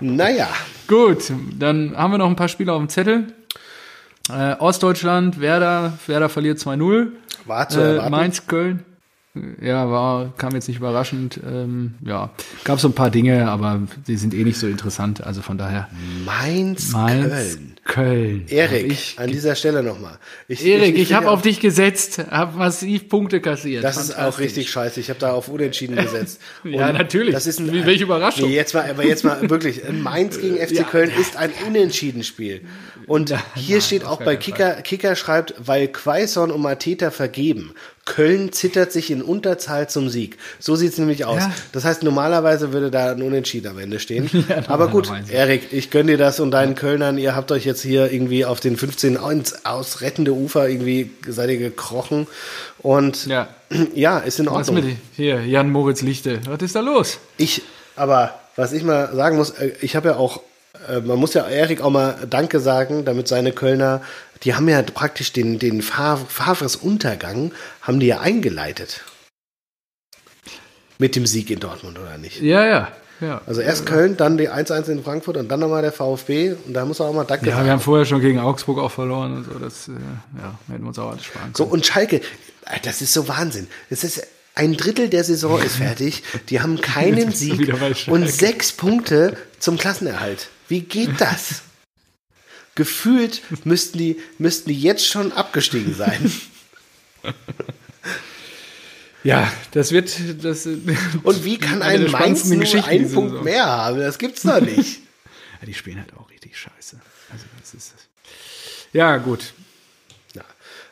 naja. 0.00 0.48
Gut, 0.88 1.32
dann 1.58 1.96
haben 1.96 2.10
wir 2.10 2.18
noch 2.18 2.28
ein 2.28 2.36
paar 2.36 2.48
Spiele 2.48 2.72
auf 2.72 2.80
dem 2.80 2.88
Zettel. 2.88 3.28
Äh, 4.28 4.54
Ostdeutschland, 4.54 5.40
Werder, 5.40 5.98
Werder 6.06 6.28
verliert 6.28 6.58
2-0. 6.58 7.08
War 7.44 7.68
zu 7.68 7.80
äh, 7.80 8.10
Mainz, 8.10 8.46
Köln 8.46 8.84
ja, 9.60 9.90
war, 9.90 10.32
kam 10.36 10.54
jetzt 10.54 10.68
nicht 10.68 10.78
überraschend. 10.78 11.40
Ähm, 11.46 11.94
ja, 12.04 12.30
gab 12.64 12.80
so 12.80 12.88
ein 12.88 12.94
paar 12.94 13.10
Dinge, 13.10 13.48
aber 13.48 13.80
die 14.06 14.16
sind 14.16 14.34
eh 14.34 14.44
nicht 14.44 14.58
so 14.58 14.66
interessant. 14.66 15.24
Also 15.24 15.42
von 15.42 15.58
daher. 15.58 15.88
Mainz, 16.24 16.92
Mainz 16.92 17.24
Köln. 17.24 17.76
Köln. 17.84 18.44
Erik, 18.48 18.90
ich, 18.90 19.18
an 19.18 19.30
dieser 19.30 19.54
Stelle 19.54 19.82
nochmal. 19.82 20.18
Erik, 20.48 20.96
ich, 20.96 21.02
ich, 21.02 21.12
habe 21.12 21.30
auf 21.30 21.42
dich 21.42 21.60
gesetzt, 21.60 22.18
habe 22.30 22.58
massiv 22.58 23.08
Punkte 23.08 23.40
kassiert. 23.40 23.84
Das 23.84 23.96
ist 23.96 24.18
auch 24.18 24.38
richtig 24.38 24.70
scheiße. 24.70 25.00
Ich 25.00 25.08
habe 25.08 25.20
da 25.20 25.32
auf 25.32 25.48
Unentschieden 25.48 25.96
gesetzt. 26.02 26.40
ja, 26.64 26.92
natürlich. 26.92 27.32
Das 27.32 27.46
ist 27.46 27.60
ein, 27.60 27.72
Wie, 27.72 27.86
welche 27.86 28.04
Überraschung. 28.04 28.48
Nee, 28.48 28.56
jetzt 28.56 28.74
mal, 28.74 28.88
aber 28.88 29.04
jetzt 29.04 29.24
mal 29.24 29.48
wirklich. 29.48 29.82
Mainz 29.90 30.40
gegen 30.40 30.56
FC 30.56 30.72
ja. 30.78 30.82
Köln 30.84 31.10
ist 31.18 31.36
ein 31.36 31.50
Unentschieden-Spiel. 31.66 32.62
Und 33.06 33.30
hier 33.54 33.76
nein, 33.76 33.82
steht 33.82 34.04
auch 34.04 34.20
bei 34.22 34.36
Kicker, 34.36 34.74
Kicker 34.82 35.14
schreibt, 35.14 35.54
weil 35.58 35.88
Quaison 35.88 36.50
und 36.50 36.60
Mateta 36.60 37.10
vergeben. 37.10 37.72
Köln 38.06 38.52
zittert 38.52 38.92
sich 38.92 39.10
in 39.10 39.20
Unterzahl 39.20 39.90
zum 39.90 40.08
Sieg. 40.08 40.38
So 40.60 40.76
sieht's 40.76 40.96
nämlich 40.96 41.24
aus. 41.24 41.40
Ja. 41.40 41.52
Das 41.72 41.84
heißt, 41.84 42.04
normalerweise 42.04 42.72
würde 42.72 42.90
da 42.90 43.10
ein 43.10 43.20
Unentschieden 43.20 43.68
am 43.68 43.78
Ende 43.78 44.00
stehen. 44.00 44.30
Ja, 44.48 44.62
Aber 44.68 44.88
gut, 44.88 45.10
Erik, 45.28 45.72
ich 45.72 45.90
gönne 45.90 46.12
dir 46.12 46.18
das 46.18 46.38
und 46.38 46.52
deinen 46.52 46.76
Kölnern, 46.76 47.18
ihr 47.18 47.34
habt 47.34 47.50
euch 47.50 47.64
jetzt 47.64 47.82
hier 47.82 48.12
irgendwie 48.12 48.44
auf 48.44 48.60
den 48.60 48.76
15 48.76 49.18
aus 49.64 50.02
rettende 50.02 50.32
Ufer 50.32 50.68
irgendwie 50.68 51.10
seid 51.26 51.50
ihr 51.50 51.58
gekrochen. 51.58 52.28
Und 52.78 53.26
ja, 53.26 53.48
ja 53.94 54.18
ist 54.18 54.38
in 54.38 54.46
Ordnung. 54.46 54.76
Was 54.76 54.84
mit 54.84 54.96
hier, 55.16 55.44
Jan 55.44 55.70
Moritz 55.70 56.02
Lichte. 56.02 56.40
Was 56.46 56.62
ist 56.62 56.76
da 56.76 56.80
los? 56.80 57.18
Ich, 57.38 57.62
aber 57.96 58.38
was 58.54 58.72
ich 58.72 58.84
mal 58.84 59.12
sagen 59.16 59.36
muss, 59.36 59.50
äh, 59.50 59.72
ich 59.80 59.96
habe 59.96 60.10
ja 60.10 60.16
auch 60.16 60.42
äh, 60.88 61.00
man 61.00 61.18
muss 61.18 61.34
ja 61.34 61.46
Erik 61.46 61.80
auch 61.80 61.90
mal 61.90 62.16
Danke 62.28 62.60
sagen, 62.60 63.04
damit 63.04 63.28
seine 63.28 63.52
Kölner 63.52 64.02
die 64.42 64.54
haben 64.54 64.68
ja 64.68 64.82
praktisch 64.82 65.32
den, 65.32 65.58
den 65.58 65.82
Favres 65.82 66.76
Untergang, 66.76 67.52
haben 67.82 68.00
die 68.00 68.06
ja 68.06 68.20
eingeleitet. 68.20 69.02
Mit 70.98 71.14
dem 71.14 71.26
Sieg 71.26 71.50
in 71.50 71.60
Dortmund, 71.60 71.98
oder 71.98 72.16
nicht? 72.18 72.40
Ja, 72.40 72.66
ja. 72.66 72.92
Ja. 73.20 73.40
Also 73.46 73.62
erst 73.62 73.86
Köln, 73.86 74.16
dann 74.16 74.36
die 74.36 74.50
1-1 74.50 74.88
in 74.88 75.02
Frankfurt 75.02 75.38
und 75.38 75.48
dann 75.48 75.60
nochmal 75.60 75.82
der 75.82 75.92
VfB. 75.92 76.54
Und 76.66 76.74
da 76.74 76.84
muss 76.84 77.00
er 77.00 77.06
auch 77.06 77.14
mal 77.14 77.24
Danke 77.24 77.46
ja, 77.46 77.52
sagen. 77.52 77.62
Ja, 77.62 77.64
wir 77.66 77.72
haben 77.72 77.80
vorher 77.80 78.04
schon 78.04 78.20
gegen 78.20 78.38
Augsburg 78.38 78.78
auch 78.78 78.90
verloren 78.90 79.38
und 79.38 79.44
so. 79.44 79.58
Das 79.58 79.88
äh, 79.88 79.92
ja, 80.38 80.58
hätten 80.68 80.82
wir 80.82 80.88
uns 80.88 80.98
auch 80.98 81.10
alles 81.10 81.24
sparen 81.24 81.44
können. 81.44 81.54
So, 81.54 81.64
und 81.64 81.86
Schalke, 81.86 82.20
das 82.82 83.00
ist 83.00 83.12
so 83.12 83.26
Wahnsinn. 83.28 83.68
Das 83.88 84.04
ist 84.04 84.26
ein 84.54 84.76
Drittel 84.76 85.08
der 85.08 85.24
Saison 85.24 85.62
ist 85.62 85.76
fertig. 85.76 86.22
Die 86.48 86.60
haben 86.60 86.80
keinen 86.80 87.32
Sieg 87.32 87.72
und 88.08 88.28
sechs 88.28 88.72
Punkte 88.72 89.36
zum 89.58 89.78
Klassenerhalt. 89.78 90.48
Wie 90.68 90.80
geht 90.80 91.20
das? 91.20 91.62
Gefühlt 92.76 93.42
müssten 93.64 93.98
die, 93.98 94.20
müssten 94.38 94.68
die 94.68 94.80
jetzt 94.80 95.06
schon 95.06 95.32
abgestiegen 95.32 95.94
sein. 95.94 96.32
Ja, 99.26 99.52
das 99.72 99.90
wird. 99.90 100.14
Das, 100.44 100.66
Und 101.24 101.44
wie 101.44 101.58
kann 101.58 101.82
ein 101.82 102.08
Mainz 102.12 102.44
nur 102.44 102.84
einen 102.86 103.12
Punkt 103.12 103.42
mehr 103.42 103.66
haben? 103.66 103.98
Das 103.98 104.18
gibt's 104.18 104.42
doch 104.42 104.60
nicht. 104.60 105.00
ja, 105.60 105.66
die 105.66 105.74
spielen 105.74 105.98
halt 105.98 106.12
auch 106.16 106.30
richtig 106.30 106.56
scheiße. 106.56 107.00
Also, 107.32 107.44
das 107.60 107.74
ist. 107.74 107.94
Ja, 108.92 109.16
gut. 109.16 109.52
Ja. 110.34 110.42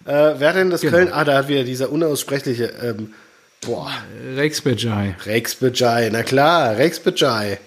Äh, 0.05 0.41
wer 0.41 0.53
denn 0.53 0.70
das 0.70 0.80
genau. 0.80 0.97
Köln? 0.97 1.12
Ah, 1.12 1.22
da 1.22 1.37
hat 1.37 1.49
wieder 1.49 1.62
dieser 1.62 1.93
unaussprechliche. 1.93 2.64
Ähm, 2.82 3.14
boah. 3.61 3.93
Rex 4.35 4.62
Bejai. 4.62 5.14
Rex 5.26 5.55
Bejai, 5.55 6.11
na 6.11 6.24
klar, 6.24 6.76
Rex 6.76 6.99
Bejai. 6.99 7.61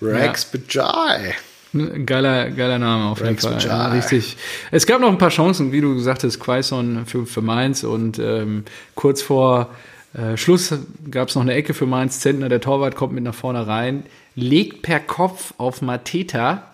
Rex 0.00 0.48
ja. 0.52 0.58
Bejai. 0.58 1.34
Geiler, 1.72 2.50
geiler 2.50 2.78
Name 2.78 3.06
auf 3.06 3.20
jeden 3.20 3.38
Fall. 3.38 3.58
Ja, 3.60 3.88
richtig. 3.88 4.36
Es 4.70 4.86
gab 4.86 5.00
noch 5.00 5.08
ein 5.08 5.18
paar 5.18 5.30
Chancen, 5.30 5.72
wie 5.72 5.80
du 5.80 5.94
gesagt 5.94 6.22
hast, 6.22 6.38
Quaison 6.38 7.06
für, 7.06 7.24
für 7.24 7.40
Mainz 7.40 7.82
und 7.82 8.18
ähm, 8.18 8.64
kurz 8.94 9.22
vor 9.22 9.70
äh, 10.14 10.36
Schluss 10.36 10.74
gab 11.10 11.28
es 11.28 11.34
noch 11.34 11.42
eine 11.42 11.54
Ecke 11.54 11.72
für 11.72 11.86
Mainz. 11.86 12.20
Zentner, 12.20 12.48
der 12.48 12.60
Torwart, 12.60 12.94
kommt 12.94 13.14
mit 13.14 13.24
nach 13.24 13.34
vorne 13.34 13.66
rein, 13.66 14.04
legt 14.34 14.82
per 14.82 15.00
Kopf 15.00 15.54
auf 15.56 15.80
Mateta 15.80 16.71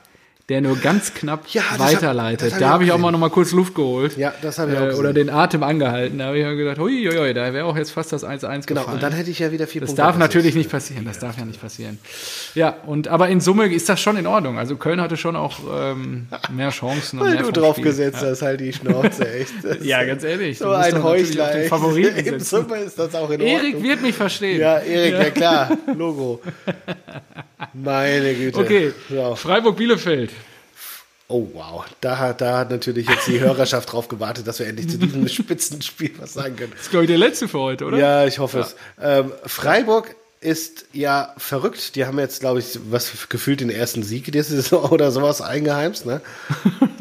der 0.49 0.62
nur 0.62 0.77
ganz 0.77 1.12
knapp 1.12 1.47
ja, 1.49 1.62
weiterleitet. 1.77 2.55
Hab, 2.55 2.61
da 2.61 2.69
habe 2.70 2.85
ich 2.85 2.93
auch 2.93 2.99
mal 2.99 3.11
noch 3.11 3.19
mal 3.19 3.29
kurz 3.29 3.53
Luft 3.53 3.75
geholt. 3.75 4.16
Ja, 4.16 4.33
das 4.41 4.59
habe 4.59 4.73
ich 4.73 4.79
auch 4.79 4.87
gesehen. 4.87 5.01
Oder 5.01 5.12
den 5.12 5.29
Atem 5.29 5.62
angehalten. 5.62 6.19
Da 6.19 6.27
habe 6.27 6.39
ich 6.39 6.45
mir 6.45 6.57
gedacht, 6.57 6.79
hui, 6.79 7.07
hui, 7.07 7.16
hui, 7.19 7.35
da 7.35 7.53
wäre 7.53 7.66
auch 7.66 7.77
jetzt 7.77 7.91
fast 7.91 8.12
das 8.12 8.25
1-1 8.25 8.66
Genau, 8.66 8.81
gefallen. 8.81 8.95
und 8.95 9.03
dann 9.03 9.12
hätte 9.12 9.31
ich 9.31 9.41
ja 9.41 9.53
wieder 9.53 9.66
vier 9.66 9.83
das 9.83 9.91
Punkte. 9.91 10.03
Das 10.03 10.09
darf 10.09 10.19
natürlich 10.19 10.55
nicht 10.55 10.70
passieren. 10.70 11.05
Das 11.05 11.19
darf 11.19 11.37
ja 11.39 11.45
nicht 11.45 11.61
passieren. 11.61 11.99
Ja, 12.55 12.77
und 12.87 13.09
aber 13.09 13.29
in 13.29 13.43
Summe 13.43 13.66
ist 13.66 13.91
das 13.91 14.01
schon 14.01 14.16
in 14.16 14.27
Ordnung. 14.27 14.59
Also 14.59 14.77
Köln 14.77 15.03
hatte 15.03 15.19
schon 15.19 15.37
auch 15.37 15.59
ähm, 15.70 16.29
mehr 16.51 16.70
Chancen. 16.70 17.20
Weil 17.20 17.35
mehr 17.35 17.43
du 17.43 17.53
draufgesetzt 17.53 18.23
ja. 18.23 18.29
hast, 18.29 18.41
halt 18.41 18.61
die 18.61 18.73
Schnauze, 18.73 19.31
echt. 19.31 19.53
ja, 19.83 20.03
ganz 20.05 20.25
ehrlich. 20.25 20.57
So 20.57 20.70
ein 20.70 21.03
Heuchler. 21.03 21.65
Favoriten 21.69 22.16
in 22.35 22.41
Summe 22.41 22.79
ist 22.79 22.99
das 22.99 23.15
auch 23.15 23.29
in 23.29 23.43
Ordnung. 23.43 23.49
Erik 23.49 23.83
wird 23.83 24.01
mich 24.01 24.15
verstehen. 24.15 24.61
Ja, 24.61 24.79
Erik, 24.79 25.12
ja. 25.12 25.23
ja 25.25 25.31
klar. 25.31 25.70
Logo. 25.95 26.41
Meine 27.73 28.35
Güte. 28.35 28.59
Okay, 28.59 28.93
so. 29.09 29.35
Freiburg-Bielefeld. 29.35 30.31
Oh 31.31 31.47
wow, 31.53 31.85
da 32.01 32.19
hat, 32.19 32.40
da 32.40 32.59
hat 32.59 32.70
natürlich 32.70 33.07
jetzt 33.07 33.27
die 33.27 33.39
Hörerschaft 33.39 33.93
drauf 33.93 34.09
gewartet, 34.09 34.47
dass 34.47 34.61
wir 34.61 34.66
endlich 34.66 34.89
zu 34.89 34.97
diesem 34.97 35.28
Spitzenspiel 35.28 36.12
was 36.19 36.32
sagen 36.32 36.57
können. 36.57 36.73
Das 36.73 36.82
ist, 36.82 36.90
glaube 36.90 37.05
ich, 37.05 37.09
der 37.09 37.19
letzte 37.19 37.49
für 37.49 37.59
heute, 37.59 37.85
oder? 37.85 37.99
Ja, 37.99 38.27
ich 38.27 38.39
hoffe 38.39 38.61
ja. 38.61 38.65
es. 38.65 38.77
Ähm, 38.99 39.32
Freiburg 39.45 40.16
ist 40.40 40.86
ja 40.93 41.35
verrückt. 41.36 41.97
Die 41.97 42.06
haben 42.06 42.19
jetzt, 42.19 42.40
glaube 42.40 42.60
ich, 42.60 42.78
was 42.90 43.28
gefühlt 43.28 43.60
den 43.60 43.70
ersten 43.70 44.02
Sieg 44.05 44.31
diese 44.31 44.56
Saison 44.56 44.85
oder 44.90 45.10
sowas 45.10 45.40
eingeheimst. 45.40 46.06
Ne? 46.06 46.20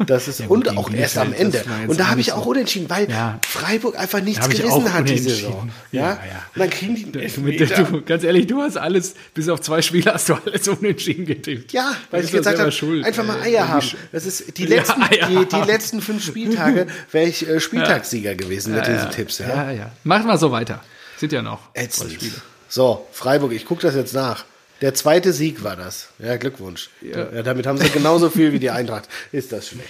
Das 0.06 0.26
ist 0.26 0.40
ja, 0.40 0.46
gut, 0.46 0.66
und 0.66 0.76
auch 0.76 0.90
erst 0.90 1.18
am 1.18 1.32
Ende. 1.32 1.64
Und 1.86 2.00
da 2.00 2.08
habe 2.08 2.20
ich 2.20 2.32
auch 2.32 2.46
unentschieden, 2.46 2.90
weil 2.90 3.08
ja. 3.08 3.38
Freiburg 3.46 3.96
einfach 3.96 4.20
nichts 4.20 4.48
gerissen 4.48 4.92
hat 4.92 5.08
diese 5.08 5.30
Saison. 5.30 5.70
Ja? 5.92 6.02
ja. 6.02 6.18
Und 6.54 6.60
dann 6.60 6.70
kriegen 6.70 7.12
die 7.12 7.18
Elfmeter. 7.18 7.84
Du, 7.84 8.02
ganz 8.02 8.24
ehrlich, 8.24 8.48
du 8.48 8.60
hast 8.60 8.76
alles, 8.76 9.14
bis 9.34 9.48
auf 9.48 9.60
zwei 9.60 9.82
Spiele 9.82 10.12
hast 10.12 10.28
du 10.28 10.34
alles 10.34 10.66
unentschieden 10.66 11.24
getippt. 11.24 11.72
Ja, 11.72 11.94
weil 12.10 12.24
ich 12.24 12.32
gesagt 12.32 12.58
habe, 12.58 12.72
einfach 13.04 13.24
mal 13.24 13.40
Eier 13.40 13.68
haben. 13.68 13.86
Das 14.10 14.26
ist 14.26 14.58
die 14.58 14.66
letzten, 14.66 15.00
die, 15.10 15.46
die, 15.46 15.66
letzten 15.66 16.00
fünf 16.00 16.24
Spieltage 16.24 16.88
wäre 17.12 17.28
ich 17.28 17.48
äh, 17.48 17.60
Spieltagssieger 17.60 18.34
gewesen 18.34 18.74
mit 18.74 18.86
diesen 18.86 19.10
Tipps. 19.10 19.38
Ja, 19.38 19.48
ja. 19.48 19.70
ja. 19.70 19.92
Mach 20.02 20.24
mal 20.24 20.38
so 20.38 20.50
weiter. 20.50 20.82
Sind 21.18 21.32
ja 21.32 21.42
noch 21.42 21.60
Ätzend. 21.74 22.10
zwei 22.10 22.14
Spiele. 22.14 22.34
So, 22.68 23.06
Freiburg, 23.12 23.52
ich 23.52 23.64
gucke 23.64 23.82
das 23.82 23.94
jetzt 23.94 24.14
nach. 24.14 24.44
Der 24.80 24.94
zweite 24.94 25.32
Sieg 25.32 25.64
war 25.64 25.76
das. 25.76 26.10
Ja, 26.18 26.36
Glückwunsch. 26.36 26.90
Ja. 27.00 27.32
ja. 27.32 27.42
damit 27.42 27.66
haben 27.66 27.78
sie 27.78 27.88
genauso 27.90 28.30
viel 28.30 28.52
wie 28.52 28.60
die 28.60 28.70
Eintracht. 28.70 29.08
Ist 29.32 29.52
das 29.52 29.68
schlecht? 29.68 29.88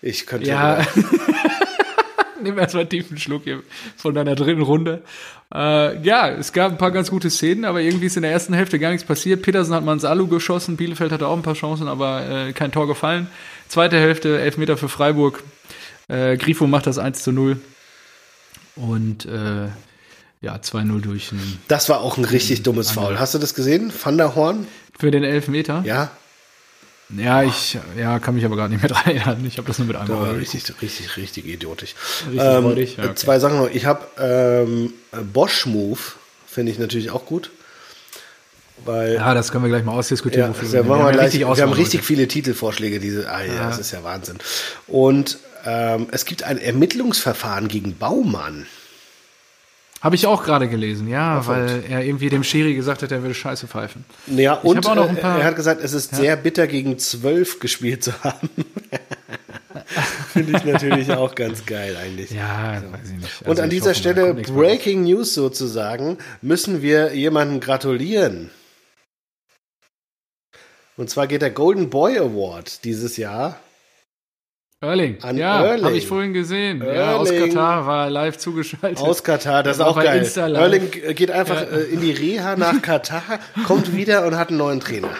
Ich 0.00 0.26
könnte 0.26 0.48
ja. 0.48 0.86
Nimm 2.42 2.58
erstmal 2.58 2.82
einen 2.82 2.90
tiefen 2.90 3.18
Schluck 3.18 3.44
hier 3.44 3.62
von 3.96 4.14
deiner 4.14 4.34
dritten 4.34 4.62
Runde. 4.62 5.02
Äh, 5.54 6.02
ja, 6.02 6.28
es 6.28 6.52
gab 6.52 6.72
ein 6.72 6.78
paar 6.78 6.90
ganz 6.90 7.10
gute 7.10 7.30
Szenen, 7.30 7.64
aber 7.64 7.80
irgendwie 7.80 8.06
ist 8.06 8.16
in 8.16 8.22
der 8.22 8.32
ersten 8.32 8.52
Hälfte 8.52 8.78
gar 8.80 8.90
nichts 8.90 9.06
passiert. 9.06 9.42
Petersen 9.42 9.74
hat 9.74 9.84
mal 9.84 9.92
ins 9.92 10.04
Alu 10.04 10.26
geschossen, 10.26 10.76
Bielefeld 10.76 11.12
hatte 11.12 11.28
auch 11.28 11.36
ein 11.36 11.42
paar 11.42 11.54
Chancen, 11.54 11.86
aber 11.86 12.48
äh, 12.48 12.52
kein 12.52 12.72
Tor 12.72 12.88
gefallen. 12.88 13.28
Zweite 13.68 13.96
Hälfte, 13.96 14.40
elf 14.40 14.56
Meter 14.56 14.76
für 14.76 14.88
Freiburg. 14.88 15.42
Äh, 16.08 16.36
Grifo 16.36 16.66
macht 16.66 16.86
das 16.86 16.98
1 16.98 17.22
zu 17.22 17.30
0. 17.30 17.60
Und 18.74 19.26
äh, 19.26 19.68
ja, 20.42 20.56
2-0 20.56 21.00
durch 21.00 21.32
einen, 21.32 21.58
Das 21.68 21.88
war 21.88 22.00
auch 22.00 22.18
ein 22.18 22.24
richtig 22.24 22.64
dummes 22.64 22.90
Foul. 22.90 23.18
Hast 23.18 23.32
du 23.34 23.38
das 23.38 23.54
gesehen? 23.54 23.92
Van 24.02 24.18
der 24.18 24.34
Horn? 24.34 24.66
Für 24.98 25.10
den 25.10 25.22
Elfmeter? 25.24 25.82
Ja. 25.86 26.10
Ja, 27.16 27.42
ich 27.42 27.78
ja, 27.96 28.18
kann 28.18 28.34
mich 28.34 28.44
aber 28.44 28.56
gar 28.56 28.68
nicht 28.68 28.82
mehr 28.82 28.90
dran 28.92 29.04
erinnern. 29.04 29.44
Ich 29.46 29.58
habe 29.58 29.68
das 29.68 29.78
nur 29.78 29.86
mit 29.86 29.96
einem 29.96 30.14
Mal. 30.14 30.34
Richtig, 30.34 30.64
richtig, 30.82 31.16
richtig 31.16 31.46
idiotisch. 31.46 31.94
Richtig 32.26 32.42
ähm, 32.42 32.62
freudig. 32.64 32.96
Ja, 32.96 33.04
okay. 33.04 33.14
Zwei 33.14 33.38
Sachen 33.38 33.58
noch. 33.58 33.70
Ich 33.70 33.86
habe 33.86 34.04
ähm, 34.18 34.92
Bosch 35.32 35.66
Move, 35.66 36.00
finde 36.46 36.72
ich 36.72 36.78
natürlich 36.78 37.10
auch 37.10 37.24
gut. 37.24 37.50
Weil, 38.84 39.14
ja, 39.14 39.34
das 39.34 39.52
können 39.52 39.62
wir 39.62 39.68
gleich 39.68 39.84
mal 39.84 39.92
ausdiskutieren. 39.92 40.54
Ja, 40.54 40.60
wir, 40.60 40.72
wir, 40.72 40.88
wir, 40.88 41.12
gleich, 41.12 41.38
wir 41.38 41.46
haben 41.46 41.72
richtig 41.72 42.02
viele 42.02 42.26
Titelvorschläge. 42.26 42.98
Diese, 42.98 43.30
ah, 43.30 43.44
ja, 43.44 43.54
ja. 43.54 43.68
Das 43.68 43.78
ist 43.78 43.92
ja 43.92 44.02
Wahnsinn. 44.02 44.38
Und 44.88 45.38
ähm, 45.64 46.08
es 46.10 46.24
gibt 46.24 46.42
ein 46.42 46.58
Ermittlungsverfahren 46.58 47.68
gegen 47.68 47.96
Baumann. 47.96 48.66
Habe 50.02 50.16
ich 50.16 50.26
auch 50.26 50.42
gerade 50.42 50.68
gelesen, 50.68 51.06
ja, 51.06 51.38
Ach, 51.40 51.46
weil 51.46 51.84
er 51.88 52.04
irgendwie 52.04 52.28
dem 52.28 52.42
Schiri 52.42 52.74
gesagt 52.74 53.02
hat, 53.02 53.12
er 53.12 53.22
würde 53.22 53.36
Scheiße 53.36 53.68
pfeifen. 53.68 54.04
Ja, 54.26 54.58
ich 54.60 54.68
und 54.68 54.84
äh, 54.84 55.20
er 55.20 55.44
hat 55.44 55.54
gesagt, 55.54 55.80
es 55.80 55.92
ist 55.92 56.10
ja. 56.10 56.18
sehr 56.18 56.36
bitter, 56.36 56.66
gegen 56.66 56.98
zwölf 56.98 57.60
gespielt 57.60 58.02
zu 58.02 58.12
haben. 58.24 58.50
Finde 60.32 60.58
ich 60.58 60.64
natürlich 60.64 61.12
auch 61.12 61.36
ganz 61.36 61.66
geil 61.66 61.96
eigentlich. 61.96 62.32
Ja, 62.32 62.80
so. 62.80 62.92
weiß 62.92 63.10
ich 63.10 63.16
nicht. 63.16 63.30
Also 63.40 63.50
und 63.50 63.60
an 63.60 63.70
dieser 63.70 63.90
hoffe, 63.90 64.00
Stelle 64.00 64.34
Breaking 64.34 65.04
News 65.04 65.34
sozusagen, 65.34 66.18
müssen 66.40 66.82
wir 66.82 67.14
jemanden 67.14 67.60
gratulieren. 67.60 68.50
Und 70.96 71.10
zwar 71.10 71.28
geht 71.28 71.42
der 71.42 71.50
Golden 71.50 71.90
Boy 71.90 72.18
Award 72.18 72.84
dieses 72.84 73.16
Jahr 73.16 73.60
Erling, 74.82 75.18
an 75.22 75.36
ja, 75.36 75.58
habe 75.60 75.96
ich 75.96 76.08
vorhin 76.08 76.32
gesehen. 76.32 76.82
Erling. 76.82 76.96
Ja, 76.96 77.14
aus 77.14 77.30
Katar 77.30 77.86
war 77.86 78.10
live 78.10 78.36
zugeschaltet. 78.36 78.98
Aus 78.98 79.22
Katar, 79.22 79.62
das 79.62 79.76
ist 79.76 79.82
auch 79.82 79.94
geil. 79.94 80.28
Erling 80.36 80.90
geht 80.90 81.30
einfach 81.30 81.62
ja. 81.62 81.68
Äh, 81.68 81.82
in 81.84 82.00
die 82.00 82.10
Reha 82.10 82.56
nach 82.56 82.82
Katar, 82.82 83.22
kommt 83.64 83.94
wieder 83.94 84.26
und 84.26 84.36
hat 84.36 84.48
einen 84.48 84.58
neuen 84.58 84.80
Trainer. 84.80 85.10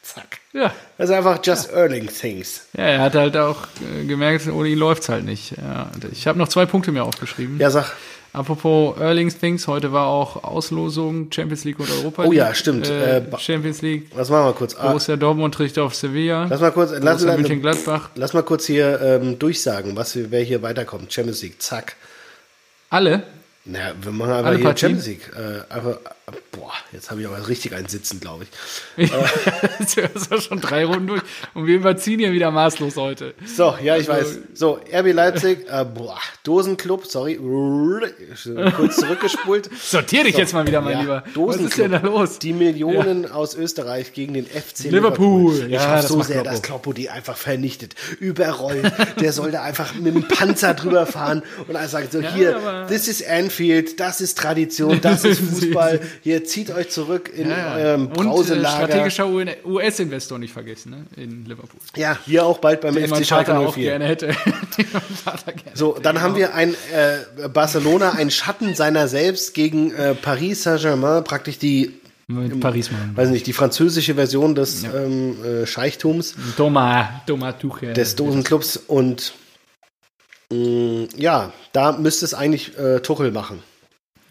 Zack. 0.00 0.38
Ja. 0.54 0.72
Das 0.96 1.10
ist 1.10 1.16
einfach 1.16 1.38
just 1.44 1.70
ja. 1.70 1.76
Erling 1.76 2.08
Things. 2.08 2.66
Ja, 2.74 2.84
er 2.84 3.00
hat 3.02 3.14
halt 3.14 3.36
auch 3.36 3.66
äh, 4.00 4.06
gemerkt, 4.06 4.46
ohne 4.48 4.68
ihn 4.68 4.78
läuft's 4.78 5.10
halt 5.10 5.26
nicht. 5.26 5.52
Ja, 5.52 5.90
ich 6.10 6.26
habe 6.26 6.38
noch 6.38 6.48
zwei 6.48 6.64
Punkte 6.64 6.90
mir 6.90 7.04
aufgeschrieben. 7.04 7.58
Ja, 7.58 7.70
sag. 7.70 7.92
Apropos 8.34 8.98
Erlings 8.98 9.38
Things, 9.38 9.68
heute 9.68 9.92
war 9.92 10.08
auch 10.08 10.42
Auslosung 10.42 11.30
Champions 11.30 11.62
League 11.62 11.78
und 11.78 11.88
Europa 11.88 12.22
League. 12.22 12.32
Oh 12.32 12.34
ja, 12.34 12.52
stimmt. 12.52 12.90
Äh, 12.90 13.18
äh 13.18 13.38
Champions 13.38 13.80
League. 13.80 14.08
Lass 14.16 14.28
mal 14.28 14.42
mal 14.42 14.52
kurz. 14.52 14.74
Ah. 14.74 14.88
Borussia 14.88 15.14
Dortmund 15.14 15.54
trifft 15.54 15.78
auf 15.78 15.94
Sevilla. 15.94 16.46
Lass 16.50 16.60
mal 16.60 16.72
kurz. 16.72 16.90
Lass, 16.90 17.22
lass, 17.22 17.36
München 17.36 17.60
Gladbach. 17.60 18.10
Lass 18.16 18.34
mal 18.34 18.42
kurz 18.42 18.66
hier 18.66 19.00
ähm, 19.00 19.38
durchsagen, 19.38 19.94
was 19.94 20.18
wer 20.32 20.42
hier 20.42 20.62
weiterkommt. 20.62 21.12
Champions 21.12 21.42
League. 21.42 21.62
Zack. 21.62 21.94
Alle? 22.90 23.22
Na, 23.66 23.92
wir 24.02 24.10
machen 24.10 24.32
einfach 24.32 24.46
Alle 24.46 24.56
hier 24.56 24.64
Partien? 24.64 25.00
Champions 25.00 25.06
League. 25.06 25.30
Äh, 25.36 25.72
einfach, 25.72 25.98
boah, 26.52 26.72
jetzt 26.92 27.10
habe 27.10 27.20
ich 27.20 27.26
aber 27.26 27.48
richtig 27.48 27.74
einen 27.74 27.88
Sitzen, 27.88 28.20
glaube 28.20 28.44
ich. 28.96 29.10
das 29.10 29.96
ist 29.96 30.30
ja 30.30 30.40
schon 30.40 30.60
drei 30.60 30.84
Runden 30.84 31.06
durch. 31.08 31.22
Und 31.52 31.66
wir 31.66 31.76
überziehen 31.76 32.18
hier 32.18 32.32
wieder 32.32 32.50
maßlos 32.50 32.96
heute. 32.96 33.34
So, 33.44 33.74
ja, 33.82 33.96
ich 33.96 34.10
also, 34.10 34.30
weiß. 34.30 34.38
So, 34.54 34.80
RB 34.92 35.12
Leipzig, 35.12 35.66
äh, 35.68 35.84
boah, 35.84 36.18
Dosenclub, 36.42 37.06
sorry, 37.06 37.38
kurz 38.76 38.96
zurückgespult. 38.96 39.70
Sortier 39.82 40.24
dich 40.24 40.34
so, 40.34 40.40
jetzt 40.40 40.54
mal 40.54 40.66
wieder, 40.66 40.80
mein 40.80 40.92
ja, 40.92 41.00
Lieber. 41.00 41.24
Dosenclub, 41.34 41.64
Was 41.64 41.70
ist 41.70 41.78
denn 41.78 41.92
da 41.92 41.98
los? 41.98 42.38
Die 42.38 42.52
Millionen 42.52 43.24
ja. 43.24 43.30
aus 43.32 43.54
Österreich 43.54 44.12
gegen 44.12 44.34
den 44.34 44.46
FC 44.46 44.84
Liverpool. 44.84 45.52
Liverpool. 45.52 45.66
Ich 45.66 45.72
ja, 45.72 45.96
hoffe 45.96 46.06
so 46.06 46.22
sehr, 46.22 46.36
Kloppo. 46.36 46.50
dass 46.50 46.62
Kloppo 46.62 46.92
die 46.92 47.10
einfach 47.10 47.36
vernichtet, 47.36 47.94
überrollt. 48.20 48.90
Der 49.20 49.32
soll 49.32 49.50
da 49.50 49.62
einfach 49.62 49.94
mit 49.94 50.14
dem 50.14 50.26
Panzer 50.26 50.74
drüber 50.74 51.06
fahren 51.06 51.42
und 51.68 51.76
einfach 51.76 51.90
sagen, 51.90 52.08
so 52.10 52.20
ja, 52.20 52.32
hier, 52.32 52.86
this 52.88 53.08
is 53.08 53.24
Anfield, 53.26 54.00
das 54.00 54.20
ist 54.20 54.38
Tradition, 54.38 55.00
das 55.00 55.24
ist 55.24 55.40
Fußball. 55.40 56.00
Hier 56.22 56.44
zieht 56.44 56.70
euch 56.70 56.90
zurück 56.90 57.30
in 57.34 57.50
ja, 57.50 57.74
eurem 57.74 58.08
Brauselager. 58.08 58.84
Und, 58.84 58.90
äh, 58.90 58.92
strategischer 58.92 59.28
US-Investor 59.64 60.38
nicht 60.38 60.52
vergessen, 60.52 60.90
ne? 60.90 61.22
in 61.22 61.44
Liverpool. 61.44 61.80
Ja, 61.96 62.18
hier 62.24 62.44
auch 62.44 62.58
bald 62.58 62.80
beim 62.80 62.94
Den 62.94 63.08
FC 63.08 63.26
Schalke 63.26 63.52
04. 63.52 63.68
Auch 63.68 63.74
gerne 63.74 64.04
hätte. 64.06 64.26
gerne 64.76 65.54
so, 65.74 65.96
dann 66.02 66.20
haben 66.20 66.36
wir 66.36 66.54
ein 66.54 66.74
äh, 66.74 67.48
Barcelona, 67.48 68.12
ein 68.12 68.30
Schatten 68.30 68.74
seiner 68.74 69.08
selbst 69.08 69.54
gegen 69.54 69.92
äh, 69.92 70.14
Paris 70.14 70.62
Saint-Germain, 70.62 71.24
praktisch 71.24 71.58
die 71.58 71.94
mit 72.26 72.60
Paris 72.60 72.90
machen. 72.90 73.12
Weiß 73.14 73.28
nicht, 73.28 73.46
die 73.46 73.52
französische 73.52 74.14
Version 74.14 74.54
des 74.54 74.82
ja. 74.82 74.94
ähm, 74.94 75.44
äh, 75.44 75.66
Scheichtums. 75.66 76.34
Thomas, 76.56 77.06
Thomas 77.26 77.58
Tuchel. 77.58 77.92
Des 77.92 78.16
Dosenclubs 78.16 78.76
und 78.76 79.34
mh, 80.50 80.58
mm, 80.58 81.08
ja, 81.16 81.52
da 81.72 81.92
müsste 81.92 82.24
es 82.24 82.32
eigentlich 82.34 82.78
äh, 82.78 83.00
Tuchel 83.00 83.30
machen. 83.30 83.62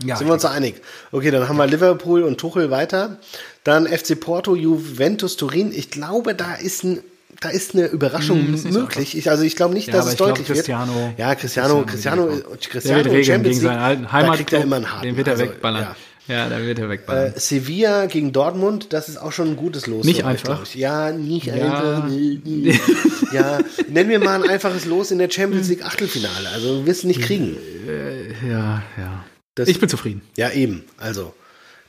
Ja, 0.03 0.15
Sind 0.15 0.27
wir 0.27 0.33
uns 0.33 0.41
da 0.41 0.51
einig? 0.51 0.75
Okay, 1.11 1.31
dann 1.31 1.47
haben 1.47 1.57
wir 1.57 1.67
Liverpool 1.67 2.23
und 2.23 2.37
Tuchel 2.39 2.71
weiter. 2.71 3.17
Dann 3.63 3.87
FC 3.87 4.19
Porto, 4.19 4.55
Juventus 4.55 5.37
Turin. 5.37 5.71
Ich 5.73 5.91
glaube, 5.91 6.35
da 6.35 6.55
ist 6.55 6.83
ein 6.83 6.99
da 7.41 7.49
ist 7.49 7.75
eine 7.75 7.87
Überraschung 7.87 8.39
hm, 8.39 8.71
möglich. 8.71 9.17
Ich, 9.17 9.29
also 9.29 9.43
ich 9.43 9.57
glaube 9.57 9.73
nicht, 9.73 9.87
ja, 9.87 9.93
dass 9.93 10.07
es 10.07 10.15
deutlich 10.15 10.45
glaub, 10.45 10.55
Cristiano, 10.55 10.95
wird. 10.95 11.19
Ja, 11.19 11.35
Cristiano, 11.35 11.83
Cristiano, 11.83 12.27
Cristiano, 12.27 12.57
Cristiano 12.69 13.03
der 13.03 13.11
wird 13.11 13.25
Champions 13.25 13.57
gegen 13.57 13.67
seinen 13.67 13.79
alten 13.79 14.11
Heimatclub, 14.11 14.63
immer 14.63 14.75
einen 14.77 14.91
harten. 14.91 15.05
Den 15.07 15.17
wird 15.17 15.27
er 15.27 15.33
also, 15.33 15.43
wegballern. 15.43 15.81
Ja. 15.81 15.95
Ja, 16.25 16.47
da 16.47 16.61
wird 16.61 16.79
er 16.79 16.89
wegballern. 16.89 17.33
Äh, 17.33 17.39
Sevilla 17.39 18.05
gegen 18.05 18.31
Dortmund, 18.31 18.93
das 18.93 19.09
ist 19.09 19.17
auch 19.17 19.33
schon 19.33 19.49
ein 19.49 19.55
gutes 19.57 19.87
Los. 19.87 20.05
Nicht 20.05 20.23
einfach. 20.23 20.73
Ja, 20.73 21.11
nicht 21.11 21.47
ja. 21.47 21.55
einfach. 21.55 22.09
ja, 23.33 23.59
nennen 23.89 24.09
wir 24.09 24.19
mal 24.19 24.41
ein 24.41 24.49
einfaches 24.49 24.85
Los 24.85 25.11
in 25.11 25.17
der 25.17 25.29
Champions 25.29 25.67
League 25.67 25.83
Achtelfinale. 25.83 26.47
Also 26.53 26.77
wir 26.77 26.85
wirst 26.85 26.99
es 26.99 27.03
nicht 27.03 27.21
kriegen. 27.23 27.57
Äh, 27.87 28.49
ja, 28.49 28.83
ja. 28.97 29.25
Das, 29.55 29.69
ich 29.69 29.79
bin 29.79 29.89
zufrieden. 29.89 30.21
Ja, 30.35 30.49
eben. 30.51 30.83
Also, 30.97 31.33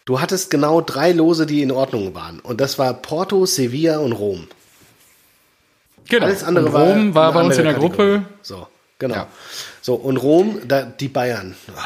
du 0.04 0.20
hattest 0.20 0.50
genau 0.50 0.80
drei 0.80 1.12
Lose, 1.12 1.46
die 1.46 1.62
in 1.62 1.70
Ordnung 1.70 2.14
waren. 2.14 2.40
Und 2.40 2.60
das 2.60 2.78
war 2.78 2.94
Porto, 2.94 3.46
Sevilla 3.46 3.98
und 3.98 4.12
Rom. 4.12 4.48
Genau. 6.08 6.26
Alles 6.26 6.44
andere 6.44 6.66
und 6.66 6.74
Rom 6.74 7.14
war, 7.14 7.34
war 7.34 7.40
bei 7.40 7.46
uns 7.46 7.56
in 7.56 7.64
der 7.64 7.74
Kategorie. 7.74 7.96
Gruppe. 7.96 8.24
So, 8.42 8.66
genau. 8.98 9.14
Ja. 9.14 9.28
So, 9.80 9.94
und 9.94 10.18
Rom, 10.18 10.60
da, 10.66 10.82
die 10.82 11.08
Bayern. 11.08 11.56
Oh, 11.68 11.80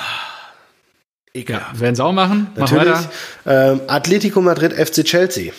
ekelhaft. 1.34 1.74
Ja, 1.74 1.80
werden 1.80 1.94
sie 1.94 2.04
auch 2.04 2.12
machen. 2.12 2.48
Natürlich. 2.56 2.98
Ähm, 3.46 3.80
Atletico 3.86 4.40
Madrid, 4.40 4.72
FC 4.72 5.04
Chelsea. 5.04 5.52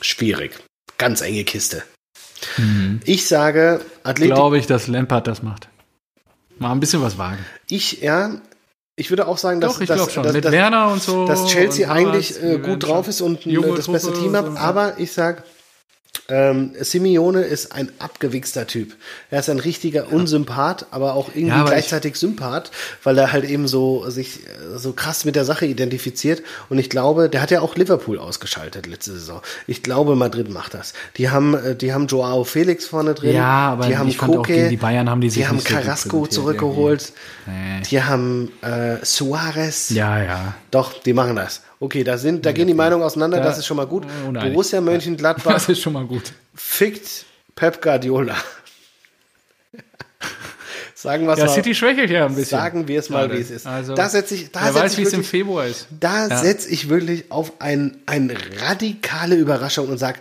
Schwierig. 0.00 0.58
Ganz 0.98 1.22
enge 1.22 1.44
Kiste. 1.44 1.82
Mhm. 2.58 3.00
Ich 3.04 3.26
sage, 3.26 3.80
Atletico. 4.02 4.34
Glaube 4.34 4.58
ich, 4.58 4.66
dass 4.66 4.88
Lampard 4.88 5.26
das 5.26 5.42
macht. 5.42 5.68
Mal 6.62 6.70
ein 6.70 6.80
bisschen 6.80 7.02
was 7.02 7.18
wagen. 7.18 7.44
Ich, 7.68 8.00
ja, 8.02 8.36
ich 8.94 9.10
würde 9.10 9.26
auch 9.26 9.36
sagen, 9.36 9.60
dass, 9.60 9.74
Doch, 9.74 9.80
ich 9.80 9.88
dass, 9.88 10.12
schon. 10.12 10.22
Dass, 10.22 10.32
Mit 10.32 10.44
dass, 10.44 10.52
Werner 10.52 10.88
und 10.88 11.02
so. 11.02 11.26
Dass 11.26 11.46
Chelsea 11.46 11.90
eigentlich 11.90 12.40
äh, 12.42 12.58
gut 12.58 12.84
drauf 12.84 13.08
ist 13.08 13.20
und 13.20 13.44
äh, 13.46 13.74
das 13.74 13.88
beste 13.88 14.12
Team 14.12 14.36
hat. 14.36 14.56
Aber 14.56 14.98
ich 14.98 15.12
sage, 15.12 15.42
Ähm, 16.28 16.72
Simeone 16.80 17.42
ist 17.42 17.72
ein 17.72 17.90
abgewichster 17.98 18.66
Typ. 18.66 18.94
Er 19.30 19.40
ist 19.40 19.50
ein 19.50 19.58
richtiger 19.58 20.12
Unsympath, 20.12 20.86
aber 20.90 21.14
auch 21.14 21.28
irgendwie 21.28 21.48
Ja, 21.48 21.56
aber 21.56 21.70
gleichzeitig 21.70 22.16
Sympath, 22.16 22.70
weil 23.02 23.18
er 23.18 23.32
halt 23.32 23.44
eben 23.44 23.66
so 23.66 24.08
sich 24.08 24.46
äh, 24.46 24.78
so 24.78 24.92
krass 24.92 25.24
mit 25.24 25.34
der 25.34 25.44
Sache 25.44 25.66
identifiziert. 25.66 26.42
Und 26.68 26.78
ich 26.78 26.88
glaube, 26.88 27.28
der 27.28 27.42
hat 27.42 27.50
ja 27.50 27.60
auch 27.60 27.74
Liverpool 27.74 28.18
ausgeschaltet 28.18 28.86
letzte 28.86 29.12
Saison. 29.12 29.42
Ich 29.66 29.82
glaube, 29.82 30.14
Madrid 30.14 30.48
macht 30.48 30.74
das. 30.74 30.94
Die 31.16 31.28
haben, 31.30 31.54
äh, 31.54 31.74
die 31.74 31.92
haben 31.92 32.06
Joao 32.06 32.44
Felix 32.44 32.86
vorne 32.86 33.14
drin. 33.14 33.34
Ja, 33.34 33.72
aber 33.72 33.86
die 33.86 33.98
haben 33.98 34.08
ich 34.08 34.16
fand 34.16 34.36
auch 34.36 34.46
gegen 34.46 34.68
die 34.68 34.76
Bayern 34.76 35.10
haben 35.10 35.20
die 35.20 35.30
sich 35.30 35.42
die 35.42 35.48
haben 35.48 35.58
so 35.58 35.68
Carrasco 35.68 36.26
zurückgeholt. 36.26 37.12
Nee. 37.46 37.82
Die 37.90 38.02
haben 38.02 38.52
äh, 38.62 39.04
Suarez. 39.04 39.90
Ja, 39.90 40.22
ja. 40.22 40.54
Doch, 40.72 41.00
die 41.02 41.12
machen 41.12 41.36
das. 41.36 41.62
Okay, 41.78 42.02
da 42.02 42.18
sind, 42.18 42.44
da 42.44 42.50
gehen 42.52 42.66
die 42.66 42.74
Meinungen 42.74 43.04
auseinander, 43.04 43.36
Da- 43.36 43.44
das 43.44 43.58
ist 43.58 43.66
schon 43.66 43.76
mal 43.76 43.86
gut. 43.86 44.04
uneinig. 44.26 44.52
Borussia 44.54 44.80
Mönchengladbach 44.80 45.52
Das 45.54 45.68
ist 45.68 45.80
schon 45.80 45.92
mal 45.92 46.04
gut. 46.06 46.32
fickt 46.54 47.26
Pep 47.54 47.80
Guardiola. 47.80 48.34
Sagen 50.94 51.26
wir 51.26 51.32
es 51.32 51.38
Ja, 51.40 51.46
mal. 51.46 51.54
City 51.54 51.74
schwächelt 51.74 52.10
ja 52.10 52.26
ein 52.26 52.34
bisschen. 52.34 52.58
Sagen 52.58 52.86
wir 52.88 52.98
es 53.00 53.10
mal, 53.10 53.30
wie 53.32 53.38
es 53.40 53.50
ist. 53.50 53.66
Also, 53.66 53.94
da 53.94 54.08
setze 54.08 54.34
ich, 54.34 54.52
da 54.52 54.64
setz 54.72 54.74
weiß, 54.82 54.98
wie 54.98 55.02
es 55.02 55.08
im 55.08 55.18
wirklich, 55.18 55.28
Februar 55.30 55.66
ist. 55.66 55.88
da 55.98 56.28
Ja. 56.28 56.36
setze 56.38 56.68
ich 56.68 56.88
wirklich 56.88 57.30
auf 57.30 57.52
ein, 57.60 57.96
eine 58.06 58.34
radikale 58.60 59.34
Überraschung 59.34 59.88
und 59.88 59.98
sage, 59.98 60.20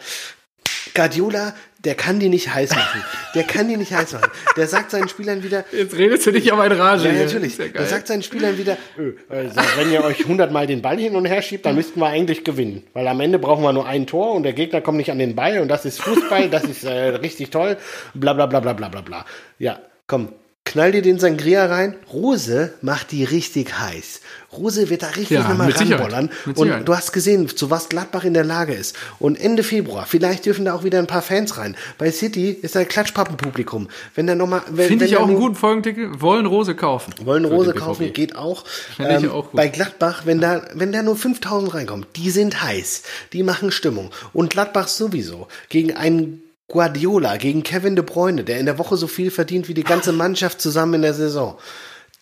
Guardiola, 0.96 1.54
der 1.84 1.96
kann 1.96 2.20
die 2.20 2.30
nicht 2.30 2.54
heiß 2.54 2.72
machen. 2.76 3.02
Der 3.34 3.44
kann 3.44 3.68
die 3.68 3.76
nicht 3.78 3.92
heiß 3.94 4.14
machen. 4.14 4.30
Der 4.56 4.68
sagt 4.68 4.92
seinen 4.92 5.10
Spielern 5.10 5.42
wieder, 5.44 5.66
Jetzt 5.72 5.98
redest 5.98 6.26
du 6.28 6.32
dich 6.32 6.52
aber 6.54 6.66
in 6.68 6.74
Rage. 6.74 7.08
ja, 7.08 7.14
natürlich. 7.24 7.58
Ja 7.58 7.68
Der 7.68 7.86
sagt 7.88 8.08
seinen 8.08 8.22
Spielern 8.22 8.58
wieder, 8.58 8.78
"Ö, 8.98 9.14
also, 9.30 9.56
wenn 9.78 9.92
ihr 9.92 10.04
euch 10.04 10.26
hundertmal 10.26 10.68
den 10.68 10.82
Ball 10.82 10.98
hin 11.00 11.16
und 11.16 11.26
her 11.26 11.42
schiebt, 11.42 11.66
dann 11.66 11.76
müssten 11.76 12.00
wir 12.00 12.08
eigentlich 12.08 12.44
gewinnen. 12.44 12.84
Weil 12.94 13.08
am 13.08 13.20
Ende 13.20 13.40
brauchen 13.40 13.64
wir 13.64 13.74
nur 13.74 13.88
ein 13.88 14.06
Tor 14.06 14.34
und 14.34 14.44
der 14.44 14.54
Gegner 14.54 14.82
kommt 14.82 14.98
nicht 14.98 15.12
an 15.12 15.18
den 15.20 15.36
Ball 15.36 15.60
und 15.60 15.70
das 15.70 15.86
ist 15.86 16.02
Fußball, 16.02 16.50
das 16.50 16.64
ist 16.66 16.84
äh, 16.84 16.92
richtig 16.92 17.50
toll. 17.50 17.78
Bla 18.14 18.34
bla 18.34 18.46
bla 18.46 18.60
bla 18.60 18.74
bla 18.74 18.88
bla 18.90 19.02
bla. 19.02 19.26
Ja, 19.58 19.80
komm. 20.08 20.30
Knall 20.72 20.94
dir 20.94 21.02
den 21.02 21.20
Sangria 21.20 21.66
rein. 21.66 21.96
Rose 22.14 22.74
macht 22.82 23.12
die 23.12 23.26
richtig 23.26 23.78
heiß. 23.78 24.22
Rose 24.54 24.90
wird 24.90 25.04
da 25.04 25.08
richtig 25.08 25.32
Ja, 25.32 25.48
nochmal 25.48 25.72
ranbollern. 25.72 26.30
Und 26.46 26.58
Sicherheit. 26.58 26.88
du 26.88 26.96
hast 26.96 27.12
gesehen, 27.12 27.48
zu 27.50 27.70
was 27.70 27.90
Gladbach 27.90 28.24
in 28.24 28.34
der 28.34 28.44
Lage 28.46 28.74
ist. 28.74 28.96
Und 29.20 29.40
Ende 29.40 29.64
Februar, 29.64 30.06
vielleicht 30.06 30.46
dürfen 30.46 30.66
da 30.66 30.74
auch 30.74 30.84
wieder 30.86 31.00
ein 31.00 31.08
paar 31.08 31.22
Fans 31.22 31.58
rein. 31.58 31.76
Bei 31.98 32.10
City 32.12 32.52
ist 32.52 32.76
da 32.76 32.86
Klatschpappenpublikum. 32.86 33.90
Wenn 34.16 34.28
da 34.28 34.36
nochmal, 34.36 34.62
Finde 34.76 35.06
ich 35.06 35.18
auch 35.18 35.28
einen 35.28 35.36
guten 35.38 35.56
Folgentitel. 35.56 36.10
Wollen 36.20 36.46
Rose 36.46 36.74
kaufen. 36.76 37.14
wollen 37.24 37.46
Rose 37.46 37.74
kaufen, 37.74 38.14
geht 38.14 38.36
auch. 38.38 38.64
Ähm, 39.00 39.30
auch 39.30 39.46
gut. 39.52 39.56
Bei 39.56 39.68
Gladbach, 39.68 40.22
wenn 40.26 40.40
da, 40.40 40.62
wenn 40.74 40.92
da 40.94 41.02
nur 41.02 41.16
5000 41.18 41.74
reinkommen, 41.74 42.06
die 42.16 42.30
sind 42.30 42.62
heiß. 42.62 43.04
Die 43.34 43.44
machen 43.44 43.72
Stimmung. 43.72 44.10
Und 44.32 44.50
Gladbach 44.52 44.88
sowieso. 44.88 45.48
Gegen 45.70 45.96
einen 45.96 46.44
Guardiola, 46.72 47.38
gegen 47.38 47.64
Kevin 47.64 47.96
De 47.96 48.04
Bruyne, 48.06 48.44
der 48.44 48.60
in 48.60 48.66
der 48.66 48.78
Woche 48.78 48.96
so 48.96 49.08
viel 49.08 49.30
verdient 49.30 49.68
wie 49.68 49.74
die 49.74 49.84
ganze 49.84 50.14
Mannschaft 50.14 50.62
zusammen 50.62 50.96
in 50.96 51.02
der 51.02 51.14
Saison. 51.14 51.58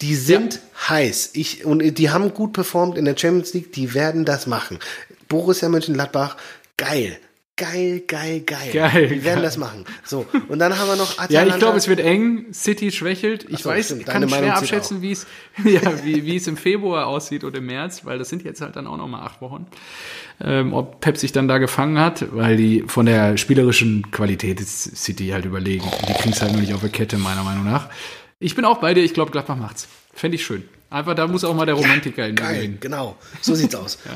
Die 0.01 0.15
sind 0.15 0.59
heiß. 0.89 1.31
Ich, 1.33 1.65
und 1.65 1.79
die 1.97 2.09
haben 2.09 2.33
gut 2.33 2.53
performt 2.53 2.97
in 2.97 3.05
der 3.05 3.15
Champions 3.17 3.53
League. 3.53 3.73
Die 3.73 3.93
werden 3.93 4.25
das 4.25 4.47
machen. 4.47 4.79
Borussia 5.27 5.69
Mönchengladbach, 5.69 6.35
geil. 6.77 7.19
Geil, 7.59 8.03
geil, 8.07 8.39
geil. 8.45 8.69
Geil, 8.71 9.07
Die 9.09 9.23
werden 9.25 9.43
das 9.43 9.57
machen. 9.57 9.83
So. 10.05 10.25
Und 10.47 10.59
dann 10.59 10.79
haben 10.79 10.87
wir 10.87 10.95
noch 10.95 11.17
Ja, 11.17 11.23
Atalanta. 11.23 11.53
ich 11.55 11.59
glaube, 11.59 11.77
es 11.77 11.87
wird 11.89 11.99
eng. 11.99 12.53
City 12.53 12.89
schwächelt. 12.89 13.45
Ich 13.49 13.63
so, 13.63 13.69
weiß, 13.69 13.85
stimmt. 13.87 13.99
ich 14.01 14.05
Deine 14.05 14.21
kann 14.27 14.29
Meinung 14.29 14.45
schwer 14.49 14.57
abschätzen, 14.57 15.01
wie 15.01 15.11
es, 15.11 15.27
ja, 15.65 15.81
wie, 16.05 16.25
wie 16.25 16.37
es 16.37 16.47
im 16.47 16.55
Februar 16.55 17.07
aussieht 17.07 17.43
und 17.43 17.57
im 17.57 17.65
März, 17.65 18.05
weil 18.05 18.17
das 18.17 18.29
sind 18.29 18.45
jetzt 18.45 18.61
halt 18.61 18.77
dann 18.77 18.87
auch 18.87 18.95
noch 18.95 19.09
mal 19.09 19.23
acht 19.25 19.41
Wochen. 19.41 19.67
Ähm, 20.39 20.71
ob 20.73 21.01
Pep 21.01 21.17
sich 21.17 21.33
dann 21.33 21.49
da 21.49 21.57
gefangen 21.57 21.99
hat, 21.99 22.33
weil 22.33 22.55
die 22.55 22.85
von 22.87 23.05
der 23.05 23.35
spielerischen 23.35 24.09
Qualität 24.09 24.61
ist 24.61 24.95
City 24.95 25.27
halt 25.27 25.43
überlegen. 25.43 25.83
Die 26.07 26.13
kriegen 26.13 26.31
es 26.31 26.41
halt 26.41 26.53
nur 26.53 26.61
nicht 26.61 26.73
auf 26.73 26.79
der 26.79 26.89
Kette, 26.91 27.17
meiner 27.17 27.43
Meinung 27.43 27.65
nach. 27.65 27.89
Ich 28.39 28.55
bin 28.55 28.63
auch 28.63 28.77
bei 28.77 28.93
dir. 28.93 29.03
Ich 29.03 29.13
glaube, 29.13 29.31
Gladbach 29.31 29.57
macht's. 29.57 29.89
Fände 30.13 30.35
ich 30.35 30.45
schön. 30.45 30.63
Einfach, 30.89 31.13
da 31.13 31.27
muss 31.27 31.43
auch 31.43 31.53
mal 31.53 31.65
der 31.65 31.75
Romantiker 31.75 32.25
in 32.25 32.35
mir 32.35 32.41
Geil, 32.41 32.55
gewinnen. 32.55 32.77
genau. 32.79 33.17
So 33.41 33.53
sieht's 33.53 33.75
aus. 33.75 33.99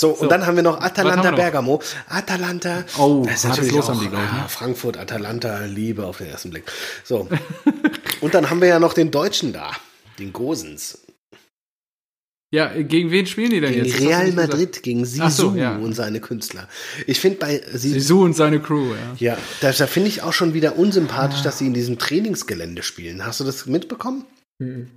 So, 0.00 0.12
und 0.12 0.32
dann 0.32 0.46
haben 0.46 0.56
wir 0.56 0.62
noch 0.62 0.80
Atalanta 0.80 1.24
wir 1.24 1.30
noch? 1.32 1.36
Bergamo. 1.36 1.82
Atalanta. 2.08 2.84
Oh, 2.96 3.22
das 3.26 3.44
ist 3.44 3.50
natürlich 3.50 3.72
Los 3.72 3.84
auch, 3.84 3.88
haben 3.90 4.00
die, 4.00 4.08
glaub 4.08 4.24
ich, 4.24 4.32
ne? 4.32 4.42
ah, 4.44 4.48
Frankfurt, 4.48 4.96
Atalanta, 4.96 5.66
Liebe 5.66 6.06
auf 6.06 6.18
den 6.18 6.28
ersten 6.28 6.48
Blick. 6.48 6.64
So. 7.04 7.28
und 8.22 8.32
dann 8.32 8.48
haben 8.48 8.62
wir 8.62 8.68
ja 8.68 8.78
noch 8.78 8.94
den 8.94 9.10
Deutschen 9.10 9.52
da. 9.52 9.72
Den 10.18 10.32
Gosens. 10.32 11.00
Ja, 12.50 12.72
gegen 12.82 13.10
wen 13.10 13.26
spielen 13.26 13.50
die 13.50 13.60
denn 13.60 13.74
Gegen 13.74 13.84
jetzt? 13.84 14.00
Real. 14.00 14.32
Madrid, 14.32 14.82
gegen 14.82 15.04
Sisu 15.04 15.28
so, 15.28 15.54
ja. 15.54 15.76
und 15.76 15.92
seine 15.92 16.20
Künstler. 16.20 16.66
Ich 17.06 17.20
finde 17.20 17.38
bei 17.38 17.62
Sisu, 17.70 18.00
Sisu 18.00 18.24
und 18.24 18.34
seine 18.34 18.58
Crew, 18.58 18.94
ja. 19.18 19.34
ja, 19.34 19.38
da, 19.60 19.70
da 19.70 19.86
finde 19.86 20.08
ich 20.08 20.22
auch 20.22 20.32
schon 20.32 20.54
wieder 20.54 20.76
unsympathisch, 20.76 21.42
dass 21.42 21.58
sie 21.58 21.66
in 21.66 21.74
diesem 21.74 21.98
Trainingsgelände 21.98 22.82
spielen. 22.82 23.24
Hast 23.24 23.40
du 23.40 23.44
das 23.44 23.66
mitbekommen? 23.66 24.24
Mhm. 24.58 24.90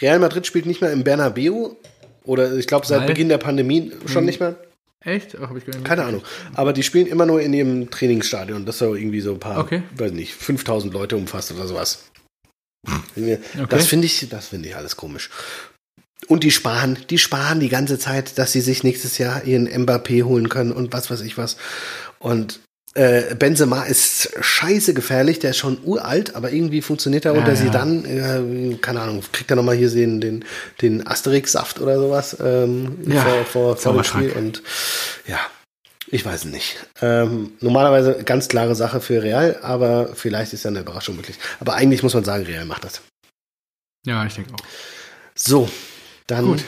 Real 0.00 0.18
Madrid 0.18 0.46
spielt 0.46 0.66
nicht 0.66 0.80
mehr 0.80 0.92
im 0.92 1.04
Bernabeu 1.04 1.76
oder 2.24 2.54
ich 2.56 2.66
glaube 2.66 2.86
seit 2.86 3.00
Weil? 3.00 3.08
Beginn 3.08 3.28
der 3.28 3.38
Pandemie 3.38 3.92
schon 4.06 4.22
Mhm. 4.22 4.26
nicht 4.26 4.40
mehr. 4.40 4.56
Echt? 5.04 5.34
Hab 5.38 5.56
ich 5.56 5.66
gar 5.66 5.74
nicht 5.74 5.84
Keine 5.84 6.04
Ahnung. 6.04 6.22
Aber 6.54 6.72
die 6.72 6.84
spielen 6.84 7.06
immer 7.08 7.26
nur 7.26 7.40
in 7.40 7.52
ihrem 7.52 7.90
Trainingsstadion. 7.90 8.64
Das 8.64 8.78
so 8.78 8.94
irgendwie 8.94 9.20
so 9.20 9.32
ein 9.32 9.40
paar, 9.40 9.58
Okay. 9.58 9.82
weiß 9.96 10.12
nicht, 10.12 10.32
5000 10.34 10.92
Leute 10.94 11.16
umfasst 11.16 11.50
oder 11.52 11.66
sowas. 11.66 12.04
Okay. 13.16 13.38
Das 13.68 13.86
finde 13.86 14.06
ich, 14.06 14.28
das 14.28 14.48
finde 14.48 14.68
ich 14.68 14.76
alles 14.76 14.96
komisch. 14.96 15.30
Und 16.28 16.44
die 16.44 16.52
sparen, 16.52 16.98
die 17.10 17.18
sparen 17.18 17.58
die 17.58 17.68
ganze 17.68 17.98
Zeit, 17.98 18.38
dass 18.38 18.52
sie 18.52 18.60
sich 18.60 18.84
nächstes 18.84 19.18
Jahr 19.18 19.44
ihren 19.44 19.68
Mbappé 19.68 20.22
holen 20.22 20.48
können 20.48 20.70
und 20.72 20.92
was 20.92 21.10
weiß 21.10 21.20
ich 21.22 21.36
was. 21.36 21.56
Und 22.20 22.60
äh, 22.94 23.34
Benzema 23.34 23.84
ist 23.84 24.32
scheiße 24.40 24.92
gefährlich, 24.92 25.38
der 25.38 25.50
ist 25.50 25.56
schon 25.56 25.78
uralt, 25.82 26.34
aber 26.34 26.52
irgendwie 26.52 26.82
funktioniert 26.82 27.24
er 27.24 27.34
unter 27.34 27.50
ja. 27.52 27.56
sie 27.56 27.70
dann, 27.70 28.04
äh, 28.04 28.76
keine 28.76 29.00
Ahnung, 29.00 29.22
kriegt 29.32 29.50
er 29.50 29.56
nochmal 29.56 29.76
hier 29.76 29.90
den, 29.90 30.20
den, 30.20 30.44
den 30.82 31.06
Asterix-Saft 31.06 31.80
oder 31.80 31.98
sowas 31.98 32.36
ähm, 32.42 32.98
Ja, 33.06 33.22
vor, 33.22 33.44
vor, 33.44 33.76
vor 33.76 33.92
dem. 33.94 34.04
Spiel. 34.04 34.32
Und 34.32 34.62
ja, 35.26 35.38
ich 36.08 36.26
weiß 36.26 36.44
es 36.44 36.52
nicht. 36.52 36.76
Ähm, 37.00 37.52
normalerweise 37.60 38.22
ganz 38.24 38.48
klare 38.48 38.74
Sache 38.74 39.00
für 39.00 39.22
Real, 39.22 39.58
aber 39.62 40.10
vielleicht 40.14 40.52
ist 40.52 40.64
ja 40.64 40.70
eine 40.70 40.80
Überraschung 40.80 41.16
möglich. 41.16 41.38
Aber 41.60 41.74
eigentlich 41.74 42.02
muss 42.02 42.12
man 42.12 42.24
sagen, 42.24 42.44
Real 42.44 42.66
macht 42.66 42.84
das. 42.84 43.00
Ja, 44.04 44.26
ich 44.26 44.34
denke 44.34 44.52
auch. 44.52 44.58
So, 45.34 45.70
dann 46.26 46.44
Gut. 46.44 46.64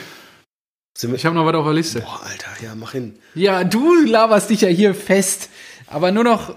sind 0.97 1.11
wir. 1.11 1.17
Ich 1.17 1.25
habe 1.27 1.35
noch 1.35 1.45
was 1.45 1.53
auf 1.53 1.65
der 1.65 1.73
Liste. 1.73 1.99
Boah, 2.01 2.21
Alter, 2.23 2.63
ja, 2.63 2.73
mach 2.73 2.93
hin. 2.93 3.19
Ja, 3.35 3.63
du 3.63 3.93
laberst 4.05 4.49
dich 4.49 4.61
ja 4.61 4.69
hier 4.69 4.95
fest. 4.95 5.49
Aber 5.87 6.11
nur 6.11 6.23
noch 6.23 6.49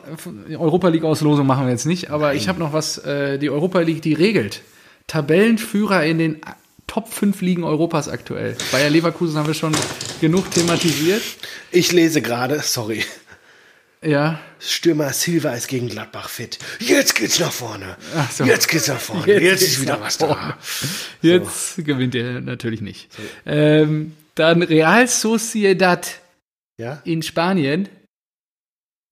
äh, 0.49 0.57
Europa 0.57 0.89
League 0.89 1.05
Auslosung 1.05 1.47
machen 1.47 1.67
wir 1.67 1.73
jetzt 1.73 1.87
nicht. 1.87 2.11
Aber 2.11 2.35
ich 2.35 2.49
habe 2.49 2.59
noch 2.59 2.73
was. 2.73 2.99
Äh, 2.99 3.39
die 3.39 3.51
Europa 3.51 3.81
League, 3.81 4.03
die 4.03 4.15
regelt. 4.15 4.63
Tabellenführer 5.07 6.05
in 6.05 6.19
den 6.19 6.45
A- 6.45 6.57
Top 6.87 7.13
5 7.13 7.43
Ligen 7.43 7.65
Europas 7.65 8.09
aktuell. 8.09 8.57
Bayer 8.73 8.89
Leverkusen 8.89 9.37
haben 9.37 9.47
wir 9.47 9.53
schon 9.55 9.77
genug 10.23 10.51
thematisiert. 10.51 11.23
Ich 11.71 11.93
lese 11.93 12.23
gerade, 12.23 12.61
sorry. 12.61 13.05
Ja. 14.03 14.39
Stürmer 14.59 15.13
Silva 15.13 15.51
ist 15.51 15.69
gegen 15.69 15.89
Gladbach 15.89 16.29
fit. 16.31 16.59
Jetzt 16.81 17.15
geht's 17.15 17.39
nach 17.41 17.53
vorne. 17.53 17.97
So. 18.33 18.45
Jetzt 18.45 18.69
geht's 18.69 18.89
nach 18.89 18.99
vorne. 19.01 19.27
Jetzt, 19.27 19.43
Jetzt 19.43 19.63
ist 19.65 19.83
wieder 19.83 20.01
was 20.01 20.17
vorne. 20.17 20.35
da. 20.35 20.57
Jetzt 21.21 21.85
gewinnt 21.85 22.15
er 22.15 22.41
natürlich 22.41 22.81
nicht. 22.81 23.09
Ähm, 23.45 24.15
dann 24.35 24.63
Real 24.63 25.07
Sociedad 25.09 26.09
Ja? 26.79 27.03
in 27.05 27.23
Spanien, 27.23 27.89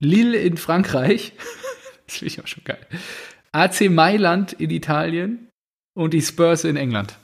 Lille 0.00 0.38
in 0.38 0.56
Frankreich, 0.56 1.32
das 2.06 2.16
finde 2.16 2.26
ich 2.26 2.40
auch 2.42 2.46
schon 2.46 2.64
geil, 2.64 2.84
AC 3.52 3.88
Mailand 3.90 4.52
in 4.52 4.70
Italien 4.70 5.48
und 5.94 6.12
die 6.14 6.22
Spurs 6.22 6.64
in 6.64 6.76
England. 6.76 7.16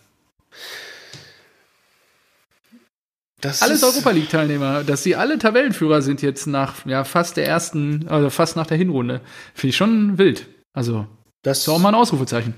Das 3.40 3.60
Alles 3.60 3.82
Europa 3.82 4.10
League 4.10 4.30
Teilnehmer, 4.30 4.84
dass 4.84 5.02
sie 5.02 5.16
alle 5.16 5.36
Tabellenführer 5.36 6.00
sind 6.00 6.22
jetzt 6.22 6.46
nach 6.46 6.86
ja 6.86 7.02
fast 7.02 7.36
der 7.36 7.46
ersten, 7.48 8.06
also 8.08 8.30
fast 8.30 8.54
nach 8.54 8.68
der 8.68 8.76
Hinrunde. 8.76 9.20
Finde 9.52 9.70
ich 9.70 9.76
schon 9.76 10.16
wild. 10.16 10.46
Also, 10.72 11.06
Das 11.42 11.58
ist 11.58 11.68
auch 11.68 11.80
mal 11.80 11.88
ein 11.88 11.96
Ausrufezeichen. 11.96 12.54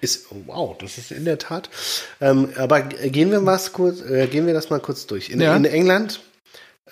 ist, 0.00 0.26
wow, 0.46 0.76
das 0.78 0.98
ist 0.98 1.12
in 1.12 1.24
der 1.24 1.38
Tat. 1.38 1.70
Ähm, 2.20 2.48
aber 2.56 2.82
gehen 2.82 3.30
wir 3.30 3.40
kurz, 3.72 4.00
äh, 4.00 4.26
gehen 4.26 4.46
wir 4.46 4.52
das 4.54 4.68
mal 4.68 4.80
kurz 4.80 5.06
durch. 5.06 5.30
In, 5.30 5.40
Ja. 5.40 5.54
in 5.54 5.64
England, 5.64 6.20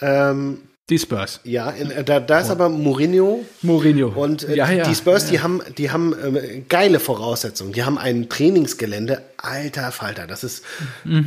ähm, 0.01 0.68
Die 0.91 0.99
Spurs. 0.99 1.41
ja, 1.45 1.69
in, 1.71 1.91
äh, 1.91 2.03
da, 2.03 2.19
da 2.19 2.41
ist 2.41 2.51
aber 2.51 2.71
Mourinho 2.71 3.45
Mourinho. 3.61 4.09
Und 4.09 4.49
äh, 4.49 4.57
ja, 4.57 4.71
ja, 4.71 4.89
die 4.89 4.95
Spurs, 4.95 5.25
ja. 5.25 5.31
die 5.31 5.41
haben, 5.41 5.61
die 5.77 5.91
haben 5.91 6.15
äh, 6.15 6.63
geile 6.67 6.99
Voraussetzungen. 6.99 7.73
Die 7.73 7.85
haben 7.85 7.99
ein 7.99 8.31
Trainingsgelände, 8.31 9.21
alter 9.37 9.93
Falter. 9.93 10.27
Das 10.27 10.45
ist 10.45 10.65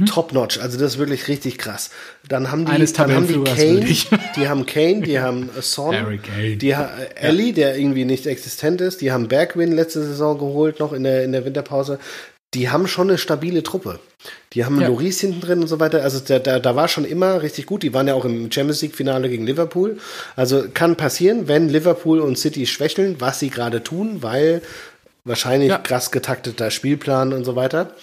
top-notch. 0.08 0.60
Also 0.60 0.80
das 0.80 0.94
ist 0.94 0.98
wirklich 0.98 1.28
richtig 1.28 1.60
krass. 1.60 1.92
Dann 2.28 2.52
haben 2.52 2.66
die, 2.66 2.72
Mhm. 2.72 2.76
Eines 2.76 2.94
dann 2.94 3.14
haben 3.14 3.28
die 3.28 3.44
Kane, 3.44 3.86
die 4.36 4.48
haben 4.48 4.66
Kane, 4.66 5.02
die 5.02 5.20
haben 5.20 5.50
äh, 5.58 5.62
Son, 5.62 5.96
die 6.58 6.76
ha 6.76 6.90
äh, 6.98 7.28
Ellie, 7.28 7.54
der 7.54 7.78
irgendwie 7.78 8.06
nicht 8.06 8.26
existent 8.26 8.82
ist. 8.82 9.02
Die 9.02 9.12
haben 9.12 9.28
Bergwin 9.28 9.72
letzte 9.74 10.04
Saison 10.04 10.38
geholt, 10.38 10.80
noch 10.80 10.94
in 10.94 11.04
der, 11.04 11.24
in 11.24 11.32
der 11.32 11.46
Winterpause. 11.46 12.00
Die 12.54 12.70
haben 12.70 12.88
schon 12.88 13.10
eine 13.10 13.18
stabile 13.18 13.64
Truppe. 13.64 14.00
Die 14.54 14.66
haben 14.66 14.80
ja. 14.82 14.88
Loris 14.88 15.22
hinten 15.22 15.40
drin 15.40 15.62
und 15.62 15.68
so 15.68 15.80
weiter. 15.80 16.04
Also 16.04 16.20
da, 16.20 16.40
da, 16.40 16.60
da 16.60 16.76
war 16.76 16.88
schon 16.88 17.06
immer 17.06 17.42
richtig 17.42 17.66
gut. 17.66 17.82
Die 17.84 17.94
waren 17.94 18.08
ja 18.08 18.14
auch 18.14 18.26
im 18.26 18.52
Champions 18.52 18.82
League 18.82 18.96
Finale 18.96 19.30
gegen 19.30 19.46
Liverpool. 19.46 19.98
Also 20.36 20.66
kann 20.74 20.98
passieren, 20.98 21.48
wenn 21.48 21.70
Liverpool 21.70 22.20
und 22.20 22.38
City 22.38 22.66
schwächeln, 22.66 23.16
was 23.20 23.40
sie 23.40 23.50
gerade 23.50 23.84
tun, 23.84 24.22
weil 24.22 24.62
wahrscheinlich 25.24 25.70
ja. 25.70 25.78
krass 25.78 26.12
getakteter 26.12 26.72
Spielplan 26.72 27.32
und 27.32 27.46
so 27.46 27.56
weiter. 27.56 27.96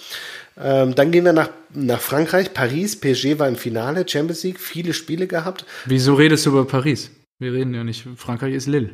Ähm, 0.59 0.95
dann 0.95 1.11
gehen 1.11 1.25
wir 1.25 1.33
nach, 1.33 1.51
nach 1.73 2.01
Frankreich. 2.01 2.53
Paris, 2.53 2.99
PSG 2.99 3.37
war 3.37 3.47
im 3.47 3.55
Finale, 3.55 4.05
Champions 4.07 4.43
League, 4.43 4.59
viele 4.59 4.93
Spiele 4.93 5.27
gehabt. 5.27 5.65
Wieso 5.85 6.15
redest 6.15 6.45
du 6.45 6.49
über 6.49 6.65
Paris? 6.65 7.11
Wir 7.37 7.53
reden 7.53 7.73
ja 7.73 7.83
nicht. 7.83 8.05
Frankreich 8.17 8.55
ist 8.55 8.67
Lille. 8.67 8.89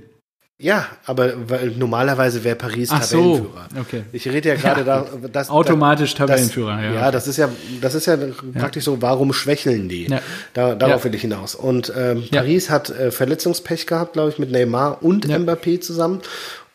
Ja, 0.58 0.88
aber 1.06 1.50
weil 1.50 1.72
normalerweise 1.72 2.46
wäre 2.46 2.56
Paris 2.56 2.90
Ach 2.90 3.06
Tabellenführer. 3.06 3.68
So, 3.74 3.82
okay. 3.82 4.04
Ich 4.14 4.26
rede 4.26 4.50
ja 4.50 4.56
gerade 4.56 4.82
ja, 4.82 5.06
da, 5.22 5.28
dass 5.28 5.50
automatisch 5.50 6.12
das, 6.12 6.20
Tabellenführer. 6.20 6.82
Ja, 6.82 6.94
ja, 6.94 7.12
das 7.12 7.28
ist 7.28 7.36
ja, 7.36 7.50
das 7.82 7.94
ist 7.94 8.06
ja, 8.06 8.16
ja. 8.16 8.32
praktisch 8.58 8.86
so. 8.86 9.02
Warum 9.02 9.34
schwächeln 9.34 9.90
die? 9.90 10.08
Ja. 10.08 10.22
Da, 10.54 10.76
darauf 10.76 11.04
will 11.04 11.14
ich 11.14 11.22
hinaus. 11.22 11.56
Und 11.56 11.92
ähm, 11.98 12.24
Paris 12.32 12.70
hat 12.70 12.90
äh, 12.90 13.12
Verletzungspech 13.12 13.86
gehabt, 13.86 14.14
glaube 14.14 14.30
ich, 14.30 14.40
mit 14.40 14.50
Neymar 14.50 15.04
und 15.04 15.28
Mbappé 15.28 15.82
zusammen. 15.82 16.22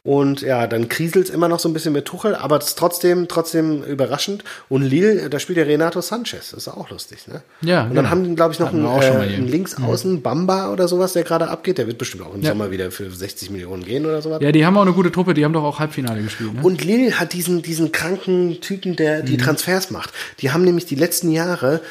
Und 0.03 0.41
ja, 0.41 0.67
dann 0.67 0.89
kriselt 0.89 1.27
es 1.27 1.31
immer 1.31 1.49
noch 1.49 1.61
so 1.61 1.69
ein 1.69 1.75
bisschen 1.75 1.93
mit 1.93 2.07
Tuchel, 2.07 2.35
aber 2.35 2.57
es 2.59 2.69
ist 2.69 2.79
trotzdem, 2.79 3.29
trotzdem 3.29 3.83
überraschend. 3.83 4.45
Und 4.71 4.83
Lille, 4.83 5.29
da 5.29 5.39
spielt 5.39 5.59
ja 5.59 5.65
Renato 5.65 6.01
Sanchez, 6.01 6.51
das 6.51 6.67
ist 6.67 6.69
auch 6.69 6.89
lustig, 6.89 7.29
ne? 7.29 7.43
Ja. 7.61 7.83
Und 7.83 7.89
dann 7.89 7.97
genau. 7.97 8.11
haben 8.11 8.25
die, 8.25 8.35
glaube 8.35 8.55
ich, 8.55 8.61
noch 8.61 8.73
einen, 8.73 8.87
äh, 8.87 9.35
einen 9.35 9.49
Linksaußen, 9.49 10.13
mhm. 10.13 10.23
Bamba 10.23 10.73
oder 10.73 10.89
sowas, 10.89 11.13
der 11.13 11.23
gerade 11.23 11.49
abgeht. 11.49 11.77
Der 11.77 11.87
wird 11.87 11.99
bestimmt 11.99 12.25
auch 12.25 12.35
im 12.35 12.41
ja. 12.41 12.51
Sommer 12.51 12.71
wieder 12.71 12.91
für 12.91 13.11
60 13.11 13.51
Millionen 13.51 13.85
gehen 13.85 14.07
oder 14.07 14.23
sowas. 14.23 14.41
Ja, 14.41 14.53
die 14.53 14.65
haben 14.65 14.77
auch 14.79 14.83
eine 14.83 14.95
gute 14.95 15.13
Truppe, 15.13 15.35
die 15.35 15.45
haben 15.45 15.53
doch 15.53 15.65
auch 15.65 15.79
Halbfinale 15.79 16.23
gespielt. 16.23 16.55
Ne? 16.55 16.61
Und 16.63 16.83
Lille 16.83 17.21
hat 17.21 17.35
diesen, 17.35 17.61
diesen 17.61 17.93
kranken 17.93 18.61
Typen, 18.63 18.97
der 18.97 19.23
die 19.23 19.35
mhm. 19.35 19.43
Transfers 19.43 19.91
macht. 19.91 20.13
Die 20.41 20.51
haben 20.51 20.65
nämlich 20.65 20.87
die 20.87 20.95
letzten 20.95 21.31
Jahre, 21.31 21.83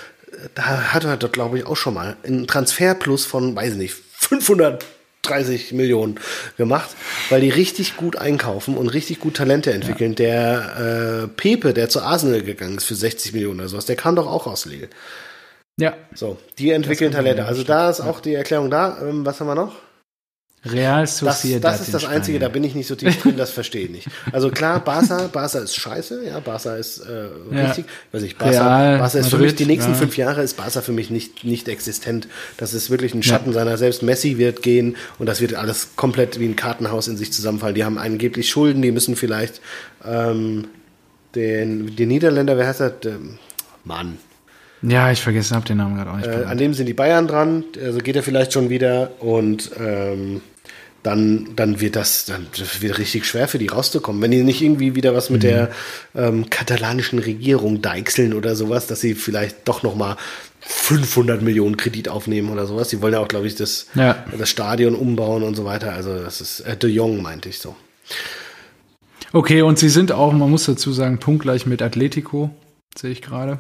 da 0.56 0.94
hat 0.94 1.03
er 1.03 1.18
dort, 1.18 1.34
glaube 1.34 1.60
ich, 1.60 1.65
auch 1.68 1.77
schon 1.77 1.94
mal 1.94 2.18
einen 2.23 2.48
Transferplus 2.48 3.26
von, 3.26 3.56
weiß 3.56 3.76
nicht, 3.76 3.94
500 4.14 4.84
30 5.23 5.73
Millionen 5.73 6.19
gemacht, 6.57 6.89
weil 7.29 7.41
die 7.41 7.49
richtig 7.49 7.97
gut 7.97 8.15
einkaufen 8.15 8.77
und 8.77 8.87
richtig 8.87 9.19
gut 9.19 9.35
Talente 9.35 9.73
entwickeln. 9.73 10.11
Ja. 10.11 10.15
Der 10.15 11.23
äh, 11.23 11.27
Pepe, 11.27 11.73
der 11.73 11.89
zu 11.89 12.01
Arsenal 12.01 12.41
gegangen 12.41 12.77
ist 12.77 12.85
für 12.85 12.95
60 12.95 13.33
Millionen 13.33 13.59
oder 13.59 13.69
sowas, 13.69 13.85
der 13.85 13.95
kam 13.95 14.15
doch 14.15 14.27
auch 14.27 14.47
aus 14.47 14.65
Lille. 14.65 14.89
Ja. 15.77 15.93
So, 16.13 16.37
die 16.57 16.71
entwickeln 16.71 17.11
Talente. 17.11 17.45
Also 17.45 17.63
da 17.63 17.89
ist 17.89 18.01
auch 18.01 18.19
die 18.19 18.33
Erklärung 18.33 18.69
da. 18.69 18.97
Ähm, 19.01 19.25
was 19.25 19.39
haben 19.39 19.47
wir 19.47 19.55
noch? 19.55 19.75
Real 20.65 21.07
Sociedad. 21.07 21.64
Das, 21.64 21.77
das 21.77 21.88
ist 21.88 21.94
das 21.94 22.06
Einzige, 22.06 22.38
da 22.38 22.49
bin 22.49 22.64
ich 22.65 22.76
nicht 22.76 22.88
so 22.88 22.95
tief 22.95 23.22
drin, 23.22 23.38
das 23.38 23.52
verstehe 23.52 23.86
ich 23.86 23.91
nicht. 23.91 24.07
Also 24.34 24.49
klar, 24.49 24.84
Barca, 24.84 25.27
Barca 25.27 25.60
ist 25.60 25.76
scheiße, 25.76 26.26
ja, 26.26 26.40
Barca 26.41 26.76
ist 26.76 26.99
äh, 26.99 27.30
ja. 27.56 27.65
richtig. 27.65 27.86
Weiß 28.11 28.23
ich, 28.23 28.38
Barca, 28.38 28.77
Real, 28.80 28.99
Barca 28.99 29.19
ist 29.19 29.26
Madrid, 29.26 29.31
für 29.31 29.38
mich, 29.38 29.56
die 29.56 29.65
nächsten 29.65 29.91
ja. 29.91 29.98
fünf 29.98 30.18
Jahre 30.18 30.41
ist 30.44 30.57
Barca 30.57 30.81
für 30.81 30.91
mich 30.91 31.10
nicht, 31.10 31.45
nicht 31.45 31.69
existent. 31.69 32.27
Das 32.57 32.73
ist 32.73 32.90
wirklich 32.90 33.14
ein 33.14 33.23
Schatten 33.23 33.52
ja. 33.52 33.53
seiner 33.53 33.77
selbst. 33.77 34.03
Messi 34.03 34.38
wird 34.38 34.61
gehen 34.61 34.98
und 35.18 35.27
das 35.27 35.40
wird 35.40 35.53
alles 35.53 35.95
komplett 35.95 36.40
wie 36.40 36.45
ein 36.45 36.57
Kartenhaus 36.57 37.07
in 37.07 37.15
sich 37.15 37.31
zusammenfallen. 37.31 37.76
Die 37.76 37.86
haben 37.86 37.98
angeblich 37.98 38.49
Schulden, 38.49 38.81
die 38.81 38.91
müssen 38.91 39.15
vielleicht 39.15 39.61
ähm, 40.06 40.68
den, 41.36 41.95
den 41.95 42.10
Niederländer, 42.10 42.57
wer 42.57 42.68
heißt 42.68 42.81
das? 42.81 42.94
Ähm, 43.06 43.40
Mann. 43.86 44.18
Ja, 44.81 45.11
ich 45.11 45.22
vergessen 45.22 45.56
habe 45.56 45.65
den 45.65 45.77
Namen 45.77 45.95
gerade 45.95 46.11
auch 46.11 46.15
nicht. 46.18 46.27
Äh, 46.27 46.45
an 46.45 46.57
dem 46.57 46.73
sind 46.73 46.85
die 46.85 46.93
Bayern 46.93 47.27
dran, 47.27 47.64
also 47.84 47.99
geht 47.99 48.15
er 48.15 48.23
vielleicht 48.23 48.53
schon 48.53 48.69
wieder 48.69 49.11
und 49.19 49.72
ähm, 49.77 50.41
dann, 51.03 51.49
dann 51.56 51.80
wird 51.80 51.95
das 51.95 52.26
dann 52.26 52.47
wird 52.80 52.97
richtig 52.97 53.26
schwer 53.26 53.47
für 53.47 53.57
die 53.57 53.68
rauszukommen. 53.68 54.22
Wenn 54.22 54.31
die 54.31 54.43
nicht 54.43 54.61
irgendwie 54.61 54.95
wieder 54.95 55.14
was 55.14 55.30
mit 55.30 55.43
mhm. 55.43 55.47
der 55.47 55.72
ähm, 56.15 56.49
katalanischen 56.49 57.19
Regierung 57.19 57.81
deichseln 57.81 58.34
oder 58.34 58.56
sowas, 58.56 58.88
dass 58.88 59.01
sie 59.01 59.15
vielleicht 59.15 59.68
doch 59.68 59.84
noch 59.84 59.95
mal 59.95 60.18
500 60.61 61.41
Millionen 61.41 61.77
Kredit 61.77 62.10
aufnehmen 62.10 62.49
oder 62.49 62.65
sowas. 62.65 62.89
Die 62.89 63.01
wollen 63.01 63.14
ja 63.14 63.19
auch, 63.19 63.27
glaube 63.27 63.47
ich, 63.47 63.56
das, 63.56 63.88
ja. 63.95 64.26
das 64.38 64.49
Stadion 64.49 64.93
umbauen 64.93 65.43
und 65.43 65.56
so 65.56 65.65
weiter. 65.65 65.93
Also 65.93 66.22
das 66.22 66.41
ist 66.41 66.61
äh, 66.61 66.76
De 66.76 66.89
Jong, 66.89 67.22
meinte 67.22 67.49
ich 67.49 67.60
so. 67.60 67.76
Okay, 69.31 69.61
und 69.61 69.80
sie 69.80 69.89
sind 69.89 70.11
auch, 70.11 70.34
man 70.34 70.49
muss 70.49 70.65
dazu 70.65 70.91
sagen, 70.91 71.19
punktgleich 71.19 71.65
mit 71.65 71.81
Atletico, 71.81 72.49
sehe 72.97 73.11
ich 73.11 73.22
gerade. 73.22 73.57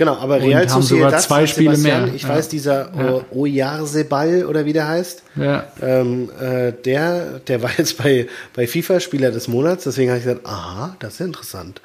Genau, 0.00 0.16
aber 0.16 0.40
Real 0.40 0.66
haben 0.66 0.80
sogar 0.80 1.18
zwei 1.18 1.46
Spiele 1.46 1.76
mehr. 1.76 2.08
Ich 2.14 2.22
ja. 2.22 2.30
weiß, 2.30 2.48
dieser 2.48 2.90
ja. 2.96 3.20
Oyarzebal 3.32 4.46
oder 4.46 4.64
wie 4.64 4.72
der 4.72 4.88
heißt, 4.88 5.22
ja. 5.36 5.70
ähm, 5.82 6.30
äh, 6.40 6.72
der, 6.72 7.40
der 7.40 7.62
war 7.62 7.70
jetzt 7.76 7.98
bei, 7.98 8.26
bei 8.54 8.66
FIFA 8.66 9.00
Spieler 9.00 9.30
des 9.30 9.46
Monats, 9.46 9.84
deswegen 9.84 10.08
habe 10.08 10.18
ich 10.18 10.24
gesagt, 10.24 10.46
aha, 10.46 10.96
das 11.00 11.12
ist 11.12 11.20
interessant. 11.20 11.82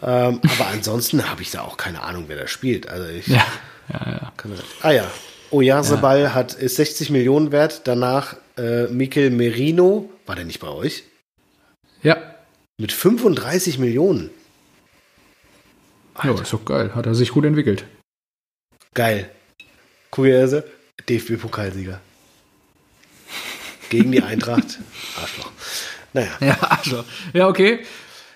Ähm, 0.00 0.40
aber 0.42 0.68
ansonsten 0.72 1.28
habe 1.30 1.42
ich 1.42 1.50
da 1.50 1.60
auch 1.60 1.76
keine 1.76 2.02
Ahnung, 2.02 2.24
wer 2.28 2.38
da 2.38 2.46
spielt. 2.46 2.88
Also 2.88 3.06
ich 3.10 3.26
ja. 3.26 3.44
Ja, 3.92 4.10
ja. 4.10 4.32
Ah 4.80 4.92
ja, 4.92 5.10
Oyarzebal 5.50 6.22
ja. 6.22 6.34
hat 6.34 6.54
ist 6.54 6.76
60 6.76 7.10
Millionen 7.10 7.52
wert. 7.52 7.82
Danach 7.84 8.34
äh, 8.56 8.84
Mikel 8.84 9.28
Merino, 9.28 10.08
war 10.24 10.36
der 10.36 10.46
nicht 10.46 10.60
bei 10.60 10.68
euch? 10.68 11.04
Ja. 12.02 12.16
Mit 12.78 12.92
35 12.92 13.78
Millionen. 13.78 14.30
Alter. 16.14 16.34
Ja, 16.34 16.42
ist 16.42 16.52
doch 16.52 16.64
geil. 16.64 16.94
Hat 16.94 17.06
er 17.06 17.14
sich 17.14 17.30
gut 17.30 17.44
entwickelt. 17.44 17.84
Geil. 18.94 19.30
Kuriose, 20.10 20.64
DFB-Pokalsieger. 21.08 21.98
Gegen 23.88 24.12
die 24.12 24.22
Eintracht. 24.22 24.78
Arschloch. 25.20 25.50
Naja. 26.12 26.30
Ja, 26.40 26.56
Arschloch. 26.60 27.04
Ja, 27.32 27.48
okay. 27.48 27.80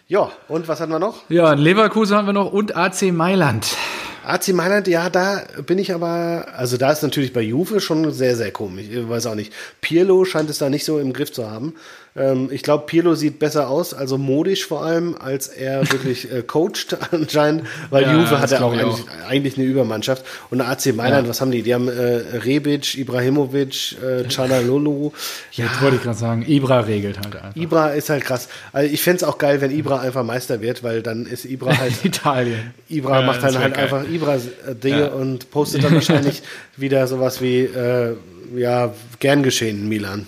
Ja, 0.08 0.30
und 0.48 0.68
was 0.68 0.80
hatten 0.80 0.92
wir 0.92 0.98
noch? 0.98 1.28
Ja, 1.28 1.52
Leverkusen 1.52 2.16
haben 2.16 2.26
wir 2.26 2.32
noch 2.32 2.52
und 2.52 2.76
AC 2.76 3.02
Mailand. 3.12 3.76
AC 4.24 4.48
Mailand, 4.48 4.88
ja, 4.88 5.10
da 5.10 5.42
bin 5.66 5.78
ich 5.78 5.92
aber, 5.94 6.46
also 6.56 6.76
da 6.76 6.90
ist 6.90 7.02
natürlich 7.02 7.32
bei 7.32 7.42
Juve 7.42 7.80
schon 7.80 8.12
sehr, 8.12 8.36
sehr 8.36 8.50
komisch. 8.50 8.86
Ich 8.90 9.08
weiß 9.08 9.26
auch 9.26 9.34
nicht. 9.34 9.52
Pirlo 9.80 10.24
scheint 10.24 10.50
es 10.50 10.58
da 10.58 10.68
nicht 10.68 10.84
so 10.84 10.98
im 10.98 11.12
Griff 11.12 11.32
zu 11.32 11.50
haben. 11.50 11.74
Ähm, 12.16 12.48
ich 12.50 12.62
glaube, 12.62 12.86
Pirlo 12.86 13.14
sieht 13.14 13.38
besser 13.38 13.68
aus, 13.68 13.94
also 13.94 14.18
modisch 14.18 14.66
vor 14.66 14.84
allem, 14.84 15.14
als 15.18 15.48
er 15.48 15.80
wirklich 15.92 16.32
äh, 16.32 16.42
coacht 16.42 16.96
anscheinend, 17.10 17.64
weil 17.90 18.04
ja, 18.04 18.14
Juve 18.14 18.38
hat 18.40 18.50
ja 18.50 18.60
auch 18.60 18.72
eigentlich, 18.72 18.86
auch 18.86 19.28
eigentlich, 19.28 19.56
eine 19.58 19.66
Übermannschaft. 19.66 20.24
Und 20.50 20.60
AC 20.60 20.94
Mailand, 20.94 21.24
ja. 21.24 21.28
was 21.28 21.40
haben 21.40 21.50
die? 21.50 21.62
Die 21.62 21.74
haben 21.74 21.88
äh, 21.88 22.38
Rebic, 22.38 22.96
Ibrahimovic, 22.96 23.96
äh, 24.02 24.24
Canalolo. 24.24 25.12
Ja, 25.52 25.66
Jetzt 25.66 25.82
wollte 25.82 25.96
ich 25.96 26.02
gerade 26.02 26.18
sagen, 26.18 26.44
Ibra 26.46 26.80
regelt 26.80 27.18
halt 27.18 27.36
einfach. 27.36 27.56
Ibra 27.56 27.88
ist 27.90 28.08
halt 28.08 28.24
krass. 28.24 28.48
Also 28.72 28.92
ich 28.92 29.02
fände 29.02 29.18
es 29.18 29.24
auch 29.24 29.38
geil, 29.38 29.60
wenn 29.60 29.70
Ibra 29.70 30.00
einfach 30.00 30.24
Meister 30.24 30.60
wird, 30.60 30.82
weil 30.82 31.02
dann 31.02 31.26
ist 31.26 31.44
Ibra 31.44 31.76
halt. 31.78 32.04
Italien. 32.04 32.72
Ibra 32.88 33.20
ja, 33.20 33.26
macht 33.26 33.42
dann 33.42 33.58
halt 33.58 33.74
geil. 33.74 33.84
einfach 33.84 34.04
Ibra-Dinge 34.08 35.00
ja. 35.00 35.06
und 35.08 35.50
postet 35.50 35.84
dann 35.84 35.94
wahrscheinlich 35.94 36.42
wieder 36.76 37.06
sowas 37.06 37.40
wie, 37.40 37.60
äh, 37.60 38.14
ja, 38.54 38.94
gern 39.18 39.42
geschehen, 39.42 39.88
Milan. 39.88 40.26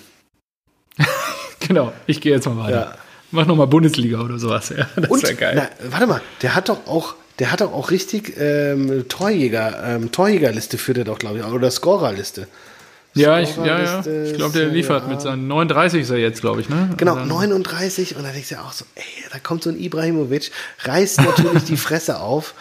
Genau, 1.68 1.92
ich 2.06 2.20
gehe 2.20 2.32
jetzt 2.32 2.46
mal 2.46 2.56
weiter. 2.56 2.76
Ja. 2.76 2.94
Mach 3.30 3.46
nochmal 3.46 3.66
Bundesliga 3.66 4.20
oder 4.20 4.38
sowas. 4.38 4.70
Ja, 4.70 4.88
das 4.96 5.22
wäre 5.22 5.34
geil. 5.34 5.52
Na, 5.54 5.90
warte 5.90 6.06
mal, 6.06 6.20
der 6.42 6.54
hat 6.54 6.70
doch 6.70 6.86
auch, 6.86 7.14
der 7.38 7.52
hat 7.52 7.60
doch 7.60 7.72
auch 7.72 7.90
richtig 7.90 8.34
ähm, 8.38 9.06
Torjäger, 9.08 9.84
ähm, 9.84 10.10
Torjägerliste 10.10 10.78
führt 10.78 10.98
er 10.98 11.04
doch, 11.04 11.18
glaube 11.18 11.38
ich, 11.38 11.44
oder 11.44 11.70
Scorerliste. 11.70 12.48
Ja, 13.14 13.40
ich, 13.40 13.56
ja, 13.56 13.82
ja. 13.82 14.00
ich 14.00 14.34
glaube, 14.34 14.56
der 14.56 14.68
liefert 14.68 15.04
ja. 15.04 15.08
mit 15.08 15.20
seinen 15.20 15.48
39 15.48 16.02
ist 16.02 16.10
er 16.10 16.18
jetzt, 16.18 16.40
glaube 16.40 16.60
ich, 16.60 16.68
ne? 16.68 16.90
Genau, 16.96 17.16
39 17.16 18.16
und 18.16 18.22
dann 18.22 18.32
denkst 18.32 18.50
du 18.50 18.54
ja 18.56 18.62
auch 18.62 18.72
so, 18.72 18.84
ey, 18.94 19.02
da 19.32 19.38
kommt 19.38 19.62
so 19.62 19.70
ein 19.70 19.78
Ibrahimovic, 19.78 20.50
reißt 20.80 21.22
natürlich 21.22 21.64
die 21.66 21.76
Fresse 21.76 22.20
auf 22.20 22.54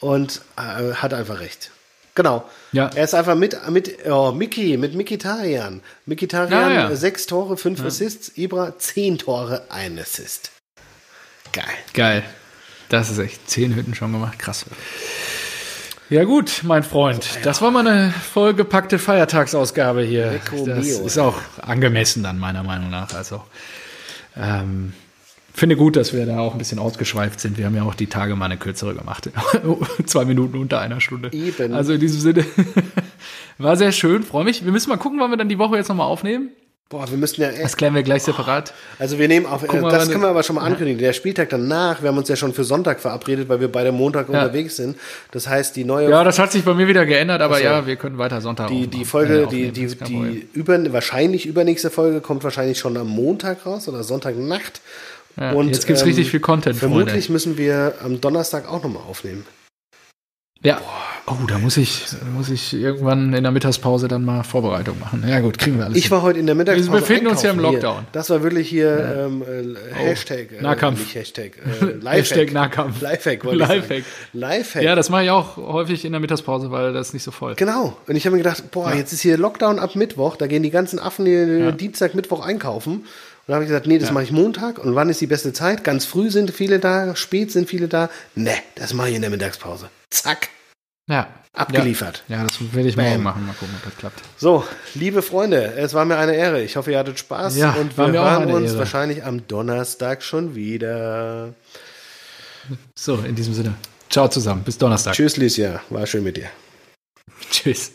und 0.00 0.40
äh, 0.56 0.94
hat 0.94 1.14
einfach 1.14 1.40
recht. 1.40 1.70
Genau. 2.14 2.44
Ja. 2.72 2.90
Er 2.94 3.04
ist 3.04 3.14
einfach 3.14 3.34
mit, 3.34 3.56
mit 3.70 4.06
oh, 4.06 4.32
Miki, 4.32 4.76
mit 4.76 4.94
Mikitarian. 4.94 5.80
Mikitarian, 6.06 6.72
ja, 6.72 6.90
ja. 6.90 6.96
sechs 6.96 7.26
Tore, 7.26 7.56
fünf 7.56 7.80
ja. 7.80 7.86
Assists. 7.86 8.36
Ibra, 8.36 8.78
zehn 8.78 9.18
Tore, 9.18 9.62
ein 9.70 9.98
Assist. 9.98 10.50
Geil. 11.52 11.64
Geil. 11.94 12.22
Das 12.88 13.10
ist 13.10 13.18
echt 13.18 13.48
zehn 13.48 13.74
Hütten 13.74 13.94
schon 13.94 14.12
gemacht. 14.12 14.38
Krass. 14.38 14.66
Ja 16.10 16.24
gut, 16.24 16.62
mein 16.62 16.84
Freund, 16.84 17.22
so, 17.22 17.38
das 17.42 17.60
war 17.60 17.70
mal 17.70 17.86
eine 17.86 18.10
vollgepackte 18.32 18.98
Feiertagsausgabe 18.98 20.02
hier. 20.02 20.40
Das 20.64 20.86
ist 20.86 21.18
auch 21.18 21.36
angemessen 21.60 22.22
dann 22.22 22.38
meiner 22.38 22.62
Meinung 22.62 22.88
nach. 22.88 23.12
Also 23.12 23.44
ähm, 24.34 24.94
finde 25.58 25.76
gut, 25.76 25.96
dass 25.96 26.12
wir 26.12 26.26
da 26.26 26.38
auch 26.38 26.52
ein 26.52 26.58
bisschen 26.58 26.78
ausgeschweift 26.78 27.40
sind. 27.40 27.58
Wir 27.58 27.66
haben 27.66 27.74
ja 27.74 27.82
auch 27.82 27.94
die 27.94 28.06
Tage 28.06 28.36
mal 28.36 28.46
eine 28.46 28.56
kürzere 28.56 28.94
gemacht. 28.94 29.30
Zwei 30.06 30.24
Minuten 30.24 30.58
unter 30.58 30.80
einer 30.80 31.00
Stunde. 31.00 31.30
Eben. 31.32 31.72
Also 31.74 31.92
in 31.92 32.00
diesem 32.00 32.20
Sinne 32.20 32.44
war 33.58 33.76
sehr 33.76 33.92
schön, 33.92 34.22
freue 34.22 34.44
mich. 34.44 34.64
Wir 34.64 34.72
müssen 34.72 34.90
mal 34.90 34.96
gucken, 34.96 35.20
wann 35.20 35.30
wir 35.30 35.36
dann 35.36 35.48
die 35.48 35.58
Woche 35.58 35.76
jetzt 35.76 35.88
nochmal 35.88 36.06
aufnehmen. 36.06 36.50
Boah, 36.90 37.10
wir 37.10 37.18
müssen 37.18 37.42
ja. 37.42 37.50
Das 37.52 37.76
klären 37.76 37.94
wir 37.94 38.02
gleich 38.02 38.22
separat. 38.22 38.72
Also 38.98 39.18
wir 39.18 39.28
nehmen 39.28 39.44
auf. 39.44 39.62
Guck 39.66 39.90
das 39.90 40.08
können 40.08 40.22
wir 40.22 40.28
aber 40.28 40.42
schon 40.42 40.56
mal 40.56 40.62
ankündigen. 40.62 40.98
Der 40.98 41.12
Spieltag 41.12 41.50
danach, 41.50 42.00
wir 42.00 42.08
haben 42.08 42.16
uns 42.16 42.30
ja 42.30 42.36
schon 42.36 42.54
für 42.54 42.64
Sonntag 42.64 43.00
verabredet, 43.00 43.46
weil 43.50 43.60
wir 43.60 43.70
beide 43.70 43.92
Montag 43.92 44.30
ja. 44.30 44.40
unterwegs 44.40 44.76
sind. 44.76 44.96
Das 45.30 45.46
heißt, 45.46 45.76
die 45.76 45.84
neue. 45.84 46.08
Ja, 46.08 46.24
das 46.24 46.38
hat 46.38 46.50
sich 46.50 46.64
bei 46.64 46.72
mir 46.72 46.88
wieder 46.88 47.04
geändert, 47.04 47.42
aber 47.42 47.56
also, 47.56 47.66
ja, 47.66 47.86
wir 47.86 47.96
können 47.96 48.16
weiter 48.16 48.40
Sonntag. 48.40 48.68
Die, 48.68 48.86
die 48.86 49.04
Folge, 49.04 49.46
die, 49.50 49.70
die, 49.70 49.86
die 49.86 50.48
über, 50.54 50.90
wahrscheinlich 50.90 51.44
übernächste 51.44 51.90
Folge 51.90 52.22
kommt 52.22 52.42
wahrscheinlich 52.42 52.78
schon 52.78 52.96
am 52.96 53.08
Montag 53.08 53.66
raus 53.66 53.86
oder 53.86 54.02
Sonntagnacht. 54.02 54.80
Ja, 55.38 55.52
und 55.52 55.68
jetzt 55.68 55.86
gibt 55.86 55.96
es 55.96 56.02
ähm, 56.02 56.08
richtig 56.08 56.30
viel 56.30 56.40
Content. 56.40 56.76
Vermutlich 56.76 57.26
Freunde. 57.26 57.32
müssen 57.32 57.58
wir 57.58 57.94
am 58.02 58.20
Donnerstag 58.20 58.68
auch 58.68 58.82
nochmal 58.82 59.02
aufnehmen. 59.08 59.44
Ja. 60.62 60.76
Boah. 60.76 61.08
Oh, 61.30 61.46
da 61.46 61.58
muss 61.58 61.76
ich, 61.76 62.06
muss 62.34 62.48
ich 62.48 62.72
irgendwann 62.72 63.34
in 63.34 63.42
der 63.42 63.52
Mittagspause 63.52 64.08
dann 64.08 64.24
mal 64.24 64.44
Vorbereitung 64.44 64.98
machen. 64.98 65.22
Ja 65.28 65.40
gut, 65.40 65.58
kriegen 65.58 65.76
wir 65.76 65.84
alles. 65.84 65.98
Ich 65.98 66.04
hin. 66.04 66.12
war 66.12 66.22
heute 66.22 66.38
in 66.38 66.46
der 66.46 66.54
Mittagspause. 66.54 66.90
Wir 66.90 67.00
befinden 67.00 67.26
uns 67.26 67.42
ja 67.42 67.50
im 67.50 67.58
Lockdown. 67.58 67.98
Hier. 67.98 68.06
Das 68.12 68.30
war 68.30 68.42
wirklich 68.42 68.66
hier 68.68 68.86
ja. 68.86 69.26
ähm, 69.26 69.42
äh, 69.42 69.76
oh, 69.92 69.94
Hashtag. 69.94 70.52
Äh, 70.52 70.62
Nahkampf. 70.62 71.00
Nicht 71.00 71.14
Hashtag. 71.14 71.52
Äh, 71.58 72.06
Hashtag 72.08 72.52
Nahkampf. 72.52 73.02
Lifehack 73.02 73.44
wollte 73.44 73.58
Lifehack. 73.58 73.98
ich 73.98 74.04
Lifehack. 74.32 74.82
Ja, 74.82 74.94
das 74.94 75.10
mache 75.10 75.24
ich 75.24 75.30
auch 75.30 75.58
häufig 75.58 76.06
in 76.06 76.12
der 76.12 76.20
Mittagspause, 76.20 76.70
weil 76.70 76.94
das 76.94 77.08
ist 77.08 77.12
nicht 77.12 77.24
so 77.24 77.30
voll. 77.30 77.54
Genau. 77.56 77.98
Und 78.06 78.16
ich 78.16 78.24
habe 78.24 78.34
mir 78.34 78.42
gedacht, 78.42 78.70
boah, 78.70 78.88
ja. 78.90 78.96
jetzt 78.96 79.12
ist 79.12 79.20
hier 79.20 79.36
Lockdown 79.36 79.78
ab 79.78 79.96
Mittwoch. 79.96 80.36
Da 80.36 80.46
gehen 80.46 80.62
die 80.62 80.70
ganzen 80.70 80.98
Affen 80.98 81.26
ja. 81.26 81.72
Dienstag, 81.72 82.14
Mittwoch 82.14 82.40
einkaufen. 82.40 83.04
Und 83.48 83.52
da 83.52 83.54
habe 83.54 83.64
ich 83.64 83.70
gesagt, 83.70 83.86
nee, 83.86 83.98
das 83.98 84.08
ja. 84.08 84.12
mache 84.12 84.24
ich 84.24 84.30
Montag. 84.30 84.78
Und 84.78 84.94
wann 84.94 85.08
ist 85.08 85.22
die 85.22 85.26
beste 85.26 85.54
Zeit? 85.54 85.82
Ganz 85.82 86.04
früh 86.04 86.30
sind 86.30 86.50
viele 86.50 86.80
da, 86.80 87.16
spät 87.16 87.50
sind 87.50 87.66
viele 87.66 87.88
da. 87.88 88.10
Ne, 88.34 88.52
das 88.74 88.92
mache 88.92 89.08
ich 89.08 89.14
in 89.14 89.22
der 89.22 89.30
Mittagspause. 89.30 89.88
Zack. 90.10 90.50
Ja. 91.08 91.28
Abgeliefert. 91.54 92.24
Ja, 92.28 92.36
ja 92.36 92.42
das 92.44 92.58
werde 92.74 92.90
ich 92.90 92.96
Bam. 92.96 93.06
morgen 93.06 93.22
machen. 93.22 93.46
Mal 93.46 93.54
gucken, 93.54 93.74
ob 93.78 93.84
das 93.84 93.96
klappt. 93.96 94.20
So, 94.36 94.64
liebe 94.94 95.22
Freunde, 95.22 95.72
es 95.78 95.94
war 95.94 96.04
mir 96.04 96.18
eine 96.18 96.34
Ehre. 96.34 96.62
Ich 96.62 96.76
hoffe, 96.76 96.92
ihr 96.92 96.98
hattet 96.98 97.18
Spaß. 97.18 97.56
Ja, 97.56 97.72
und 97.72 97.96
wir 97.96 98.12
hören 98.12 98.52
uns 98.52 98.72
Ehre. 98.72 98.80
wahrscheinlich 98.80 99.24
am 99.24 99.48
Donnerstag 99.48 100.22
schon 100.22 100.54
wieder. 100.54 101.54
So, 102.94 103.16
in 103.16 103.34
diesem 103.34 103.54
Sinne. 103.54 103.76
Ciao 104.10 104.28
zusammen. 104.28 104.62
Bis 104.62 104.76
Donnerstag. 104.76 105.14
Tschüss, 105.14 105.38
Licia. 105.38 105.80
War 105.88 106.06
schön 106.06 106.22
mit 106.22 106.36
dir. 106.36 106.50
Tschüss. 107.50 107.92